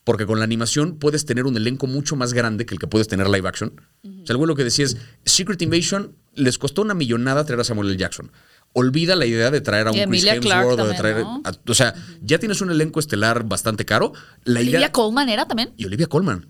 porque 0.04 0.26
con 0.26 0.38
la 0.38 0.44
animación 0.44 0.98
puedes 0.98 1.24
tener 1.24 1.44
un 1.46 1.56
elenco 1.56 1.86
mucho 1.86 2.14
más 2.16 2.32
grande 2.34 2.66
que 2.66 2.74
el 2.74 2.80
que 2.80 2.86
puedes 2.86 3.08
tener 3.08 3.28
live 3.28 3.48
action. 3.48 3.80
O 4.22 4.26
sea, 4.26 4.36
güey 4.36 4.46
lo 4.48 4.54
que 4.54 4.64
decía 4.64 4.84
es, 4.84 4.96
Secret 5.24 5.60
Invasion 5.62 6.14
les 6.34 6.58
costó 6.58 6.82
una 6.82 6.94
millonada 6.94 7.44
traer 7.44 7.60
a 7.60 7.64
Samuel 7.64 7.88
L. 7.90 7.96
Jackson. 7.98 8.30
Olvida 8.72 9.14
la 9.16 9.24
idea 9.24 9.50
de 9.50 9.60
traer 9.60 9.86
a 9.86 9.92
un 9.92 9.96
Y 9.98 10.04
Chris 10.06 10.24
Hemsworth 10.24 10.80
o 10.80 10.86
de 10.88 10.94
traer... 10.94 11.18
¿no? 11.22 11.40
a- 11.44 11.52
o 11.70 11.74
sea, 11.74 11.94
ya 12.22 12.38
tienes 12.38 12.60
un 12.60 12.70
elenco 12.70 12.98
estelar 13.00 13.44
bastante 13.44 13.84
caro. 13.84 14.12
La 14.44 14.60
idea, 14.62 14.72
Olivia 14.78 14.92
Colman 14.92 15.28
era 15.28 15.46
también. 15.46 15.72
y 15.76 15.84
Olivia 15.84 16.06
Colman. 16.08 16.48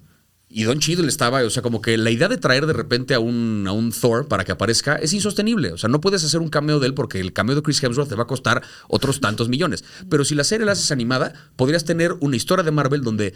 Y 0.57 0.63
Don 0.63 0.79
Cheadle 0.79 1.09
estaba, 1.09 1.43
o 1.43 1.51
sea, 1.51 1.65
como 1.65 1.83
que 1.83 1.99
la 1.99 2.13
idea 2.13 2.29
de 2.29 2.37
traer 2.37 2.67
de 2.67 2.73
repente 2.73 3.13
a 3.15 3.19
un, 3.19 3.65
a 3.67 3.73
un 3.73 3.91
Thor 3.91 4.29
para 4.29 4.45
que 4.45 4.53
aparezca 4.53 4.95
es 4.95 5.13
insostenible. 5.13 5.73
O 5.73 5.79
sea, 5.79 5.89
no 5.89 6.01
puedes 6.01 6.23
hacer 6.23 6.39
un 6.39 6.49
cameo 6.49 6.79
de 6.79 6.87
él 6.87 6.95
porque 6.95 7.19
el 7.19 7.33
cameo 7.33 7.57
de 7.57 7.63
Chris 7.63 7.83
Hemsworth 7.83 8.09
te 8.09 8.15
va 8.15 8.23
a 8.23 8.29
costar 8.29 8.63
otros 8.87 9.21
tantos 9.21 9.49
millones. 9.49 9.83
Pero 10.09 10.25
si 10.25 10.37
la 10.37 10.45
serie 10.45 10.65
la 10.65 10.71
haces 10.71 10.93
animada, 10.93 11.33
podrías 11.57 11.85
tener 11.85 12.13
una 12.21 12.37
historia 12.37 12.63
de 12.63 12.71
Marvel 12.71 13.03
donde 13.03 13.35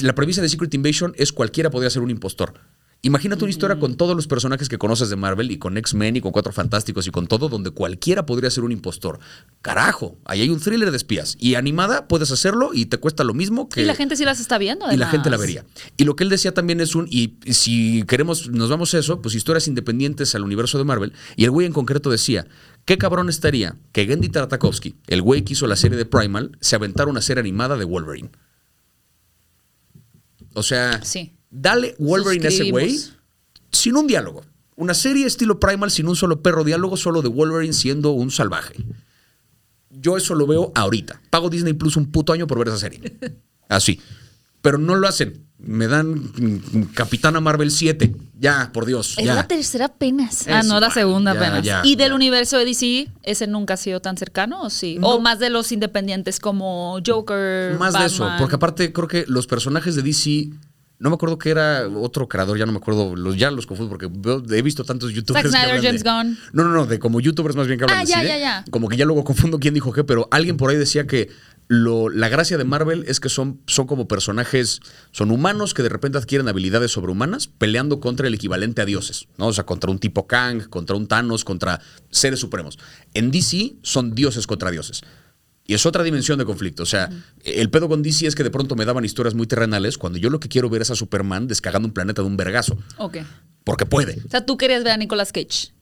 la 0.00 0.16
premisa 0.16 0.42
de 0.42 0.48
Secret 0.48 0.74
Invasion 0.74 1.12
es 1.16 1.32
cualquiera 1.32 1.70
podría 1.70 1.88
ser 1.88 2.02
un 2.02 2.10
impostor. 2.10 2.54
Imagínate 3.02 3.44
una 3.44 3.50
historia 3.50 3.78
con 3.78 3.94
todos 3.94 4.16
los 4.16 4.26
personajes 4.26 4.68
que 4.68 4.78
conoces 4.78 5.08
de 5.10 5.16
Marvel 5.16 5.50
y 5.52 5.58
con 5.58 5.76
X-Men 5.76 6.16
y 6.16 6.20
con 6.20 6.32
Cuatro 6.32 6.52
Fantásticos 6.52 7.06
y 7.06 7.10
con 7.12 7.28
todo, 7.28 7.48
donde 7.48 7.70
cualquiera 7.70 8.26
podría 8.26 8.50
ser 8.50 8.64
un 8.64 8.72
impostor. 8.72 9.20
Carajo, 9.62 10.18
ahí 10.24 10.40
hay 10.40 10.48
un 10.50 10.58
thriller 10.58 10.90
de 10.90 10.96
espías. 10.96 11.36
Y 11.38 11.54
animada 11.54 12.08
puedes 12.08 12.32
hacerlo 12.32 12.70
y 12.72 12.86
te 12.86 12.98
cuesta 12.98 13.22
lo 13.22 13.32
mismo 13.32 13.68
que 13.68 13.82
Y 13.82 13.84
la 13.84 13.94
gente 13.94 14.16
sí 14.16 14.24
las 14.24 14.40
está 14.40 14.58
viendo. 14.58 14.86
y 14.86 14.88
la 14.88 14.92
además. 14.94 15.10
gente 15.12 15.30
la 15.30 15.36
vería. 15.36 15.64
Y 15.96 16.02
lo 16.04 16.16
que 16.16 16.24
él 16.24 16.30
decía 16.30 16.52
también 16.52 16.80
es 16.80 16.96
un, 16.96 17.06
y 17.08 17.36
si 17.52 18.02
queremos, 18.08 18.48
nos 18.50 18.70
vamos 18.70 18.92
a 18.94 18.98
eso, 18.98 19.22
pues 19.22 19.36
historias 19.36 19.68
independientes 19.68 20.34
al 20.34 20.42
universo 20.42 20.76
de 20.76 20.84
Marvel. 20.84 21.12
Y 21.36 21.44
el 21.44 21.52
güey 21.52 21.66
en 21.66 21.72
concreto 21.72 22.10
decía, 22.10 22.48
¿qué 22.86 22.98
cabrón 22.98 23.28
estaría 23.28 23.76
que 23.92 24.06
Gendy 24.06 24.30
Tartakovsky, 24.30 24.96
el 25.06 25.22
güey 25.22 25.44
que 25.44 25.52
hizo 25.52 25.68
la 25.68 25.76
serie 25.76 25.96
de 25.96 26.06
Primal, 26.06 26.56
se 26.60 26.74
aventara 26.74 27.08
una 27.08 27.20
serie 27.20 27.40
animada 27.42 27.76
de 27.76 27.84
Wolverine? 27.84 28.30
O 30.54 30.62
sea, 30.64 31.00
Sí. 31.04 31.34
Dale 31.56 31.94
Wolverine 31.98 32.46
a 32.46 32.48
ese 32.48 32.70
güey 32.70 32.98
sin 33.70 33.96
un 33.96 34.06
diálogo. 34.06 34.44
Una 34.76 34.94
serie 34.94 35.26
estilo 35.26 35.58
Primal 35.58 35.90
sin 35.90 36.06
un 36.06 36.16
solo 36.16 36.42
perro 36.42 36.62
diálogo, 36.62 36.96
solo 36.96 37.22
de 37.22 37.28
Wolverine 37.28 37.72
siendo 37.72 38.10
un 38.10 38.30
salvaje. 38.30 38.74
Yo 39.90 40.16
eso 40.16 40.34
lo 40.34 40.46
veo 40.46 40.72
ahorita. 40.74 41.20
Pago 41.30 41.48
Disney 41.48 41.72
Plus 41.72 41.96
un 41.96 42.10
puto 42.10 42.32
año 42.32 42.46
por 42.46 42.58
ver 42.58 42.68
esa 42.68 42.78
serie. 42.78 43.00
Así. 43.68 44.00
Pero 44.60 44.78
no 44.78 44.96
lo 44.96 45.08
hacen. 45.08 45.46
Me 45.58 45.86
dan 45.86 46.90
Capitana 46.92 47.40
Marvel 47.40 47.70
7. 47.70 48.14
Ya, 48.38 48.70
por 48.74 48.84
Dios. 48.84 49.14
Es 49.16 49.24
ya. 49.24 49.34
la 49.34 49.48
tercera 49.48 49.86
apenas. 49.86 50.46
ah, 50.48 50.62
no, 50.62 50.78
la 50.78 50.90
segunda 50.90 51.32
Ya, 51.32 51.40
apenas. 51.40 51.64
ya, 51.64 51.80
¿Y 51.82 51.96
del 51.96 52.12
universo 52.12 52.58
de 52.58 52.66
DC, 52.66 53.08
ese 53.22 53.46
nunca 53.46 53.74
ha 53.74 53.76
sido 53.78 54.00
tan 54.00 54.18
cercano 54.18 54.60
o 54.62 54.68
sí? 54.68 54.98
No. 55.00 55.14
O 55.14 55.20
más 55.20 55.38
de 55.38 55.48
los 55.48 55.72
independientes 55.72 56.38
como 56.38 56.98
Joker, 57.04 57.78
Más 57.78 57.94
de 57.94 58.04
eso. 58.04 58.28
Porque 58.38 58.56
aparte 58.56 58.92
creo 58.92 59.08
que 59.08 59.24
los 59.26 59.46
personajes 59.46 59.94
de 59.96 60.02
DC. 60.02 60.50
No 60.98 61.10
me 61.10 61.14
acuerdo 61.16 61.38
que 61.38 61.50
era 61.50 61.86
otro 61.88 62.26
creador, 62.26 62.56
ya 62.56 62.64
no 62.64 62.72
me 62.72 62.78
acuerdo, 62.78 63.16
los, 63.16 63.36
ya 63.36 63.50
los 63.50 63.66
confundo 63.66 63.90
porque 63.90 64.08
veo- 64.10 64.42
he 64.50 64.62
visto 64.62 64.82
tantos 64.82 65.12
youtubers. 65.12 65.42
Zack 65.42 65.52
que 65.52 65.58
Snyder, 65.58 65.76
hablan 65.76 65.82
de- 65.82 65.98
James 66.00 66.04
Gunn. 66.36 66.38
No, 66.54 66.64
no, 66.64 66.70
no, 66.72 66.86
de 66.86 66.98
como 66.98 67.20
youtubers 67.20 67.54
más 67.54 67.66
bien 67.66 67.78
que 67.78 67.84
hablan 67.84 67.98
Ah, 67.98 68.04
de 68.04 68.06
ya, 68.10 68.16
cine. 68.16 68.28
ya, 68.28 68.38
ya. 68.38 68.64
Como 68.70 68.88
que 68.88 68.96
ya 68.96 69.04
luego 69.04 69.22
confundo 69.24 69.58
quién 69.58 69.74
dijo 69.74 69.92
qué, 69.92 70.04
pero 70.04 70.26
alguien 70.30 70.56
por 70.56 70.70
ahí 70.70 70.76
decía 70.76 71.06
que 71.06 71.28
lo, 71.68 72.08
la 72.08 72.28
gracia 72.28 72.56
de 72.56 72.64
Marvel 72.64 73.04
es 73.08 73.18
que 73.20 73.28
son, 73.28 73.60
son 73.66 73.86
como 73.88 74.06
personajes, 74.08 74.80
son 75.10 75.30
humanos 75.32 75.74
que 75.74 75.82
de 75.82 75.88
repente 75.90 76.16
adquieren 76.16 76.48
habilidades 76.48 76.92
sobrehumanas 76.92 77.48
peleando 77.48 78.00
contra 78.00 78.28
el 78.28 78.34
equivalente 78.34 78.80
a 78.80 78.84
dioses, 78.86 79.26
¿no? 79.36 79.48
O 79.48 79.52
sea, 79.52 79.66
contra 79.66 79.90
un 79.90 79.98
tipo 79.98 80.26
Kang, 80.26 80.68
contra 80.70 80.96
un 80.96 81.08
Thanos, 81.08 81.44
contra 81.44 81.80
seres 82.10 82.38
supremos. 82.40 82.78
En 83.14 83.30
DC 83.32 83.74
son 83.82 84.14
dioses 84.14 84.46
contra 84.46 84.70
dioses. 84.70 85.02
Y 85.66 85.74
es 85.74 85.84
otra 85.86 86.04
dimensión 86.04 86.38
de 86.38 86.44
conflicto. 86.44 86.82
O 86.82 86.86
sea, 86.86 87.10
el 87.44 87.70
pedo 87.70 87.88
con 87.88 88.02
DC 88.02 88.26
es 88.26 88.34
que 88.34 88.44
de 88.44 88.50
pronto 88.50 88.76
me 88.76 88.84
daban 88.84 89.04
historias 89.04 89.34
muy 89.34 89.46
terrenales 89.46 89.98
cuando 89.98 90.18
yo 90.18 90.30
lo 90.30 90.38
que 90.38 90.48
quiero 90.48 90.70
ver 90.70 90.82
es 90.82 90.90
a 90.90 90.94
Superman 90.94 91.48
descargando 91.48 91.88
un 91.88 91.94
planeta 91.94 92.22
de 92.22 92.28
un 92.28 92.36
vergazo. 92.36 92.78
Ok. 92.98 93.18
Porque 93.64 93.84
puede. 93.84 94.18
O 94.24 94.30
sea, 94.30 94.46
tú 94.46 94.56
querías 94.56 94.84
ver 94.84 94.92
a 94.92 94.96
Nicolas 94.96 95.32
Cage. 95.32 95.72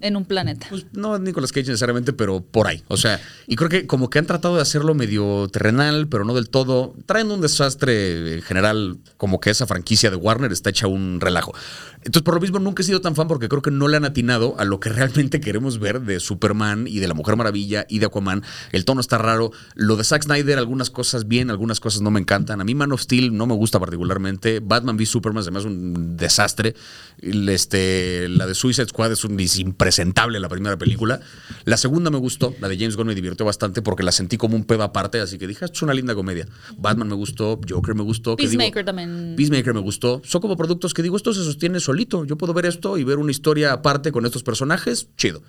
En 0.00 0.16
un 0.16 0.24
planeta. 0.24 0.66
Pues 0.68 0.86
no 0.92 1.18
Nicolas 1.18 1.52
Cage 1.52 1.68
necesariamente, 1.68 2.12
pero 2.12 2.40
por 2.40 2.66
ahí. 2.66 2.82
O 2.88 2.96
sea, 2.96 3.20
y 3.46 3.56
creo 3.56 3.68
que 3.68 3.86
como 3.86 4.10
que 4.10 4.18
han 4.18 4.26
tratado 4.26 4.56
de 4.56 4.62
hacerlo 4.62 4.94
medio 4.94 5.48
terrenal, 5.48 6.08
pero 6.08 6.24
no 6.24 6.34
del 6.34 6.48
todo. 6.50 6.94
Traen 7.06 7.30
un 7.30 7.40
desastre 7.40 8.36
en 8.36 8.42
general, 8.42 8.98
como 9.16 9.40
que 9.40 9.50
esa 9.50 9.66
franquicia 9.66 10.10
de 10.10 10.16
Warner 10.16 10.52
está 10.52 10.70
hecha 10.70 10.86
un 10.86 11.20
relajo. 11.20 11.52
Entonces, 11.98 12.22
por 12.22 12.34
lo 12.34 12.40
mismo, 12.40 12.58
nunca 12.58 12.82
he 12.82 12.86
sido 12.86 13.00
tan 13.00 13.16
fan 13.16 13.26
porque 13.26 13.48
creo 13.48 13.62
que 13.62 13.70
no 13.70 13.88
le 13.88 13.96
han 13.96 14.04
atinado 14.04 14.54
a 14.58 14.64
lo 14.64 14.80
que 14.80 14.88
realmente 14.90 15.40
queremos 15.40 15.78
ver 15.78 16.02
de 16.02 16.20
Superman 16.20 16.86
y 16.86 16.98
de 16.98 17.08
la 17.08 17.14
Mujer 17.14 17.36
Maravilla 17.36 17.86
y 17.88 17.98
de 17.98 18.06
Aquaman. 18.06 18.42
El 18.72 18.84
tono 18.84 19.00
está 19.00 19.18
raro. 19.18 19.50
Lo 19.74 19.96
de 19.96 20.04
Zack 20.04 20.24
Snyder, 20.24 20.58
algunas 20.58 20.90
cosas 20.90 21.26
bien, 21.26 21.50
algunas 21.50 21.80
cosas 21.80 22.02
no 22.02 22.10
me 22.10 22.20
encantan. 22.20 22.60
A 22.60 22.64
mí 22.64 22.74
Man 22.74 22.92
of 22.92 23.00
Steel 23.00 23.36
no 23.36 23.46
me 23.46 23.54
gusta 23.54 23.80
particularmente. 23.80 24.60
Batman 24.60 24.96
v 24.96 25.06
Superman 25.06 25.42
además 25.42 25.62
es 25.62 25.66
un 25.66 26.16
desastre. 26.16 26.74
Este, 27.18 28.28
la 28.28 28.46
de 28.46 28.54
Suicide 28.54 28.88
Squad 28.88 29.12
es 29.12 29.24
un 29.24 29.36
es 29.40 29.58
impresentable 29.86 30.40
la 30.40 30.48
primera 30.48 30.76
película. 30.76 31.20
La 31.64 31.76
segunda 31.76 32.10
me 32.10 32.18
gustó, 32.18 32.54
la 32.60 32.68
de 32.68 32.76
James 32.76 32.96
Gunn 32.96 33.06
me 33.06 33.14
divirtió 33.14 33.46
bastante 33.46 33.82
porque 33.82 34.02
la 34.02 34.10
sentí 34.10 34.36
como 34.36 34.56
un 34.56 34.64
pedo 34.64 34.82
aparte, 34.82 35.20
así 35.20 35.38
que 35.38 35.46
dije, 35.46 35.64
"Ah, 35.64 35.68
es 35.72 35.80
una 35.82 35.94
linda 35.94 36.14
comedia. 36.14 36.46
Batman 36.76 37.08
me 37.08 37.14
gustó, 37.14 37.60
Joker 37.68 37.94
me 37.94 38.02
gustó. 38.02 38.36
que 38.36 38.42
digo, 38.48 38.58
Peacemaker 38.58 38.84
también. 38.84 39.34
Peacemaker 39.36 39.74
me 39.74 39.80
gustó. 39.80 40.20
Son 40.24 40.40
como 40.40 40.56
productos 40.56 40.92
que 40.92 41.02
digo, 41.02 41.16
esto 41.16 41.32
se 41.32 41.44
sostiene 41.44 41.78
solito. 41.78 42.24
Yo 42.24 42.36
puedo 42.36 42.52
ver 42.52 42.66
esto 42.66 42.98
y 42.98 43.04
ver 43.04 43.18
una 43.18 43.30
historia 43.30 43.72
aparte 43.72 44.10
con 44.10 44.26
estos 44.26 44.42
personajes, 44.42 45.08
chido. 45.16 45.42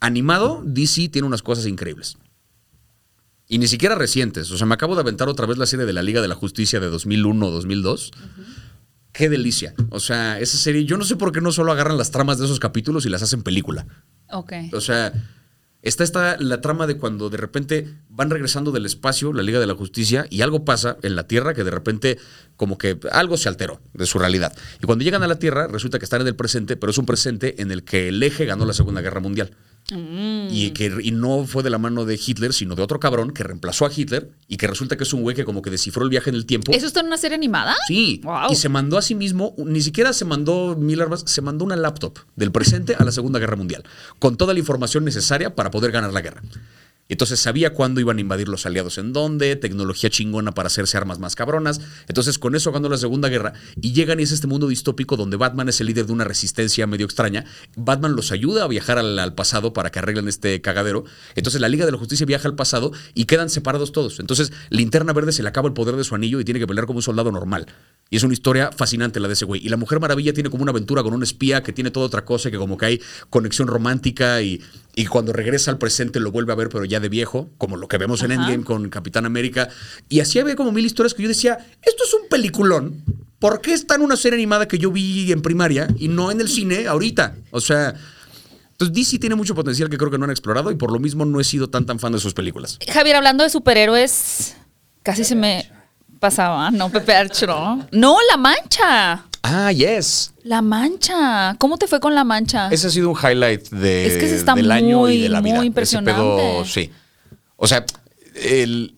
Animado, 0.00 0.62
DC 0.64 1.08
tiene 1.08 1.26
unas 1.28 1.42
cosas 1.42 1.66
increíbles. 1.66 2.16
Y 3.48 3.58
ni 3.58 3.66
siquiera 3.68 3.94
recientes. 3.94 4.50
O 4.50 4.56
sea, 4.58 4.66
me 4.66 4.74
acabo 4.74 4.94
de 4.94 5.02
aventar 5.02 5.28
otra 5.28 5.46
vez 5.46 5.58
la 5.58 5.66
serie 5.66 5.86
de 5.86 5.92
la 5.92 6.02
Liga 6.02 6.20
de 6.22 6.28
la 6.28 6.34
Justicia 6.34 6.80
de 6.80 6.88
2001 6.88 7.46
o 7.46 7.50
2002. 7.50 8.10
Qué 9.12 9.28
delicia. 9.28 9.74
O 9.90 10.00
sea, 10.00 10.38
esa 10.38 10.56
serie, 10.56 10.84
yo 10.84 10.96
no 10.96 11.04
sé 11.04 11.16
por 11.16 11.32
qué 11.32 11.40
no 11.40 11.52
solo 11.52 11.72
agarran 11.72 11.98
las 11.98 12.10
tramas 12.10 12.38
de 12.38 12.44
esos 12.44 12.60
capítulos 12.60 13.06
y 13.06 13.08
las 13.08 13.22
hacen 13.22 13.42
película. 13.42 13.86
Ok. 14.30 14.52
O 14.72 14.80
sea, 14.80 15.12
está 15.82 16.04
esta 16.04 16.36
la 16.38 16.60
trama 16.60 16.86
de 16.86 16.96
cuando 16.96 17.28
de 17.30 17.36
repente 17.36 17.88
van 18.08 18.30
regresando 18.30 18.70
del 18.70 18.86
espacio, 18.86 19.32
la 19.32 19.42
Liga 19.42 19.58
de 19.58 19.66
la 19.66 19.74
Justicia, 19.74 20.26
y 20.30 20.42
algo 20.42 20.64
pasa 20.64 20.96
en 21.02 21.16
la 21.16 21.26
Tierra 21.26 21.54
que 21.54 21.64
de 21.64 21.70
repente 21.70 22.18
como 22.56 22.78
que 22.78 22.98
algo 23.10 23.36
se 23.36 23.48
alteró 23.48 23.80
de 23.94 24.06
su 24.06 24.18
realidad. 24.18 24.54
Y 24.80 24.86
cuando 24.86 25.04
llegan 25.04 25.22
a 25.22 25.28
la 25.28 25.38
Tierra 25.38 25.66
resulta 25.66 25.98
que 25.98 26.04
están 26.04 26.20
en 26.20 26.28
el 26.28 26.36
presente, 26.36 26.76
pero 26.76 26.90
es 26.90 26.98
un 26.98 27.06
presente 27.06 27.60
en 27.62 27.72
el 27.72 27.82
que 27.82 28.08
el 28.08 28.22
eje 28.22 28.44
ganó 28.44 28.64
la 28.64 28.74
Segunda 28.74 29.00
Guerra 29.00 29.20
Mundial. 29.20 29.56
Y 29.96 30.70
que 30.70 30.92
y 31.02 31.10
no 31.10 31.44
fue 31.46 31.62
de 31.62 31.70
la 31.70 31.78
mano 31.78 32.04
de 32.04 32.14
Hitler, 32.24 32.52
sino 32.52 32.74
de 32.74 32.82
otro 32.82 33.00
cabrón 33.00 33.30
que 33.32 33.42
reemplazó 33.42 33.86
a 33.86 33.90
Hitler 33.94 34.30
y 34.48 34.56
que 34.56 34.66
resulta 34.66 34.96
que 34.96 35.04
es 35.04 35.12
un 35.12 35.22
güey 35.22 35.34
que 35.36 35.44
como 35.44 35.62
que 35.62 35.70
descifró 35.70 36.02
el 36.04 36.10
viaje 36.10 36.30
en 36.30 36.36
el 36.36 36.46
tiempo. 36.46 36.72
¿Eso 36.72 36.86
está 36.86 37.00
en 37.00 37.06
una 37.06 37.18
serie 37.18 37.34
animada? 37.36 37.74
Sí, 37.86 38.20
Wow. 38.24 38.50
y 38.52 38.56
se 38.56 38.68
mandó 38.68 38.98
a 38.98 39.02
sí 39.02 39.14
mismo, 39.14 39.54
ni 39.58 39.80
siquiera 39.80 40.12
se 40.12 40.24
mandó 40.24 40.76
mil 40.76 41.00
armas, 41.00 41.22
se 41.26 41.40
mandó 41.42 41.64
una 41.64 41.76
laptop 41.76 42.18
del 42.36 42.52
presente 42.52 42.94
a 42.98 43.04
la 43.04 43.12
Segunda 43.12 43.38
Guerra 43.38 43.56
Mundial, 43.56 43.84
con 44.18 44.36
toda 44.36 44.52
la 44.52 44.58
información 44.60 45.04
necesaria 45.04 45.54
para 45.54 45.70
poder 45.70 45.90
ganar 45.92 46.12
la 46.12 46.20
guerra. 46.20 46.42
Entonces 47.10 47.40
sabía 47.40 47.74
cuándo 47.74 48.00
iban 48.00 48.18
a 48.18 48.20
invadir 48.20 48.48
los 48.48 48.64
aliados 48.66 48.96
en 48.96 49.12
dónde, 49.12 49.56
tecnología 49.56 50.08
chingona 50.10 50.52
para 50.52 50.68
hacerse 50.68 50.96
armas 50.96 51.18
más 51.18 51.34
cabronas. 51.34 51.80
Entonces 52.08 52.38
con 52.38 52.54
eso 52.54 52.72
ganó 52.72 52.88
la 52.88 52.96
Segunda 52.96 53.28
Guerra 53.28 53.52
y 53.80 53.92
llegan 53.92 54.20
y 54.20 54.22
es 54.22 54.32
este 54.32 54.46
mundo 54.46 54.68
distópico 54.68 55.16
donde 55.16 55.36
Batman 55.36 55.68
es 55.68 55.80
el 55.80 55.88
líder 55.88 56.06
de 56.06 56.12
una 56.12 56.24
resistencia 56.24 56.86
medio 56.86 57.06
extraña. 57.06 57.44
Batman 57.76 58.14
los 58.14 58.32
ayuda 58.32 58.64
a 58.64 58.68
viajar 58.68 58.98
al, 58.98 59.34
pasado 59.34 59.72
para 59.72 59.90
que 59.90 59.98
arreglen 59.98 60.28
este 60.28 60.60
cagadero. 60.60 61.04
Entonces 61.34 61.60
la 61.60 61.68
Liga 61.68 61.84
de 61.84 61.92
la 61.92 61.98
Justicia 61.98 62.26
viaja 62.26 62.48
al 62.48 62.54
pasado 62.54 62.92
y 63.14 63.24
quedan 63.24 63.50
separados 63.50 63.92
todos. 63.92 64.20
Entonces 64.20 64.52
Linterna 64.70 65.12
Verde 65.12 65.32
se 65.32 65.42
le 65.42 65.48
acaba 65.48 65.68
el 65.68 65.74
poder 65.74 65.96
de 65.96 66.04
su 66.04 66.14
anillo 66.14 66.40
y 66.40 66.44
tiene 66.44 66.60
que 66.60 66.66
pelear 66.66 66.86
como 66.86 66.98
un 66.98 67.02
soldado 67.02 67.32
normal. 67.32 67.66
Y 68.08 68.16
es 68.16 68.22
una 68.24 68.34
historia 68.34 68.70
fascinante 68.72 69.20
la 69.20 69.28
de 69.28 69.34
ese 69.34 69.44
güey. 69.44 69.64
Y 69.64 69.68
la 69.68 69.76
Mujer 69.76 70.00
Maravilla 70.00 70.32
tiene 70.32 70.50
como 70.50 70.62
una 70.62 70.70
aventura 70.70 71.02
con 71.02 71.14
un 71.14 71.22
espía 71.22 71.62
que 71.62 71.72
tiene 71.72 71.90
toda 71.90 72.06
otra 72.06 72.24
cosa, 72.24 72.50
que 72.50 72.58
como 72.58 72.76
que 72.76 72.86
hay 72.86 73.00
conexión 73.30 73.68
romántica 73.68 74.42
y, 74.42 74.60
y 74.96 75.06
cuando 75.06 75.32
regresa 75.32 75.70
al 75.70 75.78
presente 75.78 76.18
lo 76.18 76.32
vuelve 76.32 76.52
a 76.52 76.56
ver, 76.56 76.68
pero 76.68 76.84
ya 76.84 76.99
de 77.00 77.08
viejo, 77.08 77.48
como 77.58 77.76
lo 77.76 77.88
que 77.88 77.98
vemos 77.98 78.22
en 78.22 78.32
Ajá. 78.32 78.42
Endgame 78.42 78.64
con 78.64 78.88
Capitán 78.88 79.26
América. 79.26 79.68
Y 80.08 80.20
así 80.20 80.38
había 80.38 80.56
como 80.56 80.72
mil 80.72 80.84
historias 80.84 81.14
que 81.14 81.22
yo 81.22 81.28
decía, 81.28 81.58
esto 81.82 82.04
es 82.04 82.14
un 82.14 82.28
peliculón. 82.28 83.02
¿Por 83.38 83.60
qué 83.60 83.72
está 83.72 83.94
en 83.94 84.02
una 84.02 84.16
serie 84.16 84.36
animada 84.36 84.68
que 84.68 84.78
yo 84.78 84.92
vi 84.92 85.32
en 85.32 85.42
primaria 85.42 85.88
y 85.98 86.08
no 86.08 86.30
en 86.30 86.40
el 86.40 86.48
cine 86.48 86.86
ahorita? 86.86 87.36
O 87.50 87.60
sea... 87.60 87.94
Entonces 88.72 88.94
DC 88.94 89.18
tiene 89.18 89.34
mucho 89.34 89.54
potencial 89.54 89.90
que 89.90 89.98
creo 89.98 90.10
que 90.10 90.16
no 90.16 90.24
han 90.24 90.30
explorado 90.30 90.70
y 90.70 90.74
por 90.74 90.90
lo 90.90 90.98
mismo 90.98 91.26
no 91.26 91.38
he 91.38 91.44
sido 91.44 91.68
tan 91.68 91.84
tan 91.84 91.98
fan 91.98 92.12
de 92.12 92.18
sus 92.18 92.32
películas. 92.32 92.78
Javier, 92.90 93.16
hablando 93.16 93.44
de 93.44 93.50
superhéroes, 93.50 94.56
casi 95.02 95.22
se 95.22 95.34
me 95.34 95.70
pasaba, 96.18 96.70
¿no? 96.70 96.88
Pepe 96.88 97.14
Archero. 97.14 97.86
No, 97.92 98.16
La 98.30 98.38
Mancha. 98.38 99.26
Ah, 99.42 99.72
yes. 99.72 100.32
La 100.42 100.62
Mancha. 100.62 101.54
¿Cómo 101.58 101.78
te 101.78 101.86
fue 101.86 102.00
con 102.00 102.14
La 102.14 102.24
Mancha? 102.24 102.68
Ese 102.70 102.88
ha 102.88 102.90
sido 102.90 103.10
un 103.10 103.16
highlight 103.16 103.68
de, 103.70 104.06
Es 104.06 104.16
que 104.18 104.34
está 104.34 104.54
del 104.54 104.70
año 104.70 105.08
y 105.08 105.12
muy, 105.14 105.18
de 105.22 105.28
la 105.28 105.40
vida. 105.40 105.56
muy 105.56 105.66
impresionante. 105.66 106.12
pedo, 106.20 106.64
sí. 106.64 106.90
O 107.56 107.66
sea, 107.66 107.84
el, 108.34 108.94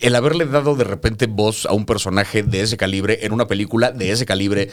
el 0.00 0.14
haberle 0.14 0.46
dado 0.46 0.74
de 0.74 0.84
repente 0.84 1.26
voz 1.26 1.66
a 1.66 1.72
un 1.72 1.86
personaje 1.86 2.42
de 2.42 2.62
ese 2.62 2.76
calibre 2.76 3.20
en 3.22 3.32
una 3.32 3.46
película 3.46 3.90
de 3.92 4.10
ese 4.12 4.26
calibre. 4.26 4.70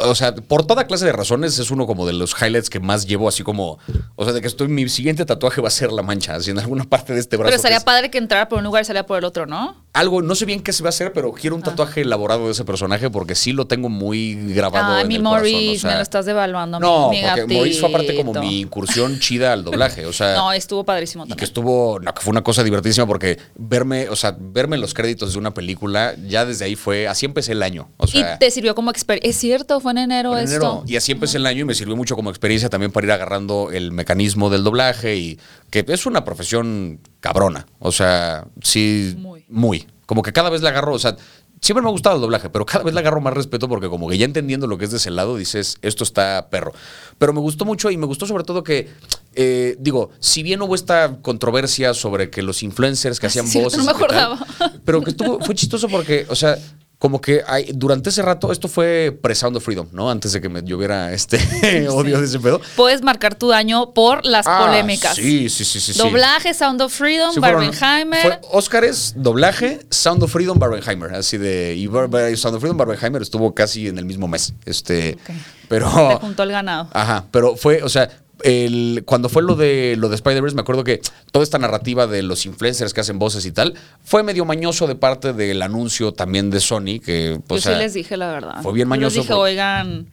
O 0.00 0.14
sea, 0.14 0.34
por 0.34 0.66
toda 0.66 0.86
clase 0.86 1.04
de 1.04 1.12
razones 1.12 1.58
es 1.58 1.70
uno 1.70 1.86
como 1.86 2.06
de 2.06 2.12
los 2.12 2.34
highlights 2.40 2.68
que 2.68 2.80
más 2.80 3.06
llevo 3.06 3.28
así 3.28 3.42
como, 3.42 3.78
o 4.16 4.24
sea, 4.24 4.32
de 4.32 4.40
que 4.40 4.46
estoy 4.46 4.68
mi 4.68 4.88
siguiente 4.88 5.24
tatuaje 5.24 5.60
va 5.60 5.68
a 5.68 5.70
ser 5.70 5.92
la 5.92 6.02
mancha, 6.02 6.34
así 6.34 6.50
en 6.50 6.58
alguna 6.58 6.84
parte 6.84 7.14
de 7.14 7.20
este 7.20 7.36
brazo. 7.36 7.48
Pero 7.48 7.52
que 7.52 7.56
estaría 7.56 7.78
es 7.78 7.84
padre 7.84 8.10
que 8.10 8.18
entrara 8.18 8.48
por 8.48 8.58
un 8.58 8.64
lugar 8.64 8.82
y 8.82 8.84
saliera 8.84 9.06
por 9.06 9.18
el 9.18 9.24
otro, 9.24 9.46
¿no? 9.46 9.84
algo, 9.94 10.22
no 10.22 10.34
sé 10.34 10.44
bien 10.44 10.60
qué 10.60 10.72
se 10.72 10.82
va 10.82 10.88
a 10.88 10.90
hacer, 10.90 11.12
pero 11.12 11.32
quiero 11.32 11.54
un 11.54 11.62
tatuaje 11.62 12.00
elaborado 12.00 12.46
de 12.46 12.52
ese 12.52 12.64
personaje 12.64 13.10
porque 13.10 13.36
sí 13.36 13.52
lo 13.52 13.68
tengo 13.68 13.88
muy 13.88 14.34
grabado 14.52 14.92
Ay, 14.96 15.02
en 15.02 15.08
mi 15.08 15.14
el 15.14 15.22
corazón, 15.22 15.52
Maurice, 15.52 15.76
o 15.76 15.80
sea, 15.80 15.90
me 15.90 15.96
lo 15.96 16.02
estás 16.02 16.26
devaluando. 16.26 16.80
no, 16.80 17.10
mi, 17.10 17.22
mi 17.22 17.28
porque 17.28 17.54
Maurice 17.54 17.80
fue 17.80 17.88
aparte 17.88 18.16
como 18.16 18.32
gatito. 18.32 18.50
mi 18.50 18.60
incursión 18.60 19.20
chida 19.20 19.52
al 19.52 19.62
doblaje. 19.62 20.04
O 20.06 20.12
sea, 20.12 20.34
No, 20.34 20.52
estuvo 20.52 20.82
padrísimo 20.84 21.22
y 21.24 21.26
que 21.26 21.30
también. 21.30 21.44
estuvo, 21.44 22.00
no, 22.00 22.12
que 22.12 22.22
fue 22.22 22.32
una 22.32 22.42
cosa 22.42 22.64
divertísima 22.64 23.06
porque 23.06 23.38
verme, 23.54 24.08
o 24.08 24.16
sea, 24.16 24.36
verme 24.36 24.74
en 24.74 24.80
los 24.82 24.94
créditos 24.94 25.32
de 25.32 25.38
una 25.38 25.54
película, 25.54 26.16
ya 26.26 26.44
desde 26.44 26.64
ahí 26.64 26.74
fue, 26.74 27.06
así 27.06 27.24
empecé 27.24 27.52
el 27.52 27.62
año. 27.62 27.88
O 27.96 28.08
sea, 28.08 28.34
y 28.34 28.38
te 28.40 28.50
sirvió 28.50 28.74
como 28.74 28.90
experiencia. 28.90 29.30
Cierto, 29.44 29.78
fue 29.78 29.92
en 29.92 29.98
enero 29.98 30.38
en 30.38 30.44
esto. 30.44 30.56
enero. 30.56 30.84
Y 30.86 30.96
así 30.96 31.12
empecé 31.12 31.36
el 31.36 31.44
año 31.44 31.60
y 31.60 31.64
me 31.64 31.74
sirvió 31.74 31.96
mucho 31.96 32.16
como 32.16 32.30
experiencia 32.30 32.70
también 32.70 32.90
para 32.92 33.06
ir 33.06 33.12
agarrando 33.12 33.70
el 33.70 33.92
mecanismo 33.92 34.48
del 34.48 34.64
doblaje 34.64 35.16
y 35.16 35.38
que 35.68 35.84
es 35.86 36.06
una 36.06 36.24
profesión 36.24 36.98
cabrona. 37.20 37.66
O 37.78 37.92
sea, 37.92 38.46
sí, 38.62 39.14
Muy. 39.18 39.44
muy. 39.50 39.86
Como 40.06 40.22
que 40.22 40.32
cada 40.32 40.48
vez 40.48 40.62
le 40.62 40.68
agarro, 40.70 40.94
o 40.94 40.98
sea, 40.98 41.16
siempre 41.60 41.82
me 41.82 41.88
ha 41.88 41.92
gustado 41.92 42.16
el 42.16 42.22
doblaje, 42.22 42.48
pero 42.48 42.64
cada 42.64 42.84
vez 42.84 42.94
le 42.94 43.00
agarro 43.00 43.20
más 43.20 43.34
respeto 43.34 43.68
porque 43.68 43.88
como 43.90 44.08
que 44.08 44.16
ya 44.16 44.24
entendiendo 44.24 44.66
lo 44.66 44.78
que 44.78 44.86
es 44.86 44.90
de 44.92 44.96
ese 44.96 45.10
lado, 45.10 45.36
dices, 45.36 45.76
esto 45.82 46.04
está 46.04 46.48
perro. 46.50 46.72
Pero 47.18 47.34
me 47.34 47.40
gustó 47.40 47.66
mucho 47.66 47.90
y 47.90 47.98
me 47.98 48.06
gustó 48.06 48.26
sobre 48.26 48.44
todo 48.44 48.62
que, 48.64 48.88
eh, 49.34 49.76
digo, 49.78 50.10
si 50.20 50.42
bien 50.42 50.62
hubo 50.62 50.74
esta 50.74 51.16
controversia 51.20 51.92
sobre 51.92 52.30
que 52.30 52.42
los 52.42 52.62
influencers 52.62 53.20
que 53.20 53.28
sí, 53.30 53.38
hacían 53.40 53.46
cierto, 53.50 53.76
voces... 53.76 53.78
no 53.84 53.84
me 53.84 53.92
tal, 53.92 54.02
acordaba. 54.02 54.46
pero 54.86 55.02
que 55.02 55.10
estuvo, 55.10 55.38
fue 55.40 55.54
chistoso 55.54 55.88
porque, 55.88 56.26
o 56.30 56.34
sea, 56.34 56.56
como 57.04 57.20
que 57.20 57.42
hay- 57.46 57.70
durante 57.74 58.08
ese 58.08 58.22
rato, 58.22 58.50
esto 58.50 58.66
fue 58.66 59.14
pre-Sound 59.20 59.58
of 59.58 59.62
Freedom, 59.62 59.86
¿no? 59.92 60.10
Antes 60.10 60.32
de 60.32 60.40
que 60.40 60.48
me 60.48 60.62
lloviera 60.62 61.12
este 61.12 61.36
odio 61.90 62.18
de 62.18 62.24
ese 62.24 62.40
pedo. 62.40 62.62
Puedes 62.76 63.02
marcar 63.02 63.34
tu 63.34 63.48
daño 63.48 63.92
por 63.92 64.24
las 64.24 64.46
Ah, 64.48 64.64
polémicas. 64.64 65.14
Sí, 65.14 65.50
sí, 65.50 65.66
sí, 65.66 65.80
sí. 65.80 65.92
sí. 65.92 65.98
Doblaje, 65.98 66.54
Sound 66.54 66.80
of 66.80 66.94
Freedom, 66.94 67.34
Sí, 67.34 67.40
Barbenheimer. 67.40 68.22
Fue 68.22 68.40
Óscares, 68.52 69.12
doblaje, 69.18 69.80
Sound 69.90 70.22
of 70.22 70.32
Freedom, 70.32 70.58
Barbenheimer. 70.58 71.12
Así 71.14 71.36
de. 71.36 71.74
Y 71.76 71.88
Bar- 71.88 72.08
Bar- 72.08 72.34
Sound 72.38 72.54
of 72.56 72.62
Freedom, 72.62 72.78
Barbenheimer 72.78 73.20
estuvo 73.20 73.54
casi 73.54 73.86
en 73.88 73.98
el 73.98 74.06
mismo 74.06 74.26
mes. 74.26 74.54
Este. 74.64 75.18
Ok. 75.28 75.36
Pero. 75.68 75.90
Te 76.08 76.14
juntó 76.16 76.42
el 76.44 76.52
ganado. 76.52 76.88
Ajá, 76.94 77.26
pero 77.30 77.54
fue, 77.54 77.82
o 77.82 77.88
sea, 77.90 78.08
el, 78.42 79.02
cuando 79.06 79.28
fue 79.28 79.42
lo 79.42 79.54
de 79.54 79.96
lo 79.98 80.08
de 80.08 80.16
Spider-Verse, 80.16 80.54
me 80.54 80.62
acuerdo 80.62 80.84
que 80.84 81.00
toda 81.32 81.42
esta 81.42 81.58
narrativa 81.58 82.06
de 82.06 82.22
los 82.22 82.46
influencers 82.46 82.92
que 82.92 83.00
hacen 83.00 83.18
voces 83.18 83.46
y 83.46 83.52
tal, 83.52 83.74
fue 84.04 84.22
medio 84.22 84.44
mañoso 84.44 84.86
de 84.86 84.96
parte 84.96 85.32
del 85.32 85.62
anuncio 85.62 86.12
también 86.12 86.50
de 86.50 86.60
Sony, 86.60 87.00
que 87.04 87.34
Yo 87.34 87.40
pues, 87.46 87.60
o 87.60 87.68
sea, 87.68 87.76
sí 87.78 87.82
les 87.82 87.94
dije 87.94 88.16
la 88.16 88.28
verdad. 88.32 88.62
fue 88.62 88.72
bien 88.72 88.86
Yo 88.88 88.94
les 88.94 89.00
mañoso 89.00 89.20
dije, 89.20 89.28
porque- 89.28 89.40
oigan, 89.52 90.06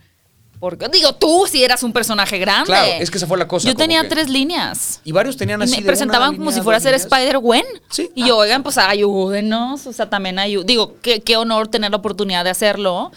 porque 0.60 0.88
digo, 0.94 1.14
tú 1.16 1.48
si 1.50 1.64
eras 1.64 1.82
un 1.82 1.92
personaje 1.92 2.38
grande. 2.38 2.68
Claro, 2.68 2.92
es 3.00 3.10
que 3.10 3.18
esa 3.18 3.26
fue 3.26 3.38
la 3.40 3.48
cosa, 3.48 3.68
Yo 3.68 3.76
tenía 3.76 4.04
que- 4.04 4.10
tres 4.10 4.30
líneas. 4.30 5.02
Y 5.04 5.12
varios 5.12 5.36
tenían 5.36 5.60
Y 5.62 5.64
así 5.64 5.78
me 5.78 5.82
de 5.82 5.88
presentaban 5.88 6.30
una 6.30 6.38
como 6.38 6.50
línea, 6.52 6.62
si 6.62 6.64
fuera 6.64 6.78
a 6.78 6.80
ser. 6.82 6.94
Spider-Gwen. 6.94 7.64
Sí. 7.90 8.12
Y 8.14 8.28
yo, 8.28 8.38
oigan, 8.38 8.62
pues 8.62 8.78
ayúdenos. 8.78 9.88
O 9.88 9.94
sea, 9.94 10.08
también 10.10 10.38
ayúdenos. 10.38 10.68
Digo, 10.68 10.96
qué, 11.02 11.22
qué 11.22 11.36
honor 11.38 11.68
tener 11.68 11.90
la 11.90 11.98
oportunidad 11.98 12.44
de 12.44 12.52
hacerlo. 12.52 13.12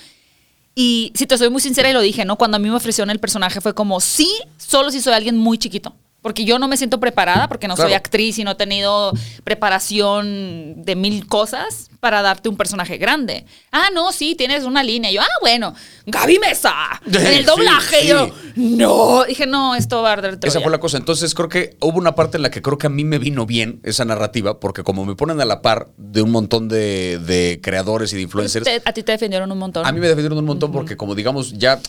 Y 0.75 1.12
si 1.14 1.27
te 1.27 1.39
soy 1.39 1.51
muy 1.51 1.61
sincera 1.61 1.91
y 1.91 1.93
lo 1.93 2.01
dije, 2.01 2.25
¿no? 2.25 2.37
Cuando 2.37 2.57
a 2.57 2.61
mí 2.61 2.68
me 2.68 2.77
ofrecieron 2.77 3.11
el 3.11 3.20
personaje 3.20 3.61
fue 3.61 3.75
como, 3.75 4.01
sí, 4.01 4.31
solo 4.57 4.91
si 4.91 5.01
soy 5.01 5.12
alguien 5.14 5.37
muy 5.37 5.59
chiquito. 5.59 5.95
Porque 6.20 6.45
yo 6.47 6.59
no 6.59 6.68
me 6.68 6.79
siento 6.79 7.01
preparada, 7.01 7.49
porque 7.49 7.68
no 7.68 7.77
soy 7.77 7.93
actriz 7.93 8.39
y 8.39 8.45
no 8.45 8.53
he 8.53 8.55
tenido 8.55 9.12
preparación 9.45 10.83
de 10.83 10.97
mil 10.97 11.27
cosas 11.27 11.91
para 12.05 12.21
darte 12.21 12.51
un 12.51 12.57
personaje 12.59 12.99
grande. 12.99 13.47
Ah, 13.73 13.89
no, 13.95 14.13
sí, 14.13 14.35
tienes 14.35 14.65
una 14.65 14.83
línea. 14.83 15.11
Y 15.11 15.15
yo, 15.15 15.23
ah, 15.23 15.27
bueno, 15.41 15.75
Gaby 16.05 16.39
Mesa, 16.39 16.75
en 17.07 17.15
el 17.27 17.47
doblaje. 17.47 18.01
sí. 18.01 18.05
Y 18.05 18.09
yo, 18.09 18.29
no. 18.57 19.25
Dije, 19.25 19.47
no, 19.47 19.75
esto 19.75 20.03
va 20.03 20.11
a 20.11 20.13
arder 20.13 20.33
Esa 20.33 20.41
Troya. 20.41 20.61
fue 20.61 20.71
la 20.71 20.79
cosa. 20.81 20.99
Entonces 20.99 21.35
creo 21.35 21.49
que 21.49 21.79
hubo 21.81 21.97
una 21.97 22.15
parte 22.15 22.37
en 22.37 22.43
la 22.43 22.51
que 22.51 22.61
creo 22.61 22.77
que 22.77 22.89
a 22.89 22.91
mí 22.91 23.05
me 23.05 23.19
vino 23.19 23.47
bien 23.47 23.81
esa 23.85 24.05
narrativa, 24.05 24.61
porque 24.61 24.83
como 24.83 25.07
me 25.07 25.15
ponen 25.15 25.41
a 25.41 25.47
la 25.47 25.63
par 25.63 25.89
de 25.97 26.21
un 26.21 26.31
montón 26.31 26.69
de, 26.69 27.19
de 27.21 27.59
creadores 27.63 28.13
y 28.13 28.17
de 28.17 28.23
influencers, 28.23 28.67
Te- 28.67 28.83
a 28.85 28.93
ti 28.93 29.03
te 29.03 29.13
defendieron 29.13 29.51
un 29.51 29.57
montón. 29.59 29.87
a 29.87 29.91
mí 29.93 29.99
me 29.99 30.09
defendieron 30.09 30.37
un 30.37 30.45
montón 30.45 30.73
porque 30.73 30.99
como 30.99 31.15
digamos 31.15 31.55
ya 31.55 31.81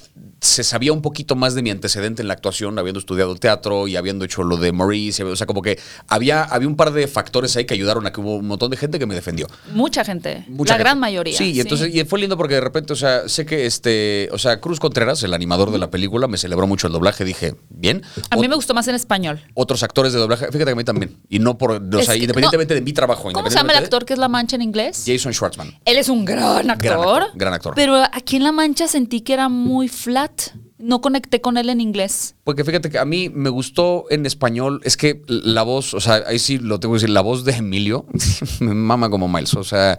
se 0.41 0.63
sabía 0.63 0.93
un 0.93 1.01
poquito 1.01 1.35
más 1.35 1.55
de 1.55 1.61
mi 1.63 1.71
antecedente 1.71 2.21
en 2.21 2.27
la 2.27 2.35
actuación, 2.35 2.77
habiendo 2.77 2.99
estudiado 2.99 3.35
teatro 3.35 3.87
y 3.87 3.95
habiendo 3.95 4.23
hecho 4.25 4.43
lo 4.43 4.57
de 4.57 4.71
Maurice, 4.71 5.23
o 5.23 5.35
sea, 5.35 5.47
como 5.47 5.61
que 5.61 5.79
había, 6.07 6.43
había 6.43 6.67
un 6.67 6.75
par 6.75 6.91
de 6.93 7.07
factores 7.07 7.55
ahí 7.57 7.65
que 7.65 7.73
ayudaron 7.73 8.05
a 8.05 8.11
que 8.13 8.21
hubo 8.21 8.35
un 8.35 8.45
montón 8.47 8.69
de 8.69 8.77
gente 8.77 8.99
que 8.99 9.05
me 9.07 9.15
defendió. 9.15 9.47
Mucha 9.73 10.04
gente. 10.05 10.45
Mucha 10.47 10.73
la 10.73 10.77
gente. 10.77 10.83
gran 10.83 10.99
mayoría. 10.99 11.37
Sí, 11.37 11.51
y 11.51 11.59
entonces 11.59 11.93
y 11.93 12.03
fue 12.05 12.19
lindo 12.19 12.37
porque 12.37 12.55
de 12.55 12.61
repente, 12.61 12.93
o 12.93 12.95
sea, 12.95 13.27
sé 13.27 13.45
que 13.45 13.65
este, 13.65 14.29
o 14.31 14.37
sea, 14.37 14.61
Cruz 14.61 14.79
Contreras, 14.79 15.21
el 15.23 15.33
animador 15.33 15.71
de 15.71 15.77
la 15.79 15.89
película, 15.91 16.27
me 16.27 16.37
celebró 16.37 16.67
mucho 16.67 16.87
el 16.87 16.93
doblaje, 16.93 17.25
dije, 17.25 17.55
bien. 17.69 18.03
A 18.29 18.37
mí 18.37 18.47
me 18.47 18.55
gustó 18.55 18.73
más 18.73 18.87
en 18.87 18.95
español. 18.95 19.41
otros 19.53 19.83
actores 19.83 20.13
de 20.13 20.19
doblaje, 20.19 20.45
fíjate 20.47 20.65
que 20.65 20.71
a 20.71 20.75
mí 20.75 20.83
también, 20.83 21.17
y 21.29 21.39
no 21.39 21.57
por, 21.57 21.71
o 21.71 22.01
sea, 22.01 22.13
que- 22.13 22.21
independientemente 22.21 22.73
de 22.73 22.81
mi 22.81 22.93
trabajo, 22.93 23.31
¿Cómo 23.31 23.49
se 23.49 23.57
llama 23.57 23.73
el 23.73 23.79
actor 23.83 24.05
que 24.05 24.13
es 24.13 24.19
La 24.19 24.27
Mancha 24.27 24.55
en 24.55 24.61
inglés? 24.61 25.03
Jason 25.05 25.33
Schwartzman. 25.33 25.77
Él 25.85 25.97
es 25.97 26.09
un 26.09 26.23
gran 26.25 26.69
actor. 26.69 26.91
actor, 26.93 27.23
gran 27.35 27.53
actor. 27.53 27.73
Pero 27.75 27.95
aquí 28.13 28.35
en 28.37 28.43
La 28.43 28.51
Mancha 28.51 28.87
sentí 28.87 29.21
que 29.21 29.33
era 29.33 29.49
muy 29.49 29.87
flat. 29.87 30.41
No 30.77 30.99
conecté 31.01 31.39
con 31.39 31.57
él 31.57 31.69
en 31.69 31.79
inglés. 31.79 32.35
Porque 32.43 32.63
fíjate 32.65 32.89
que 32.89 32.97
a 32.99 33.05
mí 33.05 33.29
me 33.29 33.49
gustó 33.49 34.05
en 34.09 34.25
español, 34.25 34.81
es 34.83 34.97
que 34.97 35.21
la 35.27 35.63
voz, 35.63 35.93
o 35.93 36.01
sea, 36.01 36.23
ahí 36.27 36.37
sí 36.39 36.57
lo 36.57 36.79
tengo 36.79 36.93
que 36.93 36.97
decir, 36.97 37.09
la 37.11 37.21
voz 37.21 37.45
de 37.45 37.53
Emilio 37.53 38.05
me 38.59 38.73
mama 38.73 39.09
como 39.09 39.27
Miles, 39.29 39.53
o 39.53 39.63
sea, 39.63 39.97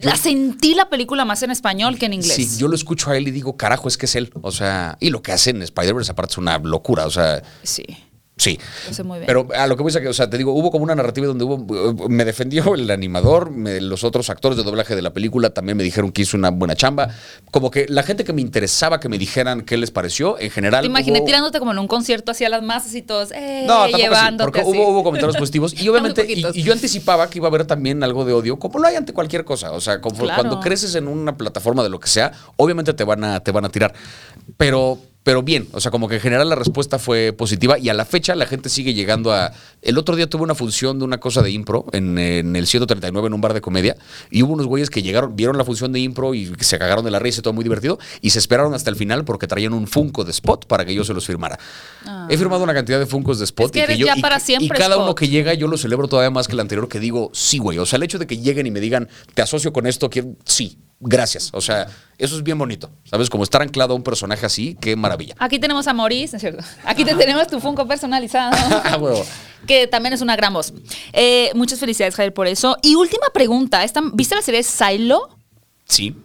La 0.00 0.16
sentí 0.16 0.74
la 0.74 0.88
película 0.88 1.24
más 1.26 1.42
en 1.42 1.50
español 1.50 1.98
que 1.98 2.06
en 2.06 2.14
inglés. 2.14 2.32
sí, 2.34 2.48
yo 2.58 2.68
lo 2.68 2.74
escucho 2.74 3.10
a 3.10 3.16
él 3.18 3.28
y 3.28 3.30
digo, 3.32 3.56
carajo, 3.58 3.86
es 3.88 3.98
que 3.98 4.06
es 4.06 4.14
él, 4.16 4.30
o 4.40 4.50
sea, 4.50 4.96
y 5.00 5.10
lo 5.10 5.20
que 5.20 5.32
hace 5.32 5.50
en 5.50 5.60
Spider-Verse 5.62 6.12
aparte 6.12 6.32
es 6.32 6.38
una 6.38 6.56
locura, 6.58 7.04
o 7.06 7.10
sea, 7.10 7.42
Sí, 7.62 7.84
sí. 8.38 8.58
lo 8.88 8.94
sé 8.94 9.02
muy 9.02 9.18
bien. 9.18 9.26
Pero 9.26 9.48
a 9.54 9.66
lo 9.66 9.76
que 9.76 9.82
voy 9.82 9.92
a 9.94 10.00
que, 10.00 10.08
o 10.08 10.12
sea, 10.12 10.30
te 10.30 10.38
digo, 10.38 10.52
hubo 10.52 10.70
como 10.70 10.84
una 10.84 10.94
narrativa 10.94 11.26
donde 11.26 11.44
hubo, 11.44 12.08
me 12.08 12.24
defendió 12.24 12.74
el 12.74 12.90
animador, 12.90 13.50
me- 13.50 13.80
los 13.80 14.04
otros 14.04 14.30
actores 14.30 14.56
de 14.56 14.64
doblaje 14.64 14.94
de 14.96 15.02
la 15.02 15.12
película 15.12 15.50
también 15.50 15.76
me 15.76 15.84
dijeron 15.84 16.12
que 16.12 16.22
hizo 16.22 16.36
una 16.36 16.50
buena 16.50 16.74
chamba. 16.74 17.08
Como 17.50 17.70
que 17.70 17.86
la 17.88 18.02
gente 18.02 18.24
que 18.24 18.32
me 18.32 18.40
interesaba 18.40 19.00
que 19.00 19.08
me 19.08 19.18
dijeran 19.18 19.62
qué 19.62 19.76
les 19.76 19.90
pareció, 19.90 20.38
en 20.38 20.50
general. 20.50 20.82
Te 20.82 20.86
imaginé 20.88 21.18
hubo- 21.20 21.26
tirándote 21.26 21.58
como 21.58 21.72
en 21.72 21.78
un 21.78 21.88
concierto 21.88 22.32
hacia 22.32 22.48
las 22.48 22.62
masas 22.62 22.94
y 22.94 23.02
todos, 23.02 23.30
eh, 23.32 23.64
No, 23.66 23.74
tampoco 23.74 23.94
así, 23.96 24.02
llevándote 24.02 24.44
porque 24.44 24.60
así. 24.60 24.70
hubo, 24.70 24.88
hubo 24.88 25.02
comentarios 25.04 25.36
positivos 25.38 25.74
y 25.80 25.88
obviamente, 25.88 26.24
y, 26.28 26.62
yo 26.62 26.72
anticipaba 26.72 27.28
que 27.30 27.38
iba 27.38 27.46
a 27.46 27.50
haber 27.50 27.64
también 27.66 28.02
algo 28.02 28.24
de 28.24 28.32
odio, 28.32 28.58
como 28.58 28.78
lo 28.78 28.86
hay 28.86 28.96
ante 28.96 29.12
cualquier 29.12 29.44
cosa. 29.44 29.72
O 29.72 29.80
sea, 29.80 30.00
como 30.00 30.16
Claro. 30.18 30.34
cuando 30.42 30.60
creces 30.60 30.94
en 30.94 31.08
una 31.08 31.36
plataforma 31.36 31.82
de 31.82 31.88
lo 31.90 31.98
que 32.00 32.08
sea, 32.08 32.32
obviamente 32.56 32.92
te 32.94 33.04
van 33.04 33.24
a, 33.24 33.40
te 33.40 33.50
van 33.52 33.64
a 33.64 33.68
tirar. 33.68 33.92
Pero, 34.56 34.98
pero 35.28 35.42
bien, 35.42 35.68
o 35.72 35.80
sea, 35.80 35.90
como 35.90 36.08
que 36.08 36.14
en 36.14 36.20
general 36.22 36.48
la 36.48 36.54
respuesta 36.54 36.98
fue 36.98 37.34
positiva 37.34 37.78
y 37.78 37.90
a 37.90 37.92
la 37.92 38.06
fecha 38.06 38.34
la 38.34 38.46
gente 38.46 38.70
sigue 38.70 38.94
llegando 38.94 39.30
a... 39.30 39.52
El 39.82 39.98
otro 39.98 40.16
día 40.16 40.26
tuve 40.26 40.42
una 40.42 40.54
función 40.54 40.98
de 40.98 41.04
una 41.04 41.20
cosa 41.20 41.42
de 41.42 41.50
impro 41.50 41.84
en, 41.92 42.16
en 42.16 42.56
el 42.56 42.66
139 42.66 43.26
en 43.26 43.34
un 43.34 43.40
bar 43.42 43.52
de 43.52 43.60
comedia 43.60 43.94
y 44.30 44.42
hubo 44.42 44.54
unos 44.54 44.66
güeyes 44.66 44.88
que 44.88 45.02
llegaron, 45.02 45.36
vieron 45.36 45.58
la 45.58 45.66
función 45.66 45.92
de 45.92 46.00
impro 46.00 46.32
y 46.32 46.50
se 46.60 46.78
cagaron 46.78 47.04
de 47.04 47.10
la 47.10 47.18
risa 47.18 47.40
y 47.40 47.42
todo 47.42 47.52
muy 47.52 47.62
divertido 47.62 47.98
y 48.22 48.30
se 48.30 48.38
esperaron 48.38 48.72
hasta 48.72 48.88
el 48.88 48.96
final 48.96 49.26
porque 49.26 49.46
traían 49.46 49.74
un 49.74 49.86
Funko 49.86 50.24
de 50.24 50.30
Spot 50.30 50.66
para 50.66 50.86
que 50.86 50.94
yo 50.94 51.04
se 51.04 51.12
los 51.12 51.26
firmara. 51.26 51.58
He 52.30 52.38
firmado 52.38 52.64
una 52.64 52.72
cantidad 52.72 52.98
de 52.98 53.04
Funkos 53.04 53.38
de 53.38 53.44
Spot 53.44 53.66
Es 53.66 53.72
que 53.72 53.80
y 53.80 53.82
eres 53.82 53.98
yo, 53.98 54.06
ya 54.06 54.16
y- 54.16 54.22
para 54.22 54.38
y 54.38 54.40
siempre 54.40 54.78
cada 54.78 54.96
uno 54.96 55.14
que 55.14 55.28
llega 55.28 55.52
yo 55.52 55.66
lo 55.68 55.76
celebro 55.76 56.08
todavía 56.08 56.30
más 56.30 56.46
que 56.48 56.54
el 56.54 56.60
anterior 56.60 56.88
que 56.88 57.00
digo, 57.00 57.28
sí, 57.34 57.58
güey. 57.58 57.76
O 57.76 57.84
sea, 57.84 57.98
el 57.98 58.02
hecho 58.02 58.18
de 58.18 58.26
que 58.26 58.38
lleguen 58.38 58.66
y 58.66 58.70
me 58.70 58.80
digan, 58.80 59.10
te 59.34 59.42
asocio 59.42 59.74
con 59.74 59.86
esto, 59.86 60.08
quiero, 60.08 60.36
sí, 60.46 60.78
gracias. 61.00 61.50
O 61.52 61.60
sea, 61.60 61.86
eso 62.18 62.36
es 62.36 62.42
bien 62.42 62.58
bonito. 62.58 62.90
¿Sabes? 63.04 63.30
Como 63.30 63.44
estar 63.44 63.62
anclado 63.62 63.92
a 63.92 63.96
un 63.96 64.02
personaje 64.02 64.44
así, 64.46 64.76
qué 64.80 64.96
maravilla. 64.96 65.34
Aquí 65.38 65.58
tenemos 65.58 65.86
a 65.86 65.92
Maurice, 65.92 66.32
¿no 66.32 66.36
es 66.36 66.40
cierto? 66.40 66.64
Aquí 66.84 67.04
te 67.04 67.14
tenemos 67.14 67.46
tu 67.46 67.60
Funko 67.60 67.86
personalizado. 67.86 68.56
Ah, 68.84 68.96
huevo. 68.98 69.24
que 69.66 69.86
también 69.86 70.12
es 70.12 70.20
una 70.20 70.36
gran 70.36 70.52
voz. 70.52 70.72
Eh, 71.12 71.50
muchas 71.54 71.78
felicidades, 71.80 72.14
Javier, 72.14 72.32
por 72.34 72.46
eso. 72.46 72.76
Y 72.82 72.94
última 72.94 73.26
pregunta. 73.32 73.84
esta- 73.84 74.02
¿Viste 74.12 74.34
la 74.34 74.42
serie 74.42 74.62
Silo? 74.62 75.36
Sí. 75.86 76.16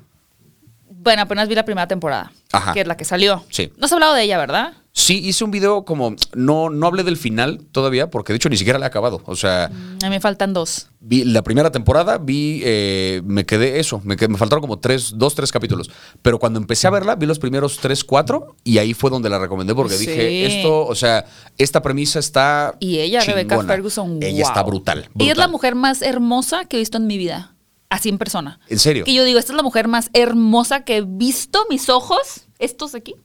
Bueno, 0.89 1.23
apenas 1.23 1.47
vi 1.49 1.55
la 1.55 1.65
primera 1.65 1.87
temporada, 1.87 2.31
Ajá. 2.51 2.73
que 2.73 2.81
es 2.81 2.87
la 2.87 2.95
que 2.95 3.03
salió. 3.05 3.43
Sí. 3.49 3.71
No 3.77 3.85
has 3.85 3.91
hablado 3.93 4.13
de 4.13 4.23
ella, 4.23 4.37
¿verdad? 4.37 4.73
Sí, 4.95 5.17
hice 5.27 5.43
un 5.43 5.49
video 5.49 5.85
como, 5.85 6.15
no, 6.35 6.69
no 6.69 6.85
hablé 6.85 7.01
del 7.03 7.17
final 7.17 7.61
todavía, 7.71 8.11
porque 8.11 8.31
de 8.31 8.37
hecho 8.37 8.47
ni 8.47 8.57
siquiera 8.57 8.77
la 8.77 8.85
he 8.85 8.87
acabado. 8.89 9.23
O 9.25 9.35
sea, 9.35 9.65
A 9.65 9.69
mí 9.69 10.09
me 10.09 10.19
faltan 10.19 10.53
dos. 10.53 10.87
vi 10.99 11.23
la 11.23 11.41
primera 11.41 11.71
temporada, 11.71 12.19
vi, 12.19 12.61
eh, 12.63 13.23
me 13.25 13.43
quedé 13.43 13.79
eso, 13.79 14.01
me, 14.03 14.15
quedé- 14.15 14.27
me 14.27 14.37
faltaron 14.37 14.61
como 14.61 14.77
tres, 14.77 15.13
dos, 15.17 15.33
tres 15.33 15.51
capítulos. 15.51 15.89
Pero 16.21 16.37
cuando 16.37 16.59
empecé 16.59 16.85
a 16.85 16.91
verla, 16.91 17.15
vi 17.15 17.25
los 17.25 17.39
primeros 17.39 17.77
tres, 17.79 18.03
cuatro, 18.03 18.55
y 18.63 18.77
ahí 18.77 18.93
fue 18.93 19.09
donde 19.09 19.29
la 19.31 19.39
recomendé, 19.39 19.73
porque 19.73 19.95
Sí. 19.95 20.05
dije, 20.05 20.45
esto, 20.45 20.85
o 20.85 20.93
sea, 20.93 21.25
esta 21.57 21.81
premisa 21.81 22.19
está. 22.19 22.75
Y 22.79 22.99
ella, 22.99 23.21
Rebecca. 23.21 23.63
Ferguson, 23.63 24.19
Ella 24.21 24.43
wow. 24.43 24.47
está 24.47 24.61
brutal, 24.61 24.99
Ella 25.17 25.31
es 25.31 25.37
la 25.39 25.45
brutal. 25.47 25.51
mujer 25.51 25.75
más 25.75 26.01
hermosa 26.03 26.65
que 26.65 26.77
he 26.77 26.79
visto 26.79 26.97
en 26.99 27.07
mi 27.07 27.17
vida. 27.17 27.55
Así 27.89 28.09
en 28.09 28.19
persona. 28.19 28.59
¿En 28.69 28.77
serio? 28.77 29.05
Que 29.05 29.13
yo 29.15 29.23
digo, 29.23 29.39
esta 29.39 29.53
es 29.53 29.57
la 29.57 29.63
mujer 29.63 29.87
más 29.87 30.11
hermosa 30.13 30.83
que 30.85 30.97
he 30.97 31.01
visto 31.01 31.59
mis 31.69 31.89
ojos, 31.89 32.45
estos 32.59 32.93
aquí. 32.93 33.15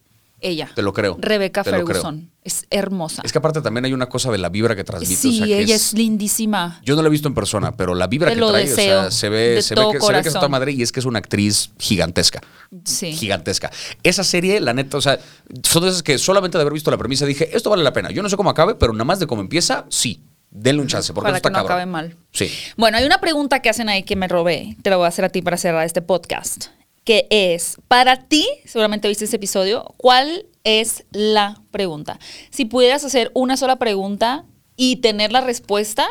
Ella. 0.41 0.70
Te 0.74 0.82
lo 0.82 0.93
creo, 0.93 1.16
te 1.16 1.51
creo. 1.51 1.64
Ferguson. 1.64 2.30
Es 2.45 2.66
hermosa. 2.70 3.22
Es 3.24 3.32
que 3.32 3.39
aparte 3.39 3.61
también 3.61 3.84
hay 3.84 3.93
una 3.93 4.09
cosa 4.09 4.30
de 4.30 4.39
la 4.39 4.49
vibra 4.49 4.76
que 4.76 4.84
transmite. 4.84 5.16
sí, 5.16 5.43
o 5.43 5.47
sea, 5.47 5.47
que 5.47 5.61
ella 5.61 5.74
es, 5.74 5.93
lindísima. 5.93 6.80
Yo 6.84 6.97
no 6.97 7.03
la 7.03 7.09
he 7.09 7.11
visto 7.11 7.28
en 7.28 7.34
persona, 7.34 7.72
pero 7.72 7.95
la 7.95 8.07
vibra 8.07 8.30
Te 8.30 8.36
que 8.36 8.47
trae, 8.47 8.66
deseo, 8.66 8.99
o 8.99 9.03
sea, 9.03 9.11
se 9.11 9.28
ve, 9.28 9.61
se 9.62 9.74
ve, 9.74 9.82
que, 9.93 10.01
se 10.01 10.12
ve 10.12 10.22
que 10.22 10.28
es 10.28 10.34
toda 10.34 10.49
madre 10.49 10.72
y 10.72 10.82
es 10.82 10.93
que 10.93 11.01
es 11.01 11.07
una 11.07 11.18
actriz 11.18 11.70
gigantesca. 11.78 12.41
Sí. 12.84 13.12
Gigantesca. 13.12 13.70
Esa 14.03 14.24
serie, 14.24 14.61
la 14.61 14.72
neta, 14.72 14.97
o 14.97 15.01
sea, 15.01 15.18
son 15.62 15.82
de 15.82 15.91
esas 15.91 16.03
que 16.03 16.18
solamente 16.18 16.57
de 16.57 16.62
haber 16.62 16.72
visto 16.72 16.91
la 16.91 16.99
premisa 16.99 17.26
dije, 17.26 17.55
esto 17.57 17.70
vale 17.70 17.82
la 17.82 17.93
pena. 17.93 18.11
Yo 18.11 18.22
no 18.22 18.28
sé 18.28 18.36
cómo 18.36 18.51
acabe, 18.51 18.76
pero 18.76 18.93
nada 18.93 19.05
más 19.05 19.18
de 19.18 19.26
cómo 19.26 19.43
empieza, 19.43 19.84
sí. 19.89 20.22
Denle 20.51 20.80
un 20.80 20.89
chance, 20.89 21.12
porque 21.12 21.26
Para 21.26 21.36
esto 21.36 21.49
que 21.49 21.53
no 21.53 21.59
está 21.59 21.68
cabrón. 21.68 21.91
acabe 21.91 22.11
mal. 22.11 22.16
Sí. 22.32 22.51
Bueno, 22.78 22.97
hay 22.97 23.05
una 23.05 23.18
pregunta 23.20 23.61
que 23.61 23.68
hacen 23.68 23.91
ahí 23.91 24.03
que 24.05 24.16
me 24.16 24.28
robé. 24.28 24.76
Te 24.82 24.89
la 24.89 24.97
voy 24.97 25.05
a 25.05 25.09
hacer 25.09 25.26
a 25.26 25.28
ti 25.28 25.43
para 25.43 25.59
cerrar 25.59 25.84
este 25.84 26.01
podcast. 26.01 26.68
Que 27.09 27.27
es, 27.31 27.79
para 27.89 28.25
ti, 28.29 28.47
seguramente 28.67 29.09
viste 29.09 29.25
ese 29.25 29.37
episodio, 29.37 29.95
¿cuál 29.97 30.45
es 30.63 31.07
la 31.11 31.59
pregunta? 31.71 32.19
Si 32.51 32.67
pudieras 32.67 33.03
hacer 33.03 33.31
una 33.33 33.57
sola 33.57 33.77
pregunta 33.77 34.45
y 34.77 34.97
tener 34.97 35.33
la 35.33 35.41
respuesta, 35.41 36.07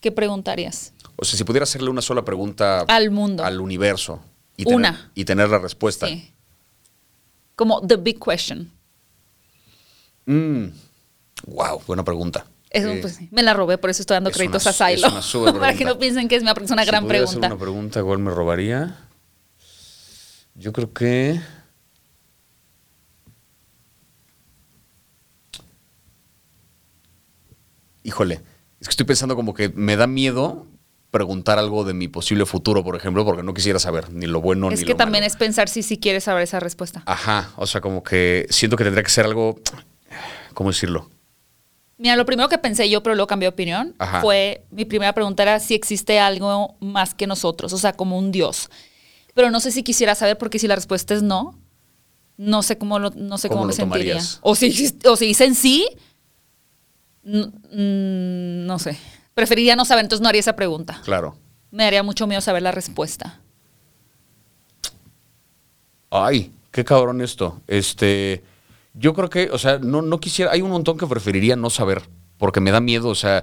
¿qué 0.00 0.10
preguntarías? 0.10 0.92
O 1.14 1.24
sea, 1.24 1.38
si 1.38 1.44
pudiera 1.44 1.62
hacerle 1.62 1.88
una 1.88 2.02
sola 2.02 2.24
pregunta 2.24 2.80
Al 2.88 3.12
mundo. 3.12 3.44
al 3.44 3.60
universo 3.60 4.18
y 4.56 4.64
Una. 4.72 4.90
tener, 4.94 5.10
y 5.14 5.24
tener 5.24 5.48
la 5.50 5.58
respuesta. 5.60 6.08
Sí. 6.08 6.32
Como 7.54 7.80
the 7.86 7.94
big 7.94 8.18
question. 8.18 8.72
Wow, 10.26 11.80
buena 11.86 12.02
pregunta. 12.04 12.44
Eh, 12.70 12.98
pues, 13.00 13.20
me 13.30 13.44
la 13.44 13.54
robé, 13.54 13.78
por 13.78 13.90
eso 13.90 14.02
estoy 14.02 14.16
dando 14.16 14.30
es 14.30 14.36
créditos 14.36 14.64
una- 14.64 14.70
a 14.70 15.22
Silo. 15.22 15.42
una 15.48 15.52
para 15.60 15.74
que 15.74 15.84
no 15.84 15.96
piensen 15.96 16.26
que 16.26 16.34
es 16.34 16.42
una, 16.42 16.54
una 16.54 16.82
si 16.82 16.88
gran 16.88 17.06
pregunta. 17.06 17.38
hacer 17.38 17.52
una 17.52 17.56
pregunta, 17.60 18.00
igual 18.00 18.18
me 18.18 18.32
robaría. 18.32 19.06
Yo 20.60 20.74
creo 20.74 20.92
que. 20.92 21.40
Híjole, 28.02 28.42
es 28.78 28.88
que 28.88 28.90
estoy 28.90 29.06
pensando 29.06 29.36
como 29.36 29.54
que 29.54 29.70
me 29.70 29.96
da 29.96 30.06
miedo 30.06 30.66
preguntar 31.10 31.58
algo 31.58 31.84
de 31.84 31.94
mi 31.94 32.08
posible 32.08 32.44
futuro, 32.44 32.84
por 32.84 32.94
ejemplo, 32.94 33.24
porque 33.24 33.42
no 33.42 33.54
quisiera 33.54 33.78
saber 33.78 34.12
ni 34.12 34.26
lo 34.26 34.42
bueno 34.42 34.70
es 34.70 34.80
ni 34.80 34.84
que 34.84 34.92
lo 34.92 34.98
también 34.98 35.22
malo. 35.22 35.28
es 35.28 35.36
pensar 35.36 35.70
si 35.70 35.82
sí 35.82 35.98
quieres 35.98 36.24
saber 36.24 36.42
esa 36.42 36.60
respuesta. 36.60 37.02
Ajá, 37.06 37.52
o 37.56 37.66
sea, 37.66 37.80
como 37.80 38.02
que 38.02 38.46
siento 38.50 38.76
que 38.76 38.84
tendría 38.84 39.02
que 39.02 39.10
ser 39.10 39.24
algo. 39.24 39.58
¿Cómo 40.52 40.70
decirlo? 40.70 41.08
Mira, 41.96 42.16
lo 42.16 42.26
primero 42.26 42.50
que 42.50 42.58
pensé 42.58 42.90
yo, 42.90 43.02
pero 43.02 43.14
luego 43.14 43.28
cambié 43.28 43.46
de 43.46 43.54
opinión, 43.54 43.94
Ajá. 43.98 44.20
fue, 44.20 44.66
mi 44.70 44.84
primera 44.84 45.14
pregunta 45.14 45.42
era 45.42 45.58
si 45.58 45.74
existe 45.74 46.20
algo 46.20 46.76
más 46.80 47.14
que 47.14 47.26
nosotros, 47.26 47.72
o 47.72 47.78
sea, 47.78 47.94
como 47.94 48.18
un 48.18 48.30
Dios. 48.30 48.68
Pero 49.40 49.50
no 49.50 49.60
sé 49.60 49.72
si 49.72 49.82
quisiera 49.82 50.14
saber, 50.14 50.36
porque 50.36 50.58
si 50.58 50.66
la 50.68 50.74
respuesta 50.74 51.14
es 51.14 51.22
no, 51.22 51.58
no 52.36 52.62
sé 52.62 52.76
cómo, 52.76 52.98
lo- 52.98 53.08
no 53.16 53.38
sé 53.38 53.48
¿Cómo 53.48 53.60
cómo, 53.60 53.68
me 53.68 53.72
lo 53.72 53.74
sentiría. 53.74 54.12
tomarías? 54.16 54.38
O 54.42 54.54
si, 54.54 54.94
o 55.06 55.16
si 55.16 55.24
dicen 55.28 55.54
sí, 55.54 55.88
n- 57.24 57.46
mm, 57.46 58.66
no 58.66 58.78
sé. 58.78 58.98
Preferiría 59.32 59.76
no 59.76 59.86
saber, 59.86 60.04
entonces 60.04 60.22
no 60.22 60.28
haría 60.28 60.40
esa 60.40 60.56
pregunta. 60.56 61.00
Claro. 61.06 61.36
Me 61.70 61.84
daría 61.84 62.02
mucho 62.02 62.26
miedo 62.26 62.42
saber 62.42 62.62
la 62.62 62.70
respuesta. 62.70 63.40
Ay, 66.10 66.52
qué 66.70 66.84
cabrón 66.84 67.22
esto. 67.22 67.62
Este, 67.66 68.42
yo 68.92 69.14
creo 69.14 69.30
que, 69.30 69.48
o 69.50 69.56
sea, 69.56 69.78
no, 69.78 70.02
no 70.02 70.20
quisiera, 70.20 70.52
hay 70.52 70.60
un 70.60 70.70
montón 70.70 70.98
que 70.98 71.06
preferiría 71.06 71.56
no 71.56 71.70
saber, 71.70 72.02
porque 72.36 72.60
me 72.60 72.72
da 72.72 72.80
miedo, 72.82 73.08
o 73.08 73.14
sea, 73.14 73.42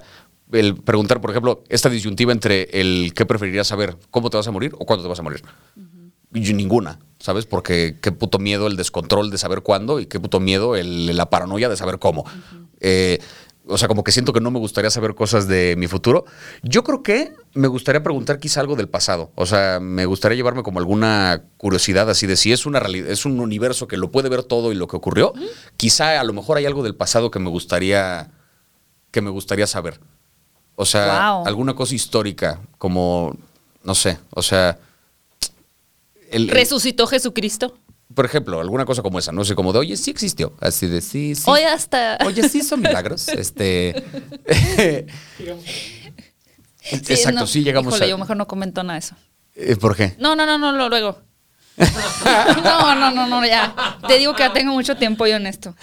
el 0.52 0.76
preguntar, 0.76 1.20
por 1.20 1.30
ejemplo, 1.30 1.64
esta 1.68 1.90
disyuntiva 1.90 2.30
entre 2.32 2.68
el 2.80 3.12
qué 3.14 3.26
preferirías 3.26 3.66
saber, 3.66 3.96
cómo 4.12 4.30
te 4.30 4.36
vas 4.36 4.46
a 4.46 4.52
morir 4.52 4.72
o 4.78 4.86
cuándo 4.86 5.02
te 5.02 5.08
vas 5.08 5.18
a 5.18 5.22
morir. 5.22 5.42
Ninguna, 6.32 6.98
¿sabes? 7.18 7.46
Porque 7.46 7.96
qué 8.00 8.12
puto 8.12 8.38
miedo 8.38 8.66
el 8.66 8.76
descontrol 8.76 9.30
de 9.30 9.38
saber 9.38 9.62
cuándo 9.62 10.00
y 10.00 10.06
qué 10.06 10.20
puto 10.20 10.40
miedo 10.40 10.76
el- 10.76 11.16
la 11.16 11.30
paranoia 11.30 11.68
de 11.68 11.76
saber 11.76 11.98
cómo. 11.98 12.24
Eh, 12.80 13.18
o 13.70 13.76
sea, 13.76 13.86
como 13.86 14.02
que 14.02 14.12
siento 14.12 14.32
que 14.32 14.40
no 14.40 14.50
me 14.50 14.58
gustaría 14.58 14.88
saber 14.90 15.14
cosas 15.14 15.46
de 15.46 15.74
mi 15.76 15.88
futuro. 15.88 16.24
Yo 16.62 16.82
creo 16.84 17.02
que 17.02 17.34
me 17.52 17.68
gustaría 17.68 18.02
preguntar 18.02 18.38
quizá 18.40 18.60
algo 18.60 18.76
del 18.76 18.88
pasado. 18.88 19.30
O 19.34 19.44
sea, 19.44 19.78
me 19.78 20.06
gustaría 20.06 20.36
llevarme 20.36 20.62
como 20.62 20.78
alguna 20.78 21.42
curiosidad 21.58 22.08
así 22.08 22.26
de 22.26 22.36
si 22.36 22.50
es 22.50 22.64
una 22.64 22.80
realidad, 22.80 23.10
es 23.10 23.26
un 23.26 23.38
universo 23.40 23.86
que 23.86 23.98
lo 23.98 24.10
puede 24.10 24.30
ver 24.30 24.42
todo 24.42 24.72
y 24.72 24.74
lo 24.74 24.88
que 24.88 24.96
ocurrió. 24.96 25.34
Quizá 25.76 26.18
a 26.18 26.24
lo 26.24 26.32
mejor 26.32 26.56
hay 26.56 26.64
algo 26.64 26.82
del 26.82 26.94
pasado 26.94 27.30
que 27.30 27.38
me 27.40 27.50
gustaría 27.50 28.30
que 29.10 29.20
me 29.20 29.30
gustaría 29.30 29.66
saber. 29.66 30.00
O 30.76 30.86
sea, 30.86 31.32
Wow. 31.32 31.46
alguna 31.46 31.74
cosa 31.74 31.94
histórica, 31.94 32.60
como 32.78 33.36
no 33.84 33.94
sé, 33.94 34.18
o 34.30 34.42
sea, 34.42 34.78
el- 36.30 36.48
Resucitó 36.48 37.06
Jesucristo. 37.06 37.78
por 38.14 38.24
ejemplo, 38.24 38.60
alguna 38.60 38.84
cosa 38.84 39.02
como 39.02 39.18
esa, 39.18 39.32
no 39.32 39.44
sé, 39.44 39.54
como 39.54 39.72
de, 39.72 39.78
oye, 39.80 39.96
sí 39.96 40.10
existió, 40.10 40.54
así 40.60 40.86
de, 40.86 41.00
sí, 41.00 41.34
sí. 41.34 41.42
Hoy 41.46 41.62
hasta. 41.62 42.18
Oye, 42.26 42.48
sí 42.48 42.62
son 42.62 42.80
milagros. 42.80 43.28
Este. 43.28 44.02
Sí, 46.80 46.96
Exacto, 47.12 47.40
no, 47.40 47.46
sí 47.46 47.62
llegamos 47.62 47.92
híjole, 47.94 48.06
a. 48.06 48.08
yo 48.08 48.18
mejor 48.18 48.36
no 48.36 48.46
comento 48.46 48.82
nada 48.82 48.94
de 48.94 48.98
eso. 49.00 49.14
Eh, 49.54 49.76
¿Por 49.76 49.94
qué? 49.94 50.14
No, 50.18 50.34
no, 50.34 50.46
no, 50.46 50.56
no, 50.58 50.72
no, 50.72 50.88
luego. 50.88 51.18
no, 52.64 52.94
no, 52.94 53.10
no, 53.10 53.26
no, 53.26 53.44
ya. 53.46 53.98
Te 54.06 54.18
digo 54.18 54.34
que 54.34 54.42
ya 54.42 54.52
tengo 54.52 54.72
mucho 54.72 54.96
tiempo 54.96 55.26
yo 55.26 55.36
en 55.36 55.46
esto. 55.46 55.74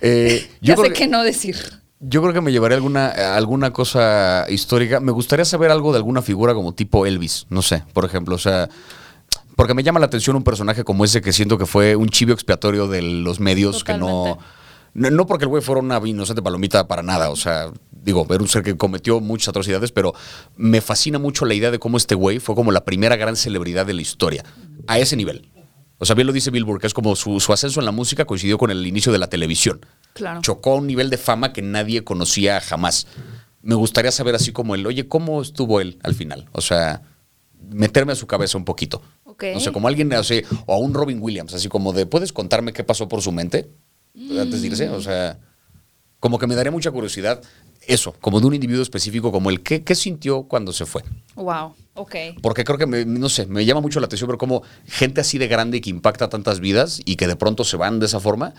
Eh, 0.00 0.48
Ya 0.60 0.74
yo, 0.74 0.82
sé 0.82 0.88
creo 0.88 0.94
que 0.94 1.06
no 1.08 1.22
decir. 1.22 1.56
yo 2.00 2.22
creo 2.22 2.32
que 2.32 2.40
me 2.40 2.50
llevaré 2.50 2.74
alguna, 2.76 3.08
alguna 3.36 3.72
cosa 3.72 4.46
histórica. 4.48 5.00
Me 5.00 5.12
gustaría 5.12 5.44
saber 5.44 5.70
algo 5.70 5.92
de 5.92 5.98
alguna 5.98 6.22
figura 6.22 6.54
como 6.54 6.72
tipo 6.74 7.04
Elvis, 7.06 7.46
no 7.50 7.60
sé, 7.62 7.84
por 7.92 8.04
ejemplo. 8.06 8.34
O 8.34 8.38
sea, 8.38 8.68
porque 9.56 9.74
me 9.74 9.82
llama 9.82 10.00
la 10.00 10.06
atención 10.06 10.36
un 10.36 10.44
personaje 10.44 10.84
como 10.84 11.04
ese 11.04 11.20
que 11.20 11.32
siento 11.32 11.58
que 11.58 11.66
fue 11.66 11.96
un 11.96 12.08
chivo 12.08 12.32
expiatorio 12.32 12.88
de 12.88 13.02
los 13.02 13.40
medios 13.40 13.84
que 13.84 13.94
no. 13.94 14.38
No, 14.94 15.10
no 15.10 15.26
porque 15.26 15.44
el 15.44 15.48
güey 15.48 15.62
fuera 15.62 15.80
una 15.80 16.00
inocente 16.04 16.42
palomita 16.42 16.86
para 16.86 17.02
nada, 17.02 17.30
o 17.30 17.36
sea, 17.36 17.72
digo, 17.90 18.26
era 18.28 18.42
un 18.42 18.48
ser 18.48 18.62
que 18.62 18.76
cometió 18.76 19.20
muchas 19.20 19.48
atrocidades, 19.48 19.90
pero 19.90 20.12
me 20.56 20.82
fascina 20.82 21.18
mucho 21.18 21.46
la 21.46 21.54
idea 21.54 21.70
de 21.70 21.78
cómo 21.78 21.96
este 21.96 22.14
güey 22.14 22.40
fue 22.40 22.54
como 22.54 22.72
la 22.72 22.84
primera 22.84 23.16
gran 23.16 23.36
celebridad 23.36 23.86
de 23.86 23.94
la 23.94 24.02
historia, 24.02 24.44
a 24.86 24.98
ese 24.98 25.16
nivel. 25.16 25.48
O 25.96 26.04
sea, 26.04 26.14
bien 26.14 26.26
lo 26.26 26.32
dice 26.32 26.50
Billboard, 26.50 26.80
que 26.80 26.88
es 26.88 26.94
como 26.94 27.14
su, 27.16 27.40
su 27.40 27.52
ascenso 27.52 27.80
en 27.80 27.86
la 27.86 27.92
música 27.92 28.24
coincidió 28.24 28.58
con 28.58 28.70
el 28.70 28.86
inicio 28.86 29.12
de 29.12 29.18
la 29.18 29.28
televisión. 29.28 29.86
Claro. 30.14 30.42
Chocó 30.42 30.72
a 30.72 30.74
un 30.74 30.86
nivel 30.86 31.10
de 31.10 31.16
fama 31.16 31.52
que 31.52 31.62
nadie 31.62 32.02
conocía 32.02 32.60
jamás. 32.60 33.06
Me 33.62 33.76
gustaría 33.76 34.10
saber 34.10 34.34
así 34.34 34.52
como 34.52 34.74
el, 34.74 34.84
oye, 34.84 35.06
¿cómo 35.06 35.40
estuvo 35.40 35.80
él 35.80 36.00
al 36.02 36.14
final? 36.14 36.48
O 36.52 36.60
sea, 36.60 37.02
meterme 37.70 38.12
a 38.12 38.16
su 38.16 38.26
cabeza 38.26 38.58
un 38.58 38.64
poquito. 38.64 39.00
No 39.54 39.60
sé, 39.60 39.72
como 39.72 39.88
alguien, 39.88 40.12
o, 40.12 40.22
sea, 40.24 40.42
o 40.66 40.74
a 40.74 40.78
un 40.78 40.94
Robin 40.94 41.18
Williams, 41.20 41.54
así 41.54 41.68
como 41.68 41.92
de, 41.92 42.06
¿puedes 42.06 42.32
contarme 42.32 42.72
qué 42.72 42.84
pasó 42.84 43.08
por 43.08 43.22
su 43.22 43.32
mente? 43.32 43.70
Antes 44.14 44.60
de 44.62 44.66
irse, 44.68 44.88
o 44.90 45.00
sea, 45.00 45.38
como 46.20 46.38
que 46.38 46.46
me 46.46 46.54
daría 46.54 46.70
mucha 46.70 46.90
curiosidad 46.90 47.40
eso, 47.86 48.14
como 48.20 48.40
de 48.40 48.46
un 48.46 48.54
individuo 48.54 48.82
específico 48.82 49.32
como 49.32 49.50
el, 49.50 49.62
¿qué, 49.62 49.82
qué 49.82 49.94
sintió 49.96 50.44
cuando 50.44 50.72
se 50.72 50.86
fue? 50.86 51.02
Wow, 51.34 51.74
ok. 51.94 52.14
Porque 52.40 52.62
creo 52.62 52.78
que, 52.78 52.86
me- 52.86 53.04
no 53.04 53.28
sé, 53.28 53.46
me 53.46 53.64
llama 53.64 53.80
mucho 53.80 53.98
la 54.00 54.06
atención 54.06 54.28
ver 54.28 54.38
cómo 54.38 54.62
gente 54.86 55.20
así 55.20 55.36
de 55.38 55.48
grande 55.48 55.80
que 55.80 55.90
impacta 55.90 56.28
tantas 56.28 56.60
vidas 56.60 57.00
y 57.04 57.16
que 57.16 57.26
de 57.26 57.34
pronto 57.34 57.64
se 57.64 57.76
van 57.76 57.98
de 57.98 58.06
esa 58.06 58.20
forma, 58.20 58.54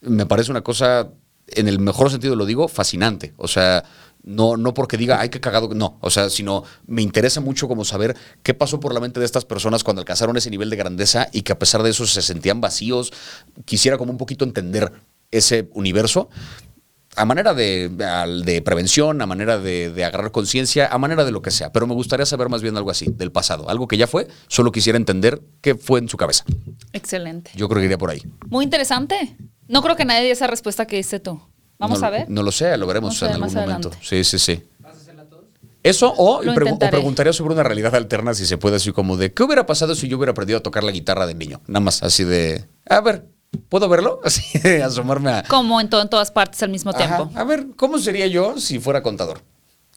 me 0.00 0.26
parece 0.26 0.50
una 0.52 0.60
cosa, 0.60 1.08
en 1.48 1.66
el 1.68 1.80
mejor 1.80 2.10
sentido 2.10 2.36
lo 2.36 2.46
digo, 2.46 2.68
fascinante. 2.68 3.32
O 3.36 3.48
sea, 3.48 3.82
no, 4.22 4.56
no 4.56 4.74
porque 4.74 4.96
diga, 4.96 5.20
ay, 5.20 5.28
qué 5.28 5.40
cagado, 5.40 5.68
no, 5.74 5.98
o 6.00 6.10
sea, 6.10 6.30
sino 6.30 6.64
me 6.86 7.02
interesa 7.02 7.40
mucho 7.40 7.68
como 7.68 7.84
saber 7.84 8.16
qué 8.42 8.54
pasó 8.54 8.80
por 8.80 8.94
la 8.94 9.00
mente 9.00 9.20
de 9.20 9.26
estas 9.26 9.44
personas 9.44 9.84
cuando 9.84 10.00
alcanzaron 10.00 10.36
ese 10.36 10.50
nivel 10.50 10.70
de 10.70 10.76
grandeza 10.76 11.28
y 11.32 11.42
que 11.42 11.52
a 11.52 11.58
pesar 11.58 11.82
de 11.82 11.90
eso 11.90 12.06
se 12.06 12.22
sentían 12.22 12.60
vacíos. 12.60 13.12
Quisiera 13.64 13.98
como 13.98 14.12
un 14.12 14.18
poquito 14.18 14.44
entender 14.44 14.92
ese 15.30 15.68
universo 15.72 16.28
a 17.16 17.24
manera 17.24 17.52
de, 17.52 17.90
de 18.44 18.62
prevención, 18.62 19.20
a 19.20 19.26
manera 19.26 19.58
de, 19.58 19.92
de 19.92 20.04
agarrar 20.04 20.32
conciencia, 20.32 20.88
a 20.88 20.98
manera 20.98 21.24
de 21.24 21.30
lo 21.30 21.42
que 21.42 21.50
sea. 21.50 21.70
Pero 21.72 21.86
me 21.86 21.94
gustaría 21.94 22.24
saber 22.24 22.48
más 22.48 22.62
bien 22.62 22.76
algo 22.76 22.90
así, 22.90 23.06
del 23.10 23.30
pasado. 23.30 23.68
Algo 23.68 23.86
que 23.86 23.96
ya 23.96 24.06
fue, 24.06 24.28
solo 24.48 24.72
quisiera 24.72 24.96
entender 24.96 25.42
qué 25.60 25.74
fue 25.74 25.98
en 25.98 26.08
su 26.08 26.16
cabeza. 26.16 26.44
Excelente. 26.92 27.50
Yo 27.54 27.68
creo 27.68 27.80
que 27.80 27.86
iría 27.86 27.98
por 27.98 28.10
ahí. 28.10 28.22
Muy 28.48 28.64
interesante. 28.64 29.36
No 29.68 29.82
creo 29.82 29.96
que 29.96 30.04
nadie 30.04 30.22
dé 30.22 30.30
esa 30.30 30.46
respuesta 30.46 30.86
que 30.86 30.96
diste 30.96 31.20
tú. 31.20 31.40
Vamos 31.82 32.00
No- 32.00 32.06
a 32.06 32.10
ver. 32.10 32.30
No 32.30 32.42
lo 32.42 32.52
sé, 32.52 32.76
lo 32.76 32.86
veremos 32.86 33.20
Vamos 33.20 33.22
en 33.36 33.42
algún 33.42 33.54
momento. 33.54 33.88
adelante. 33.88 33.98
Sí, 34.06 34.24
sí, 34.24 34.38
sí. 34.38 34.62
Eso 35.84 36.14
o, 36.16 36.40
pregu- 36.42 36.76
o 36.76 36.90
preguntaría 36.90 37.32
sobre 37.32 37.54
una 37.54 37.64
realidad 37.64 37.92
alterna 37.96 38.34
si 38.34 38.46
se 38.46 38.56
puede, 38.56 38.76
así 38.76 38.92
como 38.92 39.16
de 39.16 39.32
¿qué 39.34 39.42
hubiera 39.42 39.66
pasado 39.66 39.96
si 39.96 40.06
yo 40.06 40.16
hubiera 40.16 40.30
aprendido 40.30 40.60
a 40.60 40.62
tocar 40.62 40.84
la 40.84 40.92
guitarra 40.92 41.26
de 41.26 41.34
niño? 41.34 41.60
Nada 41.66 41.80
más, 41.80 42.04
así 42.04 42.22
de, 42.22 42.64
a 42.88 43.00
ver, 43.00 43.26
¿puedo 43.68 43.88
verlo? 43.88 44.20
Así 44.24 44.60
de 44.60 44.80
asomarme 44.82 45.32
a... 45.32 45.42
Como 45.42 45.80
en, 45.80 45.90
to- 45.90 46.00
en 46.00 46.08
todas 46.08 46.30
partes 46.30 46.62
al 46.62 46.68
mismo 46.70 46.92
Ajá, 46.92 47.16
tiempo. 47.16 47.30
a 47.38 47.42
ver, 47.44 47.66
¿cómo 47.76 47.98
sería 47.98 48.28
yo 48.28 48.58
si 48.60 48.78
fuera 48.78 49.02
contador? 49.02 49.40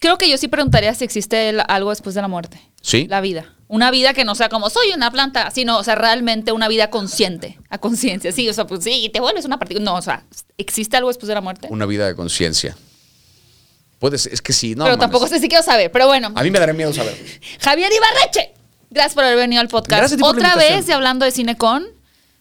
Creo 0.06 0.20
que 0.20 0.30
yo 0.30 0.38
sí 0.38 0.48
preguntaría 0.48 0.94
si 0.94 1.04
existe 1.04 1.50
el- 1.50 1.64
algo 1.68 1.90
después 1.90 2.14
de 2.14 2.22
la 2.22 2.28
muerte. 2.28 2.62
¿Sí? 2.80 3.08
La 3.10 3.22
vida. 3.22 3.52
Una 3.68 3.90
vida 3.90 4.14
que 4.14 4.24
no 4.24 4.36
sea 4.36 4.50
como 4.50 4.70
soy 4.70 4.92
una 4.96 5.10
planta, 5.10 5.50
sino, 5.50 5.80
o 5.80 5.84
sea, 5.84 5.96
realmente 5.96 6.52
una 6.52 6.68
vida 6.68 6.92
consciente, 6.92 7.58
a 7.72 7.80
conciencia. 7.80 8.32
Sí, 8.32 8.48
o 8.48 8.54
sea, 8.54 8.68
pues 8.68 8.84
sí, 8.84 9.10
te 9.12 9.20
vuelves 9.20 9.46
una 9.46 9.58
partícula. 9.58 9.84
No, 9.84 9.96
o 9.96 10.02
sea, 10.04 10.24
¿existe 10.60 10.96
algo 10.96 11.10
después 11.10 11.28
de 11.28 11.34
la 11.34 11.42
muerte? 11.42 11.70
Una 11.72 11.88
vida 11.88 12.06
de 12.06 12.16
conciencia. 12.16 12.78
Puedes, 13.98 14.28
es 14.28 14.44
que 14.44 14.54
sí, 14.54 14.76
no. 14.76 14.84
pero 14.84 14.98
mames. 14.98 15.00
tampoco 15.00 15.28
sé 15.28 15.40
si 15.40 15.48
quiero 15.48 15.64
saber. 15.64 15.92
Pero 15.92 16.06
bueno, 16.06 16.32
A 16.36 16.44
mí 16.44 16.52
me 16.52 16.60
daría 16.60 16.76
miedo 16.76 16.94
saber. 16.94 17.18
Javier 17.62 17.92
Ibarreche, 17.92 18.54
gracias 18.92 19.16
por 19.16 19.24
haber 19.24 19.38
venido 19.38 19.60
al 19.62 19.70
podcast. 19.70 19.98
Gracias 20.02 20.14
a 20.14 20.18
ti 20.18 20.22
por 20.22 20.40
la 20.40 20.50
Otra 20.54 20.56
vez 20.58 20.88
y 20.88 20.92
hablando 20.92 21.26
de 21.26 21.32
Cinecon, 21.32 21.88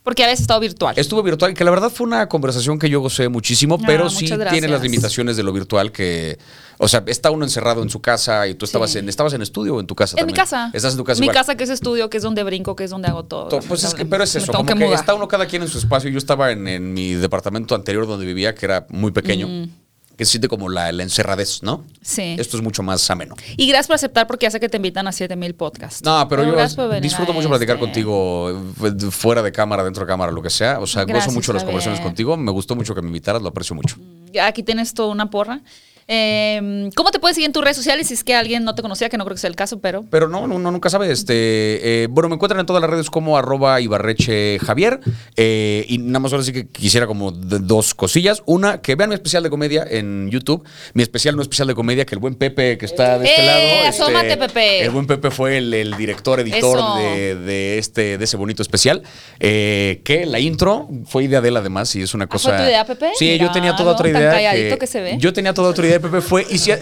porque 0.04 0.22
habías 0.22 0.38
estado 0.40 0.60
virtual. 0.60 0.94
Estuvo 0.98 1.22
virtual, 1.22 1.54
que 1.54 1.64
la 1.64 1.70
verdad 1.72 1.90
fue 1.90 2.06
una 2.06 2.28
conversación 2.28 2.78
que 2.78 2.88
yo 2.88 3.00
gocé 3.00 3.28
muchísimo, 3.28 3.78
Ah, 3.80 3.84
pero 3.86 4.08
sí 4.10 4.26
tiene 4.50 4.68
las 4.68 4.82
limitaciones 4.82 5.36
de 5.36 5.42
lo 5.42 5.52
virtual 5.52 5.90
que. 5.90 6.38
O 6.78 6.88
sea, 6.88 7.02
está 7.06 7.30
uno 7.30 7.44
encerrado 7.44 7.82
en 7.82 7.88
su 7.90 8.00
casa 8.00 8.46
y 8.46 8.54
tú 8.54 8.64
estabas 8.66 8.90
Sí. 8.92 8.98
en. 8.98 9.08
¿Estabas 9.08 9.32
en 9.32 9.42
estudio 9.42 9.76
o 9.76 9.80
en 9.80 9.86
tu 9.86 9.94
casa 9.94 10.16
en 10.20 10.26
mi 10.26 10.32
casa. 10.32 10.70
Estás 10.72 10.92
en 10.92 10.98
tu 10.98 11.04
casa 11.04 11.20
Mi 11.20 11.26
igual. 11.26 11.36
casa 11.36 11.56
que 11.56 11.64
es 11.64 11.70
estudio, 11.70 12.10
que 12.10 12.18
es 12.18 12.22
donde 12.22 12.42
brinco, 12.44 12.76
que 12.76 12.84
es 12.84 12.90
donde 12.90 13.08
hago 13.08 13.24
todo. 13.24 13.48
To- 13.48 13.60
Pues 13.60 13.82
es 13.82 13.94
que, 13.94 14.04
pero 14.04 14.22
es 14.24 14.36
eso, 14.36 14.52
como 14.52 14.66
que 14.76 14.92
está 14.92 15.14
uno 15.14 15.26
cada 15.26 15.46
quien 15.46 15.62
en 15.62 15.68
su 15.68 15.78
espacio. 15.78 16.10
Yo 16.10 16.18
estaba 16.18 16.52
en, 16.52 16.68
en 16.68 16.92
mi 16.92 17.14
departamento 17.14 17.74
anterior 17.74 18.06
donde 18.06 18.26
vivía, 18.26 18.54
que 18.54 18.66
era 18.66 18.86
muy 18.90 19.10
pequeño, 19.10 19.48
Mm. 19.48 19.70
Que 20.16 20.24
se 20.24 20.32
siente 20.32 20.48
como 20.48 20.68
la, 20.68 20.92
la 20.92 21.02
encerradez, 21.02 21.62
¿no? 21.62 21.84
Sí. 22.02 22.36
Esto 22.38 22.56
es 22.56 22.62
mucho 22.62 22.82
más 22.82 23.10
ameno. 23.10 23.34
Y 23.56 23.66
gracias 23.66 23.86
por 23.88 23.94
aceptar 23.94 24.26
porque 24.26 24.46
hace 24.46 24.60
que 24.60 24.68
te 24.68 24.76
invitan 24.76 25.06
a 25.06 25.12
7000 25.12 25.54
podcasts. 25.54 26.02
No, 26.04 26.26
pero, 26.28 26.44
yo 26.44 27.00
disfruto 27.00 27.32
mucho 27.32 27.48
platicar 27.48 27.76
este. 27.76 27.86
contigo 27.86 28.50
eh, 28.84 29.10
fuera 29.10 29.42
de 29.42 29.52
cámara, 29.52 29.82
dentro 29.82 30.04
de 30.04 30.08
cámara, 30.08 30.30
lo 30.32 30.42
que 30.42 30.50
sea. 30.50 30.78
O 30.80 30.86
sea, 30.86 31.04
Gracias, 31.04 31.26
gozo 31.26 31.34
mucho 31.34 31.52
las 31.52 31.64
conversaciones 31.64 32.00
contigo. 32.00 32.36
Me 32.36 32.52
gustó 32.52 32.76
mucho 32.76 32.94
que 32.94 33.02
me 33.02 33.08
invitaras, 33.08 33.42
lo 33.42 33.48
aprecio 33.48 33.74
mucho. 33.74 33.96
Ya 34.32 34.46
Aquí 34.46 34.62
tienes 34.62 34.94
toda 34.94 35.08
una 35.08 35.30
porra. 35.30 35.60
Eh, 36.06 36.90
¿Cómo 36.94 37.10
te 37.10 37.18
puedes 37.18 37.34
seguir 37.36 37.46
en 37.46 37.52
tus 37.52 37.62
redes 37.64 37.76
sociales 37.76 38.08
si 38.08 38.14
es 38.14 38.24
que 38.24 38.34
alguien 38.34 38.64
no 38.64 38.74
te 38.74 38.82
conocía? 38.82 39.08
Que 39.08 39.16
no 39.16 39.24
creo 39.24 39.34
que 39.34 39.40
sea 39.40 39.48
el 39.48 39.56
caso, 39.56 39.78
pero. 39.80 40.04
Pero 40.10 40.28
no, 40.28 40.42
uno 40.42 40.70
nunca 40.70 40.90
sabe. 40.90 41.10
Este, 41.10 42.02
eh, 42.04 42.06
bueno, 42.10 42.28
me 42.28 42.34
encuentran 42.34 42.60
en 42.60 42.66
todas 42.66 42.80
las 42.82 42.90
redes 42.90 43.10
como 43.10 43.36
arroba 43.38 43.80
Ibarreche 43.80 44.58
Javier. 44.60 45.00
eh, 45.36 45.86
y 45.88 45.98
nada 45.98 46.18
más 46.20 46.32
ahora 46.32 46.44
sí 46.44 46.52
que 46.52 46.66
quisiera 46.68 47.06
como 47.06 47.30
dos 47.30 47.94
cosillas. 47.94 48.42
Una, 48.46 48.80
que 48.82 48.94
vean 48.96 49.08
mi 49.10 49.14
especial 49.14 49.42
de 49.42 49.50
comedia 49.50 49.84
en 49.88 50.30
YouTube. 50.30 50.64
Mi 50.92 51.02
especial 51.02 51.36
no 51.36 51.42
especial 51.42 51.68
de 51.68 51.74
comedia, 51.74 52.04
que 52.04 52.14
el 52.14 52.20
buen 52.20 52.34
Pepe 52.34 52.76
que 52.78 52.86
está 52.86 53.18
de 53.18 53.26
este 53.26 53.42
¡Eh! 53.42 53.46
lado. 53.46 53.60
este, 53.60 53.88
asómate, 54.02 54.36
Pepe! 54.36 54.82
El 54.84 54.90
buen 54.90 55.06
Pepe 55.06 55.30
fue 55.30 55.56
el, 55.58 55.72
el 55.72 55.96
director, 55.96 56.40
editor 56.40 56.98
de, 56.98 57.34
de 57.36 57.78
este, 57.78 58.18
de 58.18 58.24
ese 58.24 58.36
bonito 58.36 58.62
especial. 58.62 59.02
que 59.38 60.24
la 60.26 60.38
intro 60.38 60.88
fue 61.06 61.24
idea 61.24 61.40
de 61.40 61.48
él 61.48 61.56
además 61.56 61.94
y 61.96 62.02
es 62.02 62.14
una 62.14 62.24
¿Ah, 62.24 62.28
fue 62.28 62.32
cosa. 62.50 62.56
tu 62.56 62.62
idea, 62.64 62.84
Pepe? 62.84 63.10
Sí, 63.16 63.38
yo 63.38 63.50
tenía 63.52 63.74
toda 63.76 63.92
otra 63.92 64.10
tan 64.10 64.20
idea. 64.20 64.32
calladito 64.32 64.78
que 64.78 64.86
se 64.86 65.00
ve. 65.00 65.16
Yo 65.18 65.32
tenía 65.32 65.54
toda 65.54 65.70
otra 65.70 65.86
idea, 65.86 65.93
Pepe 66.00 66.20
fue. 66.20 66.46
Y 66.50 66.58
si, 66.58 66.72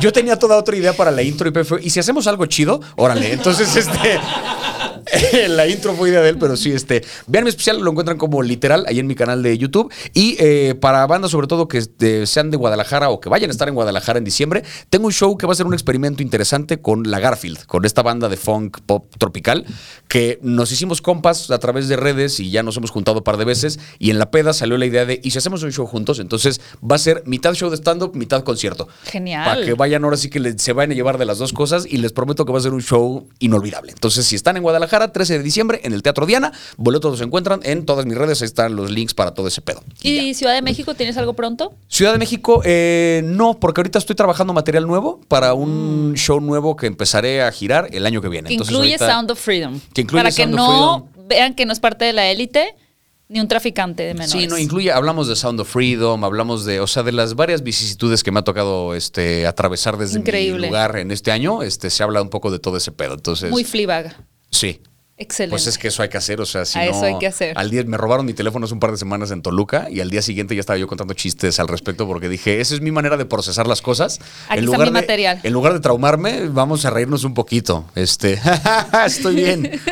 yo 0.00 0.12
tenía 0.12 0.38
toda 0.38 0.56
otra 0.56 0.76
idea 0.76 0.92
para 0.92 1.10
la 1.10 1.22
intro 1.22 1.48
y 1.48 1.52
Pepe 1.52 1.64
fue. 1.64 1.82
Y 1.82 1.90
si 1.90 2.00
hacemos 2.00 2.26
algo 2.26 2.46
chido, 2.46 2.80
órale. 2.96 3.32
Entonces, 3.32 3.74
este. 3.76 4.20
la 5.48 5.66
intro 5.66 5.94
fue 5.94 6.10
idea 6.10 6.20
de 6.20 6.30
él, 6.30 6.38
pero 6.38 6.56
sí, 6.56 6.72
este. 6.72 7.04
Vean 7.26 7.44
mi 7.44 7.50
especial, 7.50 7.80
lo 7.80 7.90
encuentran 7.90 8.18
como 8.18 8.42
literal 8.42 8.84
ahí 8.88 8.98
en 8.98 9.06
mi 9.06 9.14
canal 9.14 9.42
de 9.42 9.56
YouTube. 9.56 9.92
Y 10.14 10.36
eh, 10.38 10.74
para 10.80 11.06
bandas, 11.06 11.30
sobre 11.30 11.46
todo 11.46 11.68
que 11.68 11.78
este, 11.78 12.26
sean 12.26 12.50
de 12.50 12.56
Guadalajara 12.56 13.10
o 13.10 13.20
que 13.20 13.28
vayan 13.28 13.50
a 13.50 13.52
estar 13.52 13.68
en 13.68 13.74
Guadalajara 13.74 14.18
en 14.18 14.24
diciembre, 14.24 14.62
tengo 14.90 15.06
un 15.06 15.12
show 15.12 15.36
que 15.36 15.46
va 15.46 15.52
a 15.52 15.56
ser 15.56 15.66
un 15.66 15.74
experimento 15.74 16.22
interesante 16.22 16.80
con 16.80 17.10
la 17.10 17.20
Garfield, 17.20 17.64
con 17.66 17.84
esta 17.84 18.02
banda 18.02 18.28
de 18.28 18.36
funk 18.36 18.78
pop 18.86 19.06
tropical, 19.18 19.64
que 20.08 20.38
nos 20.42 20.72
hicimos 20.72 21.00
compas 21.02 21.50
a 21.50 21.58
través 21.58 21.88
de 21.88 21.96
redes 21.96 22.40
y 22.40 22.50
ya 22.50 22.62
nos 22.62 22.76
hemos 22.76 22.90
juntado 22.90 23.18
un 23.18 23.24
par 23.24 23.36
de 23.36 23.44
veces. 23.44 23.78
Y 23.98 24.10
en 24.10 24.18
la 24.18 24.30
peda 24.30 24.52
salió 24.52 24.76
la 24.78 24.86
idea 24.86 25.04
de, 25.04 25.20
¿y 25.22 25.30
si 25.30 25.38
hacemos 25.38 25.62
un 25.62 25.72
show 25.72 25.86
juntos? 25.86 26.18
Entonces 26.18 26.60
va 26.82 26.96
a 26.96 26.98
ser 26.98 27.22
mitad 27.26 27.54
show 27.54 27.70
de 27.70 27.76
stand-up, 27.76 28.14
mitad 28.14 28.42
concierto. 28.42 28.88
Genial. 29.04 29.44
Para 29.44 29.64
que 29.64 29.74
vayan 29.74 30.04
ahora 30.04 30.16
sí 30.16 30.28
que 30.30 30.40
le- 30.40 30.58
se 30.58 30.72
vayan 30.72 30.92
a 30.92 30.94
llevar 30.94 31.18
de 31.18 31.24
las 31.24 31.38
dos 31.38 31.52
cosas 31.52 31.86
y 31.88 31.98
les 31.98 32.12
prometo 32.12 32.44
que 32.44 32.52
va 32.52 32.58
a 32.58 32.62
ser 32.62 32.72
un 32.72 32.82
show 32.82 33.28
inolvidable. 33.38 33.92
Entonces, 33.92 34.24
si 34.26 34.34
están 34.36 34.56
en 34.56 34.62
Guadalajara, 34.62 34.97
13 35.06 35.38
de 35.38 35.44
diciembre, 35.44 35.80
en 35.84 35.92
el 35.92 36.02
Teatro 36.02 36.26
Diana, 36.26 36.50
boletos 36.76 37.12
los 37.12 37.20
encuentran 37.20 37.60
en 37.62 37.86
todas 37.86 38.04
mis 38.06 38.18
redes, 38.18 38.42
ahí 38.42 38.46
están 38.46 38.74
los 38.74 38.90
links 38.90 39.14
para 39.14 39.30
todo 39.34 39.46
ese 39.46 39.60
pedo. 39.62 39.84
Y 40.02 40.16
ya. 40.16 40.22
¿Y 40.24 40.34
Ciudad 40.34 40.54
de 40.54 40.62
México 40.62 40.94
tienes 40.94 41.16
algo 41.16 41.34
pronto? 41.34 41.72
Ciudad 41.86 42.12
de 42.12 42.18
México, 42.18 42.60
eh, 42.64 43.22
no, 43.24 43.60
porque 43.60 43.80
ahorita 43.82 44.00
estoy 44.00 44.16
trabajando 44.16 44.52
material 44.52 44.88
nuevo 44.88 45.20
para 45.28 45.54
un 45.54 46.14
show 46.16 46.40
nuevo 46.40 46.74
que 46.74 46.86
empezaré 46.88 47.42
a 47.42 47.52
girar 47.52 47.88
el 47.92 48.04
año 48.04 48.20
que 48.20 48.28
viene. 48.28 48.48
Que 48.48 48.54
Entonces, 48.54 48.74
incluye 48.74 48.94
ahorita- 48.94 49.12
Sound 49.12 49.30
of 49.30 49.38
Freedom. 49.38 49.80
Que 49.94 50.00
incluye 50.00 50.22
Para 50.24 50.32
Sound 50.32 50.54
que 50.56 50.60
of 50.60 50.66
no 50.68 51.08
Freedom. 51.14 51.28
vean 51.28 51.54
que 51.54 51.64
no 51.64 51.72
es 51.72 51.78
parte 51.78 52.04
de 52.04 52.12
la 52.12 52.28
élite. 52.28 52.74
Ni 53.30 53.40
un 53.40 53.46
traficante 53.46 54.04
de 54.04 54.14
menores. 54.14 54.32
Sí, 54.32 54.46
no, 54.46 54.56
incluye, 54.56 54.90
hablamos 54.90 55.28
de 55.28 55.36
Sound 55.36 55.60
of 55.60 55.68
Freedom, 55.70 56.24
hablamos 56.24 56.64
de, 56.64 56.80
o 56.80 56.86
sea, 56.86 57.02
de 57.02 57.12
las 57.12 57.34
varias 57.34 57.62
vicisitudes 57.62 58.24
que 58.24 58.32
me 58.32 58.38
ha 58.40 58.42
tocado 58.42 58.94
este, 58.94 59.46
atravesar 59.46 59.98
desde 59.98 60.18
Increíble. 60.18 60.60
mi 60.62 60.66
lugar 60.68 60.96
en 60.96 61.10
este 61.10 61.30
año, 61.30 61.62
este, 61.62 61.90
se 61.90 62.02
habla 62.02 62.22
un 62.22 62.30
poco 62.30 62.50
de 62.50 62.58
todo 62.58 62.78
ese 62.78 62.90
pedo. 62.90 63.12
Entonces, 63.12 63.50
Muy 63.50 63.64
Fleabag. 63.64 64.16
sí. 64.50 64.80
Excelente. 65.18 65.50
Pues 65.52 65.66
es 65.66 65.78
que 65.78 65.88
eso 65.88 66.02
hay 66.02 66.08
que 66.08 66.16
hacer, 66.16 66.40
o 66.40 66.46
sea, 66.46 66.64
si 66.64 66.78
A 66.78 66.84
no, 66.84 66.90
eso 66.92 67.04
hay 67.04 67.18
que 67.18 67.26
hacer. 67.26 67.58
Al 67.58 67.70
día 67.70 67.82
me 67.84 67.96
robaron 67.96 68.24
mi 68.24 68.34
teléfono 68.34 68.64
hace 68.66 68.74
un 68.74 68.80
par 68.80 68.92
de 68.92 68.96
semanas 68.98 69.30
en 69.32 69.42
Toluca 69.42 69.88
y 69.90 70.00
al 70.00 70.10
día 70.10 70.22
siguiente 70.22 70.54
ya 70.54 70.60
estaba 70.60 70.78
yo 70.78 70.86
contando 70.86 71.12
chistes 71.14 71.58
al 71.58 71.66
respecto 71.68 72.06
porque 72.06 72.28
dije, 72.28 72.60
esa 72.60 72.74
es 72.74 72.80
mi 72.80 72.90
manera 72.92 73.16
de 73.16 73.24
procesar 73.26 73.66
las 73.66 73.82
cosas. 73.82 74.20
Aquí 74.48 74.60
en 74.60 74.64
está 74.66 74.78
mi 74.78 74.84
de, 74.84 74.90
material. 74.92 75.40
En 75.42 75.52
lugar 75.52 75.72
de 75.72 75.80
traumarme, 75.80 76.48
vamos 76.48 76.84
a 76.84 76.90
reírnos 76.90 77.24
un 77.24 77.34
poquito. 77.34 77.84
Este, 77.94 78.40
estoy 79.06 79.34
bien. 79.36 79.80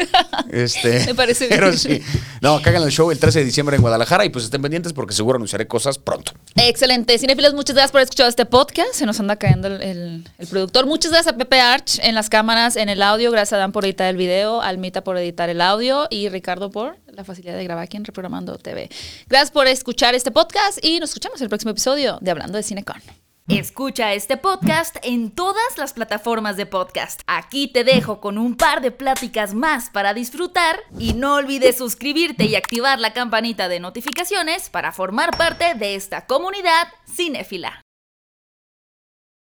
Este, 0.50 1.04
Me 1.06 1.14
parece 1.14 1.48
Pero 1.48 1.68
bien. 1.68 1.78
sí. 1.78 2.02
No, 2.40 2.60
que 2.62 2.68
hagan 2.68 2.82
el 2.82 2.90
show 2.90 3.10
el 3.10 3.18
13 3.18 3.40
de 3.40 3.44
diciembre 3.44 3.76
en 3.76 3.82
Guadalajara 3.82 4.24
y 4.24 4.28
pues 4.30 4.44
estén 4.44 4.62
pendientes 4.62 4.92
porque 4.92 5.12
seguro 5.12 5.36
anunciaré 5.36 5.66
cosas 5.66 5.98
pronto. 5.98 6.32
Excelente. 6.54 7.18
Cinefilos, 7.18 7.54
muchas 7.54 7.74
gracias 7.74 7.90
por 7.92 8.00
escuchar 8.00 8.28
este 8.28 8.46
podcast. 8.46 8.92
Se 8.94 9.06
nos 9.06 9.18
anda 9.18 9.36
cayendo 9.36 9.68
el, 9.68 9.82
el- 9.82 10.28
el 10.38 10.46
productor. 10.46 10.86
Muchas 10.86 11.10
gracias 11.10 11.34
a 11.34 11.36
Pepe 11.36 11.60
Arch 11.60 11.98
en 12.02 12.14
las 12.14 12.28
cámaras, 12.30 12.76
en 12.76 12.88
el 12.88 13.02
audio. 13.02 13.30
Gracias 13.32 13.54
a 13.54 13.56
Dan 13.56 13.72
por 13.72 13.84
editar 13.84 14.08
el 14.08 14.16
video, 14.16 14.62
a 14.62 14.68
Almita 14.68 15.02
editar 15.18 15.48
el 15.48 15.60
audio 15.60 16.06
y 16.10 16.28
Ricardo 16.28 16.70
por 16.70 16.98
la 17.06 17.24
facilidad 17.24 17.56
de 17.56 17.64
grabar 17.64 17.84
aquí 17.84 17.97
en 17.97 18.05
Reprogramando 18.05 18.59
TV. 18.59 18.88
Gracias 19.28 19.51
por 19.51 19.66
escuchar 19.66 20.14
este 20.14 20.30
podcast 20.30 20.84
y 20.84 21.01
nos 21.01 21.10
escuchamos 21.10 21.40
en 21.40 21.44
el 21.44 21.48
próximo 21.48 21.70
episodio 21.70 22.18
de 22.20 22.30
Hablando 22.30 22.56
de 22.56 22.62
Cinecon. 22.62 23.01
Escucha 23.48 24.12
este 24.12 24.36
podcast 24.36 24.97
en 25.02 25.30
todas 25.30 25.78
las 25.78 25.93
plataformas 25.93 26.56
de 26.56 26.66
podcast. 26.66 27.20
Aquí 27.28 27.68
te 27.68 27.84
dejo 27.84 28.20
con 28.20 28.38
un 28.38 28.56
par 28.56 28.80
de 28.80 28.90
pláticas 28.90 29.55
más 29.55 29.88
para 29.88 30.14
disfrutar 30.14 30.80
y 30.98 31.12
no 31.14 31.36
olvides 31.36 31.78
suscribirte 31.78 32.47
y 32.47 32.56
activar 32.56 32.98
la 32.98 33.12
campanita 33.12 33.68
de 33.68 33.78
notificaciones 33.78 34.68
para 34.68 34.90
formar 34.90 35.36
parte 35.36 35.74
de 35.74 35.94
esta 35.94 36.26
comunidad 36.26 36.88
cinéfila. 37.09 37.85